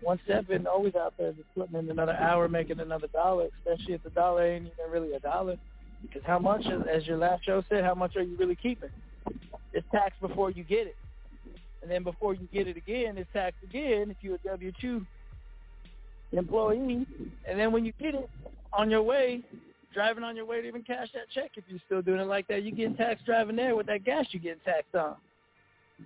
One 0.02 0.20
step 0.24 0.46
isn't 0.48 0.66
always 0.66 0.94
out 0.94 1.14
there 1.18 1.32
just 1.32 1.48
putting 1.54 1.78
in 1.78 1.90
another 1.90 2.14
hour, 2.14 2.48
making 2.48 2.80
another 2.80 3.06
dollar, 3.08 3.48
especially 3.58 3.94
if 3.94 4.02
the 4.02 4.10
dollar 4.10 4.46
ain't 4.46 4.66
even 4.66 4.90
really 4.90 5.12
a 5.14 5.20
dollar. 5.20 5.56
Because 6.02 6.22
how 6.24 6.38
much, 6.38 6.64
as 6.66 7.06
your 7.06 7.18
last 7.18 7.44
show 7.44 7.62
said, 7.68 7.84
how 7.84 7.94
much 7.94 8.16
are 8.16 8.22
you 8.22 8.36
really 8.38 8.56
keeping? 8.56 8.88
It's 9.72 9.86
taxed 9.92 10.20
before 10.20 10.50
you 10.50 10.64
get 10.64 10.86
it. 10.86 10.96
And 11.82 11.90
then 11.90 12.02
before 12.02 12.34
you 12.34 12.48
get 12.52 12.68
it 12.68 12.76
again, 12.76 13.16
it's 13.16 13.30
taxed 13.32 13.62
again 13.62 14.10
if 14.10 14.16
you're 14.20 14.36
a 14.36 14.48
W-2 14.48 15.04
employee. 16.32 17.06
And 17.48 17.58
then 17.58 17.72
when 17.72 17.84
you 17.84 17.92
get 17.98 18.14
it 18.14 18.28
on 18.72 18.90
your 18.90 19.02
way, 19.02 19.42
driving 19.94 20.22
on 20.22 20.36
your 20.36 20.44
way 20.44 20.60
to 20.60 20.68
even 20.68 20.82
cash 20.82 21.08
that 21.14 21.30
check, 21.34 21.52
if 21.56 21.64
you're 21.68 21.80
still 21.86 22.02
doing 22.02 22.20
it 22.20 22.26
like 22.26 22.46
that, 22.48 22.62
you 22.62 22.72
get 22.72 22.96
taxed 22.96 23.24
driving 23.26 23.56
there 23.56 23.74
with 23.74 23.86
that 23.86 24.04
gas 24.04 24.26
you 24.30 24.40
getting 24.40 24.60
taxed 24.64 24.94
on. 24.94 25.16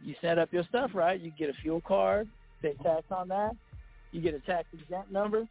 You 0.04 0.14
set 0.20 0.38
up 0.38 0.52
your 0.52 0.64
stuff 0.64 0.90
right. 0.94 1.20
You 1.20 1.32
get 1.38 1.50
a 1.50 1.54
fuel 1.62 1.80
card, 1.86 2.28
pay 2.62 2.74
tax 2.82 3.02
on 3.10 3.28
that. 3.28 3.56
You 4.12 4.20
get 4.20 4.34
a 4.34 4.40
tax 4.40 4.66
exempt 4.72 5.10
number. 5.10 5.46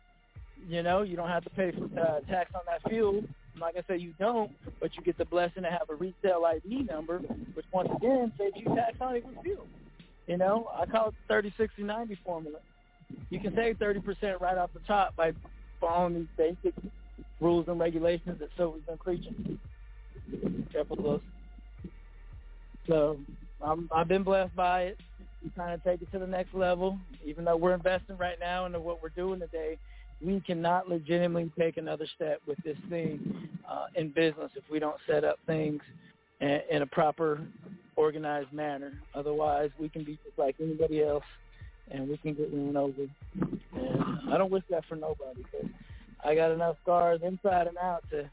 You 0.68 0.84
know, 0.84 1.02
you 1.02 1.16
don't 1.16 1.30
have 1.30 1.44
to 1.44 1.50
pay 1.50 1.72
for, 1.72 1.86
uh, 2.00 2.20
tax 2.30 2.52
on 2.56 2.62
that 2.68 2.88
fuel 2.90 3.24
like 3.60 3.76
I 3.78 3.84
said, 3.88 4.02
you 4.02 4.14
don't, 4.20 4.52
but 4.80 4.96
you 4.96 5.04
get 5.04 5.18
the 5.18 5.26
blessing 5.26 5.64
to 5.64 5.70
have 5.70 5.90
a 5.90 5.96
retail 5.96 6.44
ID 6.46 6.84
number, 6.84 7.20
which 7.54 7.66
once 7.72 7.90
again 7.96 8.32
saves 8.38 8.56
you 8.56 8.66
tax 8.76 8.98
on 9.00 9.18
even 9.18 9.36
fuel. 9.44 9.66
You 10.28 10.38
know, 10.38 10.70
I 10.74 10.86
call 10.86 11.10
it 11.10 11.16
the 11.28 11.34
30, 11.34 11.54
60, 11.58 11.84
90 11.84 12.18
formula. 12.26 12.60
You 13.30 13.40
can 13.40 13.54
save 13.56 13.78
30% 13.78 14.40
right 14.40 14.58
off 14.58 14.72
the 14.74 14.80
top 14.88 15.16
by 15.16 15.34
following 15.80 16.16
these 16.16 16.28
basic 16.38 16.74
rules 17.42 17.68
and 17.68 17.80
regulations 17.80 18.40
that 18.40 18.50
Sylvia's 18.58 18.86
been 18.88 18.98
preaching. 18.98 19.60
Careful 20.72 20.96
close. 20.96 21.22
So 22.88 23.20
I'm, 23.62 23.90
I've 23.94 24.08
been 24.08 24.24
blessed 24.24 24.56
by 24.56 24.84
it. 24.84 24.98
We 25.44 25.50
kind 25.52 25.74
of 25.74 25.84
take 25.84 26.02
it 26.02 26.12
to 26.14 26.20
the 26.20 26.28
next 26.28 26.54
level. 26.54 26.98
Even 27.26 27.44
though 27.44 27.58
we're 27.58 27.74
investing 27.74 28.18
right 28.18 28.40
now 28.40 28.66
into 28.66 28.80
what 28.80 29.04
we're 29.04 29.10
doing 29.10 29.40
today, 29.40 29.78
we 30.22 30.40
cannot 30.42 30.88
legitimately 30.88 31.52
take 31.60 31.78
another 31.78 32.08
step 32.16 32.42
with 32.48 32.58
this 32.64 32.78
thing 32.90 33.50
uh, 33.70 33.88
in 33.96 34.10
business 34.10 34.52
if 34.56 34.64
we 34.72 34.80
don't 34.80 34.98
set 35.08 35.24
up 35.24 35.38
things 35.46 35.82
in, 36.40 36.62
in 36.72 36.82
a 36.82 36.86
proper, 36.88 37.42
organized 37.96 38.52
manner. 38.54 38.94
Otherwise, 39.14 39.70
we 39.80 39.90
can 39.90 40.04
be 40.04 40.18
just 40.24 40.38
like 40.38 40.56
anybody 40.60 41.04
else, 41.04 41.24
and 41.92 42.08
we 42.08 42.18
can 42.18 42.34
get 42.34 42.50
run 42.52 42.76
over. 42.78 43.08
And 43.76 44.34
I 44.34 44.38
don't 44.38 44.52
wish 44.52 44.64
that 44.70 44.86
for 44.86 44.96
nobody 44.96 45.44
because 45.44 45.70
I 46.24 46.36
got 46.36 46.52
enough 46.52 46.78
scars 46.82 47.22
inside 47.24 47.68
and 47.68 47.78
out 47.78 48.04
to 48.12 48.30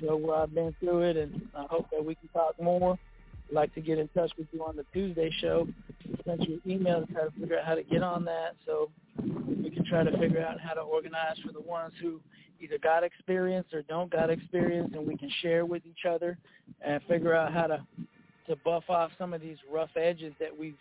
show 0.00 0.16
where 0.16 0.36
I've 0.36 0.54
been 0.54 0.74
through 0.80 1.02
it, 1.02 1.16
and 1.16 1.48
I 1.54 1.66
hope 1.70 1.90
that 1.90 2.04
we 2.04 2.14
can 2.14 2.28
talk 2.28 2.60
more. 2.60 2.98
I'd 3.48 3.54
like 3.54 3.74
to 3.74 3.80
get 3.80 3.98
in 3.98 4.08
touch 4.08 4.32
with 4.38 4.46
you 4.52 4.64
on 4.64 4.76
the 4.76 4.84
Tuesday 4.92 5.30
show. 5.40 5.68
Sent 6.24 6.48
you 6.48 6.60
an 6.64 6.70
email 6.70 7.06
to 7.06 7.12
try 7.12 7.24
to 7.24 7.30
figure 7.32 7.58
out 7.58 7.66
how 7.66 7.74
to 7.74 7.82
get 7.82 8.02
on 8.02 8.24
that. 8.24 8.56
So 8.66 8.90
we 9.18 9.70
can 9.70 9.84
try 9.84 10.04
to 10.04 10.18
figure 10.18 10.44
out 10.44 10.60
how 10.60 10.72
to 10.74 10.80
organize 10.80 11.38
for 11.44 11.52
the 11.52 11.60
ones 11.60 11.92
who 12.00 12.20
either 12.60 12.78
got 12.78 13.04
experience 13.04 13.66
or 13.74 13.82
don't 13.82 14.10
got 14.10 14.30
experience, 14.30 14.92
and 14.94 15.06
we 15.06 15.16
can 15.16 15.30
share 15.42 15.66
with 15.66 15.82
each 15.86 16.06
other 16.08 16.38
and 16.80 17.02
figure 17.08 17.34
out 17.34 17.52
how 17.52 17.66
to 17.66 17.86
to 18.46 18.56
buff 18.56 18.84
off 18.88 19.10
some 19.18 19.32
of 19.32 19.40
these 19.40 19.56
rough 19.70 19.96
edges 19.96 20.32
that 20.38 20.56
we've 20.56 20.76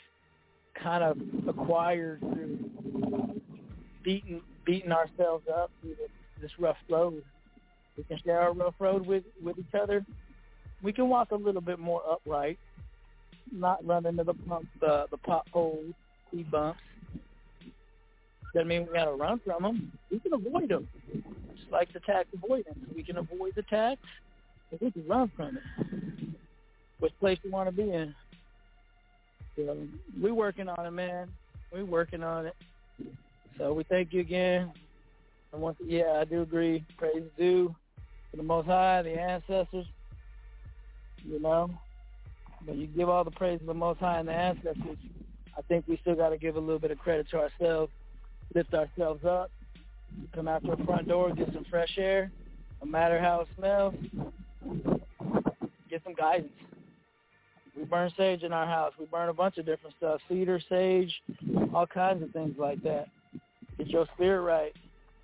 kind 0.81 1.03
of 1.03 1.17
acquired 1.47 2.19
through 2.19 2.59
beating 4.03 4.41
beating 4.65 4.91
ourselves 4.91 5.45
up 5.53 5.71
through 5.81 5.95
this, 5.95 6.09
this 6.41 6.51
rough 6.59 6.77
road. 6.89 7.23
We 7.97 8.03
can 8.03 8.17
share 8.23 8.41
our 8.41 8.53
rough 8.53 8.75
road 8.79 9.05
with 9.05 9.23
with 9.43 9.57
each 9.59 9.75
other. 9.79 10.05
We 10.81 10.91
can 10.91 11.09
walk 11.09 11.31
a 11.31 11.35
little 11.35 11.61
bit 11.61 11.79
more 11.79 12.01
upright, 12.09 12.59
not 13.51 13.85
run 13.85 14.05
into 14.05 14.23
the 14.23 14.33
pump, 14.33 14.67
the 14.79 15.05
the 15.11 15.17
potholes, 15.17 15.93
speed 16.27 16.49
bumps, 16.51 16.79
doesn't 18.53 18.67
mean 18.67 18.85
we 18.87 18.93
got 18.93 19.05
to 19.05 19.11
run 19.11 19.39
from 19.43 19.63
them. 19.63 19.91
We 20.11 20.19
can 20.19 20.33
avoid 20.33 20.69
them, 20.69 20.87
just 21.55 21.71
like 21.71 21.91
the 21.93 21.99
tax 22.01 22.27
avoidance. 22.33 22.77
We 22.95 23.03
can 23.03 23.17
avoid 23.17 23.53
the 23.55 23.63
tax, 23.63 23.99
we 24.79 24.91
can 24.91 25.07
run 25.07 25.31
from 25.35 25.57
it. 25.57 25.63
Which 26.99 27.13
place 27.19 27.37
you 27.43 27.51
want 27.51 27.69
to 27.69 27.75
be 27.75 27.91
in? 27.91 28.13
So 29.55 29.77
we're 30.19 30.33
working 30.33 30.67
on 30.69 30.85
it, 30.85 30.91
man. 30.91 31.29
We're 31.71 31.85
working 31.85 32.23
on 32.23 32.47
it. 32.47 32.55
So 33.57 33.73
we 33.73 33.83
thank 33.83 34.13
you 34.13 34.21
again. 34.21 34.71
And 35.51 35.61
once, 35.61 35.77
yeah, 35.85 36.19
I 36.19 36.25
do 36.25 36.41
agree. 36.41 36.83
Praise 36.97 37.23
due 37.37 37.75
to 38.31 38.37
the 38.37 38.43
Most 38.43 38.65
High, 38.65 39.01
the 39.03 39.19
ancestors. 39.19 39.85
You 41.23 41.39
know, 41.39 41.69
but 42.65 42.75
you 42.75 42.87
give 42.87 43.07
all 43.07 43.23
the 43.23 43.31
praise 43.31 43.59
to 43.59 43.65
the 43.65 43.73
Most 43.73 43.99
High 43.99 44.19
and 44.19 44.27
the 44.27 44.33
ancestors. 44.33 44.97
I 45.57 45.61
think 45.61 45.85
we 45.87 45.97
still 46.01 46.15
got 46.15 46.29
to 46.29 46.37
give 46.37 46.55
a 46.55 46.59
little 46.59 46.79
bit 46.79 46.91
of 46.91 46.97
credit 46.97 47.29
to 47.29 47.37
ourselves 47.37 47.91
lift 48.53 48.73
ourselves 48.73 49.23
up, 49.25 49.51
come 50.33 50.47
out 50.47 50.63
to 50.63 50.75
the 50.75 50.83
front 50.83 51.07
door, 51.07 51.33
get 51.33 51.51
some 51.53 51.65
fresh 51.69 51.97
air, 51.97 52.31
no 52.83 52.89
matter 52.89 53.19
how 53.19 53.41
it 53.41 53.47
smells, 53.57 53.95
get 55.89 56.03
some 56.03 56.13
guidance. 56.13 56.51
We 57.75 57.83
burn 57.85 58.11
sage 58.15 58.43
in 58.43 58.53
our 58.53 58.67
house. 58.67 58.93
We 58.99 59.05
burn 59.05 59.29
a 59.29 59.33
bunch 59.33 59.57
of 59.57 59.65
different 59.65 59.95
stuff, 59.97 60.21
cedar, 60.29 60.61
sage, 60.69 61.11
all 61.73 61.87
kinds 61.87 62.21
of 62.21 62.31
things 62.31 62.55
like 62.57 62.83
that. 62.83 63.07
Get 63.77 63.87
your 63.87 64.07
spirit 64.15 64.41
right. 64.41 64.73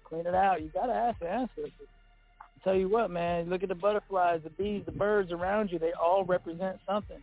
Clean 0.03 0.25
it 0.25 0.33
out. 0.33 0.61
You 0.61 0.69
got 0.69 0.87
to 0.87 0.93
ask 0.93 1.19
the 1.19 1.29
ancestors. 1.29 1.71
Tell 2.63 2.75
you 2.75 2.89
what, 2.89 3.11
man, 3.11 3.49
look 3.49 3.63
at 3.63 3.69
the 3.69 3.75
butterflies, 3.75 4.41
the 4.43 4.49
bees, 4.49 4.83
the 4.85 4.91
birds 4.91 5.31
around 5.31 5.71
you. 5.71 5.79
They 5.79 5.93
all 5.93 6.25
represent 6.25 6.77
something. 6.87 7.21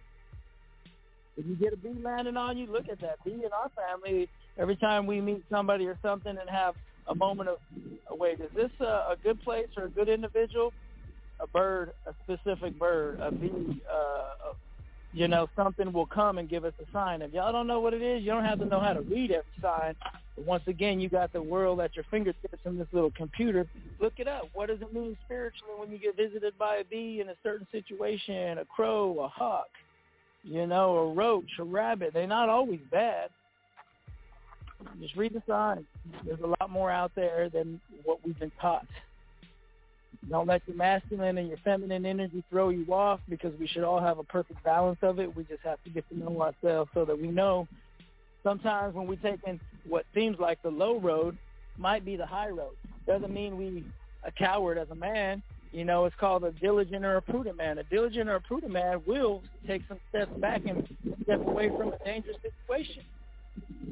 If 1.36 1.44
you 1.44 1.54
get 1.56 1.74
a 1.74 1.76
bee 1.76 2.00
landing 2.02 2.36
on 2.36 2.56
you, 2.56 2.66
look 2.66 2.88
at 2.90 3.00
that 3.00 3.22
bee 3.24 3.32
in 3.32 3.50
our 3.52 3.70
family. 3.76 4.28
Every 4.58 4.76
time 4.76 5.06
we 5.06 5.20
meet 5.20 5.44
somebody 5.50 5.86
or 5.86 5.98
something 6.02 6.34
and 6.38 6.48
have 6.48 6.74
a 7.08 7.14
moment 7.14 7.50
of, 7.50 7.58
wait, 8.10 8.40
is 8.40 8.50
this 8.54 8.70
a, 8.80 8.84
a 8.84 9.16
good 9.22 9.42
place 9.42 9.68
or 9.76 9.84
a 9.84 9.90
good 9.90 10.08
individual? 10.08 10.72
A 11.40 11.46
bird, 11.46 11.92
a 12.06 12.14
specific 12.24 12.78
bird, 12.78 13.20
a 13.20 13.30
bee, 13.30 13.82
uh, 13.92 14.52
you 15.16 15.28
know, 15.28 15.48
something 15.56 15.94
will 15.94 16.04
come 16.04 16.36
and 16.36 16.46
give 16.46 16.66
us 16.66 16.74
a 16.78 16.92
sign. 16.92 17.22
If 17.22 17.32
y'all 17.32 17.50
don't 17.50 17.66
know 17.66 17.80
what 17.80 17.94
it 17.94 18.02
is, 18.02 18.22
you 18.22 18.32
don't 18.32 18.44
have 18.44 18.58
to 18.58 18.66
know 18.66 18.80
how 18.80 18.92
to 18.92 19.00
read 19.00 19.30
every 19.30 19.50
sign. 19.62 19.94
But 20.36 20.44
once 20.44 20.64
again, 20.66 21.00
you 21.00 21.08
got 21.08 21.32
the 21.32 21.40
world 21.40 21.80
at 21.80 21.96
your 21.96 22.04
fingertips 22.10 22.58
in 22.66 22.76
this 22.76 22.86
little 22.92 23.10
computer. 23.12 23.66
Look 23.98 24.12
it 24.18 24.28
up. 24.28 24.50
What 24.52 24.68
does 24.68 24.82
it 24.82 24.92
mean 24.92 25.16
spiritually 25.24 25.72
when 25.78 25.90
you 25.90 25.96
get 25.98 26.18
visited 26.18 26.58
by 26.58 26.76
a 26.76 26.84
bee 26.84 27.22
in 27.22 27.30
a 27.30 27.34
certain 27.42 27.66
situation, 27.72 28.58
a 28.58 28.66
crow, 28.66 29.20
a 29.20 29.28
hawk, 29.28 29.70
you 30.42 30.66
know, 30.66 30.96
a 30.96 31.14
roach, 31.14 31.50
a 31.58 31.64
rabbit? 31.64 32.10
They're 32.12 32.26
not 32.26 32.50
always 32.50 32.80
bad. 32.90 33.30
Just 35.00 35.16
read 35.16 35.32
the 35.32 35.42
signs. 35.48 35.86
There's 36.26 36.40
a 36.40 36.54
lot 36.60 36.68
more 36.68 36.90
out 36.90 37.12
there 37.16 37.48
than 37.48 37.80
what 38.04 38.18
we've 38.22 38.38
been 38.38 38.52
taught. 38.60 38.86
Don't 40.28 40.48
let 40.48 40.62
your 40.66 40.76
masculine 40.76 41.38
and 41.38 41.48
your 41.48 41.58
feminine 41.58 42.04
energy 42.04 42.42
throw 42.50 42.70
you 42.70 42.84
off 42.92 43.20
because 43.28 43.52
we 43.60 43.66
should 43.66 43.84
all 43.84 44.00
have 44.00 44.18
a 44.18 44.24
perfect 44.24 44.62
balance 44.64 44.98
of 45.02 45.20
it. 45.20 45.34
We 45.36 45.44
just 45.44 45.62
have 45.62 45.82
to 45.84 45.90
get 45.90 46.08
to 46.08 46.18
know 46.18 46.42
ourselves 46.42 46.90
so 46.94 47.04
that 47.04 47.20
we 47.20 47.28
know 47.28 47.68
sometimes 48.42 48.94
when 48.94 49.06
we're 49.06 49.16
taking 49.16 49.60
what 49.88 50.04
seems 50.14 50.38
like 50.38 50.60
the 50.62 50.70
low 50.70 50.98
road 50.98 51.38
might 51.78 52.04
be 52.04 52.16
the 52.16 52.26
high 52.26 52.48
road. 52.48 52.74
Doesn't 53.06 53.32
mean 53.32 53.56
we 53.56 53.84
a 54.24 54.32
coward 54.32 54.78
as 54.78 54.90
a 54.90 54.94
man. 54.94 55.42
You 55.72 55.84
know, 55.84 56.04
it's 56.04 56.16
called 56.18 56.44
a 56.44 56.52
diligent 56.52 57.04
or 57.04 57.16
a 57.16 57.22
prudent 57.22 57.56
man. 57.56 57.78
A 57.78 57.84
diligent 57.84 58.28
or 58.28 58.36
a 58.36 58.40
prudent 58.40 58.72
man 58.72 59.02
will 59.06 59.42
take 59.66 59.82
some 59.88 60.00
steps 60.08 60.32
back 60.38 60.62
and 60.66 60.88
step 61.22 61.46
away 61.46 61.68
from 61.68 61.92
a 61.92 61.98
dangerous 62.04 62.36
situation. 62.42 63.02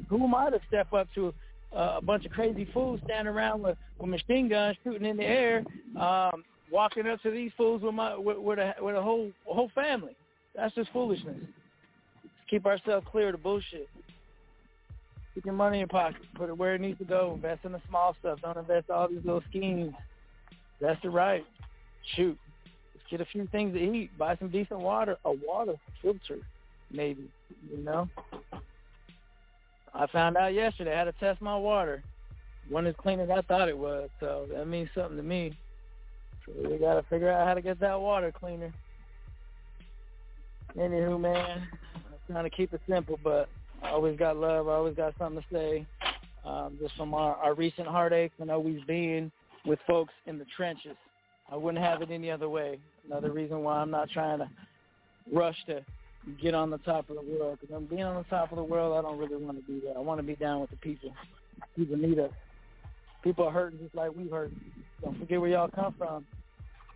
Who 0.09 0.23
am 0.23 0.35
I 0.35 0.49
to 0.49 0.59
step 0.67 0.93
up 0.93 1.07
to 1.15 1.33
uh, 1.73 1.95
a 1.97 2.01
bunch 2.01 2.25
of 2.25 2.31
crazy 2.31 2.67
fools 2.73 2.99
standing 3.05 3.33
around 3.33 3.63
with, 3.63 3.77
with 3.99 4.09
machine 4.09 4.49
guns 4.49 4.77
shooting 4.83 5.05
in 5.05 5.17
the 5.17 5.23
air, 5.23 5.63
um, 5.99 6.43
walking 6.71 7.07
up 7.07 7.21
to 7.21 7.31
these 7.31 7.51
fools 7.57 7.81
with 7.81 7.93
my 7.93 8.15
with, 8.15 8.37
with 8.37 8.59
a 8.59 8.73
with 8.81 8.95
a 8.95 9.01
whole 9.01 9.31
whole 9.45 9.69
family. 9.75 10.15
That's 10.55 10.73
just 10.75 10.91
foolishness. 10.91 11.37
Keep 12.49 12.65
ourselves 12.65 13.05
clear 13.11 13.27
of 13.27 13.33
the 13.33 13.37
bullshit. 13.39 13.89
Keep 15.33 15.45
your 15.45 15.53
money 15.53 15.77
in 15.77 15.79
your 15.79 15.87
pocket. 15.87 16.21
Put 16.35 16.49
it 16.49 16.57
where 16.57 16.75
it 16.75 16.81
needs 16.81 16.97
to 16.99 17.05
go. 17.05 17.33
Invest 17.35 17.65
in 17.65 17.73
the 17.73 17.81
small 17.89 18.15
stuff. 18.19 18.39
Don't 18.41 18.57
invest 18.57 18.89
all 18.89 19.09
these 19.09 19.25
little 19.25 19.43
schemes. 19.49 19.93
That's 20.79 21.01
the 21.01 21.09
right. 21.09 21.45
Shoot. 22.15 22.37
Let's 22.93 23.05
get 23.09 23.21
a 23.21 23.25
few 23.25 23.47
things 23.51 23.73
to 23.73 23.79
eat. 23.79 24.17
Buy 24.17 24.37
some 24.37 24.49
decent 24.49 24.79
water. 24.79 25.17
A 25.25 25.31
water 25.31 25.73
filter, 26.01 26.39
maybe. 26.89 27.29
You 27.69 27.83
know. 27.83 28.07
I 29.97 30.07
found 30.07 30.35
out 30.35 30.53
yesterday 30.53 30.93
I 30.93 30.99
had 30.99 31.05
to 31.05 31.13
test 31.13 31.41
my 31.41 31.57
water. 31.57 32.03
One 32.69 32.85
as 32.85 32.95
clean 32.97 33.19
as 33.19 33.29
I 33.29 33.41
thought 33.41 33.69
it 33.69 33.77
was, 33.77 34.09
so 34.19 34.47
that 34.51 34.67
means 34.67 34.89
something 34.95 35.17
to 35.17 35.23
me. 35.23 35.57
So 36.45 36.69
we 36.69 36.77
gotta 36.77 37.03
figure 37.03 37.31
out 37.31 37.47
how 37.47 37.53
to 37.53 37.61
get 37.61 37.79
that 37.79 37.99
water 37.99 38.31
cleaner. 38.31 38.73
Anywho, 40.75 41.19
man, 41.19 41.67
I'm 41.95 42.33
trying 42.33 42.43
to 42.43 42.49
keep 42.49 42.73
it 42.73 42.81
simple, 42.89 43.19
but 43.23 43.47
I 43.81 43.89
always 43.89 44.17
got 44.17 44.35
love. 44.35 44.67
I 44.67 44.73
always 44.73 44.95
got 44.95 45.13
something 45.17 45.41
to 45.41 45.55
say. 45.55 45.85
Um, 46.43 46.77
just 46.79 46.95
from 46.95 47.13
our, 47.15 47.35
our 47.37 47.55
recent 47.55 47.87
heartaches 47.87 48.37
and 48.39 48.51
always 48.51 48.79
being 48.85 49.31
with 49.65 49.79
folks 49.87 50.13
in 50.27 50.37
the 50.37 50.45
trenches. 50.55 50.95
I 51.51 51.55
wouldn't 51.55 51.83
have 51.83 52.03
it 52.03 52.11
any 52.11 52.29
other 52.29 52.49
way. 52.49 52.77
Another 53.07 53.31
reason 53.31 53.63
why 53.63 53.77
I'm 53.77 53.89
not 53.89 54.09
trying 54.11 54.39
to 54.39 54.49
rush 55.31 55.57
to 55.67 55.83
get 56.41 56.53
on 56.53 56.69
the 56.69 56.77
top 56.79 57.09
of 57.09 57.15
the 57.15 57.21
world. 57.21 57.57
Because 57.59 57.75
I'm 57.75 57.85
being 57.85 58.03
on 58.03 58.15
the 58.15 58.29
top 58.29 58.51
of 58.51 58.57
the 58.57 58.63
world, 58.63 58.97
I 58.97 59.01
don't 59.01 59.17
really 59.17 59.43
want 59.43 59.57
to 59.57 59.71
do 59.71 59.81
that. 59.87 59.95
I 59.95 59.99
want 59.99 60.19
to 60.19 60.23
be 60.25 60.35
down 60.35 60.61
with 60.61 60.69
the 60.69 60.77
people. 60.77 61.13
People 61.75 61.97
need 61.97 62.19
us. 62.19 62.31
People 63.23 63.47
are 63.47 63.51
hurting 63.51 63.79
just 63.79 63.95
like 63.95 64.15
we 64.15 64.29
hurt. 64.29 64.51
Don't 65.01 65.17
forget 65.19 65.39
where 65.39 65.49
y'all 65.49 65.69
come 65.69 65.93
from. 65.97 66.25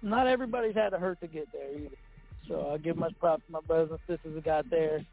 Not 0.02 0.28
everybody's 0.28 0.76
had 0.76 0.90
to 0.90 1.00
hurt 1.00 1.20
to 1.22 1.28
get 1.28 1.48
there 1.52 1.76
either. 1.78 1.96
So 2.48 2.72
I 2.74 2.78
give 2.78 2.98
much 2.98 3.14
props 3.20 3.44
to 3.48 3.52
my 3.52 3.60
brothers 3.62 3.90
and 3.92 4.00
sisters 4.08 4.34
who 4.34 4.42
got 4.42 4.70
there 4.70 5.06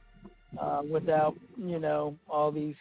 uh, 0.60 0.82
without, 0.88 1.34
you 1.56 1.78
know, 1.78 2.16
all 2.28 2.50
these 2.52 2.76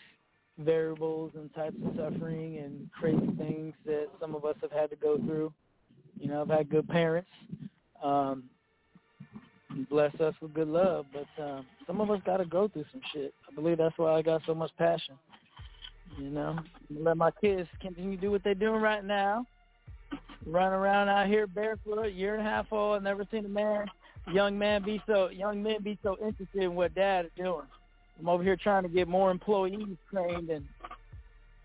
variables 0.57 1.31
and 1.35 1.53
types 1.53 1.75
of 1.85 1.95
suffering 1.95 2.57
and 2.57 2.89
crazy 2.97 3.27
things 3.37 3.73
that 3.85 4.07
some 4.19 4.35
of 4.35 4.45
us 4.45 4.55
have 4.61 4.71
had 4.71 4.89
to 4.89 4.95
go 4.95 5.17
through. 5.17 5.51
You 6.19 6.29
know, 6.29 6.41
I've 6.41 6.49
had 6.49 6.69
good 6.69 6.87
parents. 6.87 7.29
Um, 8.01 8.43
bless 9.89 10.13
us 10.19 10.33
with 10.41 10.53
good 10.53 10.67
love, 10.67 11.05
but 11.13 11.43
um, 11.43 11.65
some 11.85 12.01
of 12.01 12.09
us 12.09 12.21
got 12.25 12.37
to 12.37 12.45
go 12.45 12.67
through 12.67 12.85
some 12.91 13.01
shit. 13.13 13.33
I 13.49 13.55
believe 13.55 13.77
that's 13.77 13.97
why 13.97 14.13
I 14.13 14.21
got 14.21 14.41
so 14.45 14.55
much 14.55 14.71
passion. 14.77 15.15
You 16.17 16.29
know, 16.29 16.57
let 16.89 17.17
my 17.17 17.31
kids 17.31 17.67
continue 17.81 18.15
to 18.15 18.21
do 18.21 18.31
what 18.31 18.43
they're 18.43 18.55
doing 18.55 18.81
right 18.81 19.03
now. 19.03 19.45
Run 20.45 20.71
around 20.71 21.09
out 21.09 21.27
here 21.27 21.47
barefoot, 21.47 22.13
year 22.13 22.35
and 22.35 22.45
a 22.45 22.49
half 22.49 22.67
old. 22.71 23.03
Never 23.03 23.25
seen 23.31 23.45
a 23.45 23.49
man, 23.49 23.87
young 24.31 24.57
man 24.57 24.83
be 24.83 25.01
so 25.07 25.29
young 25.29 25.61
men 25.61 25.81
be 25.83 25.97
so 26.03 26.15
interested 26.23 26.63
in 26.63 26.75
what 26.75 26.93
dad 26.95 27.25
is 27.25 27.31
doing. 27.35 27.65
I'm 28.19 28.29
over 28.29 28.43
here 28.43 28.55
trying 28.55 28.83
to 28.83 28.89
get 28.89 29.07
more 29.07 29.31
employees 29.31 29.97
trained, 30.11 30.49
and 30.49 30.65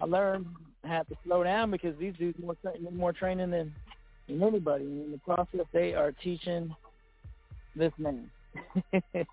I 0.01 0.07
learned 0.07 0.47
have 0.85 1.07
to 1.09 1.16
slow 1.24 1.45
down 1.45 1.70
because 1.70 1.95
these 1.99 2.15
dudes 2.19 2.39
more 2.43 2.57
more 2.91 3.12
training 3.12 3.51
than 3.51 3.73
than 4.27 4.43
anybody. 4.43 4.85
In 4.85 5.12
the 5.12 5.19
process, 5.19 5.66
they 5.73 5.95
are 5.95 6.12
teaching 6.12 6.74
this 7.76 7.92
man. 7.98 8.30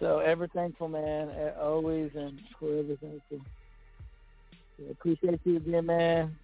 so 0.00 0.18
ever 0.18 0.48
thankful, 0.48 0.88
man, 0.88 1.30
always 1.60 2.10
and 2.14 2.40
forever 2.58 2.96
thankful. 3.00 3.40
So 4.78 4.84
appreciate 4.90 5.40
you 5.44 5.56
again, 5.56 5.86
man. 5.86 6.36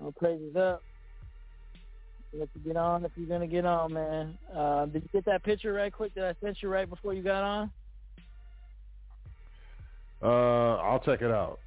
All 0.00 0.12
praises 0.12 0.56
up. 0.56 0.82
Let 2.32 2.48
you 2.54 2.60
get 2.66 2.76
on 2.76 3.04
if 3.04 3.12
you're 3.16 3.28
gonna 3.28 3.46
get 3.46 3.64
on, 3.64 3.92
man. 3.92 4.36
Uh, 4.54 4.86
did 4.86 5.02
you 5.02 5.08
get 5.12 5.24
that 5.26 5.42
picture 5.42 5.72
right 5.72 5.92
quick 5.92 6.14
that 6.14 6.24
I 6.24 6.44
sent 6.44 6.62
you 6.62 6.68
right 6.68 6.88
before 6.88 7.14
you 7.14 7.22
got 7.22 7.42
on? 7.42 7.70
Uh, 10.22 10.76
I'll 10.76 10.98
check 10.98 11.22
it 11.22 11.30
out. 11.30 11.60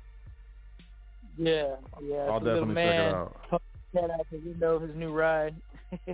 Yeah, 1.38 1.76
yeah. 2.04 2.18
I'll 2.30 2.40
the 2.40 2.54
definitely 2.54 2.76
man 2.76 2.86
check 2.86 3.10
it 3.10 3.16
out. 3.16 3.62
Head 3.94 4.12
out 4.12 4.28
the 4.32 4.38
window 4.38 4.76
of 4.76 4.82
his 4.84 4.96
new 4.96 5.12
ride. 5.12 5.56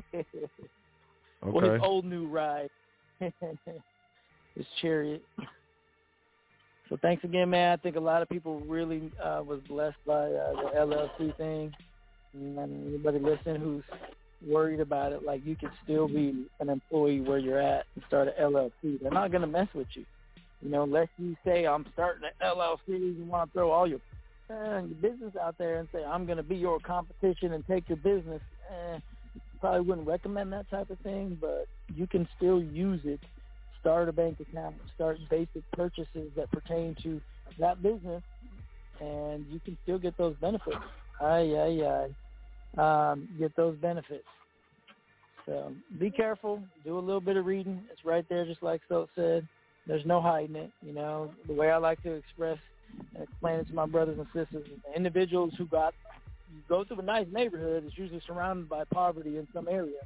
Well, 1.44 1.72
his 1.72 1.82
old 1.84 2.06
new 2.06 2.28
ride. 2.28 2.70
his 3.20 4.66
chariot. 4.82 5.24
So 6.90 6.98
thanks 7.02 7.24
again, 7.24 7.50
man. 7.50 7.74
I 7.74 7.82
think 7.82 7.96
a 7.96 8.00
lot 8.00 8.22
of 8.22 8.30
people 8.30 8.60
really 8.62 9.12
uh, 9.24 9.42
was 9.46 9.60
blessed 9.68 9.98
by 10.06 10.14
uh, 10.14 10.52
the 10.52 10.72
LLC 10.78 11.36
thing. 11.38 11.74
And 12.34 12.60
anybody 12.60 13.20
listening 13.20 13.62
who's 13.62 13.84
worried 14.46 14.80
about 14.80 15.14
it, 15.14 15.24
like 15.24 15.46
you 15.46 15.56
can 15.56 15.72
still 15.84 16.08
be 16.08 16.46
an 16.60 16.70
employee 16.70 17.22
where 17.22 17.38
you're 17.38 17.62
at 17.62 17.86
and 17.96 18.04
start 18.08 18.28
an 18.28 18.34
LLC. 18.40 19.02
They're 19.02 19.12
not 19.12 19.32
going 19.32 19.42
to 19.42 19.48
mess 19.48 19.68
with 19.74 19.88
you. 19.94 20.06
You 20.62 20.70
know, 20.70 20.84
unless 20.84 21.08
you 21.18 21.36
say 21.46 21.66
I'm 21.66 21.86
starting 21.94 22.24
an 22.24 22.48
LLC, 22.48 22.88
you 22.88 23.26
want 23.28 23.50
to 23.50 23.54
throw 23.54 23.72
all 23.72 23.88
your 23.88 24.00
uh, 24.50 24.82
your 24.84 24.98
business 25.02 25.34
out 25.42 25.58
there 25.58 25.80
and 25.80 25.88
say 25.92 26.04
I'm 26.04 26.26
going 26.26 26.38
to 26.38 26.44
be 26.44 26.56
your 26.56 26.80
competition 26.80 27.54
and 27.54 27.66
take 27.68 27.90
your 27.90 27.98
business. 27.98 28.42
Eh, 28.70 29.00
probably 29.60 29.82
wouldn't 29.82 30.08
recommend 30.08 30.52
that 30.54 30.70
type 30.70 30.90
of 30.90 31.00
thing, 31.00 31.38
but 31.40 31.68
you 31.94 32.08
can 32.08 32.28
still 32.38 32.62
use 32.62 33.02
it. 33.06 33.20
Start 33.80 34.10
a 34.10 34.14
bank 34.14 34.40
account, 34.40 34.76
start 34.96 35.20
basic 35.30 35.70
purchases 35.74 36.32
that 36.36 36.52
pertain 36.52 36.96
to 37.04 37.22
that 37.60 37.84
business, 37.84 38.24
and 39.00 39.46
you 39.52 39.60
can 39.60 39.78
still 39.84 40.00
get 40.00 40.18
those 40.18 40.36
benefits. 40.42 40.78
Aye, 41.22 41.54
aye, 41.56 42.08
aye. 42.78 43.12
Um, 43.12 43.30
get 43.40 43.56
those 43.56 43.78
benefits. 43.78 44.26
So 45.46 45.72
be 46.00 46.10
careful. 46.10 46.64
Do 46.84 46.98
a 46.98 47.00
little 47.00 47.22
bit 47.22 47.38
of 47.38 47.46
reading. 47.46 47.84
It's 47.92 48.04
right 48.04 48.26
there, 48.28 48.46
just 48.46 48.64
like 48.64 48.82
Sot 48.90 49.10
said. 49.16 49.48
There's 49.88 50.06
no 50.06 50.20
hiding 50.20 50.56
it. 50.56 50.72
You 50.82 50.94
know, 50.94 51.32
the 51.48 51.54
way 51.54 51.70
I 51.70 51.78
like 51.78 52.02
to 52.04 52.12
express 52.14 52.58
and 53.14 53.24
explain 53.24 53.60
it 53.60 53.68
to 53.68 53.74
my 53.74 53.86
brothers 53.86 54.18
and 54.18 54.28
sisters, 54.28 54.68
the 54.88 54.96
individuals 54.96 55.54
who 55.58 55.66
got 55.66 55.94
you 56.56 56.62
go 56.68 56.84
through 56.84 57.00
a 57.00 57.04
nice 57.04 57.28
neighborhood, 57.32 57.84
it's 57.86 57.98
usually 57.98 58.22
surrounded 58.26 58.70
by 58.70 58.84
poverty 58.86 59.38
in 59.38 59.48
some 59.54 59.68
area. 59.68 60.00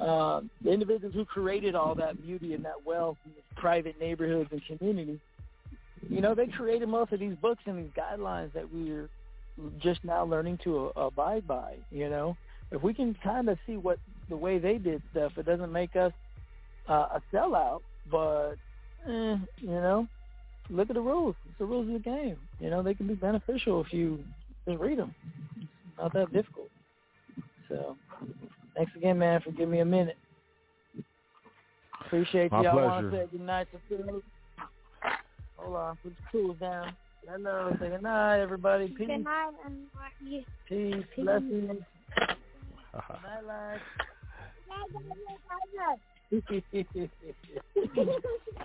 Uh, 0.00 0.42
the 0.62 0.70
individuals 0.70 1.14
who 1.14 1.24
created 1.24 1.74
all 1.74 1.94
that 1.94 2.20
beauty 2.22 2.54
and 2.54 2.64
that 2.64 2.84
wealth 2.84 3.16
in 3.24 3.32
private 3.56 3.98
neighborhoods 3.98 4.50
and 4.52 4.60
communities, 4.66 5.18
you 6.08 6.20
know, 6.20 6.34
they 6.34 6.46
created 6.46 6.88
most 6.88 7.12
of 7.12 7.20
these 7.20 7.34
books 7.40 7.62
and 7.66 7.78
these 7.78 7.92
guidelines 7.96 8.52
that 8.52 8.72
we're 8.72 9.08
just 9.78 10.04
now 10.04 10.24
learning 10.24 10.58
to 10.64 10.92
uh, 10.96 11.06
abide 11.06 11.46
by. 11.46 11.76
You 11.90 12.08
know, 12.08 12.36
if 12.70 12.82
we 12.82 12.92
can 12.94 13.14
kind 13.22 13.48
of 13.48 13.58
see 13.66 13.76
what 13.76 13.98
the 14.28 14.36
way 14.36 14.58
they 14.58 14.78
did 14.78 15.02
stuff, 15.12 15.32
it 15.38 15.46
doesn't 15.46 15.72
make 15.72 15.96
us 15.96 16.12
uh, 16.88 17.08
a 17.16 17.22
sellout, 17.32 17.80
but 18.10 18.56
eh, 19.06 19.36
you 19.58 19.68
know, 19.68 20.06
look 20.70 20.90
at 20.90 20.94
the 20.94 21.00
rules. 21.00 21.36
It's 21.48 21.58
the 21.58 21.64
rules 21.64 21.86
of 21.88 21.94
the 21.94 22.00
game. 22.00 22.36
You 22.60 22.70
know, 22.70 22.82
they 22.82 22.94
can 22.94 23.06
be 23.06 23.14
beneficial 23.14 23.80
if 23.82 23.92
you 23.92 24.22
just 24.66 24.80
read 24.80 24.98
them. 24.98 25.14
It's 25.60 25.98
not 25.98 26.12
that 26.14 26.32
difficult. 26.32 26.70
So, 27.68 27.96
thanks 28.76 28.92
again, 28.96 29.18
man, 29.18 29.40
for 29.40 29.50
giving 29.52 29.70
me 29.70 29.80
a 29.80 29.84
minute. 29.84 30.18
Appreciate 32.04 32.52
My 32.52 32.62
you. 32.62 32.68
I 32.68 32.74
want 32.74 33.10
pleasure. 33.10 33.10
to 33.10 33.16
say 33.16 33.30
good 33.32 33.46
night 33.46 33.68
to 33.72 33.78
Phil. 33.88 34.22
Hold 35.56 35.76
on, 35.76 35.96
put 36.02 36.14
your 36.32 36.42
tools 36.42 36.56
down. 36.60 36.96
Hello, 37.28 37.76
say 37.80 37.88
good 37.88 38.02
night, 38.02 38.40
everybody. 38.40 38.88
Peace, 38.88 39.08
Good 39.08 39.24
night 39.24 39.50
and 39.64 39.74
you 40.20 40.44
peace, 40.68 41.04
Peace. 41.14 41.24
blessings. 41.24 41.82
Night, 42.96 43.44
life. 43.46 43.80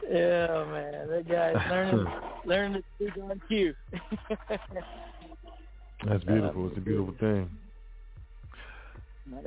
yeah, 0.09 0.65
man, 0.65 1.07
that 1.09 1.25
guy's 1.27 1.69
learning 1.69 2.05
learning 2.45 2.73
to 2.73 2.83
speak 2.95 3.23
on 3.23 3.41
cue. 3.47 3.73
That's 6.07 6.23
beautiful. 6.23 6.67
It's 6.67 6.77
a 6.77 6.81
beautiful 6.81 7.13
thing. 7.19 7.49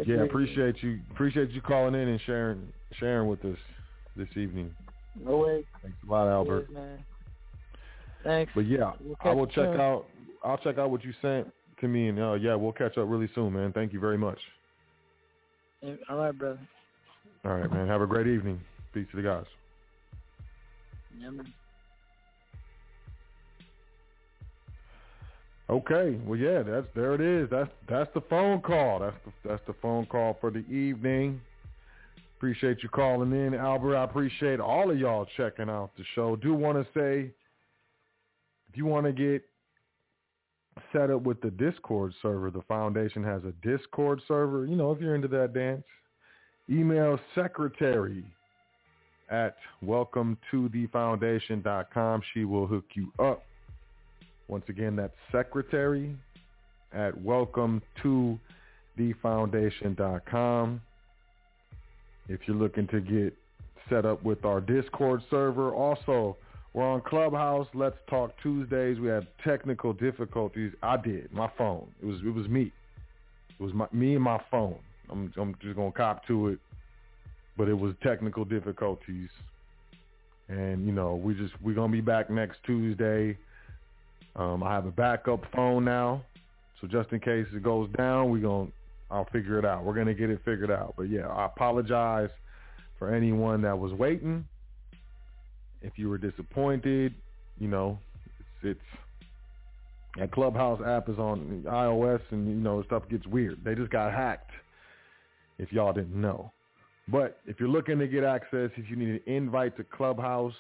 Yeah, 0.07 0.23
appreciate 0.23 0.83
you 0.83 1.01
appreciate 1.11 1.51
you 1.51 1.61
calling 1.61 1.95
in 1.95 2.09
and 2.09 2.21
sharing 2.25 2.69
sharing 2.99 3.29
with 3.29 3.45
us 3.45 3.59
this 4.17 4.29
evening. 4.37 4.75
No 5.21 5.39
way. 5.39 5.65
Thanks 5.83 5.97
a 6.07 6.11
lot, 6.11 6.29
Albert. 6.29 6.67
Yes, 6.69 6.75
man. 6.75 6.99
Thanks. 8.23 8.53
But 8.55 8.63
yeah, 8.67 8.93
We'll 9.03 9.17
I 9.21 9.31
will 9.33 9.47
check 9.47 9.57
soon. 9.57 9.81
out. 9.81 10.07
I'll 10.43 10.59
check 10.59 10.79
out 10.79 10.91
what 10.91 11.05
you 11.05 11.13
sent 11.21 11.49
to 11.81 11.89
me, 11.89 12.09
and 12.09 12.19
uh, 12.19 12.33
yeah, 12.35 12.55
we'll 12.55 12.73
catch 12.73 12.97
up 12.97 13.09
really 13.09 13.29
soon, 13.35 13.53
man. 13.53 13.73
Thank 13.73 13.93
you 13.93 14.01
very 14.01 14.19
much. 14.19 14.39
All 16.09 16.17
right, 16.17 16.37
brother. 16.37 16.59
All 17.45 17.57
right, 17.57 17.71
man. 17.71 17.87
Have 17.89 18.01
a 18.01 18.07
great 18.07 18.27
evening. 18.27 18.61
Peace 18.95 19.07
to 19.11 19.17
the 19.17 19.23
guys. 19.23 19.45
Yeah, 21.21 21.31
Okay. 25.71 26.19
Well, 26.27 26.39
yeah, 26.39 26.63
that's 26.63 26.87
there 26.95 27.15
it 27.15 27.21
is. 27.21 27.49
That's 27.51 27.71
that's 27.89 28.11
the 28.15 28.21
phone 28.23 28.61
call. 28.61 29.01
That's 29.01 29.17
the 29.25 29.49
that's 29.49 29.63
the 29.67 29.75
phone 29.81 30.07
call 30.07 30.37
for 30.41 30.51
the 30.51 30.67
evening. 30.71 31.41
Appreciate 32.37 32.83
you 32.83 32.91
calling 32.91 33.33
in, 33.33 33.55
Albert. 33.55 33.97
I 33.97 34.05
appreciate 34.05 34.61
all 34.61 34.91
of 34.91 34.99
y'all 34.99 35.27
checking 35.37 35.71
out 35.71 35.91
the 35.97 36.05
show. 36.15 36.37
Do 36.37 36.53
want 36.53 36.77
to 36.77 36.85
say, 36.93 37.31
if 38.69 38.77
you 38.77 38.85
want 38.85 39.07
to 39.07 39.13
get 39.13 39.43
set 40.93 41.11
up 41.11 41.23
with 41.23 41.41
the 41.41 41.51
Discord 41.51 42.13
server, 42.21 42.51
the 42.51 42.61
foundation 42.63 43.25
has 43.25 43.43
a 43.45 43.53
Discord 43.67 44.21
server. 44.29 44.67
You 44.67 44.77
know, 44.77 44.93
if 44.93 45.01
you're 45.01 45.15
into 45.15 45.29
that 45.29 45.55
dance, 45.55 45.85
email 46.69 47.19
secretary 47.35 48.25
at 49.31 49.57
welcome 49.81 50.37
to 50.51 50.69
the 50.69 50.87
foundation.com. 50.89 52.21
She 52.35 52.45
will 52.45 52.67
hook 52.67 52.85
you 52.95 53.11
up. 53.19 53.43
Once 54.49 54.65
again, 54.69 54.95
that's 54.95 55.15
secretary 55.33 56.15
at 56.93 57.19
welcome 57.23 57.81
to 58.03 58.39
the 58.97 59.13
foundation.com. 59.23 60.81
If 62.29 62.41
you're 62.47 62.57
looking 62.57 62.87
to 62.89 63.01
get 63.01 63.35
set 63.89 64.05
up 64.07 64.23
with 64.23 64.45
our 64.45 64.61
Discord 64.61 65.23
server, 65.31 65.75
also 65.75 66.37
we're 66.75 66.85
on 66.85 67.01
Clubhouse. 67.03 67.67
Let's 67.73 67.97
Talk 68.09 68.33
Tuesdays. 68.43 68.99
We 68.99 69.09
had 69.09 69.27
technical 69.45 69.93
difficulties. 69.93 70.73
I 70.83 70.97
did 70.97 71.33
my 71.33 71.51
phone. 71.57 71.87
It 72.03 72.07
was 72.07 72.19
it 72.25 72.35
was 72.35 72.49
me. 72.49 72.73
It 73.59 73.63
was 73.63 73.73
my 73.73 73.87
me 73.93 74.15
and 74.15 74.25
my 74.25 74.41
phone. 74.51 74.79
I'm 75.11 75.33
I'm 75.37 75.55
just 75.63 75.77
gonna 75.77 75.93
cop 75.93 76.27
to 76.27 76.49
it, 76.49 76.59
but 77.57 77.69
it 77.69 77.79
was 77.79 77.95
technical 78.03 78.45
difficulties. 78.45 79.29
And 80.49 80.87
you 80.87 80.93
know 80.93 81.15
we 81.15 81.35
just 81.35 81.55
we're 81.63 81.75
gonna 81.75 81.93
be 81.93 82.01
back 82.01 82.29
next 82.29 82.59
Tuesday. 82.67 83.39
Um, 84.37 84.63
I 84.63 84.73
have 84.73 84.87
a 84.87 84.91
backup 84.91 85.43
phone 85.55 85.85
now, 85.85 86.25
so 86.81 86.87
just 86.87 87.13
in 87.13 87.21
case 87.21 87.47
it 87.55 87.63
goes 87.63 87.89
down, 87.97 88.31
we 88.31 88.41
going 88.41 88.73
I'll 89.11 89.27
figure 89.27 89.59
it 89.59 89.65
out. 89.65 89.85
We're 89.85 89.95
gonna 89.95 90.15
get 90.15 90.31
it 90.31 90.41
figured 90.45 90.71
out. 90.71 90.95
But 90.97 91.05
yeah, 91.05 91.29
I 91.29 91.47
apologize 91.47 92.31
for 92.99 93.15
anyone 93.15 93.63
that 93.63 93.79
was 93.79 93.93
waiting. 93.93 94.45
If 95.83 95.93
you 95.97 96.09
were 96.09 96.19
disappointed, 96.19 97.15
you 97.59 97.69
know, 97.69 97.99
it's, 98.39 98.79
it's 98.79 99.01
that 100.19 100.33
Clubhouse 100.33 100.81
app 100.85 101.09
is 101.09 101.19
on 101.19 101.65
iOS, 101.67 102.21
and 102.31 102.49
you 102.49 102.55
know 102.55 102.83
stuff 102.85 103.05
gets 103.09 103.27
weird. 103.27 103.63
They 103.65 103.75
just 103.75 103.91
got 103.91 104.13
hacked. 104.13 104.51
If 105.59 105.73
y'all 105.73 105.93
didn't 105.93 106.21
know, 106.21 106.51
but 107.07 107.39
if 107.47 107.61
you're 107.61 107.69
looking 107.69 107.99
to 108.01 108.09
get 108.09 108.25
access, 108.25 108.71
if 108.77 108.91
you 108.91 108.97
need 108.97 109.11
an 109.11 109.21
invite 109.27 109.77
to 109.77 109.85
Clubhouse, 109.85 110.55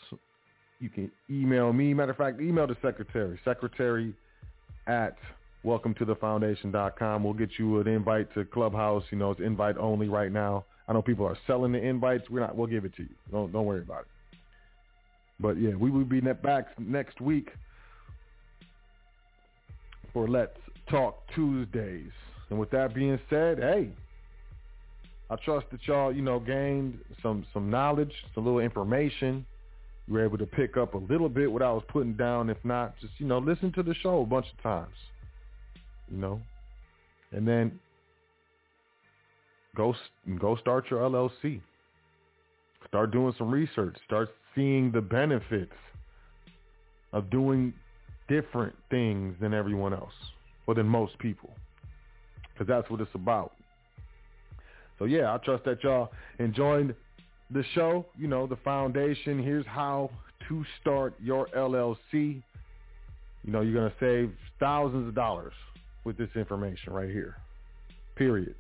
you 0.81 0.89
can 0.89 1.11
email 1.31 1.73
me. 1.73 1.95
Matter 1.95 2.13
of 2.13 2.17
fact, 2.17 2.41
email 2.41 2.67
the 2.67 2.77
secretary, 2.83 3.39
secretary 3.45 4.15
at 4.87 5.17
welcome 5.63 5.95
to 5.95 6.05
the 6.05 6.15
foundation.com. 6.17 7.25
We'll 7.25 7.33
get 7.33 7.51
you 7.59 7.81
an 7.81 7.89
invite 7.89 8.33
to 8.35 8.45
Clubhouse. 8.45 9.05
You 9.11 9.19
know, 9.19 9.31
it's 9.31 9.41
invite 9.41 9.77
only 9.79 10.09
right 10.09 10.31
now. 10.31 10.65
I 10.87 10.93
know 10.93 11.03
people 11.03 11.27
are 11.27 11.39
selling 11.47 11.73
the 11.73 11.83
invites. 11.83 12.29
We're 12.29 12.41
not, 12.41 12.55
we'll 12.55 12.67
give 12.67 12.85
it 12.85 12.95
to 12.97 13.03
you. 13.03 13.09
Don't, 13.33 13.53
don't 13.53 13.65
worry 13.65 13.81
about 13.81 14.03
it. 14.03 14.39
But 15.41 15.59
yeah, 15.59 15.75
we 15.75 15.91
will 15.91 16.05
be 16.05 16.21
back 16.21 16.79
next 16.79 17.21
week 17.21 17.51
for 20.13 20.29
Let's 20.29 20.57
Talk 20.91 21.23
Tuesdays. 21.35 22.13
And 22.51 22.59
with 22.59 22.71
that 22.71 22.95
being 22.95 23.19
said, 23.31 23.59
hey, 23.59 23.91
I 25.31 25.37
trust 25.37 25.67
that 25.73 25.81
y'all, 25.87 26.15
you 26.15 26.23
know, 26.23 26.39
gained 26.39 26.99
some, 27.23 27.47
some 27.55 27.71
knowledge, 27.71 28.13
some 28.35 28.45
little 28.45 28.61
information 28.61 29.47
you 30.07 30.15
were 30.15 30.25
able 30.25 30.39
to 30.39 30.47
pick 30.47 30.77
up 30.77 30.95
a 30.95 30.99
little 30.99 31.29
bit 31.29 31.51
what 31.51 31.63
I 31.63 31.73
was 31.73 31.83
putting 31.89 32.15
down. 32.15 32.51
If 32.51 32.59
not, 32.65 32.99
just 33.01 33.15
you 33.19 33.27
know, 33.27 33.39
listen 33.39 33.73
to 33.73 33.83
the 33.83 33.95
show 33.95 34.21
a 34.21 34.27
bunch 34.27 34.47
of 34.57 34.63
times. 34.63 34.95
You 36.11 36.19
know, 36.19 36.41
and 37.33 37.49
then 37.49 37.79
go 39.77 39.95
go 40.39 40.57
start 40.57 40.85
your 40.91 41.01
LLC. 41.01 41.61
Start 42.89 43.13
doing 43.13 43.35
some 43.39 43.51
research. 43.51 43.97
Start 44.07 44.29
seeing 44.55 44.93
the 44.93 45.01
benefits 45.01 45.73
of 47.13 47.31
doing 47.31 47.73
different 48.29 48.75
things 48.91 49.35
than 49.41 49.55
everyone 49.55 49.93
else, 49.93 50.13
or 50.67 50.75
than 50.75 50.87
most 50.87 51.19
people, 51.19 51.51
because 52.53 52.67
that's 52.67 52.89
what 52.91 53.01
it's 53.01 53.15
about. 53.15 53.53
So 54.99 55.07
yeah, 55.07 55.35
I 55.35 55.39
trust 55.39 55.65
that 55.65 55.83
y'all 55.83 56.11
enjoyed 56.39 56.95
the 57.51 57.65
show, 57.75 58.07
you 58.17 58.29
know, 58.29 58.47
the 58.47 58.57
foundation. 58.57 59.43
Here's 59.43 59.67
how 59.67 60.11
to 60.49 60.65
start 60.81 61.15
your 61.23 61.47
LLC. 61.57 61.97
You 62.13 63.53
know, 63.53 63.61
you're 63.61 63.75
going 63.75 63.91
to 63.91 63.97
save 64.01 64.33
thousands 64.59 65.09
of 65.09 65.15
dollars 65.15 65.53
with 66.05 66.17
this 66.17 66.31
information 66.35 66.93
right 66.93 67.11
here. 67.11 67.37
Period. 68.17 68.55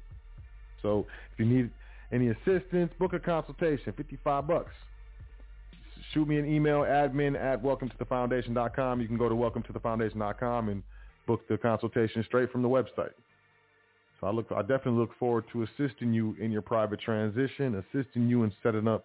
So 0.82 1.06
if 1.32 1.38
you 1.38 1.46
need 1.46 1.70
any 2.12 2.28
assistance, 2.28 2.92
book 2.98 3.12
a 3.14 3.18
consultation, 3.18 3.92
55 3.96 4.46
bucks. 4.46 4.72
Shoot 6.12 6.28
me 6.28 6.38
an 6.38 6.46
email, 6.46 6.80
admin 6.80 7.40
at 7.40 7.62
welcome 7.62 7.88
to 7.88 7.96
the 7.98 8.04
foundation.com. 8.04 9.00
You 9.00 9.08
can 9.08 9.16
go 9.16 9.28
to 9.28 9.34
welcome 9.34 9.62
to 9.64 9.72
the 9.72 9.80
foundation.com 9.80 10.68
and 10.68 10.82
book 11.26 11.40
the 11.48 11.56
consultation 11.56 12.22
straight 12.24 12.52
from 12.52 12.62
the 12.62 12.68
website. 12.68 13.12
So 14.24 14.28
I 14.28 14.32
look, 14.32 14.46
I 14.56 14.62
definitely 14.62 15.00
look 15.00 15.10
forward 15.18 15.44
to 15.52 15.64
assisting 15.64 16.14
you 16.14 16.34
in 16.40 16.50
your 16.50 16.62
private 16.62 16.98
transition, 16.98 17.84
assisting 17.92 18.26
you 18.26 18.44
in 18.44 18.52
setting 18.62 18.88
up 18.88 19.04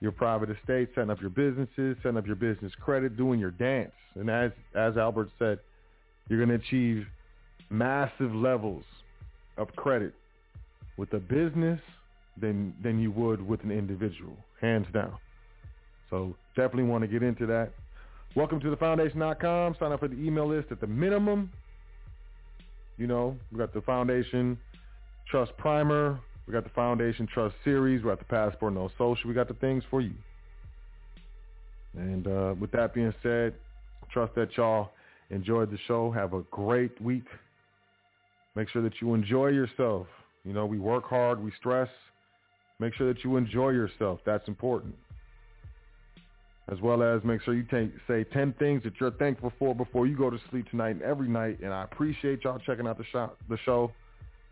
your 0.00 0.12
private 0.12 0.50
estate, 0.50 0.90
setting 0.94 1.08
up 1.08 1.22
your 1.22 1.30
businesses, 1.30 1.96
setting 2.02 2.18
up 2.18 2.26
your 2.26 2.36
business 2.36 2.70
credit, 2.78 3.16
doing 3.16 3.40
your 3.40 3.50
dance. 3.50 3.92
And 4.14 4.28
as 4.28 4.50
as 4.74 4.98
Albert 4.98 5.30
said, 5.38 5.60
you're 6.28 6.44
going 6.44 6.50
to 6.50 6.66
achieve 6.66 7.06
massive 7.70 8.34
levels 8.34 8.84
of 9.56 9.68
credit 9.74 10.12
with 10.98 11.14
a 11.14 11.18
business 11.18 11.80
than 12.38 12.74
than 12.82 13.00
you 13.00 13.10
would 13.10 13.40
with 13.40 13.64
an 13.64 13.70
individual, 13.70 14.36
hands 14.60 14.86
down. 14.92 15.14
So 16.10 16.36
definitely 16.56 16.84
want 16.84 17.04
to 17.04 17.08
get 17.08 17.22
into 17.22 17.46
that. 17.46 17.70
Welcome 18.36 18.60
to 18.60 18.68
the 18.68 18.76
foundation.com. 18.76 19.76
Sign 19.80 19.92
up 19.92 20.00
for 20.00 20.08
the 20.08 20.16
email 20.16 20.46
list 20.46 20.66
at 20.70 20.82
the 20.82 20.86
minimum. 20.86 21.50
You 22.98 23.06
know, 23.06 23.36
we 23.52 23.58
got 23.58 23.72
the 23.72 23.80
Foundation 23.80 24.58
Trust 25.30 25.56
Primer. 25.56 26.18
We 26.46 26.52
got 26.52 26.64
the 26.64 26.70
Foundation 26.70 27.28
Trust 27.32 27.54
Series. 27.62 28.02
We 28.02 28.10
got 28.10 28.18
the 28.18 28.24
Passport 28.24 28.74
No 28.74 28.90
Social. 28.98 29.28
We 29.28 29.34
got 29.34 29.48
the 29.48 29.54
things 29.54 29.84
for 29.88 30.00
you. 30.00 30.14
And 31.94 32.26
uh, 32.26 32.54
with 32.58 32.72
that 32.72 32.94
being 32.94 33.14
said, 33.22 33.54
trust 34.12 34.34
that 34.34 34.56
y'all 34.56 34.90
enjoyed 35.30 35.70
the 35.70 35.78
show. 35.86 36.10
Have 36.10 36.34
a 36.34 36.42
great 36.50 37.00
week. 37.00 37.26
Make 38.56 38.68
sure 38.70 38.82
that 38.82 38.94
you 39.00 39.14
enjoy 39.14 39.48
yourself. 39.48 40.06
You 40.44 40.52
know, 40.52 40.66
we 40.66 40.78
work 40.78 41.04
hard, 41.04 41.42
we 41.42 41.52
stress. 41.58 41.88
Make 42.80 42.94
sure 42.94 43.12
that 43.12 43.22
you 43.22 43.36
enjoy 43.36 43.70
yourself. 43.70 44.20
That's 44.24 44.46
important. 44.48 44.94
As 46.70 46.78
well 46.82 47.02
as 47.02 47.24
make 47.24 47.40
sure 47.42 47.54
you 47.54 47.64
take, 47.70 47.92
say 48.06 48.24
10 48.24 48.54
things 48.58 48.82
that 48.82 48.92
you're 49.00 49.10
thankful 49.12 49.52
for 49.58 49.74
before 49.74 50.06
you 50.06 50.16
go 50.16 50.28
to 50.28 50.38
sleep 50.50 50.68
tonight 50.70 50.90
and 50.90 51.02
every 51.02 51.28
night. 51.28 51.60
And 51.62 51.72
I 51.72 51.84
appreciate 51.84 52.44
y'all 52.44 52.58
checking 52.58 52.86
out 52.86 52.98
the 52.98 53.04
show, 53.10 53.32
the 53.48 53.56
show 53.64 53.90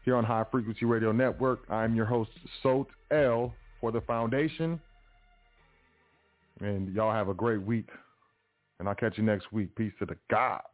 here 0.05 0.16
on 0.16 0.24
High 0.24 0.44
Frequency 0.51 0.86
Radio 0.86 1.12
Network. 1.12 1.60
I'm 1.68 1.94
your 1.94 2.06
host, 2.06 2.30
Sot 2.62 2.86
El, 3.10 3.52
for 3.80 3.93
the 3.93 4.01
Foundation. 4.01 4.80
And 6.60 6.94
y'all 6.94 7.12
have 7.12 7.28
a 7.28 7.34
great 7.34 7.60
week. 7.60 7.88
And 8.78 8.88
I'll 8.88 8.94
catch 8.94 9.18
you 9.18 9.24
next 9.24 9.52
week. 9.52 9.74
Peace 9.74 9.93
to 9.98 10.06
the 10.06 10.16
gods. 10.30 10.64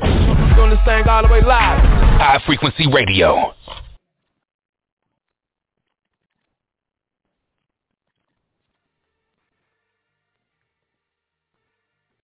Doing 0.00 0.70
this 0.70 0.80
thing 0.84 1.08
all 1.08 1.22
the 1.22 1.32
way 1.32 1.40
live. 1.40 1.80
High 1.80 2.42
Frequency 2.44 2.86
Radio. 2.92 3.54